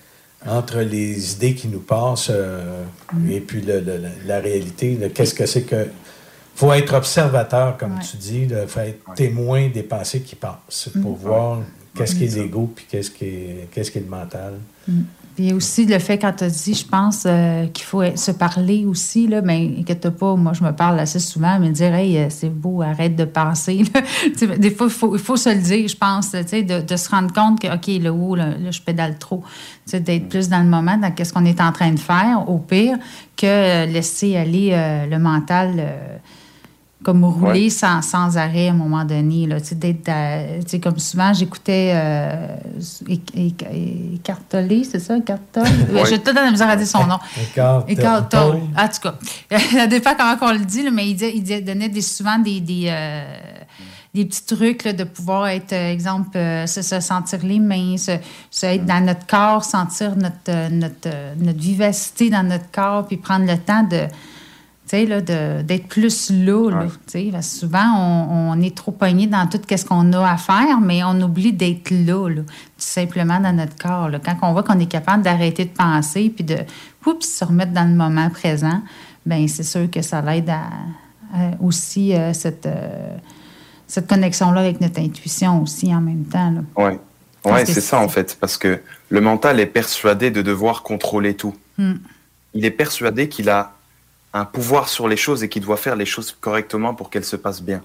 entre 0.47 0.81
les 0.81 1.33
idées 1.35 1.55
qui 1.55 1.69
nous 1.69 1.81
passent 1.81 2.29
euh, 2.31 2.85
et 3.31 3.41
puis 3.41 3.61
le- 3.63 3.81
le- 3.81 3.99
la, 3.99 4.09
la 4.27 4.41
réalité. 4.41 4.95
de 4.97 5.09
Qu'est-ce 5.09 5.35
que 5.35 5.47
c'est 5.47 5.63
que. 5.63 5.87
faut 6.55 6.73
être 6.73 6.95
observateur, 6.95 7.77
comme 7.79 7.99
tu 8.01 8.17
dis. 8.17 8.43
Il 8.43 8.65
faut 8.69 8.81
être 8.81 9.15
témoin 9.15 9.69
des 9.69 9.83
pensées 9.83 10.21
qui 10.21 10.37
passent 10.37 10.89
pour 11.03 11.13
Mm. 11.19 11.21
voir 11.23 11.59
qu'est-ce 11.97 12.15
qui 12.15 12.25
est 12.25 12.37
l'ego 12.37 12.71
puis 12.75 12.85
qu'est-ce 12.89 13.11
qui 13.11 13.25
est, 13.25 13.69
qu'est-ce 13.73 13.91
qui 13.91 13.99
est 13.99 14.03
le 14.03 14.09
mental. 14.09 14.55
Mm. 14.87 15.01
Puis 15.35 15.53
aussi 15.53 15.85
le 15.85 15.99
fait, 15.99 16.19
quand 16.19 16.33
tu 16.33 16.45
as 16.45 16.51
dit, 16.51 16.75
je 16.75 16.87
pense, 16.87 17.25
euh, 17.27 17.67
qu'il 17.67 17.85
faut 17.85 18.03
se 18.15 18.31
parler 18.31 18.85
aussi, 18.87 19.27
là, 19.27 19.43
mais 19.43 19.75
inquiète 19.79 20.09
pas, 20.11 20.37
moi, 20.37 20.53
je 20.53 20.63
me 20.63 20.71
parle 20.71 21.01
assez 21.01 21.19
souvent, 21.19 21.59
mais 21.59 21.71
dire, 21.71 21.93
hey, 21.93 22.19
euh, 22.19 22.27
c'est 22.31 22.51
beau, 22.51 22.83
arrête 22.83 23.17
de 23.17 23.25
penser. 23.25 23.83
des 24.59 24.71
fois, 24.71 24.87
il 24.87 24.93
faut, 24.93 25.19
faut 25.19 25.37
se 25.37 25.49
le 25.49 25.61
dire, 25.61 25.89
je 25.89 25.97
pense, 25.97 26.31
de, 26.31 26.87
de 26.87 26.97
se 26.97 27.09
rendre 27.09 27.33
compte 27.33 27.61
que, 27.61 27.67
OK, 27.67 28.03
là, 28.03 28.13
où, 28.13 28.37
là, 28.37 28.51
là, 28.51 28.71
je 28.71 28.81
pédale 28.81 29.19
trop. 29.19 29.43
D'être 29.93 30.29
plus 30.29 30.49
dans 30.49 30.63
le 30.63 30.69
moment, 30.69 30.97
dans 30.97 31.11
qu'est-ce 31.11 31.33
qu'on 31.33 31.45
est 31.45 31.61
en 31.61 31.73
train 31.73 31.91
de 31.91 31.99
faire, 31.99 32.49
au 32.49 32.59
pire, 32.59 32.97
que 33.37 33.47
euh, 33.47 33.87
laisser 33.87 34.37
aller 34.37 34.71
euh, 34.73 35.07
le 35.07 35.19
mental. 35.19 35.75
euh, 35.79 36.17
comme 37.05 37.25
rouler 37.25 37.71
sans, 37.71 38.03
sans 38.03 38.37
arrêt 38.39 38.69
à 38.69 38.71
un 38.73 38.75
moment 38.75 39.05
donné. 39.05 39.47
Là, 39.47 39.61
tu 39.61 39.69
sais, 39.69 39.75
d'être 39.77 40.09
à- 40.09 40.59
tu 40.63 40.69
sais, 40.69 40.81
comme 40.81 40.99
souvent, 40.99 41.33
j'écoutais 41.33 41.93
euh, 41.95 42.57
Écartolé, 44.15 44.85
c'est 44.85 44.99
ça, 44.99 45.17
Écartol? 45.17 45.65
Ouais. 45.93 46.05
J'ai 46.09 46.19
tout 46.19 46.33
dans 46.33 46.43
la 46.43 46.51
misère 46.51 46.69
à 46.69 46.77
dire 46.77 46.87
son 46.87 47.07
nom. 47.07 47.19
Écart- 47.41 47.85
Écartol. 47.89 48.61
En 48.77 48.89
tout 48.89 49.01
cas, 49.03 49.15
ça 49.73 49.87
dépend 49.87 50.15
comment 50.17 50.37
on 50.43 50.53
le 50.59 50.65
dit, 50.65 50.83
là, 50.83 50.91
mais 50.91 51.09
il, 51.09 51.15
dit- 51.17 51.33
il 51.35 51.43
dit- 51.43 51.63
donnait 51.63 51.89
des, 51.89 52.01
souvent 52.03 52.39
des, 52.39 52.61
des, 52.61 52.87
euh, 52.89 53.25
des 54.15 54.25
petits 54.25 54.45
trucs 54.47 54.85
là, 54.85 54.93
de 54.93 55.05
pouvoir 55.05 55.49
être, 55.49 55.73
euh, 55.73 55.93
exemple, 55.93 56.37
euh, 56.37 56.67
se, 56.67 56.83
se 56.83 57.01
sentir 57.01 57.41
les 57.43 57.61
mains, 57.61 57.97
se, 57.97 58.13
se 58.51 58.67
être 58.67 58.85
dans 58.85 59.05
notre 59.05 59.27
corps, 59.27 59.65
sentir 59.65 60.17
notre, 60.17 60.71
notre, 60.71 61.11
notre 61.39 61.59
vivacité 61.61 62.31
dans 62.31 62.43
notre 62.47 62.71
corps, 62.71 63.07
puis 63.07 63.17
prendre 63.17 63.47
le 63.47 63.59
temps 63.59 63.83
de 63.83 64.01
d'être 64.91 65.89
plus 65.89 66.31
là. 66.31 66.71
là, 66.71 66.87
tu 66.87 66.99
sais, 67.07 67.29
parce 67.33 67.53
que 67.53 67.59
souvent, 67.59 67.97
on, 67.97 68.53
on 68.53 68.61
est 68.61 68.77
trop 68.77 68.93
pogné 68.93 69.27
dans 69.27 69.47
tout 69.49 69.61
ce 69.69 69.85
qu'on 69.85 70.13
a 70.13 70.31
à 70.31 70.37
faire, 70.37 70.81
mais 70.81 71.03
on 71.03 71.21
oublie 71.21 71.53
d'être 71.53 71.91
là, 71.91 72.29
là, 72.29 72.43
tout 72.43 72.49
simplement 72.77 73.41
dans 73.41 73.53
notre 73.53 73.77
corps. 73.77 74.09
là. 74.09 74.21
Quand 74.25 74.37
on 74.43 74.53
voit 74.53 74.63
qu'on 74.63 74.79
est 74.79 74.91
capable 74.91 75.23
d'arrêter 75.23 75.65
de 75.65 75.71
penser 75.71 76.31
puis 76.31 76.45
de 76.45 76.59
oups, 77.07 77.27
se 77.27 77.45
remettre 77.45 77.73
dans 77.73 77.89
le 77.89 77.95
moment 77.95 78.31
présent, 78.31 78.83
ben 79.27 79.49
c'est 79.49 79.63
sûr 79.63 79.91
que 79.91 80.03
ça 80.03 80.21
l'aide 80.21 80.51
à, 80.51 80.63
à 81.35 81.51
aussi 81.61 82.15
euh, 82.15 82.33
cette, 82.33 82.67
euh, 82.67 83.17
cette 83.87 84.07
connexion-là 84.07 84.61
avec 84.61 84.81
notre 84.81 85.01
intuition 85.01 85.63
aussi 85.63 85.95
en 85.95 86.01
même 86.01 86.25
temps. 86.25 86.53
Là. 86.77 86.93
Ouais, 87.45 87.67
c'est 87.67 87.81
ça 87.81 88.01
en 88.01 88.09
fait, 88.09 88.37
parce 88.41 88.57
que 88.57 88.81
le 89.11 89.21
mental 89.21 89.61
est 89.61 89.67
persuadé 89.67 90.31
de 90.31 90.41
devoir 90.41 90.83
contrôler 90.83 91.35
tout. 91.35 91.55
Hmm. 91.79 91.95
Il 92.55 92.65
est 92.65 92.71
persuadé 92.71 93.29
qu'il 93.29 93.51
a 93.51 93.74
un 94.35 94.45
pouvoir 94.45 94.89
sur 94.89 95.09
les 95.09 95.17
choses 95.17 95.43
et 95.43 95.49
qu'il 95.49 95.63
doit 95.63 95.77
faire 95.79 95.97
les 95.97 96.05
choses 96.07 96.37
correctement 96.41 96.95
pour 96.95 97.09
qu'elles 97.09 97.25
se 97.25 97.37
passent 97.37 97.63
bien. 97.63 97.83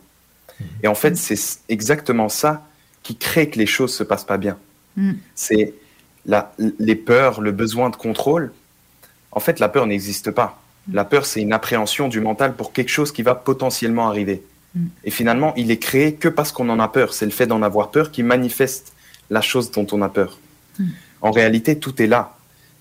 Et 0.83 0.87
en 0.87 0.95
fait, 0.95 1.15
c'est 1.15 1.35
s- 1.35 1.61
exactement 1.69 2.27
ça 2.27 2.65
qui 3.03 3.15
crée 3.15 3.49
que 3.49 3.57
les 3.57 3.65
choses 3.67 3.93
se 3.93 4.03
passent 4.03 4.25
pas 4.25 4.37
bien. 4.37 4.57
Hmm. 4.97 5.13
C'est 5.35 5.73
la- 6.25 6.51
les 6.79 6.95
peurs, 6.95 7.39
le 7.39 7.51
besoin 7.51 7.89
de 7.89 7.95
contrôle. 7.95 8.51
En 9.31 9.39
fait, 9.39 9.59
la 9.59 9.69
peur 9.69 9.85
n'existe 9.85 10.31
pas. 10.31 10.59
La 10.91 11.05
peur, 11.05 11.25
c'est 11.27 11.41
une 11.41 11.53
appréhension 11.53 12.07
du 12.07 12.19
mental 12.19 12.55
pour 12.55 12.73
quelque 12.73 12.89
chose 12.89 13.11
qui 13.11 13.21
va 13.21 13.35
potentiellement 13.35 14.07
arriver. 14.09 14.41
Mm. 14.73 14.85
Et 15.03 15.11
finalement, 15.11 15.53
il 15.55 15.69
est 15.69 15.77
créé 15.77 16.15
que 16.15 16.27
parce 16.27 16.51
qu'on 16.51 16.67
en 16.69 16.79
a 16.79 16.87
peur. 16.87 17.13
C'est 17.13 17.25
le 17.25 17.31
fait 17.31 17.45
d'en 17.45 17.61
avoir 17.61 17.91
peur 17.91 18.09
qui 18.11 18.23
manifeste 18.23 18.93
la 19.29 19.41
chose 19.41 19.69
dont 19.69 19.85
on 19.91 20.01
a 20.01 20.09
peur. 20.09 20.39
Mm. 20.79 20.85
En 21.21 21.29
réalité, 21.31 21.77
tout 21.77 22.01
est 22.01 22.07
là. 22.07 22.35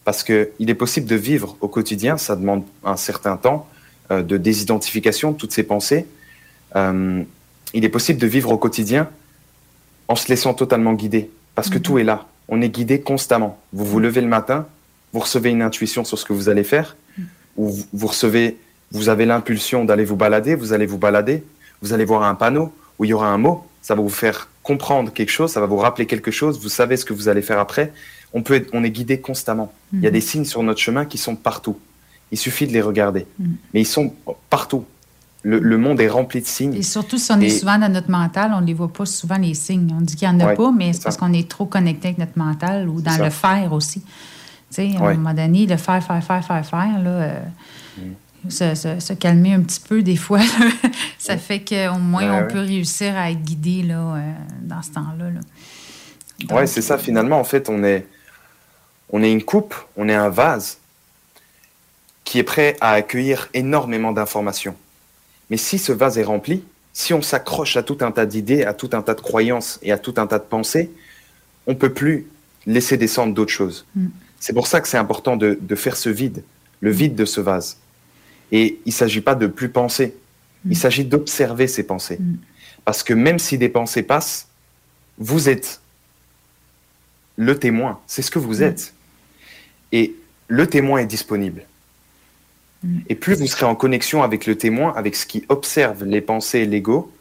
Parce 0.08 0.22
qu'il 0.22 0.70
est 0.70 0.74
possible 0.74 1.06
de 1.06 1.16
vivre 1.16 1.58
au 1.60 1.68
quotidien, 1.68 2.16
ça 2.16 2.34
demande 2.34 2.62
un 2.82 2.96
certain 2.96 3.36
temps 3.36 3.68
euh, 4.10 4.22
de 4.22 4.38
désidentification 4.38 5.32
de 5.32 5.36
toutes 5.36 5.52
ces 5.52 5.64
pensées. 5.64 6.06
Euh, 6.76 7.22
il 7.74 7.84
est 7.84 7.90
possible 7.90 8.18
de 8.18 8.26
vivre 8.26 8.50
au 8.50 8.56
quotidien 8.56 9.10
en 10.08 10.16
se 10.16 10.28
laissant 10.28 10.54
totalement 10.54 10.94
guider. 10.94 11.28
Parce 11.54 11.68
que 11.68 11.74
Mhm. 11.76 11.82
tout 11.82 11.98
est 11.98 12.04
là. 12.04 12.24
On 12.48 12.62
est 12.62 12.70
guidé 12.70 13.02
constamment. 13.02 13.60
Vous 13.74 13.84
vous 13.84 14.00
levez 14.00 14.22
le 14.22 14.28
matin, 14.28 14.66
vous 15.12 15.20
recevez 15.20 15.50
une 15.50 15.60
intuition 15.60 16.04
sur 16.04 16.18
ce 16.18 16.24
que 16.24 16.32
vous 16.32 16.48
allez 16.48 16.64
faire, 16.64 16.96
ou 17.58 17.68
vous- 17.68 17.84
vous 17.92 18.06
recevez, 18.06 18.56
vous 18.92 19.10
avez 19.10 19.26
l'impulsion 19.26 19.84
d'aller 19.84 20.06
vous 20.06 20.16
balader, 20.16 20.54
vous 20.54 20.72
allez 20.72 20.86
vous 20.86 20.96
balader, 20.96 21.44
vous 21.82 21.92
allez 21.92 22.06
voir 22.06 22.22
un 22.22 22.34
panneau 22.34 22.72
où 22.98 23.04
il 23.04 23.08
y 23.08 23.12
aura 23.12 23.28
un 23.28 23.36
mot, 23.36 23.66
ça 23.82 23.94
va 23.94 24.00
vous 24.00 24.08
faire 24.08 24.48
comprendre 24.62 25.12
quelque 25.12 25.28
chose, 25.38 25.52
ça 25.52 25.60
va 25.60 25.66
vous 25.66 25.76
rappeler 25.76 26.06
quelque 26.06 26.30
chose, 26.30 26.58
vous 26.62 26.70
savez 26.70 26.96
ce 26.96 27.04
que 27.04 27.12
vous 27.12 27.28
allez 27.28 27.42
faire 27.42 27.58
après. 27.58 27.92
On, 28.34 28.42
peut 28.42 28.54
être- 28.54 28.70
on 28.72 28.84
est 28.84 28.90
guidé 28.90 29.20
constamment. 29.20 29.72
Il 29.92 30.00
y 30.00 30.06
a 30.06 30.10
Mhm. 30.10 30.12
des 30.14 30.20
signes 30.20 30.44
sur 30.44 30.62
notre 30.62 30.80
chemin 30.80 31.04
qui 31.06 31.18
sont 31.18 31.34
partout. 31.36 31.78
Il 32.30 32.36
suffit 32.38 32.66
de 32.66 32.72
les 32.72 32.82
regarder. 32.82 33.26
Mhm. 33.38 33.56
Mais 33.72 33.80
ils 33.82 33.86
sont 33.86 34.12
partout. 34.50 34.84
Le, 35.44 35.60
le 35.60 35.78
monde 35.78 36.00
est 36.00 36.08
rempli 36.08 36.40
de 36.42 36.46
signes. 36.46 36.74
Et 36.74 36.82
surtout 36.82 37.16
si 37.16 37.30
on 37.32 37.40
est 37.40 37.48
souvent 37.48 37.78
dans 37.78 37.90
notre 37.90 38.10
mental, 38.10 38.52
on 38.54 38.60
ne 38.60 38.66
les 38.66 38.74
voit 38.74 38.92
pas 38.92 39.06
souvent 39.06 39.38
les 39.38 39.54
signes. 39.54 39.94
On 39.96 40.00
dit 40.02 40.16
qu'il 40.16 40.28
n'y 40.28 40.34
en 40.34 40.40
a 40.40 40.46
Ouais, 40.48 40.56
pas, 40.56 40.70
mais 40.72 40.92
c'est 40.92 41.02
parce 41.04 41.16
qu'on 41.16 41.32
est 41.32 41.48
trop 41.48 41.64
connecté 41.64 42.08
avec 42.08 42.18
notre 42.18 42.36
mental 42.36 42.88
ou 42.88 43.00
dans 43.00 43.16
le 43.16 43.30
faire 43.30 43.72
aussi. 43.72 44.00
Tu 44.00 44.06
sais, 44.70 44.96
à 44.98 45.00
Ouais. 45.02 45.12
un 45.12 45.14
moment 45.16 45.32
donné, 45.32 45.64
le 45.66 45.76
faire, 45.78 46.02
faire, 46.04 46.22
faire, 46.22 46.44
faire, 46.44 46.66
faire, 46.66 47.02
là, 47.02 47.10
euh, 47.10 47.40
Mm. 47.98 48.50
se, 48.50 48.74
se- 48.74 49.00
se 49.00 49.12
calmer 49.14 49.54
un 49.54 49.62
petit 49.62 49.80
peu 49.80 50.02
des 50.02 50.16
fois, 50.16 50.38
là, 50.84 50.90
ça 51.18 51.36
fait 51.38 51.60
qu'au 51.60 51.98
moins 51.98 52.28
Ouais, 52.40 52.44
on 52.44 52.52
peut 52.52 52.60
réussir 52.60 53.16
à 53.16 53.30
être 53.30 53.42
guidé 53.42 53.82
là, 53.84 54.16
euh, 54.16 54.32
dans 54.64 54.82
ce 54.82 54.90
temps-là. 54.90 55.30
là. 55.30 56.54
Ouais, 56.54 56.66
c'est 56.66 56.82
ça. 56.82 56.98
Finalement, 56.98 57.38
en 57.40 57.44
fait, 57.44 57.68
on 57.68 57.82
est, 57.84 58.06
on 59.10 59.22
est 59.22 59.32
une 59.32 59.42
coupe, 59.42 59.74
on 59.96 60.08
est 60.08 60.14
un 60.14 60.28
vase 60.28 60.78
qui 62.24 62.38
est 62.38 62.44
prêt 62.44 62.76
à 62.80 62.92
accueillir 62.92 63.48
énormément 63.54 64.12
d'informations. 64.12 64.76
Mais 65.50 65.56
si 65.56 65.78
ce 65.78 65.92
vase 65.92 66.18
est 66.18 66.24
rempli, 66.24 66.62
si 66.92 67.14
on 67.14 67.22
s'accroche 67.22 67.76
à 67.76 67.82
tout 67.82 67.98
un 68.00 68.10
tas 68.10 68.26
d'idées, 68.26 68.64
à 68.64 68.74
tout 68.74 68.90
un 68.92 69.02
tas 69.02 69.14
de 69.14 69.20
croyances 69.20 69.78
et 69.82 69.92
à 69.92 69.98
tout 69.98 70.14
un 70.18 70.26
tas 70.26 70.38
de 70.38 70.44
pensées, 70.44 70.90
on 71.66 71.74
peut 71.74 71.92
plus 71.92 72.26
laisser 72.66 72.96
descendre 72.96 73.34
d'autres 73.34 73.52
choses. 73.52 73.86
Mm. 73.94 74.08
C'est 74.40 74.52
pour 74.52 74.66
ça 74.66 74.80
que 74.80 74.88
c'est 74.88 74.98
important 74.98 75.36
de, 75.36 75.58
de 75.60 75.74
faire 75.74 75.96
ce 75.96 76.10
vide, 76.10 76.42
le 76.80 76.90
vide 76.90 77.14
de 77.14 77.24
ce 77.24 77.40
vase. 77.40 77.78
Et 78.52 78.78
il 78.84 78.90
ne 78.90 78.92
s'agit 78.92 79.20
pas 79.20 79.34
de 79.34 79.46
plus 79.46 79.68
penser, 79.68 80.14
il 80.68 80.76
s'agit 80.76 81.04
d'observer 81.04 81.66
ces 81.66 81.82
pensées. 81.82 82.18
Parce 82.84 83.02
que 83.02 83.14
même 83.14 83.38
si 83.38 83.58
des 83.58 83.68
pensées 83.68 84.02
passent, 84.02 84.48
vous 85.18 85.48
êtes 85.48 85.80
le 87.36 87.58
témoin, 87.58 88.00
c'est 88.06 88.22
ce 88.22 88.30
que 88.30 88.38
vous 88.38 88.62
êtes. 88.62 88.94
Et 89.92 90.14
le 90.48 90.66
témoin 90.66 90.98
est 90.98 91.06
disponible. 91.06 91.64
Et 93.08 93.14
plus 93.14 93.34
vous 93.34 93.46
serez 93.46 93.66
en 93.66 93.74
connexion 93.74 94.22
avec 94.22 94.46
le 94.46 94.56
témoin, 94.56 94.92
avec 94.94 95.16
ce 95.16 95.26
qui 95.26 95.44
observe 95.48 96.04
les 96.04 96.20
pensées 96.20 96.60
et 96.60 96.66
l'ego, 96.66 97.12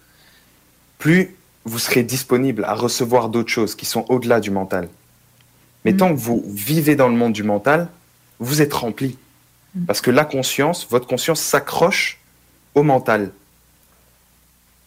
plus 0.99 1.35
vous 1.65 1.79
serez 1.79 2.03
disponible 2.03 2.63
à 2.63 2.73
recevoir 2.73 3.29
d'autres 3.29 3.49
choses 3.49 3.75
qui 3.75 3.85
sont 3.85 4.05
au-delà 4.09 4.39
du 4.39 4.51
mental. 4.51 4.87
Mais 5.83 5.95
tant 5.95 6.09
que 6.13 6.19
vous 6.19 6.43
vivez 6.47 6.95
dans 6.95 7.07
le 7.07 7.15
monde 7.15 7.33
du 7.33 7.43
mental, 7.43 7.89
vous 8.39 8.61
êtes 8.61 8.73
rempli. 8.73 9.17
Parce 9.85 10.01
que 10.01 10.11
la 10.11 10.25
conscience, 10.25 10.87
votre 10.89 11.07
conscience 11.07 11.41
s'accroche 11.41 12.19
au 12.73 12.83
mental 12.83 13.31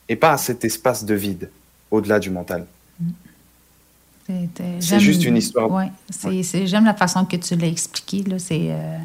et 0.08 0.16
pas 0.16 0.32
à 0.32 0.38
cet 0.38 0.64
espace 0.64 1.04
de 1.04 1.14
vide 1.14 1.50
au-delà 1.90 2.18
du 2.18 2.30
mental. 2.30 2.66
C'est- 4.80 4.80
juste 5.00 5.24
une 5.24 5.36
histoire. 5.36 5.70
Ouais, 5.70 5.90
c'est- 6.42 6.66
j'aime 6.66 6.84
la 6.84 6.94
façon 6.94 7.24
que 7.24 7.36
tu 7.36 7.56
l'as 7.56 7.66
expliqué. 7.66 8.24
C'est, 8.38 8.68
euh, 8.70 8.98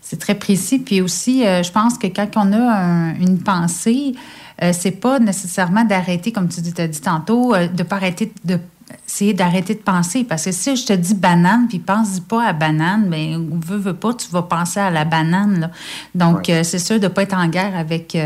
c'est 0.00 0.18
très 0.18 0.34
précis. 0.34 0.78
Puis 0.78 1.00
aussi, 1.00 1.46
euh, 1.46 1.62
je 1.62 1.70
pense 1.72 1.98
que 1.98 2.06
quand 2.06 2.28
on 2.36 2.52
a 2.52 2.58
un- 2.58 3.14
une 3.16 3.38
pensée, 3.40 4.14
euh, 4.62 4.72
c'est 4.72 4.92
pas 4.92 5.18
nécessairement 5.18 5.84
d'arrêter, 5.84 6.32
comme 6.32 6.48
tu 6.48 6.60
as 6.80 6.88
dit 6.88 7.00
tantôt, 7.00 7.54
euh, 7.54 7.68
de 7.68 7.82
pas 7.82 7.96
arrêter 7.96 8.32
de 8.44 8.58
essayer 9.06 9.34
d'arrêter 9.34 9.74
de 9.74 9.80
penser. 9.80 10.24
Parce 10.24 10.46
que 10.46 10.52
si 10.52 10.74
je 10.74 10.86
te 10.86 10.92
dis 10.94 11.12
banane, 11.14 11.66
puis 11.68 11.78
pense 11.78 12.20
pas 12.20 12.46
à 12.48 12.52
banane, 12.54 13.06
mais 13.06 13.34
veux, 13.36 13.76
veux 13.76 13.92
pas, 13.94 14.14
tu 14.14 14.28
vas 14.30 14.40
penser 14.42 14.80
à 14.80 14.88
la 14.90 15.04
banane. 15.04 15.60
là. 15.60 15.70
Donc, 16.14 16.46
c'est 16.64 16.78
sûr 16.78 16.98
de 16.98 17.04
ne 17.04 17.08
pas 17.08 17.22
être 17.24 17.36
en 17.36 17.48
guerre 17.48 17.76
avec, 17.76 18.16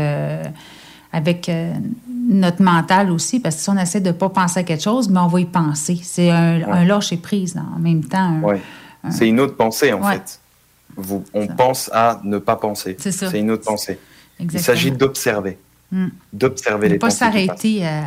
avec 1.11 1.49
euh, 1.49 1.73
notre 2.33 2.61
mental 2.61 3.11
aussi, 3.11 3.39
parce 3.39 3.55
que 3.55 3.61
si 3.61 3.69
on 3.69 3.77
essaie 3.77 4.01
de 4.01 4.07
ne 4.09 4.11
pas 4.13 4.29
penser 4.29 4.59
à 4.59 4.63
quelque 4.63 4.83
chose, 4.83 5.09
mais 5.09 5.19
on 5.19 5.27
va 5.27 5.39
y 5.39 5.45
penser. 5.45 5.99
C'est 6.03 6.29
un, 6.31 6.61
un 6.71 6.85
lâcher 6.85 7.17
prise 7.17 7.55
en 7.57 7.79
même 7.79 8.03
temps. 8.03 8.39
Ouais. 8.41 8.61
un- 9.03 9.11
C'est 9.11 9.27
une 9.27 9.39
autre 9.39 9.55
pensée, 9.55 9.91
en 9.93 10.01
Ouais. 10.05 10.13
fait. 10.13 10.39
Vous, 10.95 11.23
on 11.33 11.47
pense 11.47 11.89
à 11.93 12.21
ne 12.23 12.37
pas 12.37 12.55
penser. 12.55 12.95
C'est 12.99 13.11
ça. 13.11 13.29
C'est 13.31 13.39
une 13.39 13.51
autre 13.51 13.63
pensée. 13.65 13.99
Il 14.39 14.59
s'agit 14.59 14.91
d'observer. 14.91 15.57
Mm. 15.91 16.07
D'observer 16.31 16.87
Ne 16.87 16.93
les 16.93 16.99
pas 16.99 17.07
pensées. 17.07 17.19
passent. 17.19 17.33
s'arrêter 17.33 17.85
à, 17.85 18.03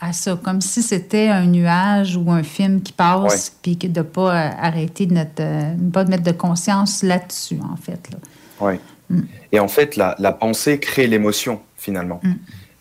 à 0.00 0.12
ça, 0.12 0.38
comme 0.42 0.60
si 0.60 0.82
c'était 0.82 1.28
un 1.28 1.46
nuage 1.46 2.16
ou 2.16 2.30
un 2.30 2.42
film 2.42 2.82
qui 2.82 2.92
passe, 2.92 3.50
puis 3.62 3.76
de 3.76 3.88
ne 3.88 4.02
pas 4.02 4.34
euh, 4.34 4.50
arrêter 4.60 5.06
de 5.06 5.14
notre, 5.14 5.40
euh, 5.42 5.74
pas 5.92 6.04
de 6.04 6.10
mettre 6.10 6.24
de 6.24 6.32
conscience 6.32 7.02
là-dessus, 7.02 7.58
en 7.72 7.76
fait. 7.76 8.00
Là. 8.10 8.18
Ouais. 8.66 8.80
Mm. 9.10 9.20
Et 9.52 9.60
en 9.60 9.68
fait, 9.68 9.96
la, 9.96 10.14
la 10.18 10.32
pensée 10.32 10.78
crée 10.80 11.06
l'émotion, 11.06 11.60
finalement. 11.76 12.20
Mm. 12.22 12.32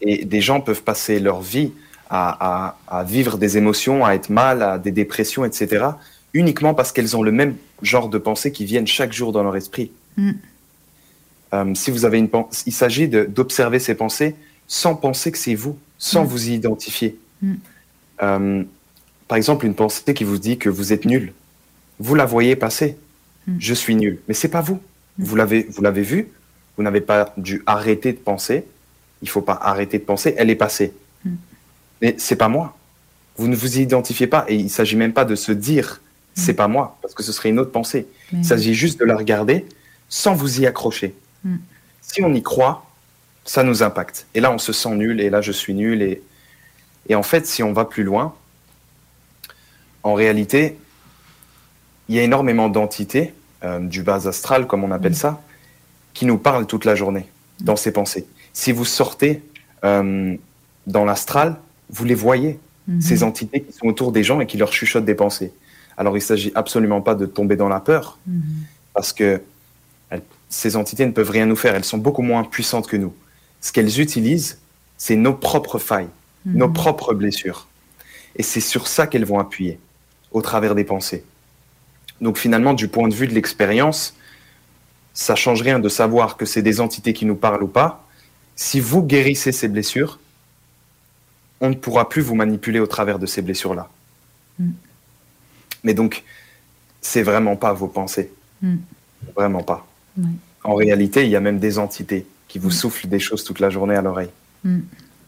Et 0.01 0.25
des 0.25 0.41
gens 0.41 0.61
peuvent 0.61 0.83
passer 0.83 1.19
leur 1.19 1.41
vie 1.41 1.71
à, 2.09 2.67
à- 2.89 2.99
à 2.99 3.03
vivre 3.03 3.37
des 3.37 3.57
émotions, 3.57 4.03
à 4.05 4.13
être 4.13 4.29
mal, 4.29 4.61
à 4.63 4.77
des 4.79 4.91
dépressions, 4.91 5.45
etc., 5.45 5.85
uniquement 6.33 6.73
parce 6.73 6.91
qu'elles 6.91 7.15
ont 7.17 7.23
le 7.23 7.31
même 7.31 7.55
genre 7.81 8.07
de 8.09 8.17
pensées 8.17 8.51
qui 8.51 8.65
viennent 8.65 8.87
chaque 8.87 9.13
jour 9.13 9.31
dans 9.31 9.43
leur 9.43 9.55
esprit. 9.55 9.91
Mm. 10.17 10.31
Euh, 11.53 11.73
si 11.75 11.91
vous 11.91 12.05
avez 12.05 12.17
une 12.19 12.29
il 12.65 12.71
s'agit 12.73 13.07
d'observer 13.09 13.79
ces 13.79 13.95
pensées 13.95 14.35
sans 14.67 14.95
penser 14.95 15.31
que 15.31 15.37
c'est 15.37 15.55
vous, 15.55 15.77
sans 15.97 16.23
Mm. 16.23 16.27
vous 16.27 16.49
y 16.49 16.53
identifier. 16.53 17.17
Mm. 17.41 17.53
Euh, 18.23 18.63
par 19.27 19.37
exemple, 19.37 19.65
une 19.65 19.75
pensée 19.75 20.13
qui 20.13 20.23
vous 20.23 20.37
dit 20.37 20.57
que 20.57 20.69
vous 20.69 20.93
êtes 20.93 21.05
nul. 21.05 21.33
Vous 21.99 22.15
la 22.15 22.25
voyez 22.25 22.55
passer. 22.55 22.97
Je 23.59 23.73
suis 23.73 23.95
nul. 23.95 24.19
Mais 24.27 24.33
c'est 24.33 24.47
pas 24.49 24.61
vous. 24.61 24.79
Vous 25.17 25.35
l'avez, 25.35 25.63
vous 25.69 25.81
l'avez 25.81 26.03
vu. 26.03 26.29
Vous 26.77 26.83
n'avez 26.83 27.01
pas 27.01 27.33
dû 27.37 27.63
arrêter 27.65 28.13
de 28.13 28.17
penser. 28.17 28.65
Il 29.21 29.29
faut 29.29 29.41
pas 29.41 29.59
arrêter 29.61 29.99
de 29.99 30.03
penser. 30.03 30.33
Elle 30.37 30.49
est 30.49 30.55
passée. 30.55 30.93
Mm. 31.23 31.35
Mais 32.01 32.15
c'est 32.17 32.35
pas 32.35 32.47
moi. 32.47 32.77
Vous 33.37 33.47
ne 33.47 33.55
vous 33.55 33.77
y 33.77 33.81
identifiez 33.81 34.27
pas. 34.27 34.45
Et 34.47 34.55
il 34.55 34.69
s'agit 34.69 34.95
même 34.95 35.13
pas 35.13 35.25
de 35.25 35.35
se 35.35 35.51
dire 35.51 36.01
c'est 36.33 36.53
pas 36.53 36.67
moi, 36.67 36.97
parce 37.01 37.13
que 37.13 37.23
ce 37.23 37.31
serait 37.31 37.49
une 37.49 37.59
autre 37.59 37.71
pensée. 37.71 38.07
Il 38.31 38.45
s'agit 38.45 38.73
juste 38.73 38.99
de 38.99 39.05
la 39.05 39.17
regarder 39.17 39.65
sans 40.07 40.33
vous 40.33 40.61
y 40.61 40.65
accrocher. 40.65 41.13
Mm. 41.43 41.57
Si 42.01 42.23
on 42.23 42.33
y 42.33 42.41
croit, 42.41 42.85
ça 43.45 43.63
nous 43.63 43.83
impacte. 43.83 44.27
Et 44.33 44.39
là, 44.39 44.51
on 44.51 44.57
se 44.57 44.73
sent 44.73 44.95
nul, 44.95 45.19
et 45.19 45.29
là, 45.29 45.41
je 45.41 45.51
suis 45.51 45.73
nul. 45.73 46.01
Et, 46.01 46.21
et 47.09 47.15
en 47.15 47.23
fait, 47.23 47.47
si 47.47 47.63
on 47.63 47.73
va 47.73 47.85
plus 47.85 48.03
loin, 48.03 48.33
en 50.03 50.13
réalité, 50.13 50.77
il 52.09 52.15
y 52.15 52.19
a 52.19 52.23
énormément 52.23 52.69
d'entités, 52.69 53.33
euh, 53.63 53.79
du 53.79 54.03
bas 54.03 54.27
astral, 54.27 54.67
comme 54.67 54.83
on 54.83 54.91
appelle 54.91 55.15
ça, 55.15 55.41
qui 56.13 56.25
nous 56.25 56.37
parlent 56.37 56.65
toute 56.65 56.85
la 56.85 56.95
journée 56.95 57.27
dans 57.59 57.75
ces 57.75 57.91
pensées. 57.91 58.25
Si 58.53 58.71
vous 58.71 58.85
sortez 58.85 59.43
euh, 59.83 60.35
dans 60.87 61.05
l'astral, 61.05 61.57
vous 61.89 62.05
les 62.05 62.13
voyez, 62.15 62.59
Mhm. 62.87 63.01
ces 63.01 63.23
entités 63.23 63.61
qui 63.61 63.73
sont 63.73 63.87
autour 63.87 64.11
des 64.11 64.23
gens 64.23 64.39
et 64.41 64.45
qui 64.47 64.57
leur 64.57 64.73
chuchotent 64.73 65.05
des 65.05 65.15
pensées. 65.15 65.53
Alors, 65.97 66.17
il 66.17 66.21
s'agit 66.21 66.51
absolument 66.55 67.01
pas 67.01 67.15
de 67.15 67.25
tomber 67.25 67.55
dans 67.55 67.69
la 67.69 67.79
peur, 67.79 68.17
Mhm. 68.27 68.41
parce 68.93 69.13
que 69.13 69.41
elles- 70.09 70.21
ces 70.49 70.75
entités 70.75 71.05
ne 71.05 71.11
peuvent 71.11 71.29
rien 71.29 71.45
nous 71.45 71.55
faire. 71.55 71.75
Elles 71.75 71.83
sont 71.85 71.97
beaucoup 71.99 72.21
moins 72.23 72.43
puissantes 72.43 72.87
que 72.87 72.97
nous. 72.97 73.13
Ce 73.61 73.71
qu'elles 73.71 73.99
utilisent, 73.99 74.59
c'est 74.97 75.15
nos 75.15 75.33
propres 75.33 75.79
failles, 75.79 76.09
Mhm. 76.45 76.57
nos 76.57 76.69
propres 76.69 77.13
blessures. 77.13 77.67
Et 78.35 78.43
c'est 78.43 78.61
sur 78.61 78.87
ça 78.87 79.07
qu'elles 79.07 79.25
vont 79.25 79.39
appuyer, 79.39 79.79
au 80.31 80.41
travers 80.41 80.73
des 80.75 80.83
pensées. 80.83 81.23
Donc 82.19 82.37
finalement, 82.37 82.73
du 82.73 82.87
point 82.87 83.07
de 83.07 83.13
vue 83.13 83.27
de 83.27 83.33
l'expérience, 83.33 84.15
ça 85.13 85.35
change 85.35 85.61
rien 85.61 85.79
de 85.79 85.89
savoir 85.89 86.37
que 86.37 86.45
c'est 86.45 86.61
des 86.61 86.79
entités 86.81 87.13
qui 87.13 87.25
nous 87.25 87.35
parlent 87.35 87.63
ou 87.63 87.67
pas. 87.67 88.07
Si 88.63 88.79
vous 88.79 89.01
guérissez 89.01 89.51
ces 89.51 89.67
blessures, 89.67 90.19
on 91.61 91.69
ne 91.69 91.73
pourra 91.73 92.07
plus 92.07 92.21
vous 92.21 92.35
manipuler 92.35 92.79
au 92.79 92.85
travers 92.85 93.17
de 93.17 93.25
ces 93.25 93.41
blessures-là. 93.41 93.89
Mm. 94.59 94.69
Mais 95.83 95.95
donc, 95.95 96.23
c'est 97.01 97.23
vraiment 97.23 97.55
pas 97.55 97.73
vos 97.73 97.87
pensées. 97.87 98.31
Mm. 98.61 98.75
Vraiment 99.35 99.63
pas. 99.63 99.87
En 100.63 100.75
réalité, 100.75 101.23
il 101.25 101.31
y 101.31 101.35
a 101.35 101.39
même 101.39 101.57
des 101.57 101.79
entités 101.79 102.27
qui 102.47 102.59
vous 102.59 102.69
soufflent 102.69 103.07
des 103.07 103.17
choses 103.17 103.43
toute 103.43 103.59
la 103.59 103.71
journée 103.71 103.95
à 103.95 104.03
l'oreille. 104.03 104.29
Mm. 104.63 104.81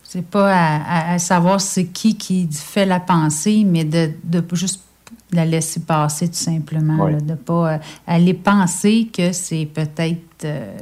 C'est 0.04 0.26
pas 0.28 0.54
à, 0.54 0.76
à- 0.84 1.14
à 1.14 1.18
savoir 1.18 1.60
c'est 1.60 1.86
qui 1.86 2.16
qui 2.16 2.48
fait 2.52 2.86
la 2.86 3.00
pensée, 3.00 3.64
mais 3.64 3.84
de, 3.84 4.12
de 4.24 4.44
juste 4.56 4.84
la 5.32 5.44
laisser 5.44 5.80
passer 5.80 6.28
tout 6.28 6.36
simplement. 6.36 7.08
Là, 7.08 7.20
de 7.20 7.32
ne 7.32 7.36
pas 7.36 7.74
euh, 7.74 7.78
aller 8.06 8.36
penser 8.36 9.10
que 9.12 9.32
c'est 9.32 9.66
peut-être 9.66 10.46
euh, 10.46 10.78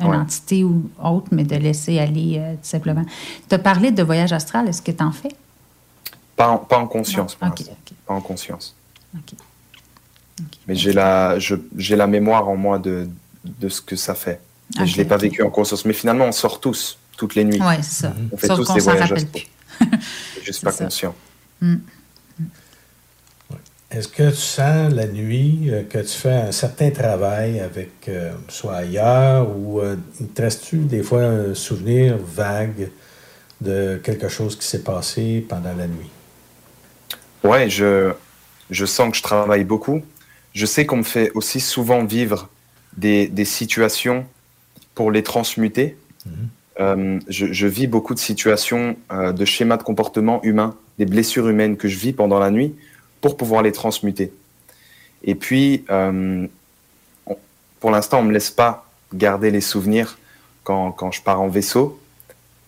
une 0.00 0.06
Ouais. 0.06 0.16
entité 0.16 0.64
ou 0.64 0.90
autre, 1.02 1.26
mais 1.32 1.44
de 1.44 1.56
laisser 1.56 1.98
aller 1.98 2.36
euh, 2.38 2.52
tout 2.54 2.58
simplement. 2.62 3.04
Tu 3.48 3.54
as 3.54 3.58
parlé 3.58 3.90
de 3.90 4.02
voyage 4.02 4.32
astral, 4.32 4.68
est-ce 4.68 4.80
que 4.82 4.90
tu 4.92 5.02
en 5.02 5.12
fais? 5.12 5.28
Pas 6.36 6.48
en, 6.48 6.58
pas 6.58 6.78
en 6.78 6.86
conscience. 6.86 7.34
Pas 7.34 7.52
en 8.08 8.20
conscience. 8.20 8.74
Mais 10.66 10.74
j'ai 10.74 10.92
la, 10.92 11.38
j'ai 11.38 11.96
la 11.96 12.06
mémoire 12.06 12.48
en 12.48 12.56
moi 12.56 12.78
de, 12.78 13.08
de 13.44 13.68
ce 13.68 13.80
que 13.82 13.96
ça 13.96 14.14
fait. 14.14 14.40
Et 14.80 14.86
je 14.86 14.92
ne 14.92 14.96
l'ai 14.98 15.04
pas 15.04 15.18
vécu 15.18 15.42
en 15.42 15.50
conscience. 15.50 15.84
Mais 15.84 15.92
finalement, 15.92 16.24
on 16.24 16.32
sort 16.32 16.58
tous, 16.60 16.96
toutes 17.16 17.34
les 17.34 17.44
nuits. 17.44 17.60
Ouais, 17.60 17.82
c'est 17.82 18.02
ça. 18.06 18.14
On 18.32 18.36
fait 18.36 18.46
Sauf 18.46 18.58
tous 18.60 18.72
des 18.74 18.80
voyages 18.80 19.12
astraux. 19.12 19.40
juste 20.42 20.64
pas 20.64 20.72
ça. 20.72 20.84
conscient. 20.84 21.14
Mm. 21.60 21.74
Est-ce 23.92 24.08
que 24.08 24.30
tu 24.30 24.36
sens 24.36 24.90
la 24.94 25.06
nuit 25.06 25.68
euh, 25.68 25.82
que 25.82 25.98
tu 25.98 26.16
fais 26.16 26.32
un 26.32 26.52
certain 26.52 26.90
travail 26.90 27.60
avec 27.60 27.90
euh, 28.08 28.32
soit 28.48 28.76
ailleurs 28.76 29.54
ou 29.54 29.80
euh, 29.80 29.96
te 30.34 30.40
reste-tu 30.40 30.78
des 30.78 31.02
fois 31.02 31.22
un 31.22 31.54
souvenir 31.54 32.16
vague 32.16 32.88
de 33.60 34.00
quelque 34.02 34.28
chose 34.28 34.56
qui 34.56 34.66
s'est 34.66 34.82
passé 34.82 35.44
pendant 35.46 35.74
la 35.76 35.86
nuit? 35.86 36.08
Ouais, 37.44 37.68
je, 37.68 38.12
je 38.70 38.86
sens 38.86 39.10
que 39.10 39.16
je 39.18 39.22
travaille 39.22 39.64
beaucoup. 39.64 40.00
Je 40.54 40.64
sais 40.64 40.86
qu'on 40.86 40.98
me 40.98 41.02
fait 41.02 41.30
aussi 41.34 41.60
souvent 41.60 42.02
vivre 42.02 42.48
des, 42.96 43.28
des 43.28 43.44
situations 43.44 44.24
pour 44.94 45.10
les 45.10 45.22
transmuter. 45.22 45.98
Euh, 46.80 47.20
je, 47.28 47.52
je 47.52 47.66
vis 47.66 47.86
beaucoup 47.86 48.14
de 48.14 48.18
situations, 48.18 48.96
de 49.10 49.44
schémas 49.44 49.76
de 49.76 49.82
comportement 49.82 50.42
humain, 50.42 50.76
des 50.98 51.04
blessures 51.04 51.48
humaines 51.48 51.76
que 51.76 51.88
je 51.88 51.98
vis 51.98 52.12
pendant 52.12 52.38
la 52.38 52.50
nuit 52.50 52.74
pour 53.22 53.38
pouvoir 53.38 53.62
les 53.62 53.72
transmuter. 53.72 54.32
Et 55.24 55.34
puis, 55.34 55.84
euh, 55.88 56.46
pour 57.80 57.90
l'instant, 57.90 58.18
on 58.20 58.24
me 58.24 58.32
laisse 58.32 58.50
pas 58.50 58.86
garder 59.14 59.50
les 59.50 59.62
souvenirs 59.62 60.18
quand, 60.64 60.92
quand 60.92 61.10
je 61.10 61.22
pars 61.22 61.40
en 61.40 61.48
vaisseau, 61.48 61.98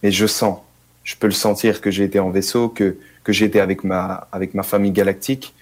mais 0.03 0.11
je 0.11 0.27
sens, 0.27 0.59
je 1.03 1.17
peux 1.17 1.27
le 1.27 1.33
sentir 1.33 1.83
que 1.83 1.91
j'ai 1.91 2.05
été 2.05 2.19
en 2.19 2.31
vaisseau, 2.31 2.69
que, 2.69 2.97
que 3.25 3.33
j'ai 3.33 3.45
été 3.45 3.61
avec 3.61 3.85
ma, 3.85 4.29
avec 4.33 4.55
ma 4.55 4.63
famille 4.63 4.93
galactique, 4.93 5.55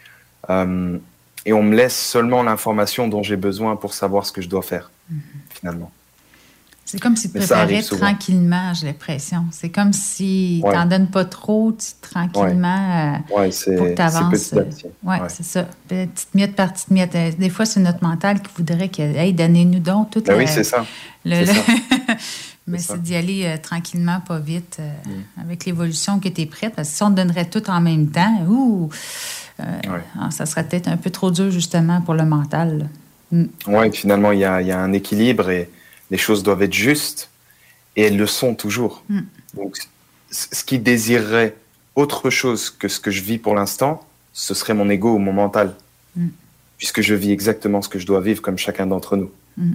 euh, 0.50 0.98
et 1.44 1.52
on 1.52 1.62
me 1.62 1.74
laisse 1.74 1.96
seulement 1.96 2.42
l'information 2.42 3.08
dont 3.08 3.22
j'ai 3.22 3.36
besoin 3.36 3.74
pour 3.74 3.94
savoir 3.94 4.26
ce 4.26 4.32
que 4.32 4.42
je 4.42 4.48
dois 4.48 4.62
faire, 4.62 4.90
finalement. 5.50 5.90
C'est 6.92 7.00
comme 7.00 7.16
si 7.16 7.30
tu 7.30 7.38
préparais 7.38 7.80
tranquillement, 7.82 8.74
j'ai 8.74 8.86
l'impression. 8.86 9.46
C'est 9.50 9.70
comme 9.70 9.94
si 9.94 10.60
tu 10.62 10.68
n'en 10.76 10.84
donnes 10.84 11.06
pas 11.06 11.24
trop, 11.24 11.72
tu, 11.72 11.86
tranquillement, 12.02 13.14
euh, 13.34 13.34
Ouais, 13.34 13.50
pour 13.78 13.86
que 13.86 13.94
tu 13.94 14.02
avances. 14.02 14.54
Oui, 15.02 15.16
c'est 15.28 15.42
ça. 15.42 15.66
Petite 15.88 16.34
miette 16.34 16.54
par 16.54 16.70
petite 16.72 16.90
miette. 16.90 17.14
Euh, 17.14 17.30
Des 17.38 17.48
fois, 17.48 17.64
c'est 17.64 17.80
notre 17.80 18.04
mental 18.04 18.42
qui 18.42 18.50
voudrait 18.56 18.90
que, 18.90 19.00
hey, 19.00 19.32
donnez-nous 19.32 19.78
donc 19.78 20.10
toute 20.10 20.26
Ben 20.26 20.32
la- 20.34 20.38
oui, 20.40 20.44
c'est 20.46 20.64
ça. 20.64 20.84
le- 21.24 21.46
ça. 21.46 21.52
Mais 22.66 22.78
C'est 22.78 23.00
d'y 23.02 23.16
aller 23.16 23.44
euh, 23.46 23.56
tranquillement, 23.56 24.20
pas 24.20 24.38
vite, 24.38 24.76
euh, 24.78 24.88
Mm. 25.06 25.40
avec 25.42 25.64
l'évolution 25.64 26.20
que 26.20 26.28
tu 26.28 26.42
es 26.42 26.46
prête. 26.46 26.74
Parce 26.76 26.90
que 26.90 26.94
si 26.94 27.02
on 27.02 27.10
donnerait 27.10 27.46
tout 27.46 27.68
en 27.70 27.80
même 27.80 28.08
temps, 28.08 28.40
ouh, 28.46 28.88
euh, 29.60 29.64
ah, 30.20 30.30
ça 30.30 30.44
serait 30.46 30.64
peut-être 30.64 30.88
un 30.88 30.96
peu 30.98 31.10
trop 31.10 31.30
dur, 31.30 31.50
justement, 31.50 32.02
pour 32.02 32.14
le 32.14 32.24
mental. 32.26 32.88
Mm. 33.32 33.44
Ouais, 33.66 33.90
finalement, 33.92 34.30
il 34.32 34.40
y 34.40 34.44
a, 34.44 34.60
il 34.60 34.66
y 34.68 34.72
a 34.72 34.78
un 34.78 34.92
équilibre 34.92 35.48
et 35.50 35.70
les 36.12 36.18
choses 36.18 36.44
doivent 36.44 36.62
être 36.62 36.72
justes 36.72 37.28
et 37.96 38.02
elles 38.02 38.16
le 38.16 38.28
sont 38.28 38.54
toujours. 38.54 39.02
Mm. 39.08 39.20
Donc, 39.54 39.78
ce 40.30 40.62
qui 40.62 40.78
désirerait 40.78 41.56
autre 41.96 42.30
chose 42.30 42.70
que 42.70 42.86
ce 42.86 43.00
que 43.00 43.10
je 43.10 43.22
vis 43.22 43.38
pour 43.38 43.54
l'instant, 43.56 44.06
ce 44.32 44.54
serait 44.54 44.74
mon 44.74 44.88
ego 44.88 45.14
ou 45.14 45.18
mon 45.18 45.32
mental. 45.32 45.74
Mm. 46.14 46.28
Puisque 46.78 47.00
je 47.00 47.14
vis 47.14 47.32
exactement 47.32 47.82
ce 47.82 47.88
que 47.88 47.98
je 47.98 48.06
dois 48.06 48.20
vivre 48.20 48.40
comme 48.40 48.58
chacun 48.58 48.86
d'entre 48.86 49.16
nous 49.16 49.30
Mm. 49.56 49.72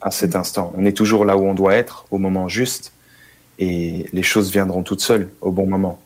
à 0.00 0.10
cet 0.10 0.36
instant. 0.36 0.72
On 0.76 0.84
est 0.84 0.96
toujours 0.96 1.24
là 1.24 1.36
où 1.36 1.44
on 1.44 1.54
doit 1.54 1.74
être, 1.74 2.06
au 2.10 2.18
moment 2.18 2.48
juste, 2.48 2.92
et 3.58 4.06
les 4.12 4.22
choses 4.22 4.50
viendront 4.50 4.82
toutes 4.82 5.00
seules 5.00 5.28
au 5.40 5.50
bon 5.50 5.66
moment. 5.66 6.00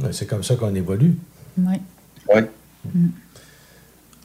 Ouais, 0.00 0.12
C'est 0.12 0.26
comme 0.26 0.42
ça 0.42 0.56
qu'on 0.56 0.74
évolue. 0.74 1.14
Oui. 1.58 1.74
Ouais. 2.28 2.48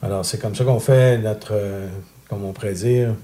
Alors, 0.02 0.24
c'est 0.24 0.40
comme 0.40 0.54
ça 0.54 0.64
qu'on 0.64 0.80
fait 0.80 1.18
notre, 1.18 1.50
euh, 1.52 1.88
comme 2.28 2.44
on 2.44 2.52
pourrait 2.52 2.74
dire, 2.74 3.14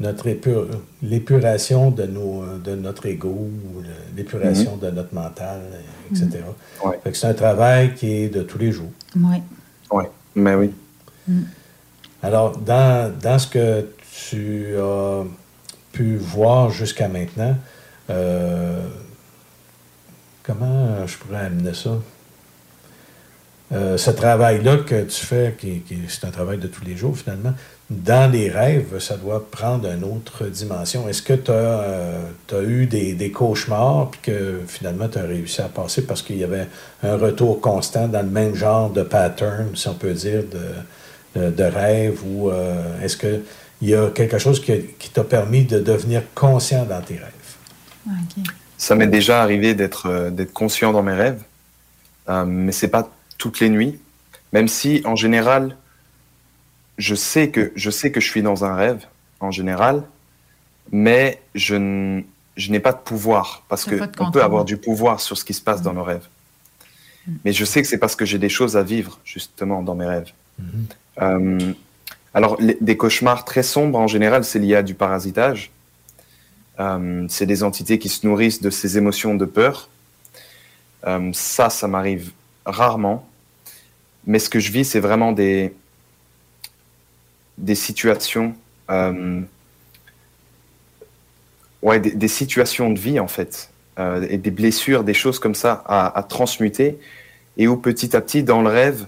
notre 0.00 0.28
épure- 0.28 0.68
l'épuration 1.02 1.90
de, 1.90 2.04
nos, 2.04 2.44
de 2.58 2.74
notre 2.76 3.06
ego, 3.06 3.48
l'épuration 4.16 4.74
Mhm. 4.76 4.80
de 4.80 4.90
notre 4.90 5.14
mental, 5.14 5.60
etc. 6.10 6.28
Que 7.04 7.12
c'est 7.12 7.26
un 7.26 7.34
travail 7.34 7.94
qui 7.94 8.10
est 8.12 8.28
de 8.28 8.42
tous 8.42 8.58
les 8.58 8.70
jours. 8.72 8.90
Oui. 9.16 9.42
Ouais, 9.90 10.08
mais 10.34 10.54
oui. 10.54 10.70
Alors, 12.22 12.56
dans, 12.58 13.12
dans 13.20 13.38
ce 13.38 13.46
que 13.48 13.86
tu 14.28 14.76
as 14.78 15.24
pu 15.92 16.16
voir 16.16 16.70
jusqu'à 16.70 17.08
maintenant, 17.08 17.56
euh, 18.10 18.80
comment 20.42 21.06
je 21.06 21.16
pourrais 21.18 21.46
amener 21.46 21.74
ça? 21.74 21.90
Euh, 23.70 23.98
ce 23.98 24.10
travail-là 24.10 24.78
que 24.78 25.02
tu 25.04 25.26
fais, 25.26 25.54
qui, 25.58 25.80
qui- 25.80 25.98
c'est 26.08 26.24
un 26.24 26.30
travail 26.30 26.56
de 26.58 26.68
tous 26.68 26.84
les 26.84 26.96
jours 26.96 27.16
finalement, 27.16 27.52
dans 27.90 28.30
les 28.30 28.50
rêves, 28.50 28.98
ça 28.98 29.16
doit 29.16 29.50
prendre 29.50 29.90
une 29.90 30.04
autre 30.04 30.44
dimension. 30.44 31.08
Est-ce 31.08 31.22
que 31.22 31.32
tu 31.32 31.50
as, 31.50 32.62
eu 32.62 32.86
des, 32.86 33.14
des 33.14 33.30
cauchemars 33.30 34.10
puis 34.10 34.20
que 34.22 34.60
finalement 34.66 35.08
tu 35.08 35.18
as 35.18 35.22
réussi 35.22 35.62
à 35.62 35.68
passer 35.68 36.04
parce 36.04 36.20
qu'il 36.20 36.36
y 36.36 36.44
avait 36.44 36.66
un 37.02 37.16
retour 37.16 37.60
constant 37.62 38.06
dans 38.06 38.20
le 38.20 38.28
même 38.28 38.54
genre 38.54 38.90
de 38.90 39.02
pattern, 39.02 39.74
si 39.74 39.88
on 39.88 39.94
peut 39.94 40.12
dire, 40.12 40.42
de, 40.44 41.40
de, 41.40 41.50
de 41.50 41.64
rêve 41.64 42.20
ou 42.26 42.50
euh, 42.50 43.02
est-ce 43.02 43.16
qu'il 43.16 43.42
y 43.80 43.94
a 43.94 44.10
quelque 44.10 44.38
chose 44.38 44.60
qui, 44.60 44.72
qui 44.98 45.08
t'a 45.08 45.24
permis 45.24 45.64
de 45.64 45.80
devenir 45.80 46.22
conscient 46.34 46.84
dans 46.84 47.00
tes 47.00 47.14
rêves? 47.14 47.32
Ça 48.76 48.94
m'est 48.94 49.06
déjà 49.06 49.42
arrivé 49.42 49.74
d'être 49.74 50.06
euh, 50.06 50.30
d'être 50.30 50.52
conscient 50.52 50.92
dans 50.92 51.02
mes 51.02 51.14
rêves, 51.14 51.42
euh, 52.28 52.44
mais 52.44 52.72
c'est 52.72 52.88
pas 52.88 53.08
toutes 53.38 53.60
les 53.60 53.70
nuits. 53.70 53.98
Même 54.52 54.68
si, 54.68 55.02
en 55.04 55.16
général, 55.16 55.76
je 56.98 57.14
sais 57.14 57.50
que 57.50 57.72
je 57.76 57.90
sais 57.90 58.10
que 58.12 58.20
je 58.20 58.28
suis 58.28 58.42
dans 58.42 58.64
un 58.64 58.74
rêve, 58.74 59.04
en 59.40 59.50
général, 59.50 60.02
mais 60.90 61.40
je, 61.54 61.74
n- 61.76 62.24
je 62.56 62.70
n'ai 62.70 62.80
pas 62.80 62.92
de 62.92 62.98
pouvoir 62.98 63.62
parce 63.68 63.84
que 63.90 63.96
on 64.28 64.30
peut 64.32 64.42
avoir 64.44 64.64
du 64.64 64.76
pouvoir 64.76 65.20
sur 65.20 65.36
ce 65.38 65.44
qui 65.44 65.54
se 65.54 65.60
passe 65.62 65.82
dans 65.82 65.92
nos 65.94 66.02
rêves. 66.04 66.26
Mais 67.44 67.52
je 67.52 67.64
sais 67.64 67.82
que 67.82 67.88
c'est 67.88 67.98
parce 67.98 68.16
que 68.16 68.24
j'ai 68.24 68.38
des 68.38 68.48
choses 68.48 68.76
à 68.76 68.82
vivre 68.82 69.18
justement 69.24 69.82
dans 69.82 69.94
mes 69.94 70.06
rêves. 70.06 70.30
Euh, 71.20 71.72
alors, 72.34 72.56
les- 72.60 72.78
des 72.80 72.96
cauchemars 72.96 73.44
très 73.44 73.62
sombres, 73.62 73.98
en 73.98 74.06
général, 74.06 74.44
c'est 74.44 74.58
lié 74.58 74.76
à 74.76 74.82
du 74.82 74.94
parasitage. 74.94 75.70
Euh, 76.80 77.26
c'est 77.28 77.46
des 77.46 77.62
entités 77.64 77.98
qui 77.98 78.08
se 78.08 78.26
nourrissent 78.26 78.62
de 78.62 78.70
ces 78.70 78.96
émotions 78.98 79.34
de 79.34 79.44
peur. 79.44 79.88
Euh, 81.06 81.30
ça, 81.32 81.70
ça 81.70 81.86
m'arrive 81.86 82.32
rarement. 82.64 83.28
Mais 84.26 84.38
ce 84.38 84.48
que 84.48 84.58
je 84.60 84.70
vis, 84.72 84.84
c'est 84.84 85.00
vraiment 85.00 85.32
des, 85.32 85.74
des 87.58 87.74
situations, 87.74 88.54
euh, 88.90 89.40
ouais, 91.82 92.00
des, 92.00 92.12
des 92.12 92.28
situations 92.28 92.90
de 92.90 92.98
vie 92.98 93.20
en 93.20 93.28
fait, 93.28 93.70
euh, 93.98 94.26
et 94.30 94.38
des 94.38 94.50
blessures, 94.50 95.04
des 95.04 95.14
choses 95.14 95.38
comme 95.38 95.54
ça 95.54 95.82
à, 95.86 96.18
à 96.18 96.22
transmuter, 96.22 96.98
et 97.56 97.68
où 97.68 97.76
petit 97.76 98.16
à 98.16 98.20
petit, 98.20 98.42
dans 98.42 98.62
le 98.62 98.70
rêve, 98.70 99.06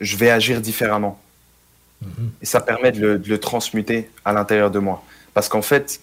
je 0.00 0.16
vais 0.16 0.30
agir 0.30 0.60
différemment. 0.60 1.20
Et 2.42 2.46
ça 2.46 2.60
permet 2.60 2.92
de 2.92 3.00
le, 3.00 3.18
de 3.18 3.28
le 3.28 3.38
transmuter 3.38 4.10
à 4.24 4.32
l'intérieur 4.34 4.70
de 4.70 4.78
moi. 4.78 5.02
Parce 5.32 5.48
qu'en 5.48 5.62
fait, 5.62 6.00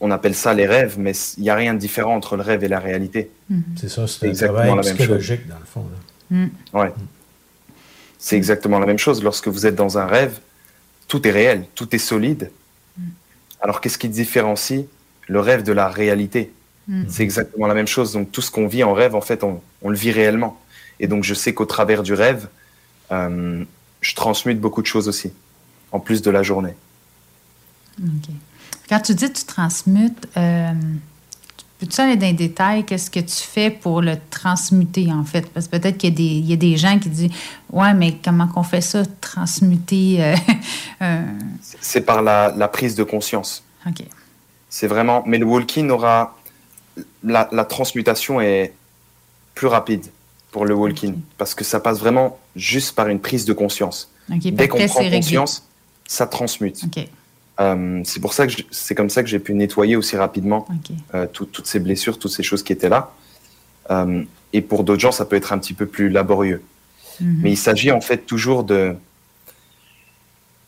on 0.00 0.10
appelle 0.10 0.34
ça 0.34 0.52
les 0.52 0.66
rêves, 0.66 0.96
mais 0.98 1.12
il 1.36 1.44
n'y 1.44 1.50
a 1.50 1.54
rien 1.54 1.74
de 1.74 1.78
différent 1.78 2.14
entre 2.16 2.36
le 2.36 2.42
rêve 2.42 2.64
et 2.64 2.68
la 2.68 2.80
réalité. 2.80 3.30
C'est 3.76 3.88
ça, 3.88 4.06
c'est 4.08 4.26
un 4.26 4.30
exactement 4.30 4.58
travail 4.58 4.68
la 4.70 4.74
même 4.76 4.84
chose. 4.84 4.94
psychologique 4.96 5.46
dans 5.46 5.58
le 5.58 5.64
fond. 5.64 5.86
là. 6.30 6.36
Mm. 6.36 6.50
Ouais. 6.74 6.92
C'est 8.18 8.36
exactement 8.36 8.80
la 8.80 8.86
même 8.86 8.98
chose. 8.98 9.22
Lorsque 9.22 9.46
vous 9.48 9.64
êtes 9.64 9.76
dans 9.76 9.96
un 9.96 10.06
rêve, 10.06 10.40
tout 11.10 11.26
est 11.28 11.30
réel, 11.30 11.66
tout 11.74 11.94
est 11.94 11.98
solide. 11.98 12.50
Alors 13.60 13.82
qu'est-ce 13.82 13.98
qui 13.98 14.08
différencie 14.08 14.86
le 15.28 15.40
rêve 15.40 15.62
de 15.62 15.72
la 15.72 15.88
réalité 15.88 16.50
Mm. 16.90 17.04
C'est 17.08 17.22
exactement 17.22 17.66
la 17.66 17.74
même 17.74 17.86
chose. 17.86 18.12
Donc 18.12 18.32
tout 18.32 18.42
ce 18.42 18.50
qu'on 18.50 18.66
vit 18.66 18.82
en 18.82 18.92
rêve, 18.92 19.14
en 19.14 19.20
fait, 19.20 19.44
on, 19.44 19.62
on 19.80 19.88
le 19.88 19.96
vit 19.96 20.10
réellement. 20.10 20.60
Et 20.98 21.06
donc 21.06 21.24
je 21.24 21.34
sais 21.34 21.54
qu'au 21.54 21.64
travers 21.64 22.02
du 22.02 22.12
rêve, 22.12 22.48
euh, 23.12 23.64
je 24.00 24.14
transmute 24.14 24.60
beaucoup 24.60 24.82
de 24.82 24.86
choses 24.86 25.08
aussi, 25.08 25.32
en 25.92 26.00
plus 26.00 26.20
de 26.20 26.30
la 26.30 26.42
journée. 26.42 26.74
OK. 28.02 28.34
Quand 28.88 29.00
tu 29.00 29.14
dis 29.14 29.32
tu 29.32 29.44
transmutes, 29.44 30.26
euh, 30.36 30.72
peux-tu 31.80 32.00
aller 32.00 32.16
dans 32.16 32.26
les 32.26 32.32
détails? 32.34 32.84
Qu'est-ce 32.84 33.10
que 33.10 33.20
tu 33.20 33.36
fais 33.36 33.70
pour 33.70 34.02
le 34.02 34.16
transmuter, 34.30 35.10
en 35.12 35.24
fait? 35.24 35.48
Parce 35.50 35.66
que 35.66 35.76
peut-être 35.78 35.96
qu'il 35.98 36.10
y, 36.10 36.12
a 36.12 36.16
des- 36.16 36.22
il 36.38 36.46
y 36.50 36.52
a 36.52 36.56
des 36.56 36.76
gens 36.76 36.98
qui 36.98 37.08
disent 37.08 37.30
Ouais, 37.72 37.94
mais 37.94 38.16
comment 38.22 38.46
qu'on 38.46 38.62
fait 38.62 38.80
ça, 38.80 39.02
transmuter? 39.20 40.22
euh, 40.22 40.36
euh, 41.02 41.22
C'est 41.80 42.02
par 42.02 42.22
la, 42.22 42.52
la 42.56 42.68
prise 42.68 42.94
de 42.94 43.02
conscience. 43.04 43.62
OK. 43.86 44.04
C'est 44.68 44.86
vraiment. 44.86 45.22
Mais 45.26 45.38
le 45.38 45.46
walking 45.46 45.90
aura. 45.90 46.36
La, 47.24 47.48
la 47.52 47.64
transmutation 47.64 48.40
est 48.40 48.72
plus 49.54 49.66
rapide 49.68 50.06
pour 50.52 50.64
le 50.66 50.74
walking 50.74 51.14
parce 51.38 51.54
que 51.54 51.64
ça 51.64 51.80
passe 51.80 51.98
vraiment 51.98 52.38
juste 52.56 52.94
par 52.94 53.08
une 53.08 53.20
prise 53.20 53.44
de 53.44 53.52
conscience. 53.52 54.10
OK, 54.30 54.38
puis 54.40 54.52
Dès 54.52 54.68
qu'on 54.68 54.84
prend 54.86 55.00
réglé. 55.00 55.16
conscience, 55.18 55.64
ça 56.06 56.26
transmute. 56.26 56.82
OK. 56.84 57.06
Euh, 57.60 58.00
c'est 58.04 58.20
pour 58.20 58.32
ça 58.32 58.46
que 58.46 58.52
c'est 58.70 58.94
comme 58.94 59.10
ça 59.10 59.22
que 59.22 59.28
j'ai 59.28 59.38
pu 59.38 59.52
nettoyer 59.54 59.96
aussi 59.96 60.16
rapidement 60.16 60.66
euh, 61.14 61.26
tout- 61.26 61.44
toutes 61.46 61.66
ces 61.66 61.78
blessures, 61.80 62.18
toutes 62.18 62.32
ces 62.32 62.42
choses 62.42 62.62
qui 62.62 62.72
étaient 62.72 62.88
là. 62.88 63.12
Euh, 63.90 64.22
et 64.52 64.62
pour 64.62 64.82
d'autres 64.84 65.00
gens, 65.00 65.12
ça 65.12 65.24
peut 65.24 65.36
être 65.36 65.52
un 65.52 65.58
petit 65.58 65.74
peu 65.74 65.86
plus 65.86 66.08
laborieux. 66.08 66.62
Mhm. 67.20 67.40
Mais 67.42 67.50
il 67.52 67.56
s'agit 67.58 67.90
en 67.92 68.00
fait 68.00 68.18
toujours 68.26 68.64
de 68.64 68.94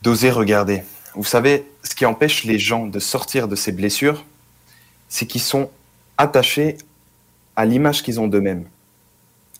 d'oser 0.03 0.31
regarder. 0.31 0.83
Vous 1.15 1.25
savez, 1.25 1.65
ce 1.83 1.95
qui 1.95 2.05
empêche 2.07 2.45
les 2.45 2.59
gens 2.59 2.87
de 2.87 2.99
sortir 2.99 3.49
de 3.49 3.55
ces 3.57 3.73
blessures, 3.73 4.25
c'est 5.09 5.27
qu'ils 5.27 5.41
sont 5.43 5.71
attachés 6.19 6.77
à 7.57 7.65
l'image 7.65 8.03
qu'ils 8.03 8.19
ont 8.19 8.27
d'eux-mêmes, 8.29 8.65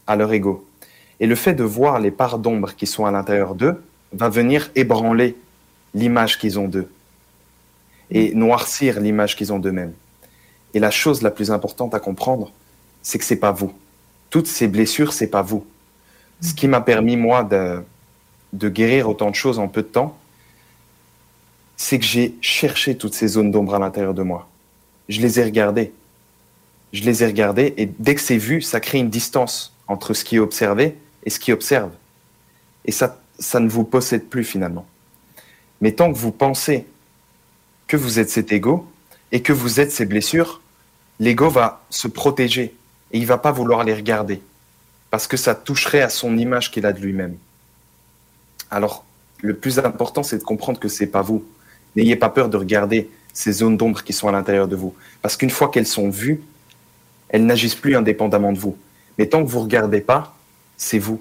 à 0.07 0.17
leur 0.17 0.33
ego. 0.33 0.67
Et 1.21 1.27
le 1.27 1.35
fait 1.35 1.55
de 1.55 1.63
voir 1.63 2.01
les 2.01 2.11
parts 2.11 2.39
d'ombre 2.39 2.75
qui 2.75 2.87
sont 2.87 3.07
à 3.07 3.11
l'intérieur 3.11 3.55
d'eux 3.55 3.81
va 4.13 4.29
venir 4.29 4.71
ébranler 4.75 5.37
l'image 5.95 6.39
qu'ils 6.39 6.59
ont 6.59 6.69
d'eux 6.69 6.91
et 8.13 8.35
noircir 8.35 9.01
l'image 9.01 9.35
qu'ils 9.35 9.53
ont 9.53 9.59
d'eux-mêmes. 9.59 9.95
Et 10.75 10.79
la 10.79 10.91
chose 10.91 11.23
la 11.23 11.31
plus 11.31 11.51
importante 11.51 11.95
à 11.95 12.01
comprendre, 12.01 12.53
c'est 13.03 13.19
que 13.19 13.25
c'est 13.25 13.37
pas 13.37 13.53
vous. 13.53 13.73
Toutes 14.31 14.47
ces 14.47 14.69
blessures, 14.69 15.13
c'est 15.13 15.27
pas 15.27 15.43
vous. 15.43 15.67
Ce 16.41 16.55
qui 16.55 16.69
m'a 16.69 16.81
permis, 16.81 17.17
moi, 17.17 17.43
de, 17.43 18.69
guérir 18.69 19.09
autant 19.09 19.31
de 19.31 19.35
choses 19.35 19.59
en 19.59 19.67
peu 19.67 19.83
de 19.83 19.89
temps, 19.89 20.17
c'est 21.77 21.99
que 21.99 22.05
j'ai 22.05 22.35
cherché 22.43 22.97
toutes 22.97 23.15
ces 23.15 23.29
zones 23.29 23.51
d'ombre 23.51 23.75
à 23.75 23.79
l'intérieur 23.79 24.15
de 24.15 24.23
moi. 24.23 24.49
je 25.09 25.21
les 25.21 25.41
ai 25.41 25.45
regardés. 25.45 25.93
Je 26.93 27.03
les 27.03 27.25
ai 27.25 27.27
regardés 27.27 27.73
et 27.79 27.87
dès 27.87 28.15
que 28.15 28.21
c'est 28.21 28.37
vu, 28.37 28.61
ça 28.61 28.79
crée 28.79 28.99
une 28.99 29.09
distance 29.09 29.75
entre 29.89 30.13
ce 30.13 30.25
qui 30.25 30.37
est 30.37 30.39
observé 30.39 30.99
et 31.25 31.31
ce 31.31 31.41
qui 31.41 31.51
observe. 31.51 31.91
Et 32.85 32.93
ça, 32.93 33.19
ça 33.39 33.61
ne 33.61 33.69
vous 33.69 33.85
possède 33.85 34.27
plus 34.27 34.45
finalement. 34.45 34.85
Mais 35.81 35.93
tant 35.93 36.13
que 36.13 36.19
vous 36.19 36.33
pensez 36.33 36.87
que 37.93 37.99
vous 37.99 38.19
êtes 38.19 38.31
cet 38.31 38.53
ego 38.53 38.87
et 39.33 39.43
que 39.43 39.53
vous 39.53 39.79
êtes 39.79 39.93
ces 39.93 40.07
blessures, 40.07 40.63
l'ego 41.21 41.51
va 41.51 41.85
se 41.91 42.09
protéger 42.09 42.75
et 43.13 43.19
il 43.19 43.27
va 43.27 43.37
pas 43.37 43.53
vouloir 43.53 43.85
les 43.85 43.93
regarder 43.93 44.41
parce 45.11 45.27
que 45.27 45.37
ça 45.37 45.55
toucherait 45.55 46.01
à 46.01 46.09
son 46.09 46.39
image 46.39 46.71
qu'il 46.71 46.87
a 46.87 46.95
de 46.95 47.01
lui-même. 47.01 47.37
Alors, 48.71 49.05
le 49.43 49.55
plus 49.55 49.79
important, 49.79 50.23
c'est 50.23 50.39
de 50.39 50.43
comprendre 50.43 50.81
que 50.81 50.89
c'est 50.89 51.07
pas 51.07 51.21
vous. 51.21 51.45
N'ayez 51.95 52.17
pas 52.17 52.31
peur 52.31 52.49
de 52.49 52.57
regarder 52.57 53.11
ces 53.35 53.53
zones 53.53 53.77
d'ombre 53.77 54.03
qui 54.03 54.15
sont 54.15 54.27
à 54.27 54.33
l'intérieur 54.33 54.69
de 54.69 54.77
vous. 54.77 54.95
Parce 55.21 55.37
qu'une 55.37 55.51
fois 55.51 55.69
qu'elles 55.71 55.87
sont 55.87 56.09
vues, 56.09 56.41
elles 57.29 57.45
n'agissent 57.45 57.75
plus 57.75 57.95
indépendamment 57.95 58.55
de 58.55 58.59
vous. 58.59 58.79
Mais 59.19 59.27
tant 59.27 59.45
que 59.45 59.51
vous 59.51 59.59
ne 59.59 59.65
regardez 59.65 60.01
pas, 60.01 60.35
c'est 60.79 60.99
vous. 60.99 61.21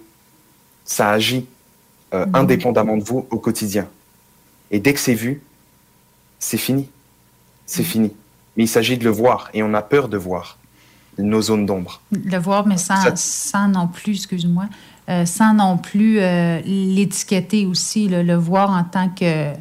Ça 0.85 1.10
agit 1.10 1.48
euh, 2.14 2.26
Mhm. 2.27 2.35
indépendamment 2.35 2.95
de 2.95 3.03
vous 3.03 3.27
au 3.30 3.39
quotidien. 3.39 3.89
Et 4.72 4.80
dès 4.80 4.93
que 4.93 5.02
c'est 5.02 5.15
vu, 5.15 5.41
c'est 6.41 6.57
fini. 6.57 6.89
C'est 7.65 7.84
fini. 7.84 8.11
Mais 8.57 8.63
il 8.65 8.68
s'agit 8.68 8.97
de 8.97 9.05
le 9.05 9.11
voir 9.11 9.49
et 9.53 9.63
on 9.63 9.73
a 9.73 9.81
peur 9.81 10.09
de 10.09 10.18
voir 10.18 10.57
nos 11.18 11.41
zones 11.41 11.65
d'ombre. 11.65 12.01
Le 12.11 12.38
voir, 12.38 12.65
mais 12.68 12.77
sans, 12.77 13.01
Ça- 13.01 13.15
sans 13.15 13.68
non 13.69 13.88
plus, 13.88 14.15
excuse-moi, 14.18 14.65
euh, 15.09 15.26
sans 15.26 15.53
non 15.53 15.77
plus 15.77 16.19
euh, 16.19 16.59
l'étiqueter 16.65 17.65
aussi, 17.65 18.07
là, 18.09 18.23
le 18.23 18.35
voir 18.35 18.72
en 18.72 18.84
tant 18.84 19.07
que 19.09 19.53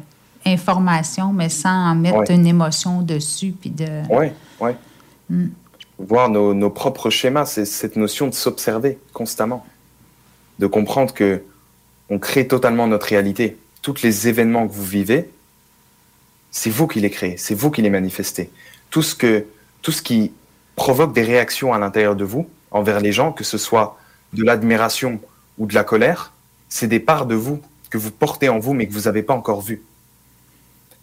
information, 0.45 1.31
mais 1.33 1.49
sans 1.49 1.91
en 1.91 1.95
mettre 1.95 2.17
Ouais. 2.17 2.35
une 2.35 2.47
émotion 2.47 3.01
dessus. 3.03 3.53
Puis 3.59 3.69
de... 3.69 3.85
Oui, 4.09 4.27
oui. 4.59 4.71
Mm. 5.29 5.47
Voir 5.99 6.29
nos, 6.29 6.53
nos 6.55 6.71
propres 6.71 7.11
schémas, 7.11 7.45
c'est 7.45 7.65
cette 7.65 7.95
notion 7.95 8.27
de 8.27 8.33
s'observer 8.33 8.97
constamment, 9.13 9.63
de 10.57 10.65
comprendre 10.67 11.13
que 11.13 11.43
on 12.09 12.17
crée 12.17 12.47
totalement 12.47 12.87
notre 12.87 13.05
réalité. 13.07 13.57
Tous 13.83 14.01
les 14.01 14.27
événements 14.27 14.67
que 14.67 14.73
vous 14.73 14.83
vivez, 14.83 15.29
c'est 16.51 16.69
vous 16.69 16.87
qui 16.87 16.99
les 16.99 17.09
créez, 17.09 17.37
c'est 17.37 17.55
vous 17.55 17.71
qui 17.71 17.81
les 17.81 17.89
manifestez. 17.89 18.51
Tout 18.89 19.01
ce, 19.01 19.15
que, 19.15 19.45
tout 19.81 19.91
ce 19.91 20.01
qui 20.01 20.33
provoque 20.75 21.13
des 21.13 21.23
réactions 21.23 21.73
à 21.73 21.79
l'intérieur 21.79 22.15
de 22.15 22.25
vous 22.25 22.49
envers 22.71 22.99
les 22.99 23.13
gens, 23.13 23.31
que 23.31 23.43
ce 23.43 23.57
soit 23.57 23.97
de 24.33 24.43
l'admiration 24.43 25.19
ou 25.57 25.65
de 25.65 25.73
la 25.73 25.83
colère, 25.83 26.33
c'est 26.69 26.87
des 26.87 26.99
parts 26.99 27.25
de 27.25 27.35
vous 27.35 27.61
que 27.89 27.97
vous 27.97 28.11
portez 28.11 28.49
en 28.49 28.59
vous 28.59 28.73
mais 28.73 28.87
que 28.87 28.93
vous 28.93 29.01
n'avez 29.01 29.23
pas 29.23 29.33
encore 29.33 29.61
vues. 29.61 29.81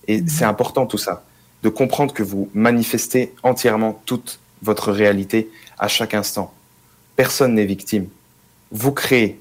Et 0.06 0.22
c'est 0.26 0.44
important 0.44 0.86
tout 0.86 0.98
ça, 0.98 1.24
de 1.62 1.68
comprendre 1.68 2.14
que 2.14 2.22
vous 2.22 2.50
manifestez 2.54 3.34
entièrement 3.42 4.00
toute 4.06 4.40
votre 4.62 4.92
réalité 4.92 5.50
à 5.78 5.88
chaque 5.88 6.14
instant. 6.14 6.52
Personne 7.16 7.54
n'est 7.54 7.66
victime. 7.66 8.08
Vous 8.70 8.92
créez 8.92 9.40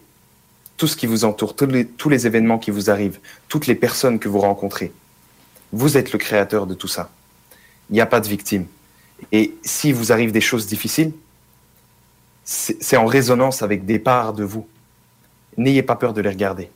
tout 0.77 0.87
ce 0.87 0.95
qui 0.95 1.05
vous 1.05 1.25
entoure, 1.25 1.55
tous 1.55 1.65
les, 1.65 1.85
tous 1.85 2.09
les 2.09 2.27
événements 2.27 2.59
qui 2.59 2.71
vous 2.71 2.89
arrivent, 2.89 3.19
toutes 3.49 3.67
les 3.67 3.75
personnes 3.75 4.19
que 4.19 4.29
vous 4.29 4.39
rencontrez. 4.39 4.91
Vous 5.71 5.97
êtes 5.97 6.11
le 6.13 6.19
créateur 6.19 6.67
de 6.67 6.73
tout 6.73 6.87
ça. 6.87 7.09
Il 7.89 7.93
n'y 7.93 8.01
a 8.01 8.05
pas 8.05 8.19
de 8.19 8.27
victime. 8.27 8.65
Et 9.31 9.55
si 9.63 9.91
vous 9.91 10.11
arrive 10.11 10.31
des 10.31 10.41
choses 10.41 10.67
difficiles, 10.67 11.11
c'est 12.43 12.97
en 12.97 13.05
résonance 13.05 13.61
avec 13.61 13.85
des 13.85 13.99
parts 13.99 14.33
de 14.33 14.43
vous. 14.43 14.67
N'ayez 15.57 15.83
pas 15.83 15.95
peur 15.95 16.13
de 16.13 16.21
les 16.21 16.29
regarder. 16.29 16.69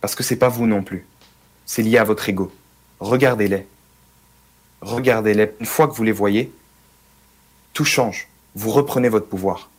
Parce 0.00 0.14
que 0.14 0.22
c'est 0.22 0.36
pas 0.36 0.48
vous 0.48 0.66
non 0.66 0.82
plus. 0.82 1.06
C'est 1.64 1.82
lié 1.82 1.98
à 1.98 2.04
votre 2.04 2.28
ego. 2.28 2.52
Regardez-les. 3.00 3.66
Regardez-les. 4.80 5.52
Une 5.60 5.66
fois 5.66 5.88
que 5.88 5.94
vous 5.94 6.04
les 6.04 6.12
voyez, 6.12 6.52
tout 7.72 7.84
change. 7.84 8.28
Vous 8.54 8.70
reprenez 8.70 9.08
votre 9.08 9.26
pouvoir. 9.26 9.70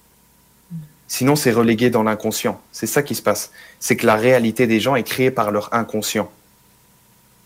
Sinon, 1.08 1.36
c'est 1.36 1.52
relégué 1.52 1.90
dans 1.90 2.04
l'inconscient. 2.04 2.62
C'est 2.72 2.88
ça 2.88 3.04
qui 3.04 3.16
se 3.16 3.22
passe. 3.22 3.52
C'est 3.80 3.96
que 3.96 4.06
la 4.06 4.16
réalité 4.16 4.68
des 4.68 4.80
gens 4.80 4.96
est 4.96 5.04
créée 5.04 5.32
par 5.32 5.52
leur 5.52 5.74
inconscient. 5.74 6.32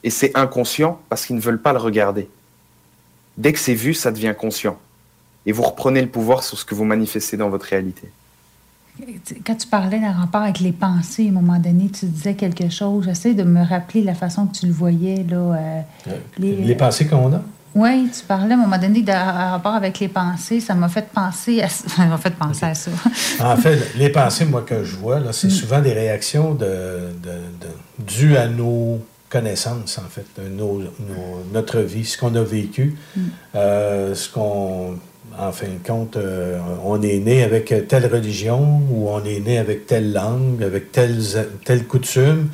Et 0.03 0.09
c'est 0.09 0.37
inconscient 0.37 0.99
parce 1.09 1.25
qu'ils 1.25 1.35
ne 1.35 1.41
veulent 1.41 1.61
pas 1.61 1.73
le 1.73 1.79
regarder. 1.79 2.29
Dès 3.37 3.53
que 3.53 3.59
c'est 3.59 3.73
vu, 3.73 3.93
ça 3.93 4.11
devient 4.11 4.33
conscient. 4.37 4.77
Et 5.45 5.51
vous 5.51 5.63
reprenez 5.63 6.01
le 6.01 6.07
pouvoir 6.09 6.43
sur 6.43 6.57
ce 6.57 6.65
que 6.65 6.75
vous 6.75 6.85
manifestez 6.85 7.37
dans 7.37 7.49
votre 7.49 7.65
réalité. 7.65 8.09
Quand 9.45 9.55
tu 9.55 9.67
parlais 9.67 9.99
d'un 9.99 10.11
rapport 10.11 10.41
avec 10.41 10.59
les 10.59 10.71
pensées, 10.71 11.25
à 11.25 11.29
un 11.29 11.33
moment 11.33 11.57
donné, 11.57 11.89
tu 11.89 12.05
disais 12.05 12.35
quelque 12.35 12.69
chose. 12.69 13.05
J'essaie 13.05 13.33
de 13.33 13.41
me 13.43 13.63
rappeler 13.65 14.03
la 14.03 14.13
façon 14.13 14.45
que 14.45 14.55
tu 14.57 14.67
le 14.67 14.71
voyais. 14.73 15.25
Là, 15.27 15.37
euh, 15.37 15.81
les, 16.37 16.55
Les 16.57 16.75
pensées 16.75 17.07
qu'on 17.07 17.33
a? 17.33 17.41
Oui, 17.75 18.07
tu 18.15 18.23
parlais 18.25 18.53
à 18.53 18.57
un 18.57 18.61
moment 18.61 18.77
donné 18.77 19.01
d'un 19.01 19.23
rapport 19.31 19.73
avec 19.73 19.99
les 19.99 20.09
pensées. 20.09 20.59
Ça 20.59 20.75
m'a 20.75 20.89
fait 20.89 21.07
penser 21.09 21.59
à 21.63 21.69
ça. 21.69 22.05
M'a 22.05 22.19
fait 22.19 22.35
penser 22.35 22.65
à 22.67 22.75
ça. 22.75 22.91
En 23.39 23.57
fait, 23.57 23.95
les 23.97 24.09
pensées, 24.09 24.45
moi, 24.45 24.61
que 24.61 24.83
je 24.83 24.95
vois, 24.95 25.19
là, 25.19 25.33
c'est 25.33 25.49
souvent 25.49 25.81
des 25.81 25.93
réactions 25.93 26.53
de, 26.53 26.65
de- 27.23 27.29
de- 27.61 28.05
dues 28.05 28.37
à 28.37 28.47
nos 28.47 28.99
connaissances, 29.33 29.97
en 29.97 30.09
fait, 30.15 30.25
de 30.39 30.47
nos- 30.59 30.79
nos- 31.09 31.43
notre 31.51 31.79
vie, 31.79 32.05
ce 32.05 32.17
qu'on 32.19 32.35
a 32.35 32.43
vécu, 32.43 32.85
euh, 33.55 34.13
ce 34.15 34.29
qu'on. 34.29 34.95
En 35.39 35.51
fin 35.51 35.65
de 35.67 35.87
compte, 35.87 36.15
euh, 36.15 36.59
on 36.85 37.01
est 37.01 37.17
né 37.17 37.43
avec 37.43 37.73
telle 37.87 38.05
religion 38.05 38.61
ou 38.91 39.09
on 39.09 39.23
est 39.25 39.39
né 39.39 39.57
avec 39.57 39.87
telle 39.87 40.13
langue, 40.13 40.61
avec 40.61 40.91
telle, 40.91 41.17
telle 41.65 41.85
coutume. 41.85 42.49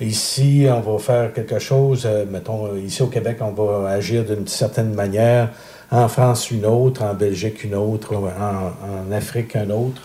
Ici, 0.00 0.66
on 0.68 0.80
va 0.80 0.98
faire 1.00 1.32
quelque 1.32 1.58
chose, 1.58 2.02
euh, 2.06 2.24
mettons, 2.30 2.76
ici 2.76 3.02
au 3.02 3.08
Québec, 3.08 3.38
on 3.40 3.50
va 3.50 3.88
agir 3.90 4.24
d'une 4.24 4.46
certaine 4.46 4.94
manière, 4.94 5.48
en 5.90 6.08
France 6.08 6.50
une 6.52 6.66
autre, 6.66 7.02
en 7.02 7.14
Belgique 7.14 7.64
une 7.64 7.74
autre, 7.74 8.14
en, 8.14 9.08
en 9.08 9.12
Afrique 9.12 9.56
un 9.56 9.70
autre. 9.70 10.02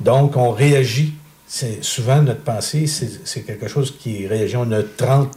Donc, 0.00 0.36
on 0.36 0.50
réagit. 0.50 1.12
C'est 1.46 1.82
souvent 1.82 2.20
notre 2.22 2.42
pensée, 2.42 2.86
c'est 2.86 3.08
c'est 3.24 3.42
quelque 3.42 3.68
chose 3.68 3.90
qui 4.00 4.26
réagit. 4.26 4.56
On 4.56 4.70
a 4.72 4.82
30 4.82 5.30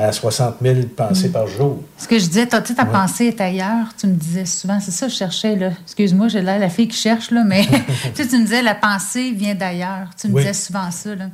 à 0.00 0.12
60 0.12 0.56
000 0.62 0.76
pensées 0.96 1.28
Mm. 1.28 1.32
par 1.32 1.46
jour. 1.46 1.82
Ce 1.98 2.08
que 2.08 2.18
je 2.18 2.26
disais, 2.26 2.46
ta 2.46 2.58
Ouais. 2.58 2.90
pensée 2.90 3.26
est 3.26 3.40
ailleurs. 3.40 3.86
Tu 3.98 4.06
me 4.06 4.14
disais 4.14 4.44
souvent, 4.46 4.78
c'est 4.80 4.90
ça, 4.90 5.08
je 5.08 5.14
cherchais, 5.14 5.56
là. 5.56 5.70
Excuse-moi, 5.84 6.28
j'ai 6.28 6.40
l'air 6.42 6.58
la 6.58 6.68
fille 6.70 6.88
qui 6.88 6.96
cherche, 6.96 7.30
là, 7.30 7.44
mais 7.46 7.62
tu 8.14 8.22
sais, 8.22 8.28
tu 8.28 8.36
me 8.38 8.42
disais, 8.44 8.62
la 8.62 8.74
pensée 8.74 9.32
vient 9.32 9.54
d'ailleurs. 9.54 10.08
Tu 10.20 10.28
me 10.28 10.34
Oui. 10.34 10.42
disais 10.42 10.54
souvent 10.54 10.90
ça, 10.90 11.14
là. 11.14 11.26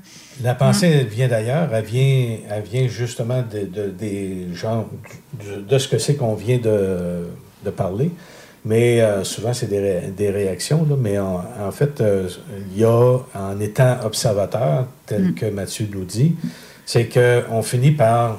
La 0.42 0.54
pensée, 0.54 0.88
elle 0.88 1.06
vient 1.06 1.28
d'ailleurs, 1.28 1.68
elle 1.72 1.84
vient, 1.84 2.36
elle 2.50 2.62
vient 2.62 2.88
justement 2.88 3.42
de, 3.42 3.60
de- 3.66 3.90
des 3.90 4.48
gens, 4.52 4.86
de, 5.44 5.60
de 5.62 5.78
ce 5.78 5.88
que 5.88 5.98
c'est 5.98 6.14
qu'on 6.16 6.34
vient 6.34 6.58
de, 6.58 7.28
de 7.64 7.70
parler. 7.70 8.10
Mais 8.64 9.00
euh, 9.00 9.22
souvent, 9.22 9.54
c'est 9.54 9.68
des, 9.68 9.78
ré- 9.78 10.12
des 10.16 10.28
réactions. 10.30 10.84
là. 10.90 10.96
mais 11.00 11.18
en, 11.18 11.40
en 11.64 11.70
fait, 11.70 12.00
euh, 12.00 12.28
il 12.74 12.80
y 12.80 12.84
a, 12.84 13.18
en 13.34 13.60
étant 13.60 13.96
observateur, 14.04 14.86
tel 15.06 15.28
Mm. 15.28 15.34
que 15.34 15.46
Mathieu 15.46 15.88
nous 15.92 16.04
dit, 16.04 16.34
c'est 16.84 17.08
qu'on 17.08 17.62
finit 17.62 17.92
par 17.92 18.38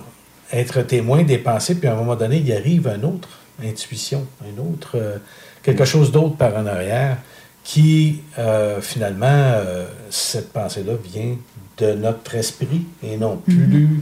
être 0.51 0.81
témoin 0.81 1.23
des 1.23 1.37
pensées, 1.37 1.75
puis 1.75 1.87
à 1.87 1.93
un 1.93 1.95
moment 1.97 2.15
donné, 2.15 2.37
il 2.37 2.51
arrive 2.53 2.87
une 2.87 3.05
autre 3.05 3.29
intuition, 3.63 4.25
un 4.43 4.61
autre, 4.61 4.91
euh, 4.95 5.17
quelque 5.63 5.85
chose 5.85 6.11
d'autre 6.11 6.35
par 6.35 6.55
en 6.57 6.65
arrière, 6.65 7.17
qui 7.63 8.21
euh, 8.39 8.79
finalement, 8.81 9.25
euh, 9.27 9.85
cette 10.09 10.53
pensée-là 10.53 10.93
vient 11.03 11.35
de 11.77 11.93
notre 11.93 12.35
esprit 12.35 12.85
et 13.03 13.17
non 13.17 13.37
plus 13.37 14.01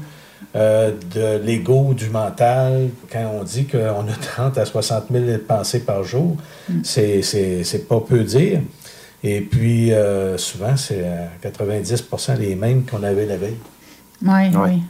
euh, 0.56 0.92
de 1.14 1.44
l'ego, 1.44 1.94
du 1.94 2.10
mental. 2.10 2.90
Quand 3.12 3.30
on 3.40 3.44
dit 3.44 3.66
qu'on 3.66 3.78
a 4.08 4.14
30 4.22 4.58
à 4.58 4.66
60 4.66 5.06
000 5.12 5.26
pensées 5.46 5.82
par 5.82 6.04
jour, 6.06 6.38
c'est- 6.84 7.22
c'est 7.24 7.64
c'est 7.66 7.88
pas 7.90 8.00
peu 8.00 8.24
dire. 8.24 8.62
Et 9.24 9.42
puis, 9.42 9.92
euh, 9.92 10.38
souvent, 10.38 10.78
c'est 10.78 11.04
à 11.04 11.28
90 11.42 12.06
les 12.40 12.56
mêmes 12.56 12.84
qu'on 12.86 13.04
avait 13.04 13.26
la 13.26 13.36
veille. 13.38 13.58
Oui, 14.22 14.50
oui. 14.64 14.82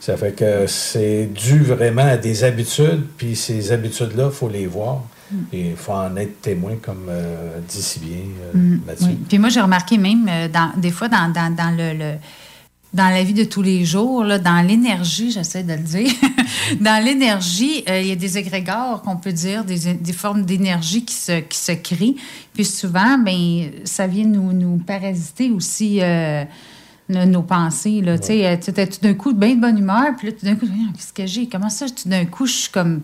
Ça 0.00 0.16
fait 0.16 0.32
que 0.32 0.66
c'est 0.66 1.26
dû 1.26 1.60
vraiment 1.62 2.02
à 2.06 2.16
des 2.16 2.44
habitudes, 2.44 3.04
puis 3.16 3.34
ces 3.34 3.72
habitudes-là, 3.72 4.26
il 4.30 4.34
faut 4.36 4.48
les 4.48 4.66
voir. 4.66 5.02
Mm. 5.30 5.36
Et 5.52 5.70
il 5.70 5.76
faut 5.76 5.92
en 5.92 6.14
être 6.16 6.40
témoin, 6.40 6.74
comme 6.80 7.06
euh, 7.08 7.58
dit 7.68 7.82
si 7.82 7.98
bien 7.98 8.18
euh, 8.54 8.56
Mm, 8.56 8.80
Mathieu. 8.86 9.06
oui. 9.08 9.18
Puis 9.28 9.38
moi, 9.38 9.48
j'ai 9.48 9.60
remarqué 9.60 9.98
même, 9.98 10.26
euh, 10.28 10.46
dans, 10.48 10.70
des 10.80 10.92
fois, 10.92 11.08
dans, 11.08 11.32
dans, 11.32 11.52
dans 11.54 11.70
le, 11.76 11.92
le- 11.98 12.14
dans 12.94 13.10
la 13.10 13.22
vie 13.24 13.34
de 13.34 13.44
tous 13.44 13.60
les 13.62 13.84
jours, 13.84 14.24
là, 14.24 14.38
dans 14.38 14.64
l'énergie, 14.66 15.30
j'essaie 15.30 15.64
de 15.64 15.72
le 15.74 15.80
dire, 15.80 16.10
dans 16.80 17.04
l'énergie, 17.04 17.84
il 17.88 18.06
y 18.06 18.12
a 18.12 18.16
des 18.16 18.38
égrégores 18.38 19.02
qu'on 19.02 19.16
peut 19.16 19.32
dire, 19.32 19.64
des, 19.64 19.94
des 19.94 20.12
formes 20.14 20.44
d'énergie 20.46 21.04
qui 21.04 21.14
se, 21.14 21.40
qui 21.40 21.58
se 21.58 21.72
créent. 21.72 22.14
Puis 22.54 22.64
souvent, 22.64 23.18
ben, 23.18 23.70
ça 23.84 24.06
vient 24.06 24.24
nous, 24.24 24.52
nous 24.52 24.78
parasiter 24.78 25.50
aussi 25.50 26.00
nos, 27.08 27.24
nos 27.26 27.42
pensées. 27.42 28.00
Là, 28.00 28.18
Tu 28.18 28.26
sais, 28.26 28.46
euh, 28.46 28.56
tu 28.62 28.70
étais 28.70 28.86
tout 28.86 28.98
d'un 29.02 29.14
coup 29.14 29.32
bien 29.34 29.54
de 29.54 29.60
bonne 29.60 29.78
humeur, 29.78 30.06
puis 30.18 30.28
là, 30.28 30.32
tout 30.38 30.44
d'un 30.46 30.54
coup, 30.56 30.66
Voyons, 30.66 30.92
qu'est-ce 30.94 31.12
que 31.12 31.26
j'ai? 31.26 31.48
Comment 31.48 31.70
ça, 31.70 31.86
tout 31.86 32.08
d'un 32.08 32.24
coup, 32.26 32.46
je 32.46 32.52
suis 32.52 32.70
comme... 32.70 33.00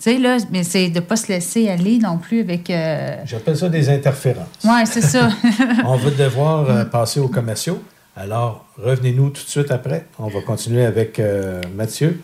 Tu 0.00 0.04
sais, 0.12 0.18
là, 0.18 0.36
mais 0.52 0.62
c'est 0.62 0.90
de 0.90 0.94
ne 0.96 1.00
pas 1.00 1.16
se 1.16 1.26
laisser 1.26 1.68
aller 1.68 1.98
non 1.98 2.18
plus 2.18 2.40
avec... 2.40 2.70
euh, 2.70 3.16
J'appelle 3.24 3.56
ça 3.56 3.68
des 3.68 3.88
interférences. 3.88 4.46
Ouais, 4.64 4.86
c'est 4.86 5.00
ça. 5.00 5.28
On 5.84 5.96
va 5.96 6.10
devoir 6.10 6.70
euh, 6.70 6.84
passer 6.84 7.18
aux 7.18 7.26
commerciaux. 7.28 7.82
Alors, 8.16 8.64
revenez-nous 8.80 9.30
tout 9.30 9.42
de 9.44 9.48
suite 9.48 9.72
après. 9.72 10.06
On 10.20 10.28
va 10.28 10.40
continuer 10.42 10.84
avec 10.84 11.18
euh, 11.18 11.60
Mathieu 11.74 12.20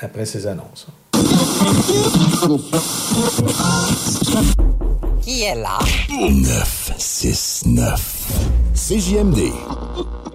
après 0.00 0.24
ces 0.24 0.46
annonces. 0.46 0.86
Qui 5.22 5.42
est 5.42 5.54
là? 5.54 5.78
969. 6.08 8.32
CJMD. 8.74 9.38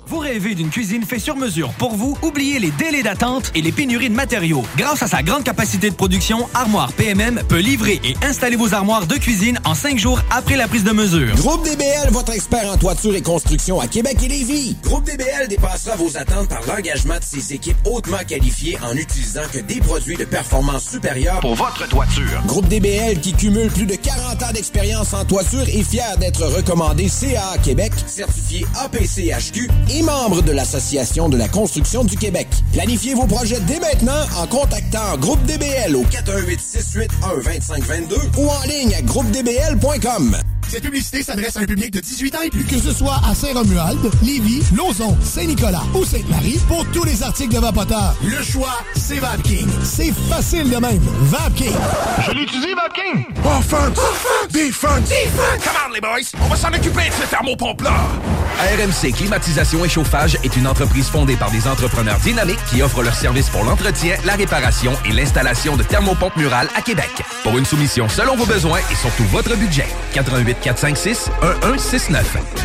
Vous 0.07 0.19
rêvez 0.19 0.53
d'une 0.53 0.69
cuisine 0.69 1.03
faite 1.03 1.21
sur 1.21 1.37
mesure 1.37 1.71
pour 1.73 1.95
vous? 1.95 2.17
Oubliez 2.21 2.59
les 2.59 2.71
délais 2.71 3.03
d'attente 3.03 3.51
et 3.55 3.61
les 3.61 3.71
pénuries 3.71 4.09
de 4.09 4.15
matériaux. 4.15 4.63
Grâce 4.75 5.01
à 5.01 5.07
sa 5.07 5.23
grande 5.23 5.43
capacité 5.43 5.89
de 5.89 5.95
production, 5.95 6.47
Armoire 6.53 6.91
PMM 6.93 7.41
peut 7.47 7.59
livrer 7.59 8.01
et 8.03 8.15
installer 8.25 8.57
vos 8.57 8.73
armoires 8.73 9.07
de 9.07 9.15
cuisine 9.15 9.59
en 9.63 9.73
cinq 9.75 9.97
jours 9.97 10.21
après 10.29 10.57
la 10.57 10.67
prise 10.67 10.83
de 10.83 10.91
mesure. 10.91 11.33
Groupe 11.35 11.63
DBL, 11.63 12.09
votre 12.11 12.33
expert 12.33 12.69
en 12.69 12.77
toiture 12.77 13.15
et 13.15 13.21
construction 13.21 13.79
à 13.79 13.87
Québec 13.87 14.17
et 14.23 14.27
Lévis. 14.27 14.75
Groupe 14.83 15.05
DBL 15.05 15.47
dépassera 15.47 15.95
vos 15.95 16.17
attentes 16.17 16.49
par 16.49 16.61
l'engagement 16.67 17.17
de 17.17 17.23
ses 17.23 17.53
équipes 17.53 17.77
hautement 17.85 18.23
qualifiées 18.27 18.77
en 18.83 18.95
utilisant 18.95 19.47
que 19.51 19.59
des 19.59 19.79
produits 19.79 20.17
de 20.17 20.25
performance 20.25 20.83
supérieure 20.83 21.39
pour 21.39 21.55
votre 21.55 21.87
toiture. 21.87 22.41
Groupe 22.45 22.67
DBL 22.67 23.21
qui 23.21 23.33
cumule 23.33 23.69
plus 23.69 23.85
de 23.85 23.95
40 23.95 24.43
ans 24.43 24.51
d'expérience 24.53 25.13
en 25.13 25.23
toiture 25.23 25.63
est 25.63 25.83
fier 25.83 26.17
d'être 26.17 26.43
recommandé 26.43 27.07
CA 27.07 27.57
Québec, 27.63 27.93
certifié 28.05 28.65
APCHQ 28.83 29.69
et 29.91 30.02
membre 30.03 30.41
de 30.41 30.51
l'Association 30.51 31.29
de 31.29 31.37
la 31.37 31.47
construction 31.47 32.03
du 32.03 32.17
Québec. 32.17 32.49
Planifiez 32.73 33.13
vos 33.13 33.25
projets 33.25 33.61
dès 33.61 33.79
maintenant 33.79 34.19
en 34.37 34.45
contactant 34.47 35.17
Groupe 35.17 35.41
DBL 35.43 35.95
au 35.95 36.03
418-681-2522 36.03 38.15
ou 38.37 38.49
en 38.49 38.63
ligne 38.67 38.93
à 38.95 39.01
groupedbl.com. 39.01 40.37
Cette 40.67 40.83
publicité 40.83 41.23
s'adresse 41.23 41.57
à 41.57 41.61
un 41.61 41.65
public 41.65 41.91
de 41.91 41.99
18 41.99 42.35
ans 42.35 42.41
et 42.43 42.49
plus. 42.49 42.63
Que 42.63 42.79
ce 42.79 42.91
soit 42.91 43.19
à 43.29 43.35
Saint-Romuald, 43.35 43.99
Lévis, 44.23 44.63
Lauson, 44.75 45.17
Saint-Nicolas 45.21 45.83
ou 45.93 46.03
Sainte-Marie, 46.05 46.59
pour 46.67 46.85
tous 46.91 47.03
les 47.03 47.21
articles 47.23 47.53
de 47.53 47.59
Vapoteur, 47.59 48.15
le 48.23 48.41
choix, 48.41 48.79
c'est 48.95 49.19
VapKing. 49.19 49.67
C'est 49.83 50.13
facile 50.29 50.69
de 50.69 50.77
même. 50.77 51.01
VapKing. 51.21 51.75
Je 52.25 52.31
l'utilise, 52.31 52.75
Vapking! 52.75 53.25
Offense! 53.45 53.99
Defense! 54.51 55.09
Come 55.63 55.73
on, 55.87 55.93
les 55.93 56.01
boys! 56.01 56.31
On 56.41 56.47
va 56.47 56.55
s'en 56.55 56.69
occuper 56.69 57.09
de 57.09 57.13
ce 57.23 57.29
thermopompe-là! 57.29 57.93
RMC 58.59 59.13
Climatisation 59.13 59.83
et 59.83 59.89
Chauffage 59.89 60.37
est 60.43 60.55
une 60.55 60.67
entreprise 60.67 61.07
fondée 61.07 61.35
par 61.35 61.51
des 61.51 61.67
entrepreneurs 61.67 62.19
dynamiques 62.19 62.63
qui 62.69 62.81
offrent 62.81 63.01
leurs 63.01 63.15
services 63.15 63.49
pour 63.49 63.63
l'entretien, 63.63 64.15
la 64.25 64.33
réparation 64.35 64.93
et 65.05 65.11
l'installation 65.11 65.75
de 65.75 65.83
thermopompes 65.83 66.35
murales 66.37 66.69
à 66.75 66.81
Québec. 66.81 67.09
Pour 67.43 67.57
une 67.57 67.65
soumission 67.65 68.07
selon 68.09 68.35
vos 68.35 68.45
besoins 68.45 68.79
et 68.91 68.95
surtout 68.95 69.25
votre 69.25 69.55
budget. 69.55 69.87
88 70.13 70.52
456 70.61 71.29
1169 71.41 72.23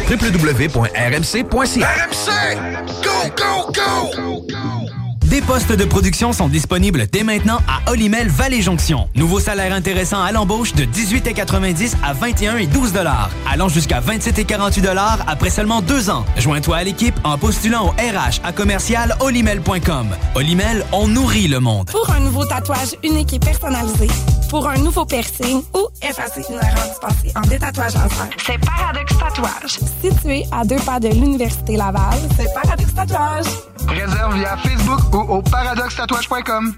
www.rmc.ca 0.08 1.48
RMC! 1.84 2.54
Go, 3.02 3.30
go, 3.36 3.70
go! 3.72 5.07
Des 5.28 5.42
postes 5.42 5.72
de 5.72 5.84
production 5.84 6.32
sont 6.32 6.48
disponibles 6.48 7.06
dès 7.12 7.22
maintenant 7.22 7.58
à 7.68 7.90
Olimel 7.90 8.28
Valley 8.28 8.62
Jonction. 8.62 9.08
Nouveau 9.14 9.40
salaire 9.40 9.74
intéressant 9.74 10.22
à 10.22 10.32
l'embauche 10.32 10.72
de 10.72 10.84
18,90 10.84 11.96
à 12.02 12.14
21 12.14 12.56
et 12.56 12.66
12 12.66 12.94
dollars, 12.94 13.28
allant 13.46 13.68
jusqu'à 13.68 14.00
27 14.00 14.38
et 14.38 14.44
48 14.46 14.80
dollars 14.80 15.18
après 15.26 15.50
seulement 15.50 15.82
deux 15.82 16.08
ans. 16.08 16.24
Joins-toi 16.38 16.76
à 16.78 16.84
l'équipe 16.84 17.14
en 17.24 17.36
postulant 17.36 17.88
au 17.88 17.90
RH 17.90 18.40
à 18.42 18.52
commercial 18.52 19.16
olimel.com. 19.20 20.08
Olimel, 20.34 20.86
on 20.92 21.08
nourrit 21.08 21.48
le 21.48 21.60
monde. 21.60 21.90
Pour 21.90 22.08
un 22.10 22.20
nouveau 22.20 22.46
tatouage 22.46 22.96
unique 23.04 23.34
et 23.34 23.38
personnalisé, 23.38 24.06
pour 24.48 24.66
un 24.66 24.78
nouveau 24.78 25.04
piercing 25.04 25.60
ou 25.74 25.88
effacer 26.08 26.42
une 26.48 26.56
erreur 26.56 26.88
dispensée 26.88 27.32
en 27.36 27.42
détatouage 27.42 27.92
laser, 27.92 28.28
c'est 28.46 28.58
Paradox 28.64 29.18
Tatouage. 29.18 29.78
Situé 30.02 30.44
à 30.52 30.64
deux 30.64 30.80
pas 30.86 30.98
de 30.98 31.08
l'Université 31.08 31.76
Laval, 31.76 32.18
c'est 32.34 32.48
Paradox 32.54 32.94
Tatouage. 32.94 33.44
Réserve 33.88 34.34
via 34.36 34.56
Facebook 34.58 35.00
ou 35.14 35.17
au 35.22 35.42
paradoxtatouage.com. 35.42 36.74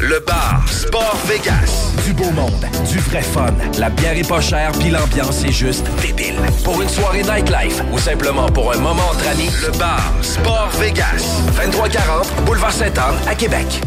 Le 0.00 0.20
bar 0.26 0.62
Sport 0.68 1.16
Vegas. 1.26 1.92
Du 2.04 2.12
beau 2.12 2.30
monde, 2.30 2.66
du 2.90 2.98
vrai 2.98 3.22
fun. 3.22 3.54
La 3.78 3.88
bière 3.90 4.16
est 4.16 4.28
pas 4.28 4.40
chère, 4.40 4.72
puis 4.72 4.90
l'ambiance 4.90 5.44
est 5.44 5.52
juste 5.52 5.86
débile. 6.02 6.36
Pour 6.64 6.82
une 6.82 6.88
soirée 6.88 7.22
nightlife 7.22 7.82
ou 7.92 7.98
simplement 7.98 8.46
pour 8.50 8.72
un 8.72 8.78
moment 8.78 9.06
entre 9.10 9.28
amis, 9.28 9.50
le 9.62 9.76
bar 9.78 10.12
Sport 10.22 10.70
Vegas. 10.78 11.42
2340 11.56 12.44
Boulevard 12.44 12.72
Sainte-Anne 12.72 13.16
à 13.26 13.34
Québec. 13.34 13.80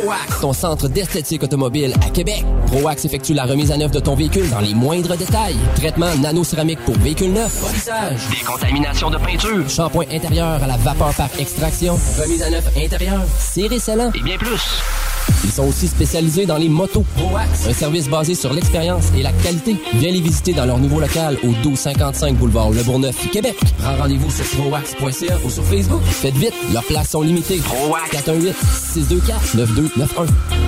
ProAx, 0.00 0.40
ton 0.40 0.52
centre 0.52 0.88
d'esthétique 0.88 1.42
automobile 1.42 1.94
à 2.06 2.10
Québec. 2.10 2.44
ProAx 2.66 3.04
effectue 3.04 3.34
la 3.34 3.44
remise 3.44 3.72
à 3.72 3.76
neuf 3.76 3.90
de 3.90 4.00
ton 4.00 4.14
véhicule 4.14 4.48
dans 4.50 4.60
les 4.60 4.74
moindres 4.74 5.16
détails. 5.16 5.56
Traitement 5.76 6.14
nano-céramique 6.16 6.80
pour 6.84 6.96
véhicule 6.98 7.32
neuf. 7.32 7.60
Polissage. 7.60 8.28
Décontamination 8.30 9.10
de 9.10 9.16
peinture. 9.16 9.68
Shampoing 9.68 10.06
intérieur 10.12 10.62
à 10.62 10.66
la 10.66 10.76
vapeur 10.76 11.14
par 11.14 11.28
extraction. 11.38 11.98
Remise 12.20 12.42
à 12.42 12.50
neuf 12.50 12.66
intérieure. 12.76 13.24
Serré 13.38 13.78
scellant. 13.78 14.10
Et 14.14 14.22
bien 14.22 14.36
plus. 14.36 14.62
Ils 15.44 15.50
sont 15.50 15.68
aussi 15.68 15.88
spécialisés 15.88 16.46
dans 16.46 16.56
les 16.56 16.68
motos. 16.68 17.04
ProAx, 17.16 17.66
un 17.68 17.72
service 17.72 18.08
basé 18.08 18.34
sur 18.34 18.52
l'expérience 18.52 19.04
et 19.16 19.22
la 19.22 19.32
qualité. 19.32 19.76
Viens 19.94 20.10
les 20.10 20.20
visiter 20.20 20.52
dans 20.52 20.64
leur 20.64 20.78
nouveau 20.78 21.00
local 21.00 21.36
au 21.42 21.48
1255 21.48 22.36
boulevard 22.36 22.70
Le 22.70 22.82
Bourgneuf, 22.82 23.28
Québec. 23.30 23.56
Prends 23.78 23.96
rendez-vous 23.96 24.30
sur 24.30 24.44
proax.ca 24.44 25.36
ou 25.44 25.50
sur 25.50 25.64
Facebook. 25.64 26.02
Faites 26.02 26.36
vite, 26.36 26.54
leurs 26.72 26.84
places 26.84 27.10
sont 27.10 27.22
limitées. 27.22 27.58
ProAx. 27.58 28.10
418 28.10 28.54
624 28.94 29.87
Left 29.96 30.16
Over. 30.18 30.67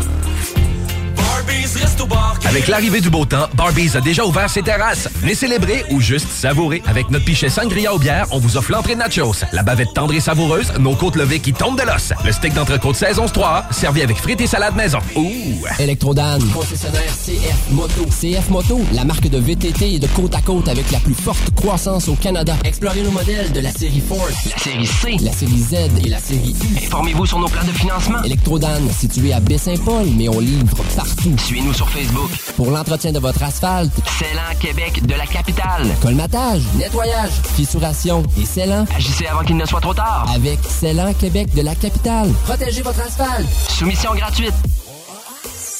Avec 2.47 2.69
l'arrivée 2.69 3.01
du 3.01 3.11
beau 3.11 3.25
temps, 3.25 3.47
Barbies 3.55 3.97
a 3.97 4.01
déjà 4.01 4.25
ouvert 4.25 4.49
ses 4.49 4.63
terrasses. 4.63 5.09
Venez 5.21 5.35
célébrer 5.35 5.85
ou 5.91 6.01
juste 6.01 6.29
savourer. 6.29 6.83
Avec 6.87 7.11
notre 7.11 7.25
pichet 7.25 7.49
sangria 7.49 7.95
aux 7.95 7.99
bières, 7.99 8.27
on 8.31 8.39
vous 8.39 8.57
offre 8.57 8.73
l'entrée 8.73 8.95
de 8.95 9.01
nachos, 9.01 9.45
la 9.53 9.63
bavette 9.63 9.93
tendre 9.95 10.15
et 10.15 10.21
savoureuse, 10.21 10.73
nos 10.79 10.95
côtes 10.95 11.17
levées 11.17 11.41
qui 11.41 11.53
tombent 11.53 11.79
de 11.79 11.85
l'os, 11.85 12.13
le 12.25 12.33
steak 12.33 12.55
d'entrecôte 12.55 12.97
saison 12.97 13.27
3 13.27 13.67
servi 13.71 14.03
avec 14.03 14.17
frites 14.17 14.41
et 14.41 14.47
salade 14.47 14.75
maison. 14.77 14.99
Ouh! 15.15 15.31
Electrodan, 15.79 16.39
concessionnaire 16.55 17.13
CF 17.25 17.71
Moto. 17.71 18.07
CF 18.07 18.49
Moto, 18.49 18.81
la 18.95 19.05
marque 19.05 19.29
de 19.29 19.39
VTT 19.39 19.95
et 19.95 19.99
de 19.99 20.07
côte 20.09 20.35
à 20.35 20.41
côte 20.41 20.69
avec 20.69 20.91
la 20.91 20.99
plus 21.01 21.15
forte 21.15 21.55
croissance 21.55 22.09
au 22.09 22.15
Canada. 22.15 22.57
Explorez 22.65 23.03
nos 23.03 23.11
modèles 23.13 23.53
de 23.53 23.61
la 23.61 23.71
série 23.71 24.03
Ford, 24.09 24.27
La 24.47 24.59
série 24.59 24.87
C. 24.87 25.17
la 25.23 25.33
série 25.33 25.59
Z 25.59 25.75
et 26.05 26.09
la 26.09 26.19
série 26.19 26.57
U. 26.65 26.79
Informez-vous 26.87 27.27
sur 27.27 27.39
nos 27.39 27.49
plans 27.49 27.65
de 27.65 27.73
financement. 27.73 28.23
Electrodan, 28.25 28.81
situé 28.99 29.33
à 29.33 29.41
Baie-Saint-Paul, 29.41 30.07
mais 30.17 30.29
on 30.29 30.41
livre 30.41 30.83
partout. 30.97 31.37
Suivez-nous 31.39 31.75
sur 31.75 31.90
Facebook. 31.91 32.31
Pour 32.57 32.71
l'entretien 32.71 33.12
de 33.12 33.19
votre 33.19 33.43
asphalte, 33.43 33.93
Célan 34.19 34.59
Québec 34.61 35.05
de 35.05 35.15
la 35.15 35.27
capitale. 35.27 35.87
colmatage, 36.01 36.62
nettoyage, 36.77 37.31
fissuration 37.55 38.23
et 38.41 38.47
scellant. 38.47 38.85
Agissez 38.97 39.27
avant 39.27 39.43
qu'il 39.43 39.57
ne 39.57 39.67
soit 39.67 39.81
trop 39.81 39.95
tard. 39.95 40.27
Avec 40.35 40.59
Célan 40.69 41.12
Québec 41.15 41.53
de 41.55 41.62
la 41.62 41.75
capitale. 41.75 42.31
Protégez 42.45 42.83
votre 42.83 43.01
asphalte. 43.01 43.49
Soumission 43.69 44.15
gratuite. 44.15 44.55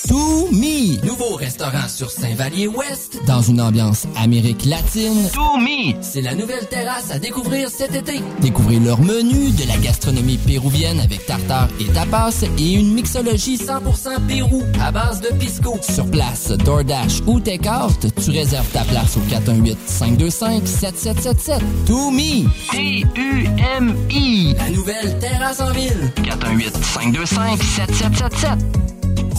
To 0.09 0.49
Me, 0.51 0.97
nouveau 1.07 1.37
restaurant 1.37 1.87
sur 1.89 2.11
Saint-Vallier-Ouest, 2.11 3.19
dans 3.27 3.43
une 3.43 3.61
ambiance 3.61 4.07
Amérique 4.17 4.65
latine. 4.65 5.29
To 5.33 5.59
Me. 5.59 5.93
C'est 6.01 6.23
la 6.23 6.35
nouvelle 6.35 6.67
terrasse 6.69 7.11
à 7.11 7.19
découvrir 7.19 7.69
cet 7.69 7.95
été. 7.95 8.21
Découvrez 8.41 8.79
leur 8.79 8.99
menu 9.01 9.51
de 9.51 9.69
la 9.69 9.77
gastronomie 9.77 10.39
péruvienne 10.39 11.01
avec 11.01 11.27
tartare 11.27 11.69
et 11.79 11.85
tapas 11.87 12.45
et 12.59 12.73
une 12.73 12.95
mixologie 12.95 13.57
100% 13.57 14.27
Pérou 14.27 14.63
à 14.81 14.91
base 14.91 15.21
de 15.21 15.29
pisco. 15.37 15.77
Sur 15.83 16.11
place, 16.11 16.49
DoorDash 16.49 17.21
ou 17.27 17.39
Takeout, 17.39 17.93
tu 18.23 18.31
réserves 18.31 18.71
ta 18.73 18.85
place 18.85 19.17
au 19.17 19.21
418-525-7777. 19.33 21.61
To 21.87 22.11
Me, 22.11 22.49
T-U-M-I. 22.71 24.55
la 24.57 24.71
nouvelle 24.71 25.19
terrasse 25.19 25.61
en 25.61 25.71
ville. 25.73 26.11
418-525-7777. 26.23 28.90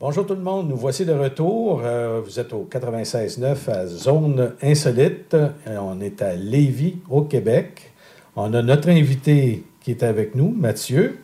Bonjour 0.00 0.26
tout 0.26 0.34
le 0.34 0.40
monde, 0.40 0.68
nous 0.68 0.76
voici 0.76 1.04
de 1.04 1.12
retour. 1.12 1.82
Euh, 1.84 2.22
vous 2.24 2.40
êtes 2.40 2.52
au 2.54 2.66
96.9 2.72 3.70
à 3.70 3.86
Zone 3.86 4.52
Insolite. 4.62 5.34
Et 5.66 5.76
on 5.78 6.00
est 6.00 6.22
à 6.22 6.34
Lévis, 6.34 6.96
au 7.10 7.22
Québec. 7.22 7.90
On 8.34 8.54
a 8.54 8.62
notre 8.62 8.88
invité 8.88 9.62
qui 9.82 9.90
est 9.90 10.02
avec 10.02 10.34
nous, 10.34 10.54
Mathieu. 10.56 11.18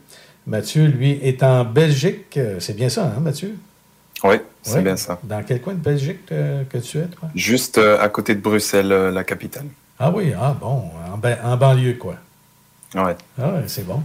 Mathieu, 0.46 0.86
lui, 0.86 1.12
est 1.22 1.42
en 1.42 1.64
Belgique. 1.64 2.36
Euh, 2.36 2.60
C'est 2.60 2.76
bien 2.76 2.88
ça, 2.90 3.04
hein, 3.16 3.20
Mathieu? 3.20 3.56
Oui, 4.24 4.36
c'est 4.62 4.82
bien 4.82 4.96
ça. 4.96 5.18
Dans 5.22 5.42
quel 5.42 5.60
coin 5.60 5.74
de 5.74 5.78
Belgique 5.78 6.20
euh, 6.32 6.64
que 6.64 6.78
tu 6.78 6.98
es, 6.98 7.04
toi? 7.06 7.28
Juste 7.34 7.78
euh, 7.78 7.98
à 8.00 8.08
côté 8.08 8.34
de 8.34 8.40
Bruxelles, 8.40 8.90
euh, 8.92 9.10
la 9.10 9.24
capitale. 9.24 9.66
Ah 9.98 10.10
oui, 10.14 10.32
ah 10.38 10.54
bon, 10.58 10.84
en, 11.12 11.16
ba- 11.18 11.38
en 11.44 11.56
banlieue, 11.56 11.94
quoi. 11.94 12.16
Ouais. 12.94 13.16
Ah 13.40 13.52
ouais, 13.52 13.62
c'est 13.66 13.86
bon. 13.86 14.02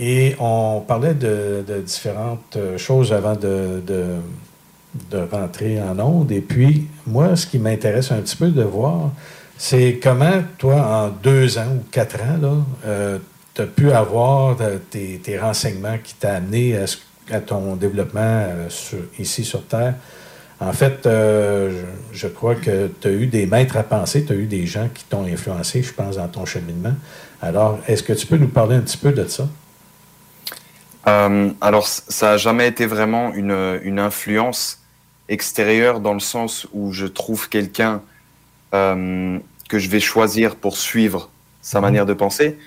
Euh, 0.00 0.04
et 0.04 0.36
on 0.38 0.82
parlait 0.86 1.14
de, 1.14 1.64
différentes 1.84 2.56
euh, 2.56 2.78
choses 2.78 3.12
avant 3.12 3.34
de, 3.36 3.82
rentrer 5.30 5.80
en 5.82 5.98
onde. 5.98 6.32
Et 6.32 6.40
puis, 6.40 6.86
moi, 7.06 7.36
ce 7.36 7.46
qui 7.46 7.58
m'intéresse 7.58 8.10
un 8.12 8.20
petit 8.20 8.36
peu 8.36 8.48
de 8.48 8.62
voir, 8.62 9.10
c'est 9.58 9.98
comment, 10.02 10.42
toi, 10.58 10.76
en 10.76 11.08
deux 11.08 11.58
ans 11.58 11.76
ou 11.76 11.84
quatre 11.90 12.20
ans, 12.20 12.64
tu 13.56 13.62
as 13.62 13.66
pu 13.66 13.90
avoir 13.90 14.56
euh, 14.60 14.78
tes, 14.90 15.38
renseignements 15.38 15.96
qui 16.02 16.14
t'ont 16.14 16.28
amené 16.28 16.76
à, 16.76 16.86
ce- 16.86 16.98
à 17.32 17.40
ton 17.40 17.74
développement 17.76 18.20
euh, 18.20 18.68
ici 19.18 19.44
sur 19.44 19.64
Terre. 19.64 19.94
En 20.60 20.72
fait, 20.72 21.06
euh, 21.06 21.82
je, 22.12 22.18
je 22.18 22.28
crois 22.28 22.54
que 22.54 22.90
tu 23.00 23.08
as 23.08 23.10
eu 23.10 23.26
des 23.26 23.46
maîtres 23.46 23.76
à 23.76 23.82
penser, 23.82 24.24
tu 24.24 24.32
as 24.32 24.36
eu 24.36 24.46
des 24.46 24.66
gens 24.66 24.88
qui 24.92 25.04
t'ont 25.04 25.24
influencé, 25.24 25.82
je 25.82 25.92
pense, 25.92 26.16
dans 26.16 26.28
ton 26.28 26.44
cheminement. 26.46 26.94
Alors, 27.42 27.78
est-ce 27.88 28.02
que 28.02 28.12
tu 28.12 28.26
peux 28.26 28.36
nous 28.38 28.48
parler 28.48 28.76
un 28.76 28.80
petit 28.80 28.96
peu 28.96 29.12
de 29.12 29.26
ça? 29.26 29.48
Euh, 31.08 31.50
alors, 31.60 31.86
ça 31.86 32.30
n'a 32.30 32.36
jamais 32.36 32.66
été 32.68 32.86
vraiment 32.86 33.32
une, 33.34 33.78
une 33.82 33.98
influence 33.98 34.80
extérieure 35.28 36.00
dans 36.00 36.14
le 36.14 36.20
sens 36.20 36.66
où 36.72 36.92
je 36.92 37.06
trouve 37.06 37.48
quelqu'un 37.48 38.02
euh, 38.74 39.38
que 39.68 39.78
je 39.78 39.88
vais 39.88 40.00
choisir 40.00 40.56
pour 40.56 40.76
suivre 40.76 41.30
sa 41.62 41.80
manière 41.80 42.06
de 42.06 42.14
penser. 42.14 42.58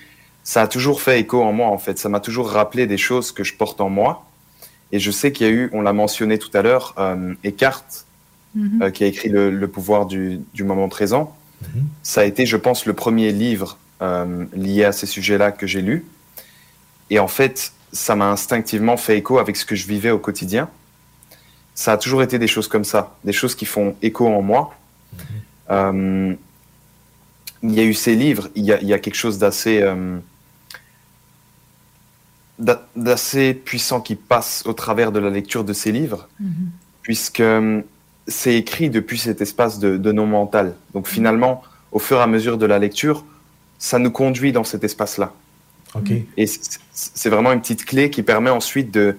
Ça 0.44 0.62
a 0.62 0.68
toujours 0.68 1.02
fait 1.02 1.20
écho 1.20 1.42
en 1.44 1.52
moi, 1.54 1.68
en 1.68 1.78
fait. 1.78 2.00
Ça 2.00 2.10
m'a 2.10 2.20
toujours 2.20 2.50
rappelé 2.50 2.88
des 2.88 2.98
choses 2.98 3.32
que 3.32 3.44
je 3.44 3.54
porte 3.54 3.82
en 3.82 3.90
moi. 3.90 4.26
Et 4.92 5.00
je 5.00 5.12
sais 5.12 5.32
qu'il 5.32 5.46
y 5.48 5.50
a 5.50 5.54
eu, 5.54 5.70
on 5.74 5.82
l'a 5.82 5.94
mentionné 5.94 6.38
tout 6.40 6.50
à 6.54 6.62
l'heure, 6.62 6.96
euh, 6.98 7.34
Eckhart, 7.44 7.84
Mhm. 8.56 8.82
euh, 8.82 8.90
qui 8.90 9.04
a 9.04 9.08
écrit 9.08 9.30
le, 9.30 9.52
le 9.52 9.68
pouvoir 9.68 10.08
du, 10.08 10.40
du 10.56 10.64
moment 10.64 10.90
présent. 10.90 11.36
Ça 12.02 12.22
a 12.22 12.24
été, 12.24 12.48
je 12.48 12.58
pense, 12.58 12.88
le 12.88 12.94
premier 12.94 13.32
livre 13.32 13.78
euh, 14.02 14.46
lié 14.56 14.86
à 14.86 14.92
ces 14.92 15.06
sujets-là 15.06 15.52
que 15.52 15.68
j'ai 15.68 15.84
lu. 15.84 16.04
Et 17.12 17.20
en 17.20 17.28
fait, 17.28 17.74
ça 17.92 18.16
m'a 18.16 18.30
instinctivement 18.32 18.98
fait 18.98 19.18
écho 19.18 19.40
avec 19.40 19.56
ce 19.56 19.66
que 19.66 19.76
je 19.76 19.88
vivais 19.88 20.12
au 20.12 20.20
quotidien. 20.20 20.70
Ça 21.76 21.94
a 21.94 21.98
toujours 21.98 22.22
été 22.24 22.38
des 22.40 22.48
choses 22.48 22.68
comme 22.68 22.84
ça, 22.84 23.16
des 23.24 23.34
choses 23.34 23.56
qui 23.56 23.66
font 23.66 23.96
écho 24.02 24.28
en 24.28 24.42
moi. 24.42 24.76
Euh, 25.70 26.34
il 27.64 27.74
y 27.74 27.80
a 27.80 27.84
eu 27.84 27.94
ces 27.94 28.16
livres, 28.16 28.50
il 28.56 28.66
y 28.66 28.74
a, 28.74 28.82
il 28.82 28.88
y 28.88 28.94
a 28.94 29.00
quelque 29.00 29.16
chose 29.16 29.38
d'assez 29.38 29.82
euh, 29.82 30.18
d'a- 32.58 32.88
d'assez 32.96 33.54
puissant 33.54 34.02
qui 34.02 34.16
passe 34.16 34.64
au 34.66 34.74
travers 34.74 35.12
de 35.12 35.20
la 35.20 35.30
lecture 35.30 35.64
de 35.64 35.74
ces 35.74 35.92
livres 35.92 36.28
puisque 37.02 37.40
euh, 37.40 37.82
c'est 38.28 38.56
écrit 38.56 38.90
depuis 38.90 39.18
cet 39.18 39.42
espace 39.42 39.80
de, 39.80 39.98
de 39.98 40.12
non 40.12 40.28
mental. 40.28 40.76
Donc 40.94 41.08
finalement, 41.08 41.64
au 41.92 42.00
fur 42.00 42.18
et 42.18 42.22
à 42.22 42.28
mesure 42.28 42.58
de 42.58 42.66
la 42.66 42.78
lecture, 42.78 43.26
ça 43.80 43.98
nous 43.98 44.12
conduit 44.12 44.52
dans 44.52 44.64
cet 44.64 44.84
espace-là. 44.84 45.34
Et 46.38 46.46
c'est 46.94 47.30
vraiment 47.30 47.52
une 47.52 47.62
petite 47.62 47.86
clé 47.86 48.10
qui 48.10 48.22
permet 48.24 48.50
ensuite 48.50 48.92
de, 48.92 49.18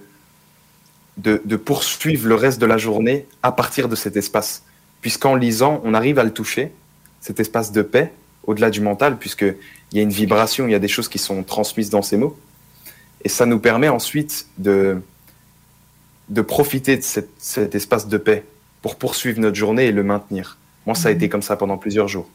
de, 1.16 1.42
de 1.44 1.56
poursuivre 1.56 2.28
le 2.28 2.34
reste 2.34 2.60
de 2.60 2.66
la 2.66 2.78
journée 2.78 3.26
à 3.42 3.52
partir 3.52 3.88
de 3.88 3.96
cet 3.96 4.16
espace. 4.16 4.62
Puisqu'en 5.00 5.34
lisant, 5.34 5.80
on 5.84 5.94
arrive 5.94 6.18
à 6.18 6.24
le 6.24 6.32
toucher, 6.32 6.72
cet 7.20 7.40
espace 7.40 7.72
de 7.72 7.82
paix, 7.82 8.12
au-delà 8.44 8.70
du 8.70 8.80
mental, 8.80 9.18
puisqu'il 9.18 9.56
y 9.92 9.98
a 9.98 10.02
une 10.02 10.10
vibration, 10.10 10.66
il 10.66 10.72
y 10.72 10.74
a 10.74 10.78
des 10.78 10.88
choses 10.88 11.08
qui 11.08 11.18
sont 11.18 11.42
transmises 11.42 11.90
dans 11.90 12.02
ces 12.02 12.16
mots. 12.16 12.38
Et 13.24 13.28
ça 13.28 13.46
nous 13.46 13.58
permet 13.58 13.88
ensuite 13.88 14.46
de, 14.58 15.02
de 16.28 16.40
profiter 16.40 16.96
de 16.96 17.02
cette- 17.02 17.30
cet 17.38 17.74
espace 17.74 18.08
de 18.08 18.16
paix 18.16 18.44
pour 18.80 18.96
poursuivre 18.96 19.40
notre 19.40 19.56
journée 19.56 19.86
et 19.86 19.92
le 19.92 20.02
maintenir. 20.02 20.56
Moi, 20.86 20.94
ça 20.94 21.08
a 21.08 21.12
été 21.12 21.28
comme 21.28 21.42
ça 21.42 21.56
pendant 21.56 21.76
plusieurs 21.76 22.08
jours. 22.08 22.28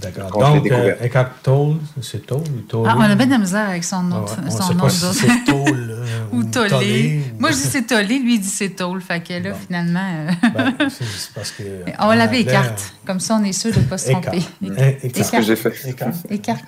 D'accord. 0.00 0.30
Je 0.32 0.54
l'ai 0.62 0.70
Donc, 0.70 0.72
euh, 0.72 0.94
Eckhart 1.02 1.30
Tolle, 1.42 1.76
c'est 2.02 2.24
Tolle 2.26 2.42
ou 2.56 2.60
Tolle? 2.68 2.86
Ah, 2.88 2.94
on 2.96 3.00
a 3.02 3.14
bien 3.16 3.26
de 3.26 3.32
la 3.32 3.38
misère 3.38 3.68
avec 3.68 3.82
son 3.82 4.02
nom. 4.02 4.24
Ah 4.28 4.40
ouais, 4.44 4.50
son 4.50 4.74
nom 4.74 4.88
si 4.88 5.04
c'est 5.12 5.44
Tolle 5.44 5.90
euh, 5.98 6.04
ou 6.32 6.36
ou 6.38 6.44
Tollé. 6.44 6.68
Tollé, 6.70 7.20
ou- 7.36 7.40
Moi, 7.40 7.50
je 7.50 7.56
dis 7.56 7.62
c'est 7.62 7.82
Tollé, 7.86 8.18
lui, 8.20 8.34
il 8.36 8.40
dit 8.40 8.46
c'est 8.48 8.70
Toll. 8.70 9.00
Fait 9.02 9.20
que 9.20 9.32
là, 9.42 9.52
finalement. 9.54 10.08
euh, 10.28 10.48
Ben, 10.54 10.74
c'est 10.88 11.04
parce 11.34 11.50
que. 11.50 11.62
on 11.98 12.06
va 12.06 12.12
en 12.12 12.14
l'appeler 12.14 12.40
anglais, 12.42 12.52
Écarte. 12.52 12.94
Comme 13.04 13.18
ça, 13.20 13.38
on 13.40 13.44
est 13.44 13.52
sûr 13.52 13.72
de 13.72 13.78
ne 13.80 13.84
pas 13.84 13.98
se 13.98 14.10
tromper. 14.12 14.36
Écart. 14.62 14.76
C'est 15.14 15.22
ce 15.24 15.32
que 15.32 15.42
j'ai 15.42 15.56
fait. 15.56 15.88
Écart. 15.88 16.12
Écarte. 16.30 16.64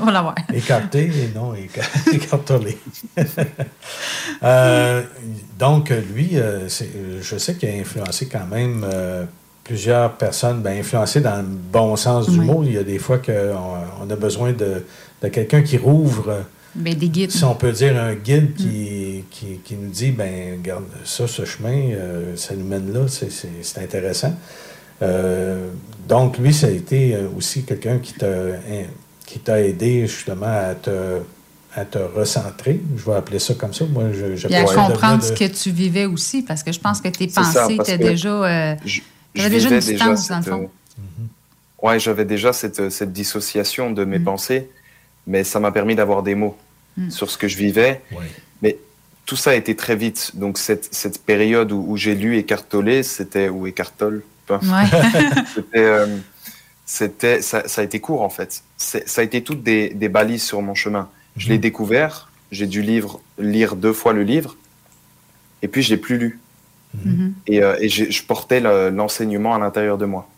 on 0.00 0.04
va 0.04 0.12
l'avoir. 0.12 0.34
Écarté 0.52 1.04
et 1.06 1.32
non 1.34 1.54
éca- 1.54 2.12
écartolé. 2.14 2.76
Euh, 4.42 5.02
donc, 5.58 5.90
lui, 6.14 6.30
euh, 6.34 6.68
je 7.20 7.38
sais 7.38 7.54
qu'il 7.54 7.68
a 7.68 7.72
influencé 7.72 8.26
quand 8.28 8.46
même 8.46 8.84
euh, 8.90 9.24
plusieurs 9.64 10.12
personnes, 10.14 10.60
ben, 10.60 10.78
influencé 10.78 11.20
dans 11.20 11.36
le 11.36 11.44
bon 11.46 11.94
sens 11.96 12.28
du 12.28 12.38
Oui. 12.40 12.46
mot. 12.46 12.62
Il 12.64 12.72
y 12.72 12.78
a 12.78 12.82
des 12.82 12.98
fois 12.98 13.18
qu'on 13.18 13.32
on 14.02 14.10
a 14.10 14.16
besoin 14.16 14.52
de, 14.52 14.84
de 15.22 15.28
quelqu'un 15.28 15.62
qui 15.62 15.76
rouvre, 15.78 16.44
Ben, 16.74 16.94
des 16.94 17.08
guides. 17.08 17.30
si 17.30 17.44
on 17.44 17.54
peut 17.54 17.72
dire 17.72 17.96
un 18.02 18.14
guide 18.14 18.50
Mm. 18.50 18.54
qui, 18.54 19.24
qui, 19.30 19.46
qui 19.64 19.74
nous 19.76 19.90
dit, 19.90 20.10
ben, 20.10 20.58
regarde, 20.58 20.84
ça, 21.04 21.26
ce 21.28 21.44
chemin, 21.44 21.90
euh, 21.92 22.34
ça 22.36 22.54
nous 22.54 22.64
mène 22.66 22.92
là, 22.92 23.06
c'est- 23.08 23.30
c'est 23.30 23.48
c'est 23.62 23.80
intéressant. 23.82 24.34
Euh, 25.02 25.68
donc, 26.08 26.38
lui, 26.38 26.52
ça 26.52 26.66
a 26.68 26.70
été 26.70 27.14
euh, 27.14 27.26
aussi 27.36 27.64
quelqu'un 27.64 27.98
qui 27.98 28.14
t'a 28.14 28.26
hein, 28.26 28.84
qui 29.26 29.38
t'a 29.38 29.60
aidé 29.60 30.06
justement 30.06 30.46
à 30.46 30.74
te, 30.74 30.90
à 31.74 31.84
te 31.84 31.98
recentrer. 31.98 32.80
Je 32.96 33.04
vais 33.10 33.16
appeler 33.16 33.38
ça 33.38 33.54
comme 33.54 33.72
ça. 33.72 33.84
Moi, 33.86 34.04
je, 34.12 34.36
je 34.36 34.46
Puis 34.46 34.54
à 34.56 34.62
de 34.64 34.68
comprendre 34.68 35.22
ce 35.22 35.32
que 35.32 35.44
tu 35.46 35.70
vivais 35.70 36.04
aussi, 36.04 36.42
parce 36.42 36.62
que 36.62 36.70
je 36.72 36.78
pense 36.78 37.00
que 37.00 37.08
tes 37.08 37.28
pensées 37.28 37.74
étaient 37.80 37.96
déjà. 37.98 38.28
euh, 38.44 38.74
je 38.84 39.00
déjà 39.50 39.68
une 39.68 39.78
vivais 39.78 39.92
distance, 39.92 40.28
dans 40.28 40.36
le 40.36 40.42
cette, 40.42 40.52
fond. 40.52 40.70
euh, 40.98 41.86
Ouais, 41.88 41.98
j'avais 41.98 42.24
déjà 42.24 42.52
cette, 42.52 42.90
cette 42.90 43.12
dissociation 43.12 43.90
de 43.90 44.04
mes 44.04 44.18
pensées, 44.20 44.70
mais 45.26 45.42
ça 45.44 45.58
m'a 45.60 45.72
permis 45.72 45.94
d'avoir 45.94 46.22
des 46.22 46.34
mots 46.34 46.56
Mm. 46.98 47.10
sur 47.10 47.30
ce 47.30 47.38
que 47.38 47.48
je 47.48 47.56
vivais. 47.56 48.02
Mais 48.60 48.76
tout 49.24 49.34
ça 49.36 49.52
a 49.52 49.54
été 49.54 49.74
très 49.74 49.96
vite. 49.96 50.32
Donc 50.34 50.58
cette, 50.58 50.92
cette 50.94 51.22
période 51.24 51.72
où, 51.72 51.82
où 51.88 51.96
j'ai 51.96 52.14
lu 52.14 52.36
Eckhart 52.36 52.64
Tolle, 52.68 53.02
c'était 53.02 53.48
ou. 53.48 53.70
Ouais. 54.50 54.58
c'était, 55.54 55.78
euh, 55.78 56.18
c'était, 56.84 57.40
ça, 57.40 57.66
ça 57.66 57.80
a 57.80 57.84
été 57.84 57.98
court 57.98 58.20
en 58.20 58.28
fait. 58.28 58.62
C'est- 58.76 59.08
Ça 59.08 59.22
a 59.22 59.24
été 59.24 59.42
toutes 59.42 59.62
des, 59.62 59.88
des 59.90 60.10
balises 60.10 60.42
sur 60.42 60.60
mon 60.60 60.74
chemin. 60.74 61.08
Je 61.38 61.48
l'ai 61.48 61.56
découvert, 61.56 62.30
j'ai 62.50 62.66
dû 62.66 62.82
livre, 62.82 63.20
lire 63.38 63.74
deux 63.74 63.94
fois 63.94 64.12
le 64.12 64.22
livre, 64.22 64.56
et 65.62 65.68
puis 65.68 65.80
je 65.82 65.88
l'ai 65.94 65.96
plus 65.96 66.18
lu. 66.18 66.40
Mhm. 67.04 67.34
Et, 67.46 67.62
euh, 67.62 67.76
et 67.80 67.88
je 67.88 68.22
portais 68.24 68.60
le- 68.60 68.90
l'enseignement 68.90 69.54
à 69.54 69.58
l'intérieur 69.58 69.96
de 69.98 70.04
moi. 70.04 70.28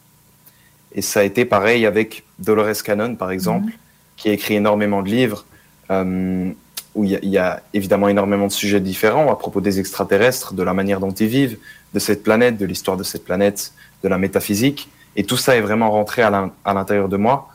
Et 0.95 1.03
ça 1.03 1.21
a 1.21 1.23
été 1.25 1.45
pareil 1.45 1.87
avec 1.87 2.23
Dolores 2.39 2.83
Cannon, 2.85 3.17
par 3.17 3.31
exemple, 3.33 3.73
qui 4.17 4.29
a 4.29 4.33
écrit 4.33 4.55
énormément 4.55 5.03
de 5.03 5.09
livres, 5.09 5.45
euh, 5.91 6.51
où 6.95 7.03
il 7.05 7.11
y, 7.11 7.17
a- 7.17 7.19
il 7.23 7.31
y 7.31 7.39
a 7.39 7.61
évidemment 7.73 8.09
énormément 8.09 8.47
de 8.47 8.53
sujets 8.53 8.79
différents 8.81 9.33
à 9.33 9.37
propos 9.37 9.61
des 9.61 9.81
extraterrestres, 9.81 10.55
de 10.55 10.63
la 10.63 10.73
manière 10.73 11.01
dont 11.01 11.11
ils 11.11 11.27
vivent, 11.27 11.59
de 11.93 11.99
cette 11.99 12.23
planète, 12.23 12.57
de 12.57 12.67
l'histoire 12.67 12.97
de 12.97 13.03
cette 13.03 13.25
planète, 13.25 13.73
de 14.05 14.09
la 14.09 14.19
métaphysique. 14.19 14.89
Et 15.17 15.25
tout 15.25 15.37
ça 15.37 15.57
est 15.57 15.61
vraiment 15.61 15.91
rentré 15.91 16.23
à 16.23 16.31
l'in- 16.31 16.53
à 16.65 16.75
l'intérieur 16.75 17.09
de 17.09 17.17
moi 17.17 17.49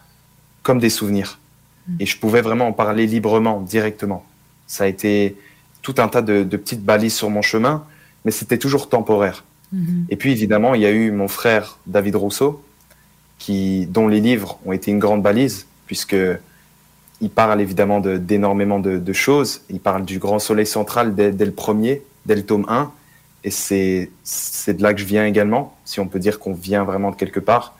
comme 0.61 0.79
des 0.79 0.89
souvenirs. 0.89 1.39
Et 1.99 2.05
je 2.05 2.17
pouvais 2.19 2.41
vraiment 2.41 2.67
en 2.67 2.73
parler 2.73 3.07
librement, 3.07 3.61
directement. 3.61 4.25
Ça 4.67 4.83
a 4.83 4.87
été 4.87 5.35
tout 5.81 5.95
un 5.97 6.07
tas 6.09 6.21
de, 6.21 6.43
de 6.43 6.57
petites 6.57 6.83
balises 6.83 7.15
sur 7.15 7.29
mon 7.29 7.41
chemin, 7.41 7.85
mais 8.25 8.31
c'était 8.31 8.57
toujours 8.57 8.89
temporaire. 8.89 9.43
Et 10.09 10.15
puis 10.15 10.31
évidemment, 10.31 10.73
il 10.73 10.81
y 10.81 10.85
a 10.85 10.91
eu 10.91 11.11
mon 11.11 11.27
frère 11.27 11.77
David 11.85 12.15
Rousseau, 12.15 12.63
qui, 13.37 13.85
dont 13.85 14.07
les 14.07 14.19
livres 14.19 14.59
ont 14.65 14.71
été 14.73 14.91
une 14.91 14.99
grande 14.99 15.21
balise, 15.21 15.65
puisque 15.85 16.15
il 17.21 17.29
parle 17.29 17.61
évidemment 17.61 17.99
de- 17.99 18.17
d'énormément 18.17 18.79
de, 18.79 18.97
de 18.97 19.13
choses. 19.13 19.61
Il 19.69 19.79
parle 19.79 20.05
du 20.05 20.19
grand 20.19 20.39
soleil 20.39 20.65
central 20.65 21.15
dès, 21.15 21.31
dès 21.31 21.45
le 21.45 21.51
premier, 21.51 22.01
dès 22.25 22.35
le 22.35 22.43
tome 22.45 22.65
1. 22.67 22.91
Et 23.43 23.51
c'est 23.51 24.09
de 24.67 24.81
là 24.83 24.93
que 24.93 24.99
je 24.99 25.05
viens 25.05 25.25
également, 25.25 25.77
si 25.85 25.99
on 25.99 26.07
peut 26.07 26.19
dire 26.19 26.39
qu'on 26.39 26.53
vient 26.53 26.83
vraiment 26.83 27.11
de 27.11 27.15
quelque 27.15 27.39
part. 27.39 27.75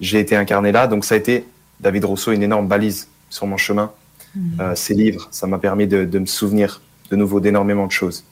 J'ai 0.00 0.20
été 0.20 0.36
incarné 0.36 0.70
là, 0.72 0.86
donc 0.86 1.04
ça 1.04 1.14
a 1.14 1.18
été, 1.18 1.44
David 1.80 2.04
Rousseau, 2.04 2.32
une 2.32 2.42
énorme 2.42 2.68
balise 2.68 3.08
sur 3.30 3.46
mon 3.46 3.56
chemin. 3.56 3.90
Euh, 4.60 4.74
ces 4.74 4.94
livres, 4.94 5.28
ça 5.30 5.46
m'a 5.46 5.58
permis 5.58 5.86
de, 5.86 6.04
de 6.04 6.18
me 6.18 6.26
souvenir 6.26 6.80
de 7.10 7.16
nouveau 7.16 7.40
d'énormément 7.40 7.86
de 7.86 7.92
choses. 7.92 8.24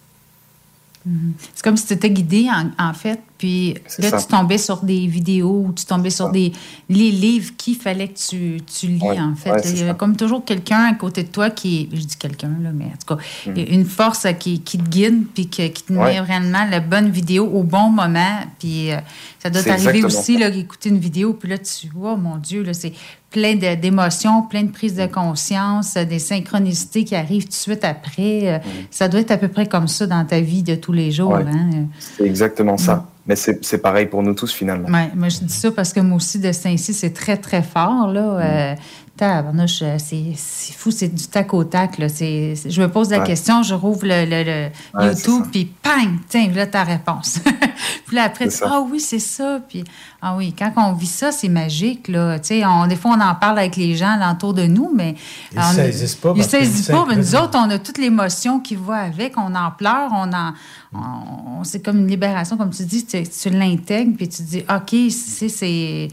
Mhm. 1.06 1.32
C'est 1.54 1.64
comme 1.64 1.78
si 1.78 1.86
tu 1.86 1.94
étais 1.94 2.10
guidé, 2.10 2.46
en, 2.50 2.70
en 2.90 2.92
fait, 2.92 3.20
puis 3.38 3.72
là, 4.00 4.10
ça. 4.10 4.18
tu 4.18 4.26
tombais 4.26 4.58
sur 4.58 4.82
des 4.84 5.06
vidéos 5.06 5.64
ou 5.68 5.72
tu 5.72 5.86
tombais 5.86 6.10
sur 6.10 6.28
des 6.30 6.52
les 6.90 7.10
livres 7.10 7.52
qu'il 7.56 7.76
fallait 7.76 8.08
que 8.08 8.18
tu, 8.18 8.60
tu 8.66 8.86
lis, 8.88 9.00
en 9.02 9.34
fait. 9.34 9.50
il 9.64 9.78
y 9.78 9.80
avait 9.80 9.88
ça. 9.92 9.94
comme 9.94 10.14
toujours 10.14 10.44
quelqu'un 10.44 10.84
à 10.84 10.94
côté 10.94 11.22
de 11.22 11.28
toi 11.28 11.48
qui 11.48 11.88
est, 11.90 11.96
je 11.96 12.02
dis 12.02 12.16
quelqu'un, 12.18 12.50
là, 12.62 12.70
mais 12.74 12.84
en 12.84 12.88
tout 13.06 13.16
cas, 13.16 13.22
Mm. 13.46 13.58
a 13.58 13.60
une 13.74 13.84
force 13.86 14.26
qui, 14.38 14.60
qui 14.60 14.76
te 14.76 14.86
guide, 14.90 15.24
puis 15.34 15.48
que- 15.48 15.68
qui 15.68 15.82
te 15.84 15.92
met 15.94 16.20
vraiment 16.20 16.66
la 16.70 16.80
bonne 16.80 17.08
vidéo 17.08 17.46
au 17.46 17.62
bon 17.62 17.88
moment. 17.88 18.40
Puis 18.58 18.92
euh, 18.92 18.98
ça 19.42 19.48
doit 19.48 19.62
t'arriver 19.62 20.04
aussi, 20.04 20.36
là, 20.36 20.50
d'écouter 20.50 20.90
une 20.90 20.98
vidéo, 20.98 21.32
puis 21.32 21.48
là, 21.48 21.56
tu 21.56 21.90
oh 21.98 22.16
mon 22.18 22.36
Dieu, 22.36 22.62
là, 22.62 22.74
c'est 22.74 22.92
plein 23.30 23.54
de- 23.54 23.74
d'émotions, 23.80 24.42
plein 24.42 24.64
de 24.64 24.70
prises 24.70 24.96
de 24.96 25.06
conscience, 25.06 25.96
euh, 25.96 26.04
des 26.04 26.18
synchronicités 26.18 27.04
qui 27.04 27.14
arrivent 27.14 27.44
tout 27.44 27.50
de 27.50 27.54
suite 27.54 27.84
après. 27.84 28.54
Euh, 28.54 28.58
Ça 28.90 29.08
doit 29.08 29.20
être 29.20 29.30
à 29.30 29.36
peu 29.36 29.48
près 29.48 29.66
comme 29.66 29.86
ça 29.88 30.06
dans 30.06 30.24
ta 30.24 30.40
vie 30.40 30.62
de 30.62 30.74
tous 30.74 30.92
les 30.92 31.10
jours. 31.12 31.34
Hein? 31.36 31.86
C'est 31.98 32.24
exactement 32.24 32.76
ça. 32.76 33.06
Mais 33.30 33.36
c'est 33.36 33.64
c'est 33.64 33.78
pareil 33.78 34.06
pour 34.06 34.24
nous 34.24 34.34
tous 34.34 34.52
finalement. 34.52 34.88
Ouais, 34.88 35.08
moi, 35.14 35.28
je 35.28 35.38
dis 35.38 35.54
ça 35.54 35.70
parce 35.70 35.92
que 35.92 36.00
moi 36.00 36.16
aussi, 36.16 36.40
de 36.40 36.50
Saint-Cy, 36.50 36.92
c'est 36.92 37.10
très, 37.14 37.36
très 37.36 37.62
fort. 37.62 38.08
Là. 38.08 38.20
Euh, 38.22 38.74
tabarnouche, 39.16 39.82
euh, 39.82 39.96
c'est 39.98 40.32
c'est 40.36 40.72
fou, 40.72 40.90
c'est 40.90 41.06
du 41.14 41.26
tac 41.28 41.54
au 41.54 41.62
tac. 41.62 41.98
Là. 41.98 42.08
Je 42.08 42.80
me 42.82 42.88
pose 42.88 43.10
la 43.10 43.20
Ouais. 43.20 43.26
question, 43.26 43.62
je 43.62 43.74
rouvre 43.74 44.00
le, 44.04 44.24
le- 44.24 44.42
le 44.44 44.68
Ouais, 44.98 45.14
c'est 45.14 45.28
YouTube, 45.30 45.46
puis 45.52 45.66
pang, 45.66 46.16
tiens, 46.28 46.50
là, 46.52 46.66
ta 46.66 46.82
réponse. 46.82 47.38
puis 48.06 48.16
là, 48.16 48.24
après, 48.24 48.48
tu 48.48 48.56
ah 48.64 48.80
oui, 48.90 48.98
c'est 48.98 49.18
ça. 49.20 49.60
Puis, 49.68 49.84
ah 50.22 50.34
oui, 50.36 50.52
quand 50.58 50.72
on 50.76 50.94
vit 50.94 51.06
ça, 51.06 51.30
c'est 51.30 51.48
magique. 51.50 52.08
Là. 52.08 52.38
Tu 52.40 52.48
sais, 52.48 52.64
on, 52.66 52.86
des 52.88 52.96
fois, 52.96 53.12
on 53.16 53.20
en 53.20 53.34
parle 53.36 53.58
avec 53.60 53.76
les 53.76 53.94
gens 53.94 54.08
alentour 54.10 54.54
de 54.54 54.64
nous, 54.64 54.90
mais. 54.92 55.14
Ils 55.52 55.58
on- 55.60 55.72
saisissent 55.72 56.16
pas 56.16 56.32
Ils 56.34 56.42
saisissent 56.42 56.88
pas, 56.88 57.04
mais 57.08 57.14
nous 57.16 57.36
autres, 57.36 57.56
on 57.62 57.70
a 57.70 57.78
toute 57.78 57.98
l'émotion 57.98 58.58
qui 58.58 58.74
va 58.74 58.96
avec, 58.96 59.34
on 59.36 59.54
en 59.54 59.70
pleure, 59.70 60.10
on 60.12 60.32
en. 60.32 60.52
on- 60.94 61.62
c'est 61.62 61.84
comme 61.84 61.98
une 61.98 62.08
libération, 62.08 62.56
comme 62.56 62.70
tu 62.70 62.84
dis, 62.84 63.06
tu, 63.24 63.30
tu 63.30 63.50
l'intègres, 63.50 64.16
puis 64.16 64.28
tu 64.28 64.38
te 64.38 64.48
dis, 64.48 64.64
OK, 64.68 65.10
c'est. 65.10 65.48
c'est 65.48 66.08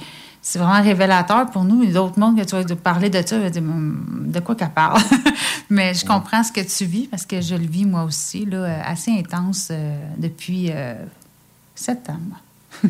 c'est 0.47 0.59
vraiment 0.59 0.81
révélateur 0.81 1.49
pour 1.51 1.65
nous. 1.65 1.84
Et 1.84 1.88
d'autres 1.88 2.17
mondes 2.17 2.39
que 2.39 2.45
tu 2.45 2.55
vas 2.55 2.63
te 2.63 2.73
parler 2.73 3.09
de 3.09 3.21
ça, 3.25 3.49
dire, 3.49 3.61
Hum, 3.61 4.27
de 4.27 4.39
quoi 4.39 4.55
qu'elle 4.55 4.69
parle? 4.69 5.01
Mais 5.69 5.93
je 5.93 6.05
comprends 6.05 6.41
ce 6.41 6.53
que 6.53 6.61
tu 6.61 6.85
vis 6.85 7.07
parce 7.07 7.25
que 7.25 7.41
je 7.41 7.55
le 7.55 7.65
vis 7.65 7.85
moi 7.85 8.05
aussi, 8.05 8.45
là, 8.45 8.81
assez 8.85 9.11
intense 9.11 9.67
euh, 9.71 9.97
depuis 10.17 10.69
euh, 10.71 10.95
septembre. 11.75 12.41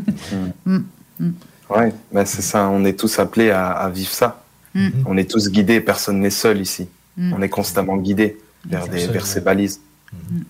Mm, 0.66 0.84
mm. 1.20 1.32
Ouais, 1.70 1.94
bah, 2.12 2.26
c'est 2.26 2.42
ça. 2.42 2.70
On 2.70 2.86
est 2.86 3.00
tous 3.00 3.18
appelés 3.18 3.50
à, 3.50 3.72
à 3.72 3.90
vivre 3.90 4.12
ça. 4.12 4.44
Mm. 4.76 4.90
On 5.06 5.18
est 5.18 5.30
tous 5.30 5.50
guidés. 5.50 5.82
Personne 5.82 6.20
n'est 6.20 6.30
seul 6.30 6.62
ici. 6.62 6.88
Mm. 7.16 7.34
On 7.34 7.42
est 7.42 7.50
constamment 7.50 7.98
guidés 7.98 8.38
vers, 8.66 8.88
des, 8.88 9.08
vers 9.08 9.26
ces 9.26 9.42
balises. 9.42 9.80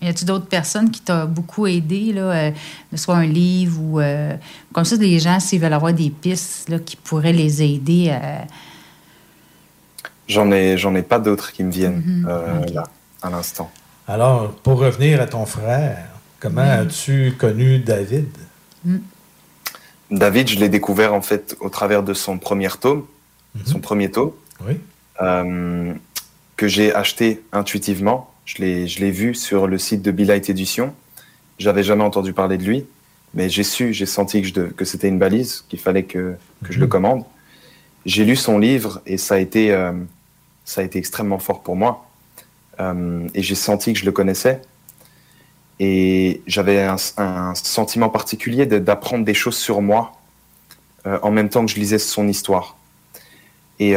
Y 0.00 0.06
a-tu 0.08 0.24
d'autres 0.24 0.46
personnes 0.46 0.90
qui 0.90 1.00
t'ont 1.00 1.26
beaucoup 1.26 1.66
aidé, 1.66 2.12
là, 2.12 2.20
euh, 2.32 2.50
soit 2.94 3.16
un 3.16 3.26
livre 3.26 3.80
ou 3.82 4.00
euh, 4.00 4.34
comme 4.72 4.84
ça, 4.84 4.96
les 4.96 5.18
gens, 5.18 5.40
s'ils 5.40 5.60
veulent 5.60 5.72
avoir 5.72 5.92
des 5.92 6.10
pistes 6.10 6.68
là, 6.68 6.78
qui 6.78 6.96
pourraient 6.96 7.32
les 7.32 7.62
aider 7.62 8.10
à. 8.10 8.46
J'en 10.28 10.50
ai, 10.52 10.76
j'en 10.78 10.94
ai 10.94 11.02
pas 11.02 11.18
d'autres 11.18 11.52
qui 11.52 11.64
me 11.64 11.70
viennent 11.72 12.02
Mhm. 12.04 12.26
euh, 12.28 12.66
là, 12.74 12.84
à 13.22 13.30
l'instant. 13.30 13.70
Alors, 14.06 14.52
pour 14.52 14.78
revenir 14.78 15.20
à 15.20 15.26
ton 15.26 15.44
frère, 15.46 16.04
comment 16.38 16.62
Oui. 16.62 16.68
as-tu 16.68 17.32
connu 17.38 17.78
David? 17.78 18.28
David, 20.10 20.48
je 20.48 20.58
l'ai 20.58 20.68
découvert 20.68 21.12
en 21.14 21.20
fait 21.20 21.56
au 21.60 21.68
travers 21.68 22.02
de 22.02 22.14
son 22.14 22.38
premier 22.38 22.68
tome, 22.80 23.04
son 23.64 23.80
premier 23.80 24.10
tome, 24.10 24.30
Oui. 24.66 24.78
euh, 25.20 25.92
que 26.56 26.68
j'ai 26.68 26.94
acheté 26.94 27.42
intuitivement. 27.52 28.30
Je 28.48 28.62
l'ai, 28.62 29.10
vu 29.10 29.34
sur 29.34 29.66
le 29.66 29.76
site 29.76 30.00
de 30.00 30.10
Light 30.24 30.48
Édition. 30.48 30.94
J'avais 31.58 31.82
jamais 31.82 32.02
entendu 32.02 32.32
parler 32.32 32.56
de 32.56 32.64
lui, 32.64 32.86
mais 33.34 33.50
j'ai 33.50 33.62
su, 33.62 33.92
j'ai 33.92 34.06
senti 34.06 34.40
que, 34.40 34.48
je 34.48 34.52
que 34.70 34.86
c'était 34.86 35.08
une 35.08 35.18
balise, 35.18 35.66
qu'il 35.68 35.78
fallait 35.78 36.04
que, 36.04 36.34
que 36.64 36.72
je 36.72 36.80
le 36.80 36.86
commande. 36.86 37.24
J'ai 38.06 38.24
lu 38.24 38.36
son 38.36 38.58
livre 38.58 39.02
et 39.04 39.18
ça 39.18 39.34
a 39.34 39.38
été, 39.38 39.70
euh, 39.70 39.92
ça 40.64 40.80
a 40.80 40.84
été 40.84 40.98
extrêmement 40.98 41.38
fort 41.38 41.62
pour 41.62 41.76
moi. 41.76 42.08
Euh, 42.80 43.28
et 43.34 43.42
j'ai 43.42 43.54
senti 43.54 43.92
que 43.92 43.98
je 43.98 44.06
le 44.06 44.12
connaissais. 44.12 44.62
Et 45.78 46.40
j'avais 46.46 46.84
un, 46.84 46.96
un 47.18 47.54
sentiment 47.54 48.08
particulier 48.08 48.64
d'apprendre 48.64 49.26
des 49.26 49.34
choses 49.34 49.58
sur 49.58 49.82
moi 49.82 50.12
euh, 51.06 51.18
en 51.22 51.30
même 51.30 51.50
temps 51.50 51.66
que 51.66 51.70
je 51.70 51.78
lisais 51.78 51.98
son 51.98 52.26
histoire. 52.26 52.78
Et, 53.78 53.94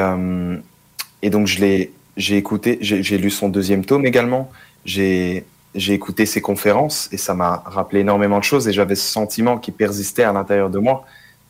et 1.23 1.30
donc, 1.32 1.48
je 1.48 1.60
l'ai, 1.60 1.91
j'ai 2.17 2.38
écouté, 2.38 2.77
j'ai 2.81 3.17
lu 3.17 3.29
son 3.29 3.49
deuxième 3.49 3.85
tome 3.85 4.05
également. 4.05 4.51
J'ai 4.85 5.45
j'ai 5.73 5.93
écouté 5.93 6.25
ses 6.25 6.41
conférences 6.41 7.07
et 7.13 7.17
ça 7.17 7.33
m'a 7.33 7.63
rappelé 7.65 8.01
énormément 8.01 8.39
de 8.39 8.43
choses 8.43 8.67
et 8.67 8.73
j'avais 8.73 8.95
ce 8.95 9.09
sentiment 9.09 9.57
qui 9.57 9.71
persistait 9.71 10.23
à 10.23 10.33
l'intérieur 10.33 10.69
de 10.69 10.79
moi 10.79 11.05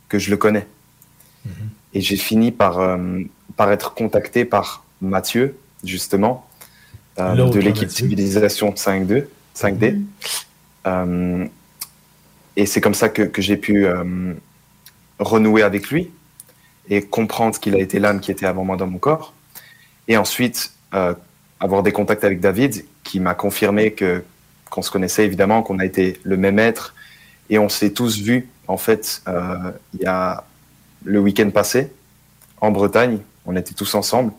que 0.09 0.19
je 0.19 0.29
le 0.29 0.37
connais. 0.37 0.67
Et 1.93 2.01
j'ai 2.01 2.17
fini 2.17 2.51
par, 2.51 2.79
euh, 2.79 3.21
par 3.57 3.71
être 3.71 3.95
contacté 3.95 4.45
par 4.45 4.83
Mathieu, 5.01 5.57
justement, 5.83 6.47
euh, 7.19 7.49
de 7.49 7.59
l'équipe. 7.59 7.89
Civilisation 7.89 8.71
5.2, 8.71 9.25
5D. 9.55 9.99
Euh, 10.87 11.45
et 12.55 12.65
c'est 12.65 12.81
comme 12.81 12.93
ça 12.93 13.09
que, 13.09 13.23
que 13.23 13.41
j'ai 13.41 13.57
pu 13.57 13.85
euh, 13.85 14.33
renouer 15.19 15.63
avec 15.63 15.89
lui 15.89 16.11
et 16.89 17.01
comprendre 17.01 17.59
qu'il 17.59 17.75
a 17.75 17.79
été 17.79 17.99
l'âme 17.99 18.19
qui 18.19 18.31
était 18.31 18.45
avant 18.45 18.63
moi 18.63 18.77
dans 18.77 18.87
mon 18.87 18.97
corps. 18.97 19.33
Et 20.11 20.17
ensuite, 20.17 20.73
euh, 20.93 21.13
avoir 21.61 21.83
des 21.83 21.93
contacts 21.93 22.25
avec 22.25 22.41
David 22.41 22.83
qui 23.05 23.21
m'a 23.21 23.33
confirmé 23.33 23.93
que 23.93 24.21
qu'on 24.69 24.81
se 24.81 24.91
connaissait 24.91 25.23
évidemment, 25.23 25.63
qu'on 25.63 25.79
a 25.79 25.85
été 25.85 26.19
le 26.23 26.35
même 26.35 26.59
être. 26.59 26.93
Et 27.49 27.57
on 27.57 27.69
s'est 27.69 27.91
tous 27.91 28.19
vus, 28.19 28.49
en 28.67 28.75
fait, 28.75 29.21
euh, 29.29 29.71
il 29.93 30.01
y 30.01 30.05
a 30.05 30.43
le 31.05 31.19
week-end 31.21 31.49
passé, 31.49 31.93
en 32.59 32.71
Bretagne. 32.71 33.19
On 33.45 33.55
était 33.55 33.73
tous 33.73 33.95
ensemble. 33.95 34.33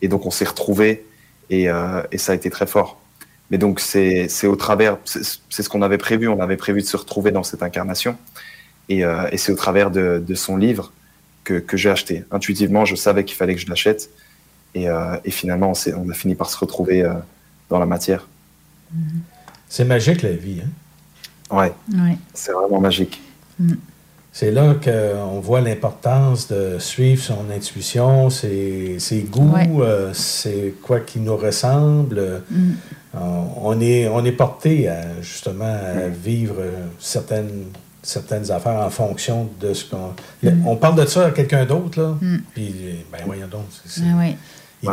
Et 0.00 0.06
donc, 0.06 0.26
on 0.26 0.30
s'est 0.30 0.44
retrouvés 0.44 1.04
et, 1.50 1.68
euh, 1.68 2.02
et 2.12 2.18
ça 2.18 2.30
a 2.30 2.34
été 2.36 2.48
très 2.48 2.68
fort. 2.68 3.00
Mais 3.50 3.58
donc, 3.58 3.80
c'est 3.80 4.28
au 4.46 4.54
travers, 4.54 4.96
c'est 5.04 5.24
c'est 5.50 5.64
ce 5.64 5.68
qu'on 5.68 5.82
avait 5.82 5.98
prévu. 5.98 6.28
On 6.28 6.38
avait 6.38 6.56
prévu 6.56 6.82
de 6.82 6.86
se 6.86 6.96
retrouver 6.96 7.32
dans 7.32 7.42
cette 7.42 7.64
incarnation. 7.64 8.16
Et, 8.88 9.04
euh, 9.04 9.28
et 9.32 9.38
c'est 9.38 9.50
au 9.50 9.56
travers 9.56 9.90
de, 9.90 10.22
de 10.24 10.34
son 10.36 10.56
livre 10.56 10.92
que, 11.42 11.54
que 11.54 11.76
j'ai 11.76 11.90
acheté. 11.90 12.22
Intuitivement, 12.30 12.84
je 12.84 12.94
savais 12.94 13.24
qu'il 13.24 13.36
fallait 13.36 13.56
que 13.56 13.60
je 13.60 13.68
l'achète. 13.68 14.08
Et, 14.76 14.90
euh, 14.90 15.16
et 15.24 15.30
finalement, 15.30 15.72
on, 15.72 16.10
a 16.10 16.14
fini 16.14 16.34
par 16.34 16.50
se 16.50 16.58
retrouver 16.58 17.02
euh, 17.02 17.14
dans 17.70 17.78
la 17.78 17.86
matière. 17.86 18.26
C'est 19.70 19.86
magique, 19.86 20.20
la 20.22 20.32
vie. 20.32 20.60
Hein? 20.62 21.56
Ouais, 21.56 21.72
Oui. 21.94 22.18
c'est 22.34 22.52
vraiment 22.52 22.78
magique. 22.80 23.22
C'est 24.32 24.50
là 24.50 24.74
qu'on 24.74 25.40
voit 25.40 25.62
l'importance 25.62 26.48
de 26.48 26.76
suivre 26.78 27.22
son 27.22 27.46
intuition, 27.50 28.28
ses, 28.28 28.96
ses 28.98 29.20
goûts, 29.22 29.50
Ouais. 29.54 29.66
euh, 29.80 30.12
c'est 30.12 30.74
quoi 30.82 31.00
qui 31.00 31.20
nous 31.20 31.36
ressemble. 31.38 32.42
Mm. 32.50 32.72
On, 33.18 33.46
on 33.62 33.80
est, 33.80 34.08
on 34.08 34.22
est 34.26 34.32
porté 34.32 34.88
à, 34.90 35.22
justement 35.22 35.64
à 35.64 36.08
vivre 36.08 36.56
euh, 36.58 36.84
certaines, 36.98 37.64
certaines 38.02 38.50
affaires 38.50 38.84
en 38.84 38.90
fonction 38.90 39.48
de 39.58 39.72
ce 39.72 39.86
qu'on. 39.88 40.10
On 40.66 40.76
parle 40.76 40.96
de 40.96 41.06
ça 41.06 41.28
à 41.28 41.30
quelqu'un 41.30 41.64
d'autre, 41.64 41.98
là, 41.98 42.18
Mm. 42.20 42.36
puis, 42.52 42.74
ben 43.10 43.20
voyons 43.24 43.48
donc. 43.48 43.64
c'est- 43.86 44.02
Ah 44.04 44.16
oui. 44.18 44.36
Il 44.82 44.90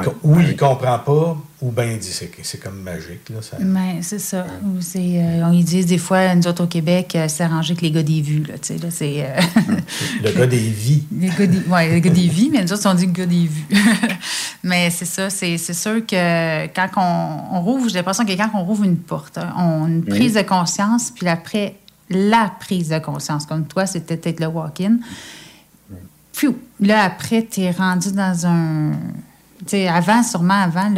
il 0.50 0.56
comprend 0.58 0.98
pas, 1.00 1.38
ou 1.62 1.72
bien 1.72 1.86
il 1.92 2.00
dit 2.00 2.08
c'est 2.12 2.32
c'est 2.42 2.58
comme 2.58 2.82
magique. 2.82 3.30
Là, 3.30 3.42
ça- 3.42 3.58
Mais 3.60 4.02
c'est 4.02 4.20
ça. 4.20 4.46
Euh, 4.48 5.42
on 5.46 5.52
y 5.52 5.64
dit 5.64 5.84
des 5.86 5.98
fois, 5.98 6.34
nous 6.36 6.48
autres 6.48 6.64
au 6.64 6.68
Québec, 6.68 7.14
euh, 7.16 7.28
c'est 7.28 7.44
arrangé 7.44 7.76
que 7.76 7.82
les 7.82 7.92
gars 7.92 8.02
des 8.04 8.22
vues. 8.22 8.44
Là, 8.44 8.58
tu 8.58 8.74
sais, 8.74 8.78
là, 8.78 8.90
c'est, 8.90 9.26
euh, 9.26 9.42
Le 10.24 10.32
gars 10.32 10.48
des 10.48 10.58
vies. 10.58 11.04
les 11.12 11.30
gars 11.30 11.46
des, 11.48 11.60
ouais, 11.68 11.90
les 11.90 12.02
gars 12.02 12.10
des 12.12 12.28
vies, 12.28 12.50
mais 12.52 12.62
nous 12.64 12.72
autres, 12.74 12.90
on 12.90 12.94
dit 12.94 13.08
gars 13.08 13.26
des 13.26 13.46
vues. 13.48 13.68
mais 14.64 14.90
c'est 14.90 15.06
ça. 15.06 15.30
C'est, 15.30 15.58
c'est 15.58 15.74
sûr 15.74 16.06
que 16.06 16.66
quand 16.68 16.90
on, 16.98 17.58
on 17.58 17.62
rouvre, 17.62 17.90
j'ai 17.90 17.96
l'impression 17.96 18.26
que 18.26 18.32
quand 18.34 18.50
on 18.56 18.64
rouvre 18.64 18.84
une 18.86 18.98
porte, 18.98 19.38
hein, 19.38 19.54
on 19.58 19.88
une 19.88 20.04
prise 20.06 20.34
de 20.36 20.42
conscience, 20.44 21.12
puis 21.12 21.28
après, 21.28 21.76
la 22.10 22.52
prise 22.60 22.90
de 22.90 23.00
conscience, 23.00 23.46
comme 23.46 23.66
toi, 23.66 23.86
c'était 23.86 24.18
peut-être 24.18 24.40
le 24.40 24.48
walk-in. 24.48 24.98
Pfiou! 26.32 26.58
Là, 26.80 27.04
après, 27.04 27.46
tu 27.50 27.62
es 27.62 27.72
rendu 27.72 28.12
dans 28.12 28.46
un. 28.48 28.92
Avant, 29.90 30.24
sûrement 30.24 30.62
avant, 30.62 30.92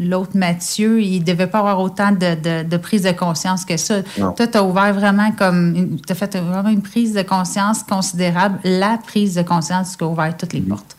l'autre 0.00 0.32
Mathieu, 0.34 1.02
il 1.02 1.22
devait 1.22 1.46
pas 1.46 1.58
avoir 1.58 1.80
autant 1.80 2.12
de, 2.12 2.34
de, 2.34 2.68
de 2.68 2.76
prise 2.76 3.02
de 3.02 3.12
conscience 3.12 3.64
que 3.64 3.76
ça. 3.76 3.96
Non. 4.18 4.32
Toi, 4.32 4.46
tu 4.46 4.56
as 4.58 4.64
ouvert 4.64 4.94
vraiment 4.94 5.30
comme. 5.32 5.98
Tu 6.06 6.12
as 6.12 6.14
fait 6.16 6.36
vraiment 6.36 6.68
une 6.70 6.82
prise 6.82 7.12
de 7.14 7.22
conscience 7.22 7.82
considérable, 7.82 8.58
la 8.64 8.98
prise 8.98 9.34
de 9.34 9.42
conscience 9.42 9.96
qui 9.96 10.04
a 10.04 10.06
ouvert 10.06 10.36
toutes 10.36 10.52
les 10.52 10.60
portes. 10.60 10.96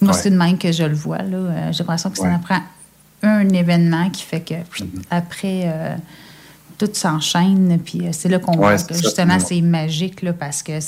Moi, 0.00 0.12
Ouais. 0.12 0.18
c'est 0.20 0.30
de 0.30 0.36
même 0.36 0.56
que 0.58 0.72
je 0.72 0.84
le 0.84 0.94
vois. 0.94 1.18
Euh, 1.20 1.72
J'ai 1.72 1.78
l'impression 1.80 2.10
que 2.10 2.16
ça 2.18 2.24
Ouais. 2.24 2.34
en 2.34 2.38
prend 2.38 2.60
un 3.22 3.48
événement 3.50 4.08
qui 4.10 4.22
fait 4.22 4.40
que 4.40 4.54
puis 4.70 4.90
après, 5.10 5.64
euh, 5.66 5.94
tout 6.78 6.88
s'enchaîne. 6.92 7.78
Puis 7.84 8.06
euh, 8.06 8.10
c'est 8.12 8.28
là 8.30 8.38
qu'on 8.38 8.52
Ouais, 8.52 8.76
voit 8.76 8.78
que 8.78 8.94
justement, 8.94 9.34
Ouais. 9.34 9.40
c'est 9.40 9.60
magique 9.60 10.22
là, 10.22 10.32
parce 10.32 10.62
que 10.62 10.80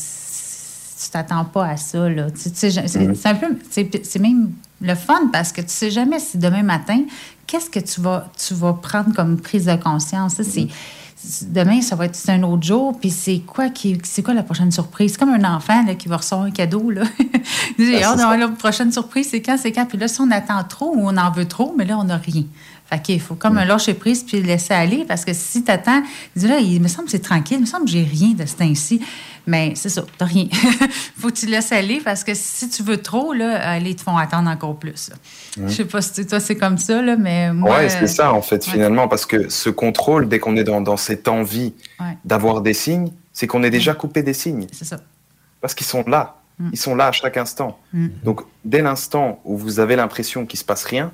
tu 1.05 1.11
t'attends 1.11 1.45
pas 1.45 1.66
à 1.66 1.77
ça. 1.77 2.09
Là. 2.09 2.31
Tu- 2.31 2.51
tu 2.51 2.70
sais, 2.70 2.70
c'est 2.87 3.15
c'est 3.15 3.29
un 3.29 3.35
peu. 3.35 3.57
C'est 3.70 4.05
c'est 4.05 4.19
même 4.19 4.51
le 4.81 4.95
fun 4.95 5.29
parce 5.33 5.53
que 5.53 5.61
tu 5.61 5.69
sais 5.70 5.91
jamais 5.91 6.19
si 6.19 6.39
demain 6.39 6.62
matin, 6.62 7.01
qu'est-ce 7.47 7.70
que 7.70 7.81
tu 7.81 8.01
vas, 8.01 8.29
tu 8.37 8.55
vas 8.55 8.73
prendre 8.73 9.15
comme 9.15 9.41
prise 9.41 9.66
de 9.66 9.77
conscience. 9.77 10.35
Ça, 10.35 10.45
c'est- 10.45 10.69
c'est- 11.16 11.53
Demain, 11.53 11.81
ça 11.83 11.95
va 11.95 12.07
être 12.07 12.16
c'est 12.16 12.33
un 12.33 12.43
autre 12.43 12.65
jour, 12.65 12.99
puis 12.99 13.11
c'est 13.11 13.39
quoi 13.47 13.69
qui 13.70 13.97
c'est 14.03 14.23
quoi 14.24 14.35
la 14.35 14.43
prochaine 14.43 14.73
surprise? 14.73 15.12
C'est 15.12 15.19
comme 15.20 15.33
un 15.33 15.55
enfant 15.57 15.85
là, 15.87 15.95
qui 15.95 16.09
va 16.09 16.16
recevoir 16.16 16.47
un 16.47 16.51
cadeau. 16.51 16.91
Là. 16.91 17.03
Ah, 18.05 18.37
la 18.37 18.49
prochaine 18.49 18.91
surprise, 18.93 19.29
c'est 19.31 19.41
quand, 19.41 19.57
c'est 19.57 19.73
quand. 19.73 19.87
Puis 19.87 19.99
là, 19.99 20.09
si 20.09 20.20
on 20.20 20.31
attend 20.31 20.62
trop 20.65 20.93
ou 20.97 21.09
on 21.09 21.16
en 21.16 21.31
veut 21.31 21.47
trop, 21.47 21.74
mais 21.79 21.85
là, 21.85 21.97
on 21.99 22.05
n'a 22.05 22.16
rien. 22.16 22.43
Fait 22.93 23.01
qu'il 23.01 23.20
faut 23.20 23.36
comme 23.36 23.56
un 23.56 23.64
lâcher 23.64 23.94
prise 23.94 24.23
puis 24.23 24.43
laisser 24.43 24.74
aller 24.74 25.06
parce 25.09 25.24
que 25.24 25.32
si 25.32 25.64
tu 25.64 25.70
attends, 25.70 26.02
dis 26.36 26.47
là, 26.47 26.59
il 26.59 26.78
me 26.78 26.89
semble 26.89 27.06
que 27.06 27.12
c'est 27.12 27.20
tranquille, 27.20 27.56
il 27.56 27.62
me 27.62 27.66
semble 27.66 27.86
que 27.86 27.90
j'ai 27.90 28.02
rien 28.02 28.32
de 28.35 28.44
ce 28.44 28.55
temps-ci. 28.56 29.01
Mais 29.47 29.73
c'est 29.77 29.89
ça, 29.89 30.05
t'as 30.19 30.27
rien. 30.27 30.47
faut 31.16 31.28
que 31.28 31.32
tu 31.32 31.47
laisses 31.47 31.73
aller 31.73 32.02
parce 32.05 32.23
que 32.23 32.35
si 32.35 32.69
tu 32.69 32.82
veux 32.82 32.98
trop, 32.98 33.32
là, 33.32 33.78
ils 33.78 33.97
te 33.97 34.02
font 34.02 34.19
attendre 34.19 34.51
encore 34.51 34.78
plus. 34.78 35.10
Je 35.56 35.69
sais 35.73 35.86
pas 35.86 36.02
si 36.02 36.27
toi, 36.27 36.39
c'est 36.39 36.56
comme 36.56 36.77
ça, 36.77 37.01
là, 37.01 37.16
mais 37.16 37.51
moi. 37.55 37.78
Ouais, 37.78 37.89
c'est 37.89 38.06
ça, 38.06 38.35
en 38.35 38.43
fait, 38.43 38.62
finalement, 38.62 39.09
parce 39.09 39.24
que 39.24 39.48
ce 39.48 39.70
contrôle, 39.70 40.28
dès 40.28 40.39
qu'on 40.39 40.55
est 40.56 40.64
dans, 40.64 40.82
dans 40.82 40.98
cette 40.98 41.28
envie 41.28 41.73
d'avoir 42.27 42.60
des 42.60 42.74
signes, 42.74 43.10
c'est 43.32 43.47
qu'on 43.47 43.62
est 43.62 43.70
déjà 43.70 43.94
coupé 43.94 44.23
des 44.23 44.35
signes. 44.35 44.66
C'est 44.70 44.85
ça. 44.85 45.01
Parce 45.62 45.74
qu'ils 45.74 45.86
sont 45.86 46.05
là. 46.06 46.36
Mm. 46.59 46.69
Ils 46.74 46.78
sont 46.78 46.94
là 46.94 47.06
à 47.06 47.12
chaque 47.12 47.39
instant. 47.39 47.78
Mm. 47.94 48.09
Donc, 48.23 48.43
dès 48.66 48.82
l'instant 48.82 49.40
où 49.47 49.56
vous 49.56 49.81
avez 49.81 49.97
l'impression 49.97 50.44
qu'il 50.44 50.59
se 50.59 50.64
passe 50.64 50.85
rien, 50.85 51.10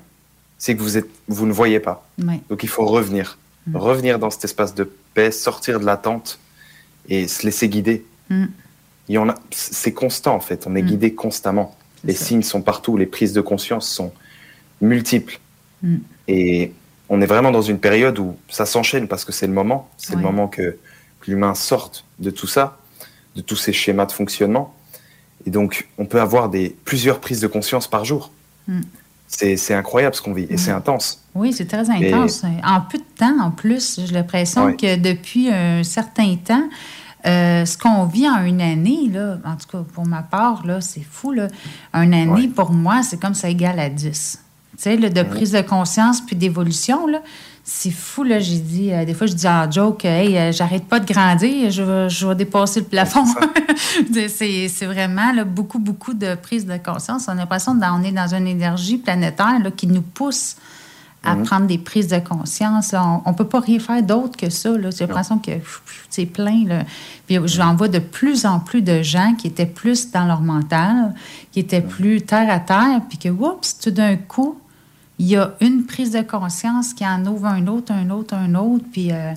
c'est 0.59 0.75
que 0.75 0.81
vous, 0.81 0.97
êtes, 0.97 1.09
vous 1.27 1.47
ne 1.47 1.53
voyez 1.53 1.79
pas. 1.79 2.07
Ouais. 2.21 2.41
Donc, 2.49 2.61
il 2.63 2.69
faut 2.69 2.85
revenir. 2.85 3.37
Mm. 3.65 3.75
Revenir 3.77 4.19
dans 4.19 4.29
cet 4.29 4.43
espace 4.43 4.75
de 4.75 4.83
paix, 5.13 5.31
sortir 5.31 5.79
de 5.79 5.85
l'attente 5.85 6.39
et 7.07 7.27
se 7.27 7.43
laisser 7.45 7.69
guider. 7.69 8.05
Mm. 8.29 8.45
Il 9.07 9.15
y 9.15 9.17
en 9.17 9.29
a, 9.29 9.35
c'est 9.51 9.93
constant, 9.93 10.35
en 10.35 10.39
fait. 10.39 10.67
On 10.67 10.75
est 10.75 10.83
Mm. 10.83 10.87
guidé 10.87 11.13
constamment. 11.15 11.75
Les 12.03 12.13
signes 12.13 12.43
sont 12.43 12.61
partout. 12.61 12.97
Les 12.97 13.05
prises 13.05 13.33
de 13.33 13.41
conscience 13.41 13.89
sont 13.89 14.11
multiples. 14.81 15.39
Mm. 15.81 15.97
Et 16.27 16.73
on 17.07 17.21
est 17.21 17.25
vraiment 17.25 17.51
dans 17.51 17.61
une 17.63 17.79
période 17.79 18.19
où 18.19 18.35
ça 18.49 18.65
s'enchaîne 18.65 19.07
parce 19.07 19.25
que 19.25 19.31
c'est 19.31 19.47
le 19.47 19.53
moment. 19.53 19.89
C'est 19.97 20.15
le 20.15 20.21
moment 20.21 20.47
que, 20.47 20.77
que 21.21 21.31
l'humain 21.31 21.55
sorte 21.55 22.05
de 22.19 22.29
tout 22.29 22.47
ça, 22.47 22.77
de 23.35 23.41
tous 23.41 23.55
ces 23.55 23.73
schémas 23.73 24.05
de 24.05 24.11
fonctionnement. 24.11 24.75
Et 25.45 25.51
donc, 25.51 25.87
on 25.97 26.05
peut 26.05 26.19
avoir 26.21 26.49
des, 26.49 26.75
plusieurs 26.85 27.19
prises 27.19 27.39
de 27.39 27.47
conscience 27.47 27.87
par 27.87 28.03
jour. 28.03 28.31
C'est 29.31 29.75
incroyable 29.75 30.15
ce 30.15 30.21
qu'on 30.23 30.33
vit 30.33 30.47
et 30.49 30.57
c'est 30.57 30.71
intense. 30.71 31.23
Oui, 31.35 31.53
c'est 31.53 31.67
très 31.67 31.87
intense. 31.89 32.43
En 32.63 32.81
peu 32.81 32.97
de 32.97 33.03
temps, 33.15 33.39
en 33.39 33.51
plus, 33.51 34.01
j'ai 34.03 34.13
l'impression 34.13 34.73
que 34.75 34.95
depuis 34.95 35.49
un 35.49 35.83
certain 35.83 36.35
temps, 36.35 36.67
euh, 37.27 37.63
ce 37.63 37.77
qu'on 37.77 38.05
vit 38.05 38.27
en 38.27 38.43
une 38.43 38.61
année, 38.61 39.07
là, 39.11 39.37
en 39.45 39.55
tout 39.55 39.67
cas 39.71 39.83
pour 39.93 40.07
ma 40.07 40.23
part, 40.23 40.65
là, 40.65 40.81
c'est 40.81 41.05
fou. 41.07 41.31
Là. 41.31 41.47
Une 41.93 42.13
année, 42.13 42.47
pour 42.47 42.71
moi, 42.71 43.03
c'est 43.03 43.19
comme 43.19 43.35
ça 43.35 43.49
égale 43.49 43.79
à 43.79 43.89
10. 43.89 44.39
Tu 44.71 44.83
sais, 44.83 44.97
là, 44.97 45.09
de 45.09 45.23
prise 45.23 45.51
de 45.51 45.61
conscience 45.61 46.21
puis 46.21 46.35
d'évolution, 46.35 47.05
là, 47.07 47.21
c'est 47.71 47.91
fou. 47.91 48.23
Là, 48.23 48.39
j'ai 48.39 48.57
dit, 48.57 48.91
euh, 48.91 49.05
des 49.05 49.13
fois, 49.13 49.27
je 49.27 49.33
dis 49.33 49.47
en 49.47 49.69
joke, 49.69 50.03
hey, 50.03 50.35
euh, 50.37 50.51
j'arrête 50.51 50.85
pas 50.85 50.99
de 50.99 51.05
grandir, 51.11 51.69
je 51.69 51.83
vais, 51.83 52.09
je 52.09 52.25
vais 52.27 52.33
dépasser 52.35 52.79
le 52.79 52.87
plafond. 52.87 53.23
c'est 54.29 54.85
vraiment 54.85 55.31
là, 55.33 55.43
beaucoup, 55.43 55.77
beaucoup 55.79 56.13
de 56.15 56.33
prise 56.35 56.65
de 56.65 56.77
conscience. 56.77 57.25
On 57.27 57.33
a 57.33 57.35
l'impression 57.35 57.79
qu'on 57.79 58.03
est 58.03 58.11
dans 58.11 58.33
une 58.33 58.47
énergie 58.47 58.97
planétaire 58.97 59.59
là, 59.63 59.69
qui 59.71 59.85
nous 59.87 60.01
pousse 60.01 60.55
à 61.23 61.35
Mhm. 61.35 61.43
prendre 61.43 61.67
des 61.67 61.77
prises 61.77 62.07
de 62.07 62.17
conscience. 62.19 62.93
là. 62.93 63.21
On 63.25 63.31
ne 63.31 63.35
peut 63.35 63.45
pas 63.47 63.59
rien 63.59 63.77
faire 63.79 64.01
d'autre 64.01 64.37
que 64.37 64.49
ça. 64.49 64.69
là. 64.77 64.89
J'ai 64.89 65.05
l'impression 65.05 65.37
que 65.37 65.51
c'est 66.09 66.25
plein. 66.25 66.65
Là. 66.65 66.83
Puis 67.27 67.37
j'en 67.45 67.75
vois 67.75 67.89
de 67.89 67.99
plus 67.99 68.45
en 68.45 68.59
plus 68.59 68.81
de 68.81 69.01
gens 69.03 69.35
qui 69.37 69.47
étaient 69.47 69.65
plus 69.65 70.11
dans 70.11 70.25
leur 70.25 70.41
mental, 70.41 71.13
qui 71.51 71.59
étaient 71.59 71.81
plus 71.81 72.21
terre 72.21 72.49
à 72.49 72.59
terre, 72.59 73.01
puis 73.09 73.17
que, 73.17 73.29
oups, 73.29 73.77
tout 73.79 73.91
d'un 73.91 74.15
coup, 74.15 74.57
il 75.19 75.27
y 75.27 75.35
a 75.35 75.51
une 75.61 75.85
prise 75.85 76.11
de 76.11 76.21
conscience 76.21 76.93
qui 76.93 77.05
en 77.05 77.25
ouvre 77.25 77.45
un 77.45 77.67
autre, 77.67 77.91
un 77.91 78.09
autre, 78.09 78.33
un 78.35 78.55
autre. 78.55 78.85
Puis 78.91 79.11
euh, 79.11 79.33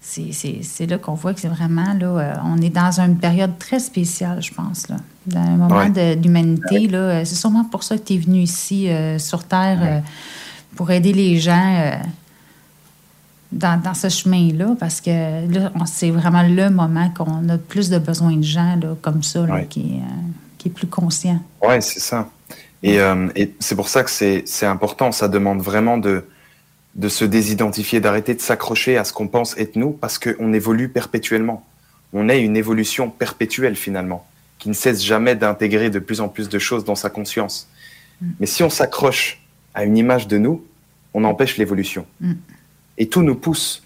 c'est- 0.00 0.86
là 0.86 0.98
qu'on 0.98 1.14
voit 1.14 1.32
que 1.34 1.40
c'est 1.40 1.48
vraiment, 1.48 1.94
là, 1.94 2.06
euh, 2.06 2.34
on 2.44 2.60
est 2.60 2.68
dans 2.70 3.00
une 3.00 3.16
période 3.16 3.58
très 3.58 3.78
spéciale, 3.80 4.42
je 4.42 4.52
pense. 4.52 4.88
Là. 4.88 4.96
Dans 5.26 5.40
un 5.40 5.56
moment 5.56 5.76
Ouais. 5.78 5.90
de- 5.90 6.20
d'humanité, 6.20 6.86
là, 6.88 6.98
euh, 6.98 7.22
c'est 7.24 7.34
sûrement 7.36 7.64
pour 7.64 7.82
ça 7.82 7.96
que 7.96 8.02
tu 8.04 8.14
es 8.14 8.18
venu 8.18 8.40
ici 8.40 8.88
euh, 8.90 9.18
sur 9.18 9.44
Terre 9.44 10.02
pour 10.76 10.90
aider 10.90 11.12
les 11.12 11.38
gens 11.40 11.92
dans, 13.52 13.80
dans 13.80 13.94
ce 13.94 14.08
chemin-là, 14.08 14.74
parce 14.78 15.00
que 15.00 15.10
là, 15.52 15.70
c'est 15.86 16.10
vraiment 16.10 16.42
le 16.42 16.70
moment 16.70 17.08
qu'on 17.16 17.48
a 17.48 17.56
plus 17.56 17.88
de 17.88 17.98
besoin 17.98 18.36
de 18.36 18.42
gens 18.42 18.76
là, 18.76 18.94
comme 19.00 19.22
ça, 19.22 19.46
là, 19.46 19.62
qui, 19.62 19.80
est, 19.80 20.00
qui 20.58 20.68
est 20.68 20.72
plus 20.72 20.88
conscient. 20.88 21.38
Ouais, 21.62 21.80
c'est 21.80 22.00
ça. 22.00 22.28
Et, 22.84 23.00
euh, 23.00 23.28
et 23.34 23.54
c'est 23.60 23.74
pour 23.74 23.88
ça 23.88 24.04
que 24.04 24.10
c'est 24.10 24.66
important. 24.66 25.10
Ça 25.10 25.26
demande 25.26 25.62
vraiment 25.62 25.96
de, 25.96 26.24
de 26.94 27.08
se 27.08 27.24
désidentifier, 27.24 27.98
d'arrêter 27.98 28.34
de 28.34 28.42
s'accrocher 28.42 28.98
à 28.98 29.04
ce 29.04 29.12
qu'on 29.14 29.26
pense 29.26 29.56
être 29.56 29.76
nous, 29.76 29.90
parce 29.90 30.18
qu'on 30.18 30.52
évolue 30.52 30.90
perpétuellement. 30.90 31.66
On 32.12 32.28
est 32.28 32.42
une 32.42 32.58
évolution 32.58 33.10
perpétuelle 33.10 33.74
finalement, 33.74 34.26
qui 34.58 34.68
ne 34.68 34.74
cesse 34.74 35.02
jamais 35.02 35.34
d'intégrer 35.34 35.88
de 35.88 35.98
plus 35.98 36.20
en 36.20 36.28
plus 36.28 36.50
de 36.50 36.58
choses 36.58 36.84
dans 36.84 36.94
sa 36.94 37.08
conscience. 37.08 37.68
Mais 38.38 38.46
si 38.46 38.62
on 38.62 38.70
s'accroche 38.70 39.42
à 39.72 39.84
une 39.84 39.96
image 39.96 40.28
de 40.28 40.36
nous, 40.36 40.62
on 41.14 41.24
empêche 41.24 41.56
l'évolution. 41.56 42.06
Mm. 42.20 42.32
Et 42.98 43.08
tout 43.08 43.22
nous 43.22 43.34
pousse, 43.34 43.82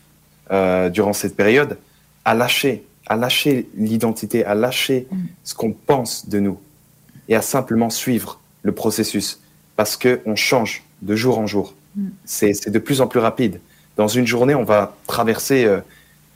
euh, 0.51 0.91
durant 0.91 1.13
cette 1.13 1.37
période, 1.37 1.79
à 2.25 2.35
lâcher, 2.35 2.85
à 3.07 3.15
lâcher 3.15 3.69
l'identité, 3.77 4.45
à 4.45 4.57
lâcher 4.57 5.07
ce 5.45 5.55
qu'on 5.55 5.73
pense 5.73 6.29
de 6.29 6.41
nous 6.41 6.59
et 7.29 7.37
à 7.37 7.43
simplement 7.43 7.91
suivre 7.91 8.41
le 8.63 8.73
processus 8.73 9.41
parce 9.77 9.97
qu'on 9.97 10.37
change 10.37 10.83
de 11.03 11.15
jour 11.15 11.39
en 11.39 11.47
jour. 11.47 11.75
Mm. 11.97 12.09
C'est 12.25 12.71
de 12.71 12.79
plus 12.79 13.01
en 13.01 13.07
plus 13.07 13.21
rapide. 13.21 13.61
Dans 13.97 14.09
une 14.09 14.27
journée, 14.27 14.55
on 14.55 14.65
va 14.65 14.97
traverser 15.07 15.65
euh, 15.65 15.81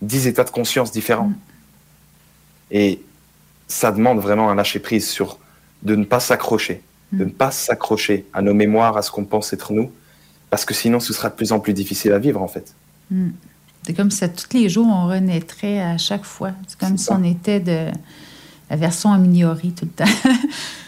10 0.02 0.26
états 0.26 0.44
de 0.44 0.50
conscience 0.50 0.92
différents. 0.92 1.32
Et 2.70 3.00
ça 3.68 3.92
demande 3.92 4.18
vraiment 4.20 4.50
un 4.50 4.54
lâcher-prise 4.54 5.08
sur 5.08 5.38
de 5.82 5.96
ne 5.96 6.04
pas 6.04 6.20
s'accrocher, 6.20 6.82
de 7.12 7.24
ne 7.24 7.30
pas 7.30 7.50
s'accrocher 7.50 8.26
à 8.32 8.42
nos 8.42 8.54
mémoires, 8.54 8.96
à 8.96 9.02
ce 9.02 9.10
qu'on 9.10 9.24
pense 9.24 9.52
être 9.52 9.72
nous, 9.72 9.90
parce 10.50 10.64
que 10.64 10.74
sinon 10.74 11.00
ce 11.00 11.12
sera 11.12 11.28
de 11.28 11.34
plus 11.34 11.52
en 11.52 11.60
plus 11.60 11.72
difficile 11.72 12.12
à 12.12 12.18
vivre 12.18 12.40
en 12.40 12.48
fait. 12.48 12.74
Mm. 13.10 13.30
C'est 13.84 13.94
comme 13.94 14.10
si 14.12 14.28
tous 14.30 14.56
les 14.56 14.68
jours, 14.68 14.86
on 14.86 15.08
renaîtrait 15.08 15.80
à 15.80 15.98
chaque 15.98 16.24
fois. 16.24 16.52
C'est 16.68 16.78
comme 16.78 16.96
si 16.96 17.10
on 17.10 17.24
était 17.24 17.58
de 17.58 17.88
la 18.72 18.78
version 18.78 19.12
améliorée 19.12 19.68
tout 19.76 19.84
le 19.84 19.90
temps. 19.90 20.10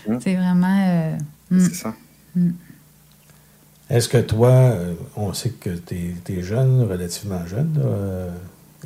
C'est 0.20 0.34
vraiment. 0.34 0.86
euh, 0.88 1.16
mm. 1.50 1.60
C'est 1.60 1.74
ça. 1.74 1.94
Mm. 2.34 2.50
Est-ce 3.90 4.08
que 4.08 4.16
toi, 4.16 4.48
euh, 4.50 4.94
on 5.16 5.34
sait 5.34 5.50
que 5.50 5.68
tu 5.70 6.16
es, 6.32 6.42
jeune, 6.42 6.82
relativement 6.90 7.46
jeune, 7.46 7.74
là, 7.76 7.84
euh, 7.84 8.30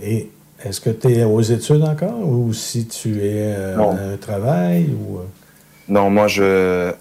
et 0.02 0.28
est-ce 0.64 0.80
que 0.80 0.90
tu 0.90 1.12
es 1.12 1.22
aux 1.22 1.40
études 1.40 1.84
encore 1.84 2.18
ou 2.28 2.52
si 2.52 2.88
tu 2.88 3.18
es 3.20 3.54
euh, 3.56 3.78
à 3.78 4.12
un 4.14 4.16
travail 4.16 4.88
ou. 4.90 5.20
Non, 5.88 6.10
moi, 6.10 6.26
je... 6.26 6.92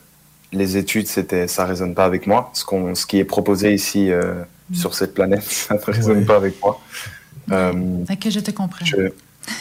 les 0.53 0.77
études, 0.77 1.07
c'était, 1.07 1.47
ça 1.47 1.65
résonne 1.65 1.95
pas 1.95 2.05
avec 2.05 2.27
moi. 2.27 2.51
Ce, 2.53 2.63
qu'on, 2.63 2.93
ce 2.93 3.07
qui 3.07 3.17
est 3.17 3.25
proposé 3.25 3.73
ici 3.73 4.11
euh, 4.11 4.35
sur 4.71 4.93
cette 4.93 5.15
planète, 5.15 5.41
ça 5.49 5.73
ne 5.73 5.79
résonne 5.79 6.19
Ouais. 6.19 6.25
pas 6.25 6.35
avec 6.35 6.61
moi. 6.61 6.79
Euh, 7.51 8.05
Fait 8.05 8.17
que 8.17 8.29
je 8.29 8.39
te 8.39 8.51
comprends. 8.51 8.85
je, 8.85 9.09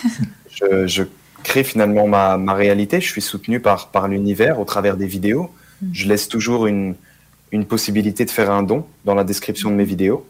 je, 0.51 0.87
je 0.87 1.03
crée 1.51 1.65
finalement 1.65 2.07
ma, 2.17 2.37
ma 2.39 2.55
réalité. 2.55 3.01
Je 3.01 3.09
suis 3.15 3.23
soutenu 3.23 3.61
par, 3.61 3.89
par 3.95 4.09
l'univers 4.09 4.59
au 4.61 4.65
travers 4.65 4.97
des 4.97 5.07
vidéos. 5.17 5.47
Mm. 5.81 5.87
Je 5.93 6.05
laisse 6.09 6.27
toujours 6.29 6.67
une, 6.67 6.95
une 7.53 7.65
possibilité 7.65 8.25
de 8.25 8.31
faire 8.31 8.51
un 8.51 8.63
don 8.71 8.81
dans 9.05 9.15
la 9.15 9.25
description 9.25 9.71
de 9.71 9.77
mes 9.77 9.85
vidéos. 9.95 10.27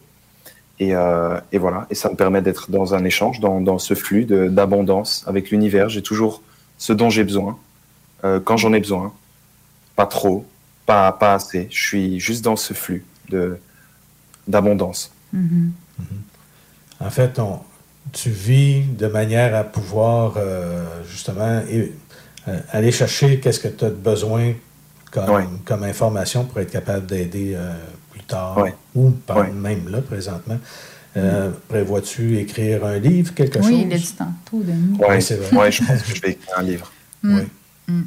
Et, 0.78 0.94
euh, 0.94 1.40
et 1.52 1.58
voilà, 1.58 1.86
et 1.88 1.94
ça 1.94 2.10
me 2.10 2.16
permet 2.16 2.42
d'être 2.42 2.70
dans 2.70 2.88
un 2.94 3.02
échange, 3.04 3.40
dans, 3.40 3.62
dans 3.62 3.78
ce 3.78 3.94
flux 3.94 4.24
de- 4.26 4.48
d'abondance 4.48 5.24
avec 5.26 5.50
l'univers. 5.50 5.88
J'ai 5.88 6.02
toujours 6.02 6.42
ce 6.76 6.92
dont 6.92 7.08
j'ai 7.08 7.24
besoin, 7.24 7.58
euh, 8.24 8.40
quand 8.46 8.58
j'en 8.58 8.72
ai 8.74 8.80
besoin. 8.80 9.12
Pas 9.96 10.04
trop, 10.06 10.44
pas, 10.84 11.10
pas 11.12 11.32
assez. 11.38 11.68
Je 11.70 11.82
suis 11.88 12.20
juste 12.20 12.44
dans 12.44 12.56
ce 12.56 12.74
flux 12.74 13.02
de 13.30 13.56
d'abondance. 14.46 15.10
Mhm. 15.32 15.72
En 17.00 17.10
fait, 17.10 17.38
on- 17.38 17.60
tu 18.12 18.30
vis 18.30 18.82
de 18.82 19.06
manière 19.06 19.54
à 19.54 19.64
pouvoir 19.64 20.34
euh, 20.36 20.84
justement 21.10 21.62
et- 21.70 21.92
euh, 22.48 22.58
aller 22.70 22.92
chercher 22.92 23.40
qu'est-ce 23.40 23.58
que 23.60 23.68
tu 23.68 23.84
as 23.84 23.90
besoin 23.90 24.52
comme, 25.10 25.58
comme 25.64 25.82
information 25.84 26.44
pour 26.44 26.60
être 26.60 26.70
capable 26.70 27.06
d'aider 27.06 27.54
euh, 27.56 27.72
plus 28.12 28.22
tard 28.22 28.64
ou 28.94 29.10
par- 29.10 29.52
même 29.52 29.88
là 29.88 30.00
présentement. 30.00 30.58
Euh, 31.16 31.50
Prévois-tu 31.68 32.38
écrire 32.38 32.84
un 32.84 32.98
livre, 32.98 33.32
quelque 33.34 33.58
Oui, 33.60 33.64
chose? 33.70 33.80
il 33.82 33.88
l'a 33.88 33.96
dit 33.96 34.14
tantôt 34.18 34.62
de 34.62 34.72
nous. 34.72 34.96
Ouais, 34.98 35.20
c'est 35.22 35.36
vrai. 35.36 35.56
ouais, 35.56 35.72
je 35.72 35.82
pense 35.82 36.02
que 36.02 36.14
je 36.14 36.20
vais 36.20 36.30
écrire 36.32 36.58
un 36.58 36.62
livre. 36.62 36.92
Mm. 37.22 37.36
Oui. 37.38 37.42
Mm. 37.88 38.02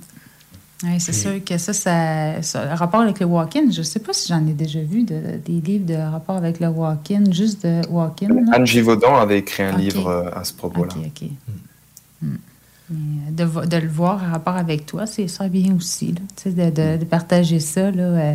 Oui, 0.84 0.97
c'est 0.99 1.11
sûr 1.14 1.43
que 1.43 1.57
ça, 1.57 1.73
ça, 1.73 2.41
ça- 2.41 2.65
le 2.65 2.73
rapport 2.73 3.01
avec 3.01 3.19
le 3.19 3.26
walk-in, 3.26 3.69
je 3.69 3.80
ne 3.80 3.84
sais 3.84 3.99
pas 3.99 4.14
si 4.14 4.30
j'en 4.30 4.45
ai 4.47 4.53
déjà 4.53 4.80
vu 4.81 5.03
de- 5.03 5.38
des 5.45 5.60
livres 5.60 5.85
de 5.85 5.95
rapport 5.95 6.38
avec 6.38 6.61
le 6.61 6.68
walk-in, 6.69 7.30
juste 7.31 7.65
de 7.65 7.81
walk-in. 7.89 8.30
Anne 8.53 8.65
Givaudan 8.65 9.15
avait 9.18 9.39
écrit 9.39 9.64
un 9.64 9.77
livre 9.77 10.07
euh, 10.07 10.30
à 10.34 10.43
ce 10.45 10.53
propos-là. 10.53 10.93
OK, 10.95 11.06
OK. 11.23 11.30
Mm. 12.22 12.35
Mais 12.91 13.31
de, 13.31 13.43
vo- 13.43 13.65
de 13.65 13.77
le 13.77 13.88
voir 13.89 14.23
en 14.23 14.31
rapport 14.31 14.56
avec 14.56 14.85
toi, 14.85 15.06
c'est 15.06 15.27
ça 15.27 15.47
bien 15.49 15.76
aussi, 15.76 16.07
là, 16.14 16.22
tu 16.35 16.43
sais, 16.43 16.51
de, 16.51 16.69
de- 16.72 16.97
de 16.97 17.06
partager 17.06 17.60
ça. 17.60 17.91
Là, 17.91 18.03
euh, 18.03 18.34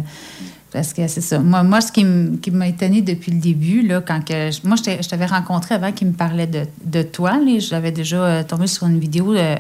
parce 0.75 0.93
que 0.93 1.07
c'est 1.07 1.21
ça. 1.21 1.39
Moi, 1.39 1.63
moi 1.63 1.81
ce 1.81 1.93
qui 1.93 2.05
m'a 2.51 2.67
étonné 2.67 3.01
depuis 3.01 3.31
le 3.31 3.39
début, 3.39 3.83
là, 3.83 4.01
quand 4.01 4.23
que, 4.25 4.51
je- 4.51 4.67
moi, 4.67 4.75
je 4.77 5.09
t'avais 5.09 5.27
rencontré 5.27 5.77
avant 5.77 5.93
qu'il 5.93 6.09
me 6.09 6.13
parlait 6.13 6.49
de, 6.49 6.65
de 6.85 7.03
toi. 7.03 7.39
Là, 7.39 7.59
j'avais 7.61 7.93
déjà 7.93 8.17
euh, 8.17 8.43
tombé 8.43 8.67
sur 8.67 8.89
une 8.89 8.99
vidéo 8.99 9.37
euh, 9.37 9.55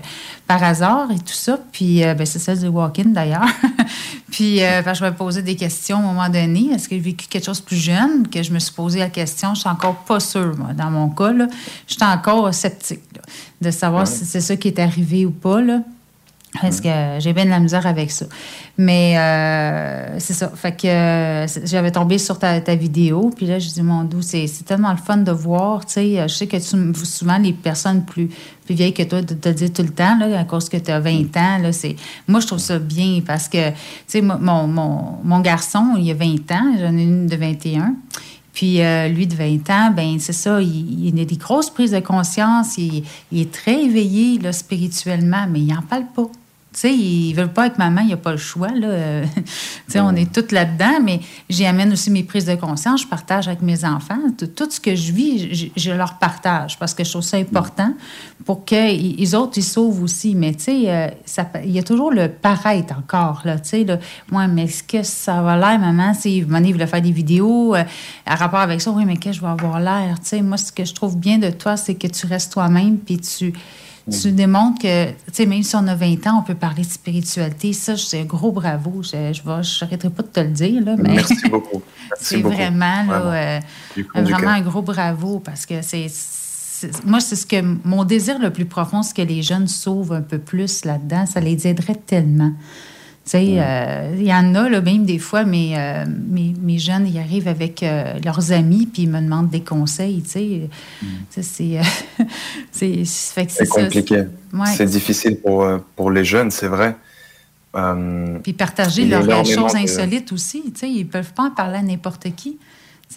par 0.48 0.60
hasard 0.64 1.12
et 1.12 1.18
tout 1.20 1.32
ça. 1.32 1.56
Puis, 1.70 2.02
euh, 2.02 2.14
ben, 2.14 2.26
c'est 2.26 2.40
celle 2.40 2.58
du 2.58 2.66
walk-in 2.66 3.10
d'ailleurs. 3.10 3.46
Puis, 4.32 4.58
je 4.58 5.04
me 5.04 5.12
posais 5.12 5.42
des 5.42 5.54
questions 5.54 5.98
à 5.98 6.00
un 6.00 6.02
moment 6.02 6.28
donné. 6.28 6.72
Est-ce 6.74 6.88
que 6.88 6.96
j'ai 6.96 7.00
vécu 7.00 7.28
quelque 7.28 7.44
chose 7.46 7.60
de 7.60 7.64
plus 7.66 7.76
jeune 7.76 8.26
que 8.28 8.42
je 8.42 8.52
me 8.52 8.58
suis 8.58 8.74
posé 8.74 8.98
la 8.98 9.08
question? 9.08 9.54
Je 9.54 9.60
suis 9.60 9.70
encore 9.70 9.98
pas 10.04 10.18
sûre, 10.18 10.56
moi, 10.58 10.72
dans 10.72 10.90
mon 10.90 11.08
cas. 11.10 11.32
Là. 11.32 11.46
Je 11.86 11.94
suis 11.94 12.02
encore 12.02 12.52
sceptique 12.52 13.02
là, 13.14 13.22
de 13.60 13.70
savoir 13.70 14.08
si 14.08 14.24
c'est 14.24 14.40
ça 14.40 14.56
qui 14.56 14.66
est 14.66 14.80
arrivé 14.80 15.24
ou 15.24 15.30
pas. 15.30 15.60
Là. 15.60 15.78
Parce 16.60 16.80
que 16.80 16.88
j'ai 17.18 17.32
bien 17.32 17.44
de 17.46 17.50
la 17.50 17.58
misère 17.58 17.86
avec 17.86 18.10
ça. 18.10 18.26
Mais 18.78 19.14
euh, 19.18 20.18
c'est 20.18 20.34
ça. 20.34 20.50
Fait 20.54 20.72
que 20.72 21.46
j'avais 21.66 21.90
tombé 21.90 22.18
sur 22.18 22.38
ta, 22.38 22.60
ta 22.60 22.74
vidéo, 22.74 23.30
puis 23.34 23.46
là, 23.46 23.58
je 23.58 23.68
dis, 23.68 23.82
mon 23.82 24.04
doux, 24.04 24.22
c'est 24.22 24.46
tellement 24.64 24.92
le 24.92 24.96
fun 24.98 25.16
de 25.16 25.32
voir. 25.32 25.84
Tu 25.84 25.94
sais, 25.94 26.28
je 26.28 26.32
sais 26.32 26.46
que 26.46 26.58
souvent, 26.60 27.38
les 27.38 27.52
personnes 27.52 28.04
plus, 28.04 28.28
plus 28.64 28.74
vieilles 28.74 28.94
que 28.94 29.02
toi 29.02 29.22
te, 29.22 29.48
disent 29.48 29.72
tout 29.72 29.82
le 29.82 29.88
temps, 29.90 30.16
là, 30.18 30.38
à 30.38 30.44
cause 30.44 30.68
que 30.68 30.76
tu 30.76 30.90
as 30.90 31.00
20 31.00 31.36
ans, 31.36 31.58
là, 31.58 31.72
c'est... 31.72 31.96
Moi, 32.28 32.40
je 32.40 32.46
trouve 32.46 32.58
ça 32.60 32.78
bien 32.78 33.20
parce 33.26 33.48
que, 33.48 33.70
tu 33.70 33.74
sais, 34.06 34.20
mo- 34.22 34.38
mon, 34.38 34.66
mon, 34.66 35.18
mon 35.24 35.40
garçon, 35.40 35.94
il 35.98 36.10
a 36.10 36.14
20 36.14 36.52
ans, 36.52 36.74
j'en 36.78 36.96
ai 36.96 37.02
une 37.02 37.26
de 37.26 37.36
21. 37.36 37.94
Puis 38.52 38.80
euh, 38.80 39.08
lui 39.08 39.26
de 39.26 39.34
20 39.34 39.68
ans, 39.70 39.90
ben 39.90 40.20
c'est 40.20 40.32
ça, 40.32 40.62
il, 40.62 41.08
il 41.08 41.20
a 41.20 41.24
des 41.24 41.36
grosses 41.36 41.70
prises 41.70 41.90
de 41.90 41.98
conscience, 41.98 42.78
il, 42.78 43.02
il 43.32 43.40
est 43.40 43.52
très 43.52 43.82
éveillé 43.82 44.38
là, 44.38 44.52
spirituellement, 44.52 45.46
mais 45.50 45.58
il 45.58 45.66
n'en 45.74 45.82
parle 45.82 46.06
pas. 46.14 46.28
Tu 46.74 46.80
sais, 46.80 46.92
ils 46.92 47.32
veulent 47.34 47.52
pas 47.52 47.62
avec 47.62 47.78
maman, 47.78 48.00
il 48.00 48.08
n'y 48.08 48.12
a 48.12 48.16
pas 48.16 48.32
le 48.32 48.36
choix. 48.36 48.68
Là. 48.68 49.22
Tu 49.34 49.92
sais, 49.92 50.00
on 50.00 50.14
est 50.16 50.32
toutes 50.32 50.50
là-dedans, 50.50 50.98
mais 51.02 51.20
j'y 51.48 51.66
amène 51.66 51.92
aussi 51.92 52.10
mes 52.10 52.24
prises 52.24 52.46
de 52.46 52.54
conscience, 52.56 53.02
je 53.02 53.06
partage 53.06 53.46
avec 53.46 53.62
mes 53.62 53.84
enfants. 53.84 54.18
Tout, 54.56 54.68
ce 54.68 54.80
que 54.80 54.96
je 54.96 55.12
vis, 55.12 55.70
je, 55.76 55.90
leur 55.92 56.18
partage 56.18 56.78
parce 56.78 56.94
que 56.94 57.04
je 57.04 57.10
trouve 57.10 57.22
ça 57.22 57.36
important 57.36 57.92
pour 58.44 58.64
que 58.64 58.74
les 58.74 59.34
autres, 59.34 59.58
ils 59.58 59.64
sauvent 59.64 60.02
aussi. 60.02 60.34
Mais 60.34 60.54
tu 60.54 60.64
sais, 60.64 60.90
euh, 60.90 61.08
il 61.64 61.70
y 61.70 61.78
a 61.78 61.82
toujours 61.82 62.10
le 62.10 62.28
paraître 62.28 62.94
encore. 62.98 63.42
Là, 63.44 63.58
tu 63.58 63.68
sais. 63.68 63.86
Moi, 64.30 64.48
mais 64.48 64.64
est-ce 64.64 64.82
que 64.82 65.02
ça 65.02 65.42
va 65.42 65.56
l'air, 65.56 65.78
maman? 65.78 66.12
Si 66.14 66.40
voulait 66.40 66.86
faire 66.86 67.02
des 67.02 67.12
vidéos 67.12 67.74
euh, 67.74 67.84
à 68.26 68.34
rapport 68.34 68.60
avec 68.60 68.80
ça, 68.80 68.90
oui, 68.90 69.04
mais 69.04 69.16
qu'est-ce 69.16 69.40
que 69.40 69.46
je 69.46 69.46
vais 69.46 69.52
avoir 69.52 69.78
l'air? 69.80 70.18
Tu 70.20 70.28
sais, 70.28 70.42
moi, 70.42 70.56
ce 70.56 70.72
que 70.72 70.84
je 70.84 70.94
trouve 70.94 71.16
bien 71.16 71.38
de 71.38 71.50
toi, 71.50 71.76
c'est 71.76 71.94
que 71.94 72.06
tu 72.06 72.26
restes 72.26 72.52
toi-même 72.52 72.98
puis 72.98 73.18
tu 73.18 73.52
tu 74.10 74.32
démontres 74.32 74.82
que, 74.82 75.06
tu 75.10 75.14
sais, 75.32 75.46
même 75.46 75.62
si 75.62 75.74
on 75.76 75.86
a 75.86 75.94
20 75.94 76.26
ans, 76.26 76.38
on 76.40 76.42
peut 76.42 76.54
parler 76.54 76.82
de 76.82 76.88
spiritualité. 76.90 77.72
Ça, 77.72 77.96
c'est 77.96 78.20
un 78.20 78.24
gros 78.24 78.52
bravo. 78.52 79.02
Je 79.02 79.32
je 79.32 79.84
n'arrêterai 79.84 80.10
pas 80.10 80.22
de 80.22 80.28
te 80.28 80.40
le 80.40 80.48
dire, 80.50 80.82
là, 80.84 80.94
mais 80.98 81.14
Merci 81.14 81.48
beaucoup. 81.48 81.82
C'est 82.20 82.40
vraiment, 82.42 82.80
là, 82.80 83.04
Vraiment. 83.04 83.32
euh, 83.32 84.22
vraiment 84.22 84.48
un 84.50 84.60
gros 84.60 84.82
bravo 84.82 85.38
parce 85.40 85.64
que 85.66 85.80
c'est. 85.82 86.06
c'est- 86.08 87.04
Moi, 87.06 87.18
c'est 87.20 87.34
ce 87.36 87.46
que 87.46 87.60
mon 87.84 88.04
désir 88.04 88.38
le 88.38 88.50
plus 88.52 88.66
profond, 88.66 89.02
c'est 89.02 89.16
que 89.16 89.22
les 89.22 89.42
jeunes 89.42 89.68
sauvent 89.68 90.12
un 90.12 90.20
peu 90.20 90.38
plus 90.38 90.84
là-dedans. 90.84 91.24
Ça 91.26 91.40
les 91.40 91.66
aiderait 91.66 91.94
tellement. 92.06 92.52
Tu 93.24 93.30
sais, 93.30 93.56
euh, 93.58 94.14
il 94.18 94.26
y 94.26 94.34
en 94.34 94.54
a, 94.54 94.68
là, 94.68 94.82
même 94.82 95.06
des 95.06 95.18
fois, 95.18 95.44
mes, 95.44 95.78
euh, 95.78 96.04
mes, 96.06 96.54
mes 96.60 96.78
jeunes, 96.78 97.06
ils 97.06 97.18
arrivent 97.18 97.48
avec 97.48 97.82
euh, 97.82 98.18
leurs 98.22 98.52
amis, 98.52 98.86
puis 98.86 99.04
ils 99.04 99.08
me 99.08 99.18
demandent 99.18 99.48
des 99.48 99.62
conseils, 99.62 100.20
tu 100.22 100.30
sais. 100.30 100.68
Sais, 101.30 101.42
c'est... 102.70 103.66
compliqué. 103.68 104.24
Ouais. 104.52 104.66
C'est 104.76 104.84
difficile 104.84 105.38
pour, 105.38 105.66
pour 105.96 106.10
les 106.10 106.24
jeunes, 106.24 106.50
c'est 106.50 106.68
vrai. 106.68 106.96
Puis 108.42 108.52
partager 108.52 109.06
leurs 109.06 109.46
choses 109.46 109.74
insolites 109.74 110.30
aussi. 110.30 110.62
Tu 110.74 110.80
sais, 110.80 110.90
ils 110.90 111.06
peuvent 111.06 111.32
pas 111.32 111.44
en 111.44 111.50
parler 111.50 111.78
à 111.78 111.82
n'importe 111.82 112.26
qui. 112.36 112.58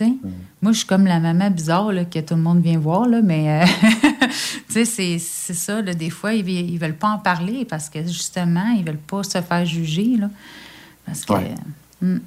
Mm. 0.05 0.29
Moi, 0.61 0.71
je 0.71 0.77
suis 0.79 0.87
comme 0.87 1.05
la 1.05 1.19
maman 1.19 1.49
bizarre 1.49 1.91
là, 1.91 2.05
que 2.05 2.19
tout 2.19 2.35
le 2.35 2.41
monde 2.41 2.61
vient 2.61 2.77
voir, 2.79 3.07
là, 3.07 3.21
mais 3.23 3.63
euh, 3.63 3.65
c'est, 4.69 5.19
ça. 5.19 5.81
Là, 5.81 5.93
des 5.93 6.09
fois, 6.09 6.33
ils, 6.33 6.47
ils 6.49 6.77
veulent 6.77 6.95
pas 6.95 7.09
en 7.09 7.19
parler 7.19 7.65
parce 7.65 7.89
que 7.89 8.01
justement, 8.03 8.67
ils 8.77 8.83
veulent 8.85 8.97
pas 8.97 9.23
se 9.23 9.41
faire 9.41 9.65
juger. 9.65 10.17
Là, 10.17 10.29
parce 11.05 11.25
que, 11.25 11.33
Ouais. 11.33 11.55
Mm. 12.01 12.17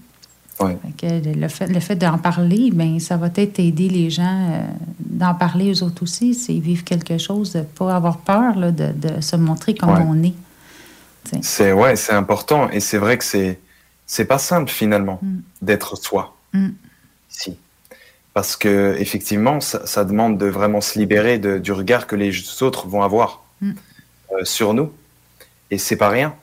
Ouais. 0.61 0.77
Fait 0.99 1.09
que 1.09 1.39
le 1.39 1.49
fait, 1.49 1.69
le 1.69 1.81
fait 1.81 1.97
d'en 1.97 2.19
parler, 2.19 2.71
ben 2.71 3.01
ça 3.01 3.17
va 3.17 3.31
peut-être 3.31 3.59
aider 3.61 3.89
les 3.89 4.11
gens 4.11 4.51
euh, 4.53 4.61
d'en 4.99 5.35
parler 5.35 5.71
aux 5.71 5.83
autres 5.85 6.03
aussi. 6.03 6.35
C'est 6.35 6.53
vivre 6.59 6.85
quelque 6.85 7.17
chose, 7.17 7.53
de 7.55 7.63
pas 7.63 7.97
avoir 7.97 8.19
peur 8.19 8.57
là, 8.59 8.71
de, 8.71 8.93
de 8.93 9.23
se 9.23 9.37
montrer 9.37 9.75
comme 9.75 9.89
Ouais. 9.91 10.05
on 10.07 10.23
est. 10.23 10.35
c'est 11.43 11.73
ouais, 11.73 11.97
c'est 11.97 12.13
important 12.13 12.69
et 12.71 12.81
c'est 12.81 12.99
vrai 12.99 13.17
que 13.17 13.25
c'est 13.25 13.59
c'est 14.07 14.25
pas 14.27 14.39
simple 14.39 14.71
finalement 14.71 15.19
Mm. 15.23 15.39
d'être 15.63 15.97
soi 15.97 16.37
Mm. 16.53 16.69
Parce 18.35 18.57
que 18.57 18.95
effectivement 18.99 19.61
ça, 19.61 19.87
ça 19.87 20.05
demande 20.05 20.39
de 20.39 20.47
vraiment 20.47 20.81
se 20.81 20.99
libérer 20.99 21.39
de- 21.39 21.59
du 21.59 21.73
regard 21.73 22.07
que 22.07 22.17
les 22.17 22.33
autres 22.63 22.87
vont 22.87 23.03
avoir 23.03 23.43
Mm. 23.61 23.73
euh, 24.33 24.45
sur 24.45 24.73
nous 24.73 24.91
et 25.71 25.79
c'est 25.79 25.97
pas 25.97 26.09
rien 26.09 26.35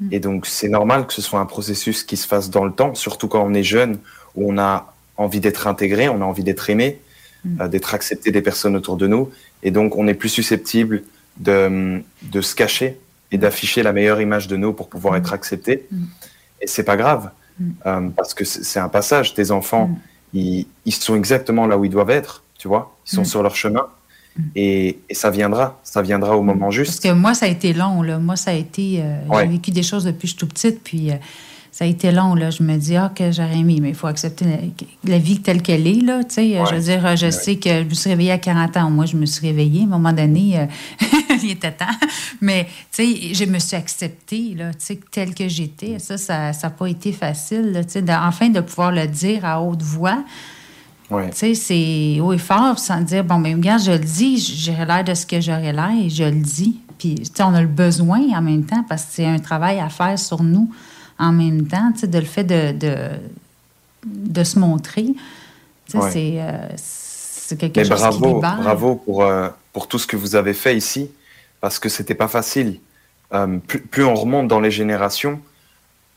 Mm. 0.00 0.08
et 0.12 0.18
donc 0.20 0.46
c'est 0.46 0.68
normal 0.68 1.06
que 1.06 1.12
ce 1.12 1.22
soit 1.22 1.38
un 1.40 1.46
processus 1.46 2.02
qui 2.04 2.16
se 2.16 2.26
fasse 2.26 2.48
dans 2.50 2.64
le 2.64 2.72
temps 2.72 2.94
surtout 2.94 3.28
quand 3.28 3.42
on 3.44 3.54
est 3.54 3.62
jeune 3.62 3.98
où 4.34 4.50
on 4.52 4.58
a 4.58 4.94
envie 5.16 5.40
d'être 5.40 5.66
intégré 5.66 6.08
on 6.08 6.20
a 6.22 6.24
envie 6.24 6.42
d'être 6.44 6.68
aimé 6.70 6.98
Mm. 7.44 7.60
euh, 7.60 7.68
d'être 7.68 7.94
accepté 7.94 8.30
des 8.32 8.42
personnes 8.42 8.74
autour 8.76 8.96
de 8.96 9.06
nous 9.06 9.30
et 9.62 9.70
donc 9.70 9.96
on 9.96 10.06
est 10.08 10.14
plus 10.14 10.28
susceptible 10.30 11.02
de, 11.36 12.02
de 12.22 12.40
se 12.40 12.54
cacher 12.54 12.98
et 13.30 13.38
d'afficher 13.38 13.82
la 13.82 13.92
meilleure 13.92 14.20
image 14.22 14.48
de 14.48 14.56
nous 14.56 14.72
pour 14.72 14.88
pouvoir 14.88 15.16
être 15.16 15.32
accepté. 15.34 15.86
Et 16.62 16.66
c'est 16.66 16.84
pas 16.84 16.96
grave, 16.96 17.30
euh, 17.84 18.08
parce 18.16 18.32
que 18.34 18.44
c'est 18.44 18.62
c'est 18.64 18.78
un 18.78 18.88
passage. 18.88 19.34
Tes 19.34 19.50
enfants, 19.50 19.90
ils, 20.34 20.66
ils 20.84 20.92
sont 20.92 21.14
exactement 21.16 21.66
là 21.66 21.76
où 21.78 21.84
ils 21.84 21.90
doivent 21.90 22.10
être, 22.10 22.42
tu 22.58 22.68
vois. 22.68 22.96
Ils 23.06 23.14
sont 23.16 23.22
Mm. 23.22 23.26
sur 23.26 23.42
leur 23.42 23.56
chemin. 23.56 23.86
Et, 24.54 24.98
et 25.08 25.14
ça 25.14 25.30
viendra, 25.30 25.80
ça 25.82 26.02
viendra 26.02 26.36
au 26.36 26.42
moment 26.42 26.66
Parce 26.66 26.74
juste. 26.76 27.02
que 27.02 27.10
moi, 27.12 27.32
ça 27.32 27.46
a 27.46 27.48
été 27.48 27.72
long. 27.72 28.02
Là. 28.02 28.18
Moi, 28.18 28.36
ça 28.36 28.50
a 28.50 28.54
été. 28.54 29.00
euh, 29.00 29.16
Ouais. 29.28 29.44
J'ai 29.44 29.52
vécu 29.52 29.70
des 29.70 29.82
choses 29.82 30.04
depuis 30.04 30.22
que 30.22 30.26
je 30.26 30.32
suis 30.32 30.36
toute 30.38 30.52
petite, 30.52 30.82
puis 30.84 31.10
euh, 31.10 31.14
ça 31.76 31.84
a 31.84 31.88
été 31.88 32.10
long. 32.10 32.34
Là. 32.34 32.48
Je 32.48 32.62
me 32.62 32.74
dis, 32.78 32.96
ah, 32.96 33.12
que 33.14 33.30
j'aurais 33.30 33.58
aimé, 33.58 33.80
mais 33.82 33.90
il 33.90 33.94
faut 33.94 34.06
accepter 34.06 34.46
la, 34.46 35.12
la 35.12 35.18
vie 35.18 35.42
telle 35.42 35.60
qu'elle 35.60 35.86
est. 35.86 36.00
Là, 36.00 36.24
tu 36.24 36.36
sais. 36.36 36.58
Je 36.70 36.74
veux 36.74 36.80
dire, 36.80 37.16
je 37.18 37.28
sais 37.30 37.56
que 37.56 37.68
je 37.68 37.84
me 37.84 37.92
suis 37.92 38.08
réveillée 38.08 38.30
à 38.32 38.38
40 38.38 38.78
ans. 38.78 38.90
Moi, 38.90 39.04
je 39.04 39.14
me 39.14 39.26
suis 39.26 39.46
réveillée. 39.46 39.82
À 39.82 39.84
un 39.84 39.88
moment 39.88 40.14
donné, 40.14 40.58
euh, 40.58 40.64
il 41.42 41.50
était 41.50 41.72
temps. 41.72 41.84
Mais, 42.40 42.64
tu 42.90 43.04
sais, 43.04 43.34
je 43.34 43.44
me 43.44 43.58
suis 43.58 43.76
acceptée, 43.76 44.54
là, 44.56 44.70
tu 44.70 44.86
sais, 44.86 45.00
telle 45.10 45.34
que 45.34 45.48
j'étais. 45.48 45.98
Ça, 45.98 46.16
ça 46.16 46.50
n'a 46.50 46.70
pas 46.70 46.86
été 46.86 47.12
facile, 47.12 47.72
là, 47.72 47.84
tu 47.84 47.90
sais, 47.90 48.00
de- 48.02 48.10
enfin, 48.10 48.48
de 48.48 48.60
pouvoir 48.60 48.90
le 48.90 49.06
dire 49.06 49.44
à 49.44 49.60
haute 49.60 49.82
voix. 49.82 50.24
Ouais. 51.10 51.28
Tu 51.28 51.36
sais, 51.36 51.54
c'est 51.54 52.20
haut 52.22 52.32
et 52.32 52.38
fort 52.38 52.78
sans 52.78 53.02
dire, 53.02 53.22
bon, 53.22 53.36
mais 53.38 53.52
regarde, 53.52 53.82
je 53.82 53.92
le 53.92 53.98
dis, 53.98 54.38
j'aurais 54.64 54.86
l'air 54.86 55.04
de 55.04 55.12
ce 55.12 55.26
que 55.26 55.42
j'aurais 55.42 55.74
l'air 55.74 55.92
et 56.02 56.08
je 56.08 56.24
le 56.24 56.40
dis. 56.40 56.80
Puis, 56.96 57.16
tu 57.16 57.24
sais, 57.26 57.42
on 57.42 57.52
a 57.52 57.60
le 57.60 57.68
besoin 57.68 58.20
en 58.34 58.40
même 58.40 58.64
temps 58.64 58.82
parce 58.88 59.02
que 59.02 59.08
c'est 59.12 59.26
un 59.26 59.38
travail 59.38 59.78
à 59.78 59.90
faire 59.90 60.18
sur 60.18 60.42
nous 60.42 60.70
en 61.18 61.32
même 61.32 61.66
temps, 61.66 61.92
tu 61.92 62.00
sais, 62.00 62.06
de 62.08 62.18
le 62.18 62.24
fait 62.24 62.44
de, 62.44 62.72
de, 62.72 62.96
de 64.04 64.44
se 64.44 64.58
montrer. 64.58 65.04
Tu 65.04 65.92
sais, 65.92 65.98
Ouais. 65.98 66.10
c'est, 66.10 66.34
euh, 66.40 66.68
c'est 66.76 67.58
quelque 67.58 67.76
Mais 67.78 67.84
chose 67.84 67.96
qui 67.96 68.02
bravo, 68.02 68.34
libère. 68.36 68.56
bravo 68.60 68.94
pour, 68.96 69.22
euh, 69.24 69.48
pour 69.72 69.88
tout 69.88 69.98
ce 69.98 70.06
que 70.06 70.16
vous 70.16 70.34
avez 70.36 70.52
fait 70.54 70.76
ici, 70.76 71.10
parce 71.60 71.78
que 71.78 71.88
c'était 71.88 72.14
pas 72.14 72.28
facile. 72.28 72.80
Euh, 73.34 73.58
plus, 73.66 73.80
plus 73.80 74.04
on 74.04 74.14
remonte 74.14 74.48
dans 74.48 74.60
les 74.60 74.70
générations, 74.70 75.40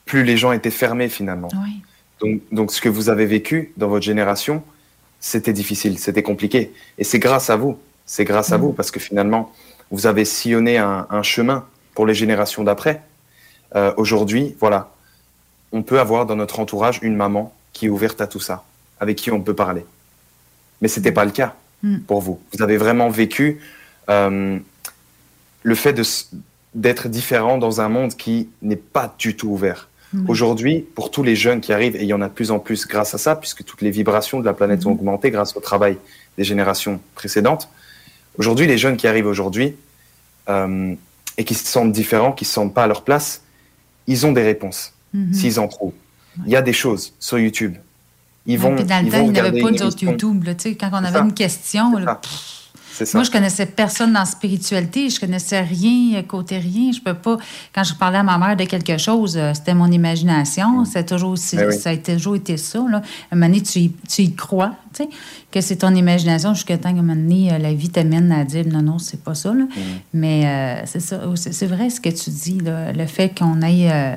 plus 0.06 0.24
les 0.24 0.38
gens 0.38 0.52
étaient 0.52 0.72
fermés 0.72 1.10
finalement. 1.10 1.50
Oui. 1.54 1.82
Donc, 2.22 2.42
donc 2.52 2.72
ce 2.74 2.82
que 2.82 2.90
vous 2.90 3.10
avez 3.10 3.26
vécu 3.26 3.72
dans 3.78 3.88
votre 3.88 4.06
génération, 4.06 4.64
c'était 5.20 5.54
difficile, 5.54 5.98
c'était 6.00 6.24
compliqué. 6.24 6.74
Et 6.98 7.04
c'est 7.04 7.20
grâce 7.20 7.50
à 7.50 7.56
vous, 7.56 7.78
c'est 8.06 8.26
grâce 8.26 8.52
à 8.52 8.58
Mm. 8.58 8.62
vous, 8.62 8.74
parce 8.74 8.92
que 8.92 9.00
finalement, 9.00 9.52
vous 9.92 10.06
avez 10.08 10.26
sillonné 10.26 10.78
un, 10.78 11.08
un 11.10 11.22
chemin 11.24 11.66
pour 11.96 12.06
les 12.06 12.14
générations 12.14 12.64
d'après. 12.64 13.02
Euh, 13.76 13.94
Aujourd'hui, 13.98 14.56
voilà, 14.60 14.92
on 15.72 15.84
peut 15.84 16.00
avoir 16.00 16.26
dans 16.26 16.36
notre 16.36 16.60
entourage 16.60 17.00
une 17.02 17.16
maman 17.16 17.54
qui 17.74 17.86
est 17.86 17.90
ouverte 17.90 18.22
à 18.22 18.28
tout 18.28 18.40
ça, 18.40 18.64
avec 19.00 19.18
qui 19.18 19.32
on 19.32 19.42
peut 19.42 19.56
parler. 19.56 19.86
Mais 20.82 20.88
c'était 20.88 21.12
pas 21.12 21.26
le 21.26 21.32
cas 21.32 21.56
Mm. 21.84 22.00
pour 22.00 22.22
vous. 22.22 22.40
Vous 22.54 22.62
avez 22.62 22.78
vraiment 22.78 23.10
vécu 23.10 23.60
euh, 24.10 24.60
le 25.64 25.76
fait 25.76 26.00
d'être 26.76 27.08
différent 27.08 27.58
dans 27.58 27.82
un 27.82 27.90
monde 27.90 28.16
qui 28.16 28.50
n'est 28.62 28.76
pas 28.76 29.14
du 29.18 29.36
tout 29.36 29.50
ouvert. 29.50 29.88
Mm. 30.12 30.30
Aujourd'hui, 30.30 30.86
pour 30.96 31.12
tous 31.12 31.24
les 31.24 31.36
jeunes 31.36 31.62
qui 31.62 31.72
arrivent, 31.72 31.96
et 31.96 32.02
il 32.02 32.08
y 32.08 32.14
en 32.14 32.22
a 32.22 32.28
de 32.28 32.34
plus 32.34 32.52
en 32.52 32.60
plus 32.60 32.86
grâce 32.88 33.14
à 33.14 33.18
ça, 33.18 33.36
puisque 33.36 33.64
toutes 33.64 33.82
les 33.82 33.92
vibrations 33.92 34.40
de 34.40 34.46
la 34.46 34.54
planète 34.54 34.86
ont 34.86 34.92
augmenté 34.92 35.32
grâce 35.32 35.56
au 35.56 35.62
travail 35.62 35.98
des 36.38 36.44
générations 36.44 37.00
précédentes, 37.16 37.70
aujourd'hui, 38.38 38.68
les 38.68 38.78
jeunes 38.78 38.98
qui 38.98 39.08
arrivent 39.08 39.28
aujourd'hui 39.28 39.76
euh, 40.50 40.94
et 41.38 41.46
qui 41.46 41.54
se 41.54 41.66
sentent 41.66 41.94
différents, 41.94 42.34
qui 42.34 42.44
ne 42.44 42.48
se 42.48 42.54
sentent 42.54 42.74
pas 42.74 42.84
à 42.84 42.88
leur 42.88 43.04
place, 43.04 43.42
ils 44.10 44.26
ont 44.26 44.32
des 44.34 44.44
réponses, 44.44 44.92
Mhm. 45.14 45.34
s'ils 45.34 45.60
en 45.60 45.68
trouvent. 45.68 45.94
Il 46.46 46.52
y 46.52 46.56
a 46.56 46.62
des 46.62 46.74
choses 46.74 47.14
sur 47.20 47.40
YouTube. 47.40 47.76
Ils 48.46 48.58
vont, 48.58 48.70
Ouais, 48.70 48.76
puis 48.78 48.86
dans 48.86 49.00
le 49.02 49.06
ils 49.08 49.12
temps, 49.12 49.26
il 49.26 49.32
n'y 49.32 49.40
avait 49.40 49.62
pas 49.62 49.70
émission. 49.70 49.90
YouTube. 50.02 50.44
Là, 50.44 50.56
tu 50.56 50.64
sais, 50.70 50.76
quand 50.76 50.90
on 50.92 51.04
avait 51.04 51.20
une 51.20 51.34
question, 51.34 51.96
là, 51.98 52.16
pff, 52.16 52.59
ça. 53.06 53.18
Moi, 53.18 53.24
je 53.24 53.32
connaissais 53.32 53.66
personne 53.66 54.14
dans 54.14 54.20
la 54.20 54.26
spiritualité. 54.26 55.10
Je 55.10 55.20
connaissais 55.20 55.62
rien, 55.62 56.16
euh, 56.20 56.22
côté 56.24 56.58
rien. 56.58 56.92
Je 56.92 57.00
peux 57.02 57.14
pas. 57.14 57.38
Quand 57.74 57.84
je 57.84 57.94
parlais 57.94 58.18
à 58.20 58.24
ma 58.24 58.38
mère 58.38 58.56
de 58.56 58.64
quelque 58.66 58.98
chose, 58.98 59.38
euh, 59.38 59.54
c'était 59.54 59.74
mon 59.74 59.92
imagination. 59.92 60.86
C'est 60.86 61.06
toujours, 61.06 61.32
aussi- 61.32 61.56
Ben 61.56 61.68
oui. 61.70 61.78
Ça 61.78 61.92
a 61.92 61.98
toujours 61.98 62.36
été 62.36 62.58
ça. 62.58 62.80
Là. 62.90 62.98
À 62.98 63.36
un 63.36 63.36
moment 63.36 63.48
donné, 63.48 63.62
tu 63.62 63.80
y, 63.80 63.92
tu 64.08 64.22
y 64.24 64.34
crois, 64.34 64.74
tu 64.94 65.04
sais, 65.04 65.10
que 65.52 65.62
c'est 65.62 65.78
ton 65.78 65.94
imagination 65.96 66.54
jusqu'à 66.54 66.78
temps 66.78 66.92
qu'à 66.94 67.00
un 67.00 67.02
moment 67.04 67.16
donné, 67.16 67.52
euh, 67.54 67.58
la 67.58 67.74
vie 67.74 67.90
t'amène 67.90 68.32
à 68.32 68.44
dire 68.46 68.66
non, 68.68 68.82
non, 68.82 69.00
c'est 69.00 69.24
pas 69.24 69.36
ça. 69.36 69.54
Là. 69.54 69.66
Mais 70.14 70.46
euh, 70.46 70.82
c'est 70.86 71.00
ça. 71.00 71.22
C'est 71.36 71.54
c'est 71.54 71.68
vrai 71.68 71.90
ce 71.90 72.00
que 72.02 72.10
tu 72.10 72.30
dis, 72.30 72.60
là, 72.60 72.92
le 72.92 73.06
fait 73.06 73.30
qu'on 73.38 73.62
aille. 73.62 73.90
euh, 73.90 74.16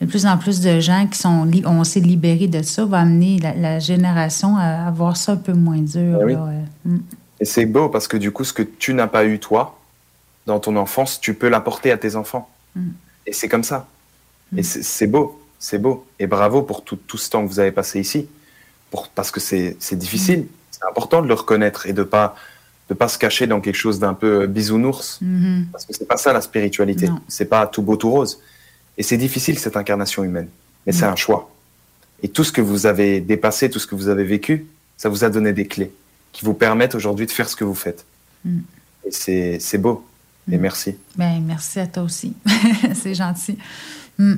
de 0.00 0.06
plus 0.06 0.24
en 0.24 0.38
plus 0.38 0.62
de 0.62 0.80
gens 0.80 1.06
qui 1.06 1.18
sont 1.18 1.46
on 1.66 1.84
s'est 1.84 2.00
libérés 2.00 2.46
de 2.48 2.62
ça 2.62 2.86
va 2.86 3.00
amener 3.00 3.38
la, 3.38 3.52
la 3.54 3.78
génération 3.80 4.56
à 4.56 4.86
avoir 4.86 5.14
ça 5.18 5.32
un 5.32 5.36
peu 5.36 5.52
moins 5.52 5.76
dur. 5.82 6.16
Ah 6.18 6.24
oui. 6.24 6.32
là, 6.32 6.44
ouais. 6.44 6.64
Mm. 6.86 6.98
Et 7.40 7.44
c'est 7.44 7.66
beau 7.66 7.88
parce 7.88 8.06
que 8.08 8.16
du 8.16 8.30
coup, 8.30 8.44
ce 8.44 8.52
que 8.52 8.62
tu 8.62 8.94
n'as 8.94 9.06
pas 9.06 9.24
eu 9.24 9.38
toi, 9.38 9.78
dans 10.46 10.60
ton 10.60 10.76
enfance, 10.76 11.20
tu 11.20 11.34
peux 11.34 11.48
l'apporter 11.48 11.90
à 11.90 11.96
tes 11.96 12.16
enfants. 12.16 12.48
Mm. 12.74 12.90
Et 13.26 13.32
c'est 13.32 13.48
comme 13.48 13.64
ça. 13.64 13.88
Et 14.56 14.62
c'est 14.62 15.06
beau, 15.06 15.40
c'est 15.58 15.78
beau. 15.78 16.04
Et 16.18 16.26
bravo 16.26 16.62
pour 16.62 16.82
tout, 16.82 16.96
tout 16.96 17.18
ce 17.18 17.30
temps 17.30 17.44
que 17.44 17.48
vous 17.48 17.60
avez 17.60 17.70
passé 17.70 18.00
ici. 18.00 18.28
Pour, 18.90 19.08
parce 19.08 19.30
que 19.30 19.38
c'est 19.38 19.76
difficile. 19.92 20.46
C'est 20.72 20.84
important 20.88 21.22
de 21.22 21.28
le 21.28 21.34
reconnaître 21.34 21.86
et 21.86 21.92
de 21.92 22.02
pas 22.02 22.34
de 22.88 22.94
pas 22.94 23.06
se 23.06 23.18
cacher 23.18 23.46
dans 23.46 23.60
quelque 23.60 23.76
chose 23.76 24.00
d'un 24.00 24.14
peu 24.14 24.48
bisounours. 24.48 25.18
Mhm. 25.20 25.66
Parce 25.70 25.86
que 25.86 25.92
c'est 25.92 26.08
pas 26.08 26.16
ça 26.16 26.32
la 26.32 26.40
spiritualité. 26.40 27.08
C'est 27.28 27.44
pas 27.44 27.68
tout 27.68 27.82
beau, 27.82 27.94
tout 27.96 28.10
rose. 28.10 28.40
Et 28.98 29.04
c'est 29.04 29.16
difficile 29.16 29.56
cette 29.60 29.76
incarnation 29.76 30.24
humaine. 30.24 30.48
Mais 30.84 30.92
c'est 30.92 31.06
Mm. 31.06 31.12
un 31.12 31.16
choix. 31.16 31.48
Et 32.24 32.28
tout 32.28 32.42
ce 32.42 32.50
que 32.50 32.60
vous 32.60 32.86
avez 32.86 33.20
dépassé, 33.20 33.70
tout 33.70 33.78
ce 33.78 33.86
que 33.86 33.94
vous 33.94 34.08
avez 34.08 34.24
vécu, 34.24 34.66
ça 34.96 35.08
vous 35.08 35.22
a 35.22 35.30
donné 35.30 35.52
des 35.52 35.68
clés 35.68 35.92
qui 36.32 36.44
vous 36.44 36.54
permettent 36.54 36.94
aujourd'hui 36.94 37.26
de 37.26 37.30
faire 37.30 37.48
ce 37.48 37.56
que 37.56 37.64
vous 37.64 37.74
faites. 37.74 38.04
Mm. 38.44 38.60
Et 39.04 39.58
c'est 39.60 39.78
beau. 39.78 40.04
Et 40.50 40.58
merci. 40.58 40.96
Ben, 41.16 41.42
merci 41.44 41.78
à 41.78 41.86
toi 41.86 42.02
aussi. 42.02 42.34
c'est 42.94 43.14
gentil. 43.14 43.56
Mm. 44.18 44.34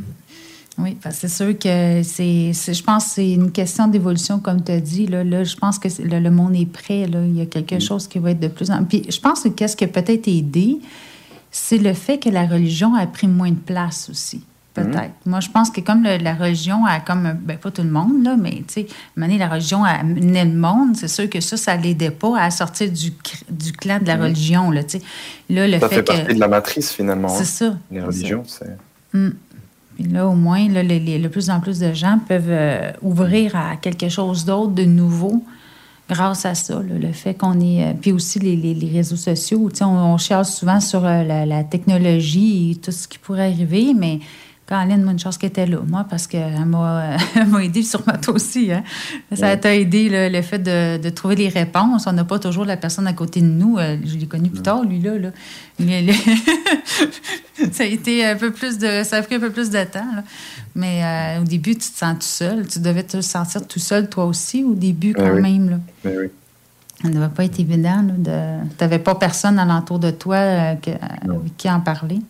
Oui, 0.78 0.97
c'est 1.10 1.28
sûr 1.28 1.59
que 1.59 2.02
c'est, 2.02 2.52
je 2.52 2.82
pense 2.82 3.05
que 3.05 3.10
c'est 3.10 3.32
une 3.32 3.52
question 3.52 3.86
d'évolution, 3.89 4.39
comme 4.39 4.64
tu 4.64 4.73
as 4.73 4.81
dit. 4.81 5.06
Là, 5.06 5.23
Là, 5.23 5.44
je 5.44 5.55
pense 5.56 5.78
que 5.78 5.89
le, 6.02 6.19
le 6.19 6.31
monde 6.31 6.56
est 6.56 6.66
prêt. 6.66 7.06
Là. 7.06 7.24
Il 7.24 7.36
y 7.36 7.43
a 7.43 7.47
quelque 7.47 7.78
chose 7.78 8.09
qui 8.09 8.19
va 8.19 8.31
être 8.31 8.40
de 8.40 8.48
plus 8.48 8.70
en 8.70 8.85
Puis 8.85 9.05
je 9.09 9.20
pense 9.20 9.43
que 9.43 9.48
qu'est-ce 9.48 9.77
qui 9.77 9.85
a 9.85 9.89
peut-être 9.89 10.28
aidé, 10.28 10.78
c'est 11.51 11.78
le 11.78 11.93
fait 11.93 12.19
que 12.19 12.31
la 12.31 12.47
religion 12.47 12.94
a 12.94 13.06
pris 13.06 13.28
moins 13.28 13.51
de 13.51 13.56
place 13.56 14.09
aussi. 14.10 14.43
Peut-être. 14.74 15.12
Moi, 15.27 15.40
je 15.40 15.51
pense 15.51 15.70
que 15.70 15.82
comme 15.82 16.03
le- 16.03 16.16
la 16.16 16.35
religion 16.35 16.86
a 16.86 16.99
comme, 17.01 17.35
ben 17.43 17.59
pas 17.59 17.70
tout 17.70 17.82
le 17.82 17.90
monde, 17.90 18.24
là, 18.24 18.36
mais 18.40 18.62
tu 18.66 18.74
sais, 18.74 18.86
donné, 19.19 19.36
la 19.36 19.49
religion 19.49 19.85
a 19.85 19.90
amené 19.90 20.44
le 20.47 20.55
monde, 20.55 20.97
c'est 20.97 21.09
sûr 21.09 21.28
que 21.28 21.40
ça, 21.40 21.59
ça 21.59 21.77
l'aidait 21.77 22.11
pas 22.11 22.40
à 22.40 22.51
sortir 22.51 22.90
du, 22.90 23.12
du 23.51 23.73
clan 23.73 23.99
de 24.01 24.07
la 24.07 24.16
Mhm. 24.16 24.23
religion, 24.23 24.70
là, 24.70 24.82
tu 24.82 24.99
sais. 24.99 25.05
Là, 25.51 25.69
le 25.69 25.78
ça 25.78 25.89
fait, 25.90 25.97
fait 25.97 26.05
que... 26.05 26.12
partie 26.12 26.35
de 26.35 26.40
la 26.40 26.49
matrice 26.49 26.90
finalement. 26.93 27.28
C'est 27.28 27.44
ça. 27.44 27.77
Les 27.90 28.01
religions, 28.01 28.44
c'est. 28.47 28.77
Mm. 29.12 29.31
Puis 29.97 30.05
là, 30.05 30.27
au 30.27 30.35
moins, 30.35 30.66
là, 30.70 30.82
les, 30.82 30.99
les- 30.99 31.19
de 31.19 31.28
plus 31.28 31.51
en 31.51 31.61
plus 31.61 31.78
de 31.78 31.93
gens 31.93 32.19
peuvent 32.27 32.47
euh, 32.49 32.93
ouvrir 33.03 33.55
à 33.55 33.77
quelque 33.77 34.09
chose 34.09 34.47
d'autre, 34.47 34.73
de 34.73 34.85
nouveau, 34.85 35.44
grâce 36.09 36.47
à 36.47 36.55
ça. 36.55 36.77
là, 36.77 36.99
le 36.99 37.12
fait 37.12 37.35
qu'on 37.35 37.61
est. 37.61 37.85
euh, 37.85 37.93
puis 38.01 38.11
aussi 38.12 38.39
les, 38.39 38.57
les- 38.57 38.90
réseaux 38.90 39.16
sociaux. 39.16 39.69
Tu 39.70 39.77
sais, 39.78 39.85
On, 39.85 40.15
on 40.15 40.16
chiale 40.16 40.47
souvent 40.47 40.81
sur 40.81 41.05
euh, 41.05 41.23
la, 41.24 41.44
la 41.44 41.62
technologie 41.62 42.70
et 42.70 42.74
tout 42.77 42.90
ce 42.90 43.07
qui 43.07 43.19
pourrait 43.19 43.49
arriver, 43.53 43.93
mais 43.94 44.20
Caroline, 44.66 45.02
moi, 45.02 45.12
une 45.12 45.18
chance 45.18 45.36
qu'elle 45.39 45.51
était 45.51 45.66
là, 45.66 45.78
moi, 45.86 46.06
parce 46.09 46.26
qu'elle 46.26 46.64
m'a, 46.64 47.16
m'a 47.48 47.64
aidé, 47.64 47.82
sur 47.82 48.02
moi, 48.06 48.16
toi 48.16 48.34
aussi. 48.34 48.72
Hein? 48.72 48.84
Ça 49.34 49.47
Ouais. 49.48 49.56
t'a 49.60 49.74
aidé, 49.76 50.09
là, 50.09 50.28
le 50.30 50.40
fait 50.40 50.59
de, 50.60 51.02
de 51.02 51.09
trouver 51.10 51.34
les 51.34 51.48
réponses. 51.48 52.06
On 52.06 52.12
n'a 52.12 52.24
pas 52.24 52.39
toujours 52.39 52.64
la 52.64 52.76
personne 52.76 53.06
à 53.06 53.12
côté 53.12 53.40
de 53.40 53.47
nous. 53.47 53.76
Euh, 53.78 53.97
je 54.05 54.16
l'ai 54.16 54.26
connu 54.26 54.48
plus 54.51 54.62
tard, 54.62 54.82
lui, 54.84 55.01
là. 55.01 55.30
ça 57.72 57.82
a 57.82 57.86
été 57.86 58.24
un 58.24 58.36
peu 58.36 58.52
plus 58.52 58.78
de. 58.78 59.02
Ça 59.05 59.16
a 59.16 59.22
pris 59.22 59.34
un 59.36 59.40
peu 59.40 59.51
plus 59.51 59.70
de 59.70 59.84
temps. 59.84 60.06
là. 60.16 60.22
Mais 60.74 61.02
euh, 61.05 61.40
au 61.43 61.44
début, 61.44 61.72
tu 61.72 61.90
te 61.90 61.98
sens 61.98 62.14
tout 62.14 62.22
seul. 62.22 62.66
Tu 62.66 62.78
devais 62.78 63.02
te 63.02 63.20
sentir 63.20 63.66
tout 63.66 63.78
seul, 63.80 64.09
toi 64.09 64.24
aussi, 64.24 64.64
au 64.64 64.74
début, 64.74 65.12
quand 65.12 65.26
Eh 65.26 65.30
oui. 65.32 65.43
même. 65.43 65.70
Là. 65.70 65.76
Mais 66.05 66.16
oui. 66.18 66.26
Ça 67.02 67.09
ne 67.09 67.14
devait 67.14 67.28
pas 67.28 67.44
être 67.44 67.59
évident. 67.59 68.02
de... 68.05 68.30
Tu 68.78 68.84
n'avais 68.84 69.01
pas 69.01 69.16
personne 69.16 69.59
alentour 69.59 69.98
de 69.98 70.10
toi 70.12 70.36
euh, 70.36 70.74
que- 70.76 70.90
avec 70.90 71.56
qui 71.56 71.68
en 71.68 71.80
parler. 71.80 72.20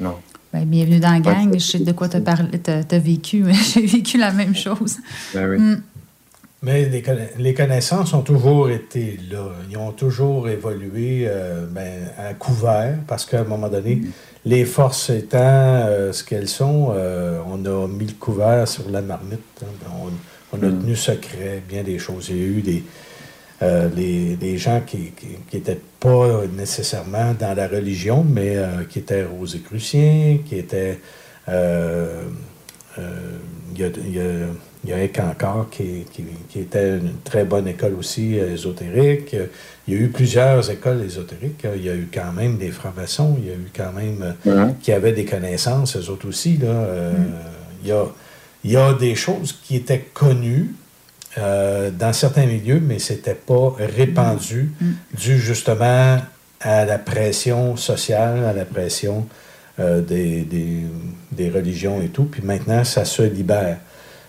Non. 0.00 0.16
Ben, 0.52 0.64
bienvenue 0.64 0.98
dans 0.98 1.12
la 1.12 1.20
gang. 1.20 1.52
Je 1.54 1.58
sais 1.58 1.78
de 1.78 1.92
quoi 1.92 2.08
tu 2.08 2.16
as, 2.16 2.98
vécu. 2.98 3.42
mais 3.44 3.54
J'ai 3.74 3.86
vécu 3.86 4.18
la 4.18 4.32
même 4.32 4.54
chose. 4.54 4.96
Mais 5.34 5.44
oui. 5.46 5.58
Mm. 5.58 5.82
Mais 6.62 6.88
les, 6.90 7.00
conna- 7.00 7.30
les 7.38 7.54
connaissances 7.54 8.12
ont 8.12 8.20
toujours 8.20 8.68
été 8.68 9.18
là. 9.30 9.48
Ils 9.70 9.78
ont 9.78 9.92
toujours 9.92 10.46
évolué 10.48 11.24
euh, 11.26 11.64
ben, 11.70 12.02
à 12.18 12.34
couvert 12.34 12.98
parce 13.06 13.24
qu'à 13.24 13.40
un 13.40 13.44
moment 13.44 13.68
donné, 13.68 14.02
les 14.44 14.66
forces 14.66 15.08
étant 15.08 15.38
euh, 15.40 16.12
ce 16.12 16.22
qu'elles 16.22 16.48
sont, 16.48 16.88
euh, 16.94 17.40
on 17.46 17.64
a 17.64 17.86
mis 17.88 18.06
le 18.06 18.12
couvert 18.12 18.68
sur 18.68 18.90
la 18.90 19.00
marmite. 19.00 19.40
hein. 19.62 19.88
On, 20.02 20.10
on 20.52 20.58
a 20.62 20.68
tenu 20.70 20.96
secret 20.96 21.62
bien 21.66 21.82
des 21.82 21.98
choses. 21.98 22.26
Il 22.28 22.36
y 22.36 22.40
a 22.40 22.46
eu 22.46 22.60
des, 22.60 22.84
euh, 23.62 23.88
les, 23.96 24.36
des 24.36 24.58
gens 24.58 24.82
qui 24.86 25.12
n'étaient 25.54 25.80
pas 26.00 26.42
nécessairement 26.56 27.34
dans 27.38 27.54
la 27.54 27.68
religion, 27.68 28.24
mais 28.28 28.56
euh, 28.56 28.84
qui 28.88 28.98
étaient 29.00 29.24
rosicruciens, 29.24 30.38
qui 30.46 30.56
étaient... 30.56 30.98
euh, 31.48 32.22
euh, 32.98 33.02
il 33.74 33.78
y 33.78 33.82
y 33.82 33.84
a- 34.20 34.46
il 34.82 34.88
y 34.88 34.92
a 34.94 35.04
EC 35.04 35.20
encore 35.20 35.68
qui, 35.70 36.06
qui- 36.10 36.24
qui 36.48 36.60
était 36.60 36.96
une 36.96 37.12
très 37.22 37.44
bonne 37.44 37.68
école 37.68 37.94
aussi 37.98 38.36
ésotérique. 38.36 39.36
Il 39.86 39.92
y 39.94 39.96
a 39.98 40.00
eu 40.00 40.08
plusieurs 40.08 40.70
écoles 40.70 41.02
ésotériques. 41.04 41.66
Il 41.76 41.84
y 41.84 41.90
a 41.90 41.94
eu 41.94 42.08
quand 42.12 42.32
même 42.32 42.56
des 42.56 42.70
francs-maçons. 42.70 43.36
Il 43.40 43.46
y 43.46 43.50
a 43.50 43.54
eu 43.56 43.68
quand 43.76 43.92
même 43.92 44.34
qui 44.80 44.90
avaient 44.92 45.12
des 45.12 45.26
connaissances, 45.26 45.96
eux 45.98 46.08
autres 46.10 46.26
aussi. 46.26 46.56
Là. 46.56 46.68
Euh, 46.68 47.12
il, 47.82 47.88
y 47.90 47.92
a, 47.92 48.04
il 48.64 48.70
y 48.72 48.76
a 48.78 48.94
des 48.94 49.14
choses 49.14 49.52
qui 49.62 49.76
étaient 49.76 50.06
connues 50.14 50.70
euh, 51.38 51.90
dans 51.90 52.12
certains 52.12 52.46
milieux, 52.46 52.80
mais 52.80 52.98
c'était 52.98 53.34
pas 53.34 53.74
répandu, 53.78 54.72
dû 55.16 55.38
justement 55.38 56.18
à 56.60 56.84
la 56.84 56.98
pression 56.98 57.76
sociale, 57.76 58.44
à 58.44 58.52
la 58.52 58.64
pression 58.64 59.26
euh, 59.78 60.00
des, 60.02 60.42
des- 60.42 60.84
des 61.32 61.48
religions 61.48 62.02
et 62.02 62.08
tout. 62.08 62.24
Puis 62.24 62.42
maintenant, 62.42 62.84
ça 62.84 63.04
se 63.04 63.22
libère. 63.22 63.78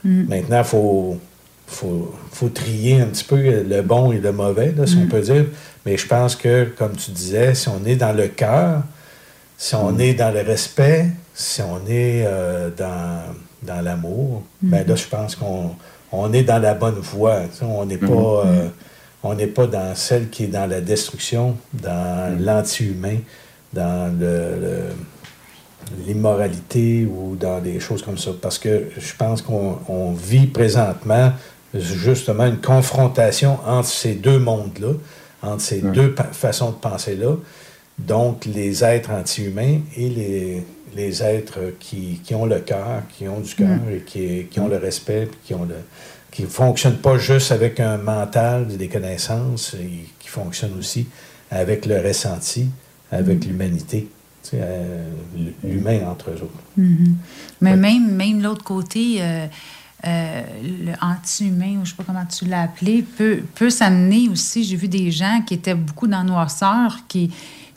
Mm. 0.04 0.24
Maintenant, 0.30 0.60
il 0.60 0.64
faut, 0.64 1.18
faut, 1.68 2.14
faut 2.32 2.50
trier 2.50 3.02
un 3.02 3.08
petit 3.08 3.24
peu 3.26 3.64
le 3.64 3.82
bon 3.82 4.12
et 4.12 4.20
le 4.20 4.32
mauvais, 4.32 4.72
là, 4.78 4.86
si 4.88 4.96
on 4.98 5.06
Mm. 5.06 5.10
peut 5.10 5.22
dire. 5.22 5.46
Mais 5.86 5.98
je 5.98 6.08
pense 6.08 6.36
que, 6.36 6.66
comme 6.78 6.96
tu 6.96 7.12
disais, 7.12 7.56
si 7.56 7.68
on 7.70 7.84
est 7.86 7.96
dans 7.96 8.14
le 8.14 8.28
cœur, 8.28 8.84
si 9.58 9.76
on 9.76 9.98
est 10.00 10.14
dans 10.14 10.32
le 10.32 10.42
respect, 10.42 11.08
si 11.34 11.62
on 11.62 11.78
est 11.88 12.24
euh, 12.26 12.70
dans, 12.78 13.22
dans 13.64 13.82
l'amour, 13.82 14.44
ben 14.62 14.86
là, 14.88 14.96
je 14.96 15.06
pense 15.08 15.36
qu'on 15.36 15.72
on 16.12 16.32
est 16.34 16.44
dans 16.44 16.60
la 16.60 16.74
bonne 16.74 17.00
voie. 17.00 17.42
On 17.62 17.86
n'est 17.86 17.98
pas, 17.98 18.44
euh, 18.46 18.68
on 19.24 19.34
n'est 19.34 19.48
pas 19.48 19.68
dans 19.68 19.96
celle 19.96 20.30
qui 20.30 20.46
est 20.46 20.48
dans 20.48 20.68
la 20.70 20.82
destruction, 20.82 21.56
dans 21.74 22.38
l'anti-humain, 22.40 23.18
dans 23.74 24.12
le- 24.20 24.56
le, 24.60 24.80
l'immoralité 26.08 27.06
ou 27.06 27.36
dans 27.36 27.60
des 27.60 27.80
choses 27.80 28.02
comme 28.04 28.18
ça. 28.18 28.32
Parce 28.42 28.60
que 28.60 28.88
je 28.98 29.14
pense 29.18 29.42
qu'on 29.42 29.78
on 29.88 30.12
vit 30.14 30.48
présentement 30.48 31.32
justement 31.74 32.46
une 32.46 32.58
confrontation 32.60 33.58
entre 33.66 33.88
ces 33.88 34.14
deux 34.16 34.40
mondes-là, 34.40 34.94
entre 35.42 35.62
ces 35.62 35.82
deux 35.82 36.14
pa- 36.14 36.30
façons 36.32 36.72
de 36.72 36.76
penser-là. 36.76 37.36
Donc, 37.98 38.46
les 38.46 38.84
êtres 38.84 39.12
anti-humains 39.12 39.80
et 39.96 40.10
les, 40.10 40.64
les 40.96 41.24
êtres 41.24 41.74
qui, 41.80 42.22
qui 42.24 42.36
ont 42.36 42.46
le 42.46 42.60
cœur, 42.60 43.04
qui 43.10 43.28
ont 43.28 43.40
du 43.40 43.54
cœur 43.56 43.70
Mm. 43.70 43.94
et 43.94 44.00
qui, 44.06 44.46
qui 44.50 44.60
ont 44.60 44.68
le 44.68 44.78
respect, 44.78 45.28
puis 45.28 45.40
qui 45.44 45.54
ont 45.54 45.66
le 45.66 45.76
qui 46.32 46.44
ne 46.44 46.48
fonctionnent 46.48 46.98
pas 46.98 47.18
juste 47.18 47.52
avec 47.52 47.80
un 47.80 47.98
mental, 47.98 48.66
des 48.66 48.88
connaissances, 48.88 49.74
et 49.74 50.08
qui 50.20 50.30
fonctionnent 50.30 50.78
aussi 50.80 51.08
avec 51.52 51.86
le 51.86 52.00
ressenti, 52.00 52.70
avec 53.12 53.46
l'humanité, 53.46 54.10
tu 54.42 54.52
sais, 54.52 54.60
euh, 54.62 55.04
l'humain 55.64 56.08
entre 56.10 56.32
eux 56.32 56.42
autres. 56.42 56.64
Mhm. 56.78 57.18
Mais 57.60 57.76
même, 57.76 58.12
même 58.16 58.42
l'autre 58.42 58.64
côté, 58.64 59.18
euh, 59.20 59.46
euh, 60.08 60.42
le 60.64 60.94
anti-humain, 61.02 61.74
ou 61.74 61.76
je 61.76 61.80
ne 61.80 61.86
sais 61.86 61.96
pas 61.98 62.04
comment 62.06 62.26
tu 62.26 62.46
l'as 62.46 62.62
appelé, 62.62 63.04
peut, 63.04 63.42
peut 63.54 63.70
s'amener 63.70 64.30
aussi. 64.30 64.64
J'ai 64.64 64.78
vu 64.78 64.88
des 64.88 65.12
gens 65.12 65.44
qui 65.46 65.56
étaient 65.56 65.76
beaucoup 65.76 66.08
dans 66.08 66.24
noirceur, 66.24 67.00
qui, 67.10 67.30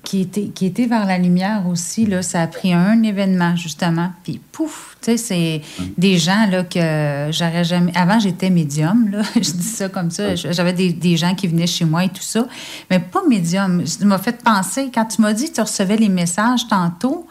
qui, 0.05 0.21
étaient, 0.21 0.47
qui 0.47 0.67
étaient 0.67 0.87
vers 0.87 1.07
la 1.07 1.19
lumière 1.19 1.67
aussi. 1.67 2.07
Là. 2.07 2.23
Ça 2.23 2.43
a 2.43 2.47
pris 2.47 2.73
un 2.73 3.03
événement, 3.03 3.57
justement. 3.57 4.11
Puis 4.23 4.41
pouf, 4.53 4.97
tu 5.01 5.13
sais, 5.13 5.17
c'est 5.17 5.63
des 5.99 6.19
gens 6.19 6.47
là, 6.51 6.63
que 6.63 7.33
j'aurais 7.33 7.65
jamais. 7.65 7.93
Avant, 7.97 8.21
j'étais 8.21 8.51
médium, 8.51 9.11
là. 9.11 9.23
je 9.35 9.51
dis 9.51 9.63
ça 9.63 9.89
comme 9.89 10.11
ça. 10.11 10.35
J'avais 10.35 10.73
des, 10.73 10.93
des 10.93 11.17
gens 11.17 11.35
qui 11.35 11.49
venaient 11.49 11.67
chez 11.67 11.85
moi 11.85 12.05
et 12.05 12.09
tout 12.09 12.23
ça, 12.23 12.47
mais 12.91 13.01
pas 13.01 13.23
médium. 13.29 13.83
Tu 13.85 14.05
m'as 14.05 14.19
fait 14.19 14.43
penser, 14.43 14.91
quand 14.95 15.07
tu 15.07 15.23
m'as 15.23 15.33
dit 15.33 15.51
que 15.51 15.55
tu 15.55 15.61
recevais 15.61 15.97
les 15.97 16.09
messages 16.09 16.69
tantôt, 16.69 17.27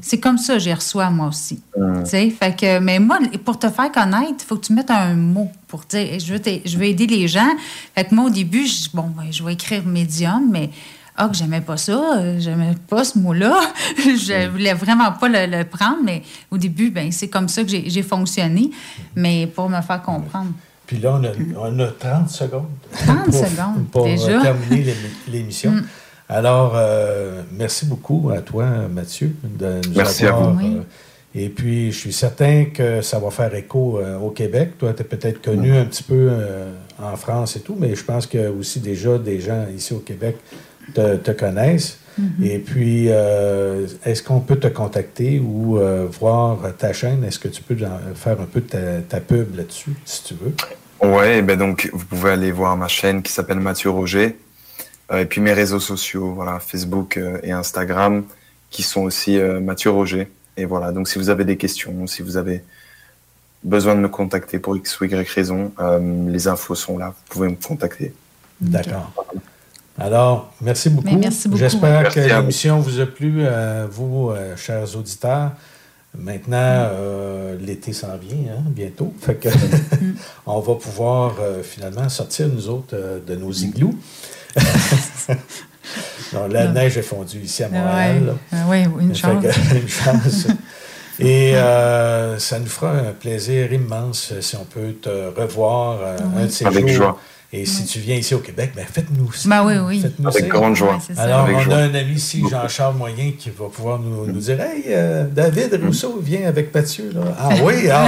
c'est 0.00 0.20
comme 0.20 0.38
ça 0.38 0.54
que 0.54 0.60
j'ai 0.60 0.74
reçois 0.74 1.10
moi 1.10 1.28
aussi. 1.28 1.60
Mm. 1.76 2.02
Tu 2.04 2.10
sais, 2.10 2.30
fait 2.30 2.56
que, 2.56 2.78
mais 2.78 2.98
moi, 2.98 3.18
pour 3.44 3.58
te 3.58 3.68
faire 3.68 3.90
connaître, 3.90 4.34
il 4.38 4.44
faut 4.44 4.56
que 4.56 4.66
tu 4.66 4.72
mettes 4.72 4.90
un 4.90 5.14
mot 5.14 5.50
pour 5.66 5.80
dire 5.88 6.18
je 6.18 6.34
veux, 6.34 6.40
je 6.64 6.78
veux 6.78 6.84
aider 6.84 7.06
les 7.06 7.28
gens. 7.28 7.48
Fait 7.94 8.04
que 8.04 8.14
moi, 8.14 8.26
au 8.26 8.30
début, 8.30 8.66
je 8.66 8.88
bon, 8.92 9.10
ben, 9.16 9.30
je 9.30 9.42
vais 9.42 9.54
écrire 9.54 9.84
médium, 9.84 10.48
mais 10.50 10.70
ah, 11.18 11.28
que 11.28 11.36
j'aimais 11.36 11.60
pas 11.60 11.76
ça, 11.76 12.00
euh, 12.18 12.36
j'aimais 12.38 12.74
pas 12.88 13.04
ce 13.04 13.18
mot-là. 13.18 13.60
je 13.98 14.48
voulais 14.48 14.74
vraiment 14.74 15.12
pas 15.12 15.28
le, 15.28 15.46
le 15.58 15.64
prendre, 15.64 15.98
mais 16.04 16.22
au 16.50 16.56
début, 16.58 16.90
ben, 16.90 17.10
c'est 17.12 17.28
comme 17.28 17.48
ça 17.48 17.62
que 17.62 17.68
j'ai 17.68 17.90
j'ai 17.90 18.02
fonctionné, 18.02 18.70
mais 19.16 19.46
pour 19.46 19.68
me 19.68 19.80
faire 19.82 20.00
comprendre. 20.02 20.52
Puis 20.86 20.98
là, 20.98 21.20
on 21.20 21.24
a, 21.24 21.30
on 21.70 21.78
a 21.80 21.88
30 21.88 22.30
secondes. 22.30 22.68
30 22.92 23.24
pour, 23.26 23.34
secondes, 23.34 23.88
pour 23.92 24.04
déjà. 24.04 24.40
terminer 24.40 24.84
l'émi- 24.84 24.94
l'émission. 25.32 25.72
Mm. 25.72 25.84
Alors, 26.30 26.72
euh, 26.76 27.42
merci 27.52 27.84
beaucoup 27.86 28.30
à 28.34 28.40
toi, 28.40 28.66
Mathieu, 28.90 29.34
de 29.42 29.80
nous 29.86 29.94
Merci 29.96 30.26
à 30.26 30.28
avoir 30.30 30.52
vous. 30.54 30.60
euh, 30.60 30.82
Et 31.34 31.48
puis, 31.50 31.90
je 31.92 31.98
suis 31.98 32.12
certain 32.12 32.66
que 32.66 33.00
ça 33.02 33.18
va 33.18 33.30
faire 33.30 33.54
écho 33.54 33.98
euh, 33.98 34.18
au 34.18 34.30
Québec. 34.30 34.78
Toi, 34.78 34.92
tu 34.94 35.02
es 35.02 35.04
peut-être 35.04 35.42
connu 35.42 35.74
un 35.76 35.84
petit 35.86 36.02
peu 36.02 36.28
euh, 36.30 36.70
en 37.02 37.16
France 37.16 37.56
et 37.56 37.60
tout, 37.60 37.76
mais 37.78 37.94
je 37.94 38.04
pense 38.04 38.26
que 38.26 38.48
aussi 38.48 38.80
déjà 38.80 39.16
des 39.18 39.40
gens 39.40 39.66
ici 39.74 39.92
au 39.94 40.00
Québec 40.00 40.36
te, 40.94 41.16
te 41.16 41.30
connaissent. 41.30 41.98
Mhm. 42.18 42.44
Et 42.44 42.58
puis, 42.58 43.06
euh, 43.08 43.86
est-ce 44.04 44.22
qu'on 44.22 44.40
peut 44.40 44.56
te 44.56 44.66
contacter 44.66 45.38
ou 45.38 45.78
euh, 45.78 46.06
voir 46.20 46.58
ta 46.76 46.92
chaîne? 46.92 47.22
Est-ce 47.24 47.38
que 47.38 47.48
tu 47.48 47.62
peux 47.62 47.76
faire 48.14 48.40
un 48.40 48.46
peu 48.46 48.60
ta, 48.60 49.00
ta 49.08 49.20
pub 49.20 49.56
là-dessus, 49.56 49.94
si 50.04 50.24
tu 50.24 50.34
veux? 50.34 50.52
Ouais, 51.00 51.42
ben 51.42 51.56
donc 51.56 51.88
vous 51.92 52.04
pouvez 52.04 52.32
aller 52.32 52.50
voir 52.50 52.76
ma 52.76 52.88
chaîne 52.88 53.22
qui 53.22 53.32
s'appelle 53.32 53.60
Mathieu 53.60 53.90
Roger. 53.90 54.36
Euh, 55.12 55.20
et 55.20 55.26
puis 55.26 55.40
mes 55.40 55.52
réseaux 55.52 55.80
sociaux, 55.80 56.32
voilà, 56.34 56.58
Facebook 56.58 57.18
et 57.42 57.52
Instagram, 57.52 58.24
qui 58.70 58.82
sont 58.82 59.02
aussi 59.02 59.38
euh, 59.38 59.60
Mathieu 59.60 59.90
Roger. 59.90 60.28
Et 60.56 60.64
voilà, 60.64 60.92
donc 60.92 61.08
si 61.08 61.18
vous 61.18 61.30
avez 61.30 61.44
des 61.44 61.56
questions, 61.56 62.06
si 62.06 62.22
vous 62.22 62.36
avez 62.36 62.64
besoin 63.62 63.94
de 63.94 64.00
me 64.00 64.08
contacter 64.08 64.58
pour 64.58 64.76
X 64.76 65.00
ou 65.00 65.04
Y 65.04 65.28
raison, 65.28 65.72
euh, 65.78 66.28
les 66.28 66.48
infos 66.48 66.74
sont 66.74 66.98
là, 66.98 67.08
vous 67.08 67.24
pouvez 67.28 67.48
me 67.48 67.56
contacter. 67.56 68.12
D'accord. 68.60 69.12
Alors, 69.98 70.52
merci 70.60 70.90
beaucoup. 70.90 71.08
Mais 71.08 71.16
merci 71.16 71.48
beaucoup. 71.48 71.58
J'espère 71.60 72.02
Merci 72.02 72.20
que 72.20 72.24
l'émission 72.26 72.78
vous 72.80 73.00
a 73.00 73.06
plu, 73.06 73.38
euh, 73.40 73.86
vous, 73.90 74.30
euh, 74.30 74.56
chers 74.56 74.96
auditeurs. 74.96 75.52
Maintenant, 76.16 76.56
euh, 76.58 77.56
l'été 77.60 77.92
s'en 77.92 78.16
vient, 78.16 78.52
hein, 78.58 78.62
bientôt. 78.66 79.12
Fait 79.20 79.34
que 79.34 79.48
on 80.46 80.60
va 80.60 80.74
pouvoir 80.76 81.34
euh, 81.40 81.62
finalement 81.62 82.08
sortir, 82.08 82.48
nous 82.48 82.68
autres, 82.68 82.94
euh, 82.94 83.18
de 83.26 83.34
nos 83.36 83.52
igloos. 83.52 83.94
Non, 86.34 86.46
la 86.48 86.66
Non. 86.66 86.72
neige 86.74 86.98
est 86.98 87.02
fondue 87.02 87.38
ici 87.40 87.64
à 87.64 87.68
Montréal. 87.70 88.26
là. 88.26 88.32
Ah 88.52 88.68
ouais, 88.68 88.86
une 89.00 89.14
Fait 89.14 89.22
chance. 89.22 89.42
que- 89.42 89.74
une 89.80 89.88
chance. 89.88 90.46
Et 91.18 91.56
euh, 91.56 92.38
ça 92.38 92.58
nous 92.58 92.66
fera 92.66 92.90
un 92.92 93.12
plaisir 93.12 93.72
immense 93.72 94.34
si 94.42 94.54
on 94.56 94.64
peut 94.64 94.92
te 95.00 95.08
revoir 95.40 95.98
euh, 96.02 96.16
un 96.36 96.44
de 96.44 96.50
ces 96.50 96.66
Avec 96.66 96.86
jours. 96.88 96.96
joie. 96.96 97.20
Et 97.50 97.64
si 97.64 97.86
tu 97.86 97.98
viens 98.00 98.16
ici 98.16 98.34
au 98.34 98.40
Québec, 98.40 98.72
ben 98.76 98.84
faites-nous 98.84 99.32
ça. 99.32 99.48
Ben 99.48 99.64
oui, 99.64 99.74
oui. 99.78 100.00
Faites-nous 100.02 100.28
Avec 100.28 100.48
grande 100.48 100.76
joie. 100.76 100.98
Alors, 101.16 101.40
Avec 101.44 101.56
on 101.56 101.60
joie. 101.60 101.74
a 101.76 101.78
un 101.78 101.94
ami 101.94 102.12
ici, 102.12 102.44
Jean-Charles 102.50 102.94
Moyen, 102.96 103.32
qui 103.38 103.48
va 103.48 103.66
pouvoir 103.72 103.98
nous, 103.98 104.26
nous 104.26 104.38
dire 104.38 104.60
Hey, 104.60 104.84
euh, 104.88 105.24
David 105.26 105.80
Rousseau 105.82 106.20
vient 106.22 106.46
avec 106.46 106.74
Mathieu. 106.74 107.10
Là. 107.14 107.22
Ah 107.38 107.48
oui, 107.62 107.88
ah. 107.90 108.06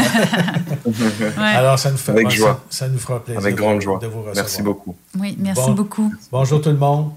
Alors, 1.57 1.79
ça 1.79 1.91
nous, 1.91 1.97
fait, 1.97 2.13
Avec 2.13 2.31
ça- 2.33 2.37
joie. 2.37 2.65
ça 2.69 2.87
nous 2.89 2.99
fera 2.99 3.25
plaisir 3.25 3.41
Avec 3.41 3.55
grande 3.57 3.77
de, 3.79 3.83
joie. 3.83 3.99
de 3.99 4.09
vous 4.09 4.19
recevoir. 4.19 4.35
Merci 4.35 4.61
beaucoup. 4.63 4.95
Oui, 5.19 5.35
merci 5.41 5.63
Bon. 5.69 5.73
beaucoup. 5.73 6.15
Bonjour 6.31 6.61
tout 6.61 6.69
le 6.71 6.77
monde 6.77 7.11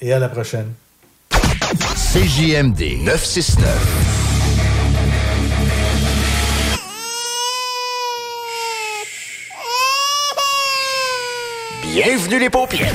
et 0.00 0.12
à 0.12 0.18
la 0.18 0.28
prochaine. 0.28 0.66
CJMD 1.30 3.04
969. 3.04 4.17
Bienvenue 12.00 12.38
les 12.38 12.48
paupières. 12.48 12.94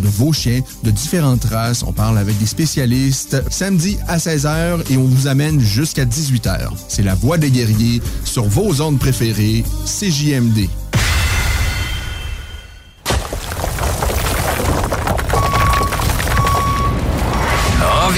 de 0.00 0.08
vos 0.08 0.32
chiens, 0.32 0.60
de 0.82 0.90
différentes 0.90 1.44
races, 1.44 1.82
on 1.82 1.92
parle 1.92 2.18
avec 2.18 2.38
des 2.38 2.46
spécialistes. 2.46 3.42
Samedi 3.50 3.96
à 4.08 4.18
16h 4.18 4.90
et 4.90 4.96
on 4.96 5.04
vous 5.04 5.26
amène 5.26 5.60
jusqu'à 5.60 6.04
18h. 6.04 6.70
C'est 6.88 7.02
La 7.02 7.14
Voix 7.14 7.38
des 7.38 7.50
guerriers 7.50 8.02
sur 8.24 8.44
vos 8.44 8.80
ondes 8.80 8.98
préférées, 8.98 9.64
CJMD. 9.86 10.68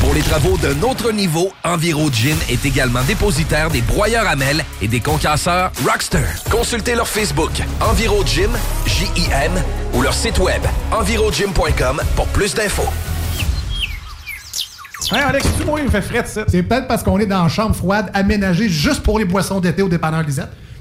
Pour 0.00 0.14
les 0.14 0.22
travaux 0.22 0.56
d'un 0.58 0.80
autre 0.82 1.10
niveau, 1.12 1.52
Enviro 1.64 2.10
Gin 2.10 2.36
est 2.48 2.64
également 2.64 3.02
dépositaire 3.02 3.68
des 3.68 3.82
broyeurs 3.82 4.28
à 4.28 4.36
mêles 4.36 4.64
et 4.80 4.86
des 4.88 5.00
concasseurs 5.00 5.72
Rockster. 5.84 6.24
Consultez 6.50 6.94
leur 6.94 7.08
Facebook 7.08 7.50
Enviro 7.80 8.24
Gym, 8.24 8.50
J-I-M, 8.86 9.52
ou 9.94 10.02
leur 10.02 10.14
site 10.14 10.38
web 10.38 10.62
envirogym.com 10.92 12.00
pour 12.14 12.26
plus 12.28 12.54
d'infos. 12.54 12.88
Hey 15.12 15.20
Alex, 15.22 15.46
tu 15.58 15.64
moi, 15.64 15.80
il 15.80 15.86
me 15.86 15.90
fait 15.90 16.02
frais 16.02 16.24
ça. 16.26 16.44
C'est 16.48 16.62
peut-être 16.62 16.86
parce 16.86 17.02
qu'on 17.02 17.18
est 17.18 17.26
dans 17.26 17.42
une 17.42 17.48
chambre 17.48 17.74
froide 17.74 18.10
aménagée 18.14 18.68
juste 18.68 19.02
pour 19.02 19.18
les 19.18 19.24
boissons 19.24 19.60
d'été 19.60 19.82
au 19.82 19.88
dépanneur 19.88 20.22
Lisette. 20.22 20.50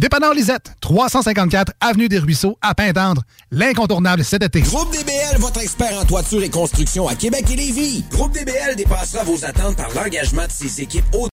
Dépanneur 0.00 0.32
Lisette, 0.32 0.72
354 0.80 1.74
Avenue 1.78 2.08
des 2.08 2.18
Ruisseaux, 2.18 2.56
à 2.62 2.74
Pintendre. 2.74 3.22
L'incontournable 3.50 4.24
cet 4.24 4.42
été. 4.42 4.62
Groupe 4.62 4.90
DBL, 4.92 5.36
votre 5.36 5.60
expert 5.60 5.92
en 6.00 6.06
toiture 6.06 6.42
et 6.42 6.48
construction 6.48 7.06
à 7.06 7.14
Québec 7.14 7.44
et 7.52 7.56
Lévis. 7.56 8.02
Groupe 8.10 8.32
DBL 8.32 8.76
dépassera 8.76 9.24
vos 9.24 9.44
attentes 9.44 9.76
par 9.76 9.92
l'engagement 9.94 10.46
de 10.46 10.52
ses 10.52 10.80
équipes 10.80 11.04
hautement 11.12 11.29